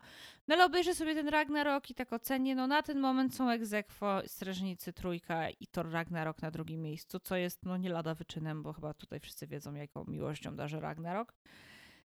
[0.48, 2.54] No ale obejrzę sobie ten Ragnarok i tak ocenię.
[2.54, 7.36] No na ten moment są egzekwo Strażnicy Trójka i Thor Ragnarok na drugim miejscu, co
[7.36, 11.34] jest no nie lada wyczynem, bo chyba tutaj wszyscy wiedzą, jaką miłością darzy Ragnarok.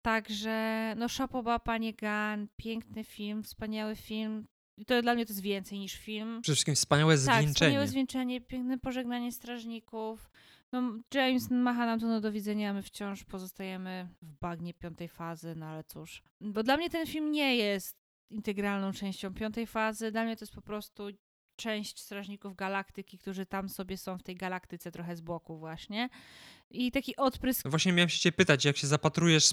[0.03, 4.47] Także, no szapoba, Panie Gun, piękny film, wspaniały film.
[4.77, 6.41] I to dla mnie to jest więcej niż film.
[6.43, 7.47] Przede wszystkim wspaniałe zwieńczenie.
[7.47, 10.31] Tak, wspaniałe zwieńczenie, piękne pożegnanie strażników.
[10.73, 10.83] No,
[11.15, 15.67] James macha nam to no do widzenia, my wciąż pozostajemy w bagnie piątej fazy, no
[15.67, 16.23] ale cóż.
[16.41, 17.97] Bo dla mnie ten film nie jest
[18.31, 20.13] integralną częścią piątej fazy.
[20.13, 21.09] Dla mnie to jest po prostu
[21.57, 26.09] część Strażników Galaktyki, którzy tam sobie są w tej galaktyce trochę z boku właśnie.
[26.71, 27.69] I taki odprysk...
[27.69, 29.51] Właśnie miałem się cię pytać, jak się zapatrujesz,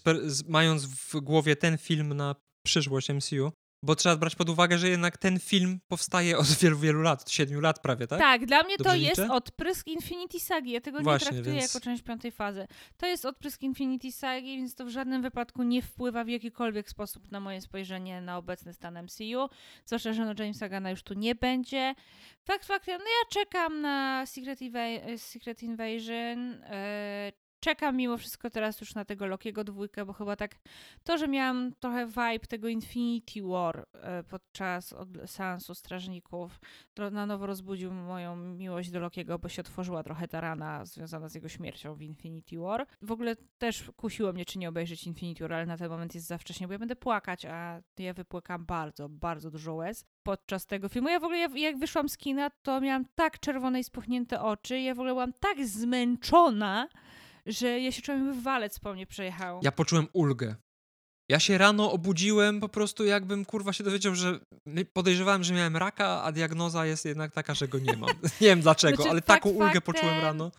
[0.47, 2.35] mając w głowie ten film na
[2.65, 3.51] przyszłość MCU,
[3.83, 7.31] bo trzeba brać pod uwagę, że jednak ten film powstaje od wielu, wielu lat, od
[7.31, 8.19] siedmiu lat prawie, tak?
[8.19, 9.07] Tak, dla mnie Dobrze to liczę?
[9.21, 10.71] jest odprysk Infinity Sagi.
[10.71, 11.73] Ja tego Właśnie, nie traktuję więc...
[11.73, 12.67] jako część piątej fazy.
[12.97, 17.31] To jest odprysk Infinity Sagi, więc to w żadnym wypadku nie wpływa w jakikolwiek sposób
[17.31, 19.49] na moje spojrzenie na obecny stan MCU.
[19.85, 21.95] Zwłaszcza, że no Jamesa Gana już tu nie będzie.
[22.43, 26.51] Fakt faktem, no ja czekam na Secret, Inva- Secret Invasion.
[26.51, 30.55] Yy, czekam mimo wszystko teraz już na tego Lokiego dwójkę, bo chyba tak
[31.03, 36.59] to, że miałam trochę vibe tego Infinity War e, podczas seansu Strażników,
[36.93, 41.29] to na nowo rozbudził moją miłość do Lokiego, bo się otworzyła trochę ta rana związana
[41.29, 42.87] z jego śmiercią w Infinity War.
[43.01, 46.27] W ogóle też kusiło mnie, czy nie obejrzeć Infinity War, ale na ten moment jest
[46.27, 50.89] za wcześnie, bo ja będę płakać, a ja wypłakam bardzo, bardzo dużo łez podczas tego
[50.89, 51.09] filmu.
[51.09, 54.95] Ja w ogóle, jak wyszłam z kina, to miałam tak czerwone i spuchnięte oczy, ja
[54.95, 56.87] w ogóle byłam tak zmęczona,
[57.45, 59.59] że ja się czułem, jakby walec po mnie przejechał.
[59.63, 60.55] Ja poczułem ulgę.
[61.29, 64.39] Ja się rano obudziłem po prostu jakbym kurwa się dowiedział, że
[64.93, 68.09] podejrzewałem, że miałem raka, a diagnoza jest jednak taka, że go nie mam.
[68.41, 70.51] nie wiem dlaczego, znaczy, ale taką ulgę faktem, poczułem rano.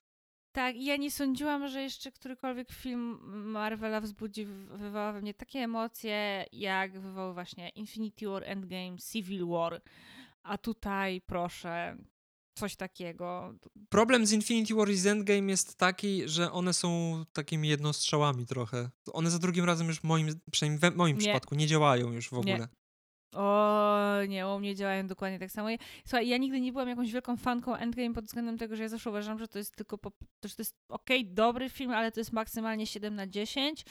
[0.53, 6.47] Tak, ja nie sądziłam, że jeszcze którykolwiek film Marvela wzbudzi, wywoła we mnie takie emocje,
[6.53, 9.83] jak wywołał właśnie Infinity War, Endgame, Civil War.
[10.43, 11.97] A tutaj, proszę,
[12.55, 13.55] coś takiego.
[13.89, 18.91] Problem z Infinity War i z Endgame jest taki, że one są takimi jednostrzałami trochę.
[19.13, 21.23] One za drugim razem już moim, przynajmniej w moim nie.
[21.23, 22.59] przypadku, nie działają już w ogóle.
[22.59, 22.69] Nie.
[23.35, 25.69] O, nie, u mnie działają dokładnie tak samo.
[26.07, 29.11] Słuchaj, ja nigdy nie byłam jakąś wielką fanką Endgame pod względem tego, że ja zawsze
[29.11, 30.13] uważam, że to jest tylko, po,
[30.45, 33.85] że to jest okej, okay, dobry film, ale to jest maksymalnie 7 na 10.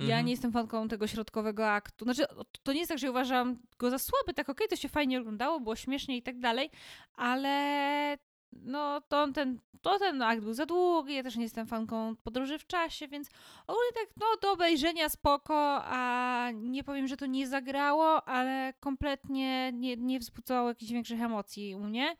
[0.00, 0.26] Ja mhm.
[0.26, 2.04] nie jestem fanką tego środkowego aktu.
[2.04, 2.24] Znaczy,
[2.62, 5.20] to nie jest tak, że uważam go za słaby, tak okej, okay, to się fajnie
[5.20, 6.70] oglądało, było śmiesznie i tak dalej,
[7.16, 8.18] ale
[8.52, 12.58] no to ten, to ten akt był za długi, ja też nie jestem fanką podróży
[12.58, 13.28] w czasie, więc
[13.66, 19.72] ogólnie tak, no do obejrzenia spoko, a nie powiem, że to nie zagrało, ale kompletnie
[19.72, 22.16] nie, nie wzbudzało jakichś większych emocji u mnie.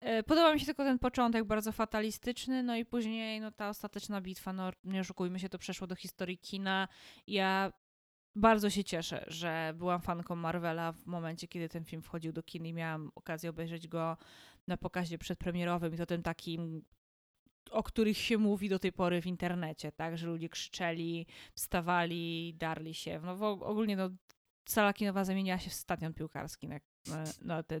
[0.00, 4.20] E, podoba mi się tylko ten początek bardzo fatalistyczny, no i później no ta ostateczna
[4.20, 6.88] bitwa, no nie oszukujmy się, to przeszło do historii kina.
[7.26, 7.72] Ja
[8.36, 12.66] bardzo się cieszę, że byłam fanką Marvela w momencie, kiedy ten film wchodził do kin
[12.66, 14.16] i miałam okazję obejrzeć go
[14.66, 16.82] na pokazie przedpremierowym i to tym takim
[17.70, 22.94] o których się mówi do tej pory w internecie, tak, że ludzie krzyczeli, wstawali, darli
[22.94, 23.20] się.
[23.24, 24.10] No ogólnie no,
[24.68, 27.80] sala kinowa zamieniła się w stadion piłkarski na, na, na te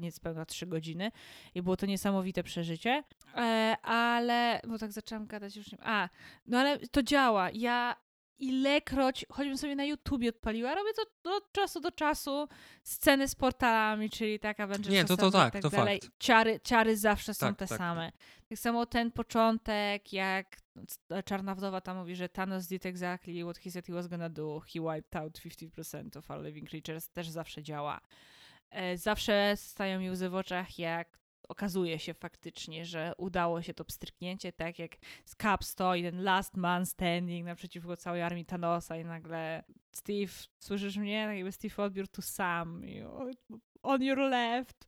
[0.00, 1.12] niespełna trzy godziny
[1.54, 3.04] i było to niesamowite przeżycie,
[3.36, 6.08] e, ale, bo tak zaczęłam gadać już, nie, a,
[6.46, 7.50] no ale to działa.
[7.50, 7.96] Ja
[8.38, 10.90] ilekroć, choćbym sobie na YouTubie odpaliła, robię
[11.22, 12.48] to od czasu do czasu,
[12.82, 16.00] sceny z portalami, czyli tak Avengers Nie, to, to tak, tak to dalej.
[16.00, 16.12] Fakt.
[16.18, 18.12] Ciary, ciary zawsze są tak, te tak, same.
[18.12, 18.20] Tak.
[18.48, 20.56] tak samo ten początek, jak
[21.24, 24.60] Czarna Wdowa tam mówi, że Thanos did exactly what he said he was gonna do,
[24.60, 28.00] he wiped out 50% of all living creatures, też zawsze działa.
[28.70, 33.84] E, zawsze stają mi łzy w oczach, jak okazuje się faktycznie, że udało się to
[33.84, 39.04] pstryknięcie, tak jak z Cap stoi ten last man standing naprzeciwko całej armii Thanosa i
[39.04, 41.26] nagle Steve, słyszysz mnie?
[41.26, 42.82] Tak jakby Steve odbiór tu sam.
[43.82, 44.86] On your left.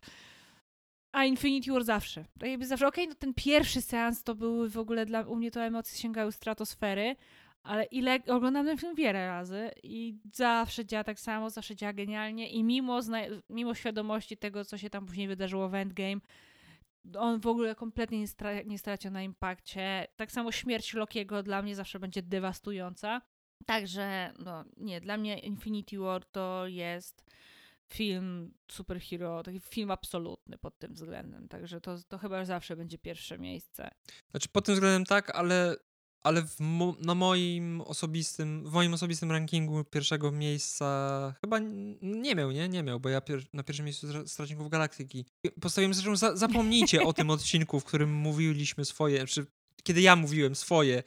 [1.13, 2.25] A Infinity War zawsze.
[2.39, 5.37] Tak jakby zawsze, okej, okay, no ten pierwszy seans to były w ogóle dla u
[5.37, 7.17] mnie to emocje sięgały stratosfery,
[7.63, 12.51] ale ile oglądam ten film wiele razy i zawsze działa tak samo, zawsze działa genialnie
[12.51, 13.01] i mimo,
[13.51, 16.21] mimo świadomości tego, co się tam później wydarzyło w Endgame,
[17.19, 20.07] on w ogóle kompletnie nie, stra nie stracił na impakcie.
[20.17, 23.23] Tak samo śmierć Lokiego dla mnie zawsze będzie dewastująca.
[23.67, 27.25] Także, no nie, dla mnie Infinity War to jest
[27.93, 31.49] film superhero, taki film absolutny pod tym względem.
[31.49, 33.91] Także to, to chyba zawsze będzie pierwsze miejsce.
[34.31, 35.77] Znaczy pod tym względem tak, ale
[36.23, 41.59] ale mo na moim osobistym, w moim osobistym rankingu pierwszego miejsca chyba
[42.03, 42.69] nie miał, nie?
[42.69, 45.25] Nie miał, bo ja pier na pierwszym miejscu Strażników Galaktyki.
[45.61, 49.47] Postawiłem zresztą, za zapomnijcie o tym odcinku, w którym mówiliśmy swoje, czy
[49.83, 51.03] kiedy ja mówiłem swoje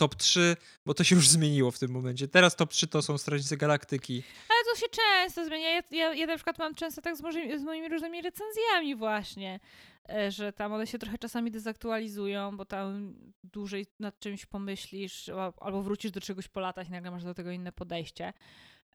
[0.00, 0.56] top 3,
[0.86, 2.28] bo to się już zmieniło w tym momencie.
[2.28, 4.22] Teraz top 3 to są Strażnicy Galaktyki.
[4.48, 5.70] Ale to się często zmienia.
[5.70, 7.20] Ja, ja, ja na przykład mam często tak z,
[7.60, 9.60] z moimi różnymi recenzjami właśnie,
[10.08, 13.14] E, że tam one się trochę czasami dezaktualizują, bo tam
[13.44, 15.30] dłużej nad czymś pomyślisz,
[15.60, 18.32] albo wrócisz do czegoś po latach i nagle masz do tego inne podejście.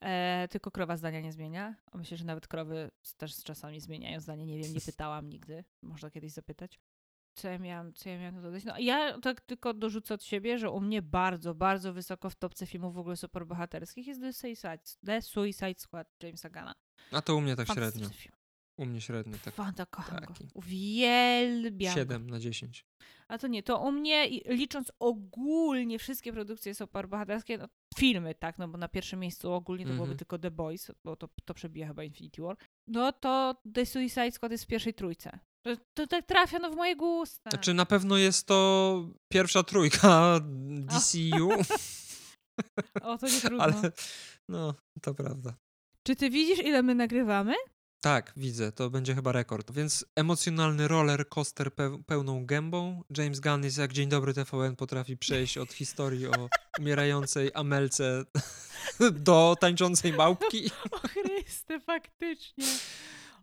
[0.01, 1.75] E, tylko krowa zdania nie zmienia.
[1.93, 4.45] Myślę, że nawet krowy też z czasami zmieniają zdanie.
[4.45, 5.63] Nie wiem, nie pytałam nigdy.
[5.81, 6.79] Można kiedyś zapytać.
[7.35, 8.63] Co ja miałam, co ja miałam dodać?
[8.63, 12.65] No ja tak tylko dorzucę od siebie, że u mnie bardzo, bardzo wysoko w topce
[12.65, 16.75] filmów w ogóle superbohaterskich jest The Suicide, The Suicide Squad Jamesa Gana.
[17.11, 18.09] A to u mnie tak średnio.
[18.09, 18.35] Film.
[18.77, 19.53] U mnie średnio tak.
[19.53, 20.43] Fanta, kocham taki.
[20.43, 20.49] go.
[20.53, 22.85] Uwielbiam 7 na 10.
[23.27, 28.67] A to nie, to u mnie, licząc ogólnie wszystkie produkcje superbohaterskie, no, filmy, tak, no
[28.67, 30.17] bo na pierwszym miejscu ogólnie to byłoby mhm.
[30.17, 32.57] tylko The Boys, bo to, to przebija chyba Infinity War,
[32.87, 35.39] no to The Suicide Squad jest w pierwszej trójce.
[35.93, 37.49] To, tak trafia no w moje gusta.
[37.49, 40.39] Znaczy na pewno jest to pierwsza trójka
[40.85, 41.49] DCU.
[43.01, 43.63] o, to nie trudno.
[43.63, 43.91] Ale
[44.49, 45.53] no, to prawda.
[46.03, 47.53] Czy ty widzisz, ile my nagrywamy?
[48.01, 49.71] Tak, widzę, to będzie chyba rekord.
[49.71, 53.03] Więc emocjonalny roller coaster pe pełną gębą.
[53.17, 58.25] James Gunn jest jak Dzień Dobry TVN potrafi przejść od historii o umierającej Amelce
[59.25, 60.71] do tańczącej małpki.
[60.91, 62.65] O Chryste, faktycznie.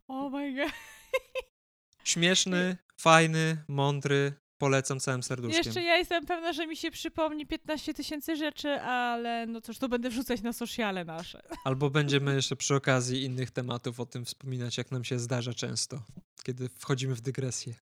[0.09, 0.73] Oh my god.
[2.05, 4.33] Śmieszny, fajny, mądry,
[4.63, 5.65] Polecam całym serduszkiem.
[5.65, 9.89] Jeszcze ja jestem pewna, że mi się przypomni 15 tysięcy rzeczy, ale no cóż, to
[9.89, 11.43] będę wrzucać na sociale nasze.
[11.65, 16.03] Albo będziemy jeszcze przy okazji innych tematów o tym wspominać, jak nam się zdarza często.
[16.43, 17.75] kiedy wchodzimy w dygresję.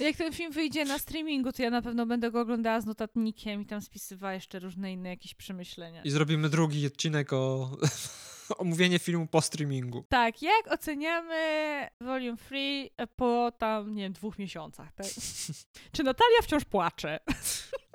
[0.00, 3.62] Jak ten film wyjdzie na streamingu, to ja na pewno będę go oglądała z notatnikiem
[3.62, 6.02] i tam spisywała jeszcze różne inne jakieś przemyślenia.
[6.02, 7.70] I zrobimy drugi odcinek o
[8.58, 10.04] omówienie filmu po streamingu.
[10.08, 11.36] Tak, jak oceniamy
[12.00, 15.06] Volume 3 po tam, nie wiem, dwóch miesiącach, tak?
[15.92, 17.18] czy Natalia wciąż płacze?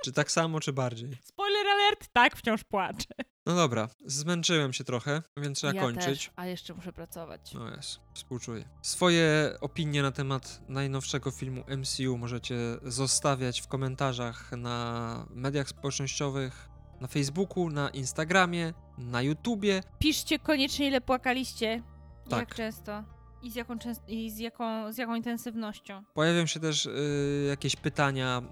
[0.04, 1.10] Czy tak samo, czy bardziej?
[1.24, 3.14] Spoiler alert, tak, wciąż płacze.
[3.46, 6.04] No dobra, zmęczyłem się trochę, więc trzeba ja kończyć.
[6.04, 7.54] Też, a jeszcze muszę pracować.
[7.54, 8.64] No jest, współczuję.
[8.82, 16.68] Swoje opinie na temat najnowszego filmu MCU możecie zostawiać w komentarzach na mediach społecznościowych,
[17.04, 19.82] na Facebooku, na Instagramie, na YouTubie.
[19.98, 21.82] Piszcie koniecznie, ile płakaliście.
[22.28, 22.40] Tak.
[22.40, 23.04] Jak często.
[23.42, 23.76] I z jaką,
[24.08, 26.02] i z jaką, z jaką intensywnością.
[26.14, 28.42] Pojawią się też y, jakieś pytania,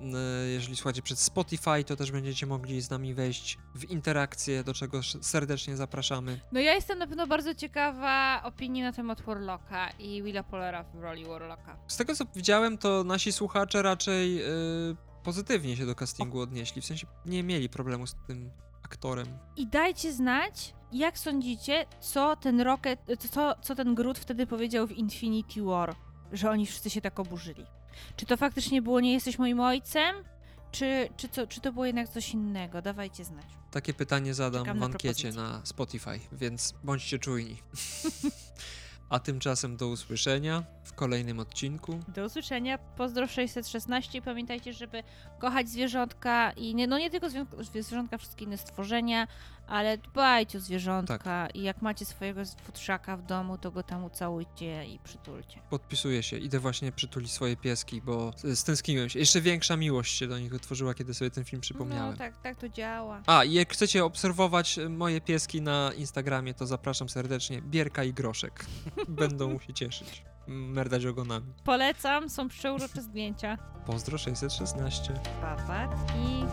[0.46, 4.74] y, jeżeli słuchacie przez Spotify, to też będziecie mogli z nami wejść w interakcję, do
[4.74, 6.40] czego serdecznie zapraszamy.
[6.52, 11.00] No ja jestem na pewno bardzo ciekawa opinii na temat Warlocka i Willa Pollera w
[11.00, 11.76] roli Warlocka.
[11.86, 16.84] Z tego co widziałem, to nasi słuchacze raczej y, pozytywnie się do castingu odnieśli, w
[16.84, 18.50] sensie nie mieli problemu z tym
[18.82, 19.26] aktorem.
[19.56, 24.92] I dajcie znać, jak sądzicie, co ten Rocket, co, co ten Groot wtedy powiedział w
[24.92, 25.94] Infinity War,
[26.32, 27.66] że oni wszyscy się tak oburzyli.
[28.16, 30.16] Czy to faktycznie było nie jesteś moim ojcem,
[30.70, 32.82] czy, czy, co, czy to było jednak coś innego?
[32.82, 33.46] Dawajcie znać.
[33.70, 35.42] Takie pytanie zadam Czekam w na ankiecie propozycje.
[35.42, 37.56] na Spotify, więc bądźcie czujni.
[39.12, 42.00] A tymczasem do usłyszenia w kolejnym odcinku.
[42.08, 42.78] Do usłyszenia.
[42.78, 44.18] Pozdro 616.
[44.18, 45.02] I Pamiętajcie, żeby
[45.38, 47.26] kochać zwierzątka i nie, no nie tylko
[47.60, 49.26] zwierzątka, wszystkie inne stworzenia,
[49.72, 51.56] ale dbajcie o zwierzątka Tak.
[51.56, 55.60] i jak macie swojego futrzaka w domu, to go tam ucałujcie i przytulcie.
[55.70, 59.18] Podpisuję się, idę właśnie przytulić swoje pieski, bo stęskniłem się.
[59.18, 62.10] Jeszcze większa miłość się do nich utworzyła, kiedy sobie ten film przypomniałem.
[62.10, 63.22] No tak, tak to działa.
[63.26, 67.62] A, i jak chcecie obserwować e, moje pieski na Instagramie, to zapraszam serdecznie.
[67.62, 68.66] Bierka i Groszek.
[69.08, 70.22] Będą się cieszyć.
[70.46, 71.46] Merdać ogonami.
[71.64, 73.58] Polecam, są przeurocze zdjęcia.
[73.86, 75.20] Pozdro 616.
[75.40, 76.44] Papatki.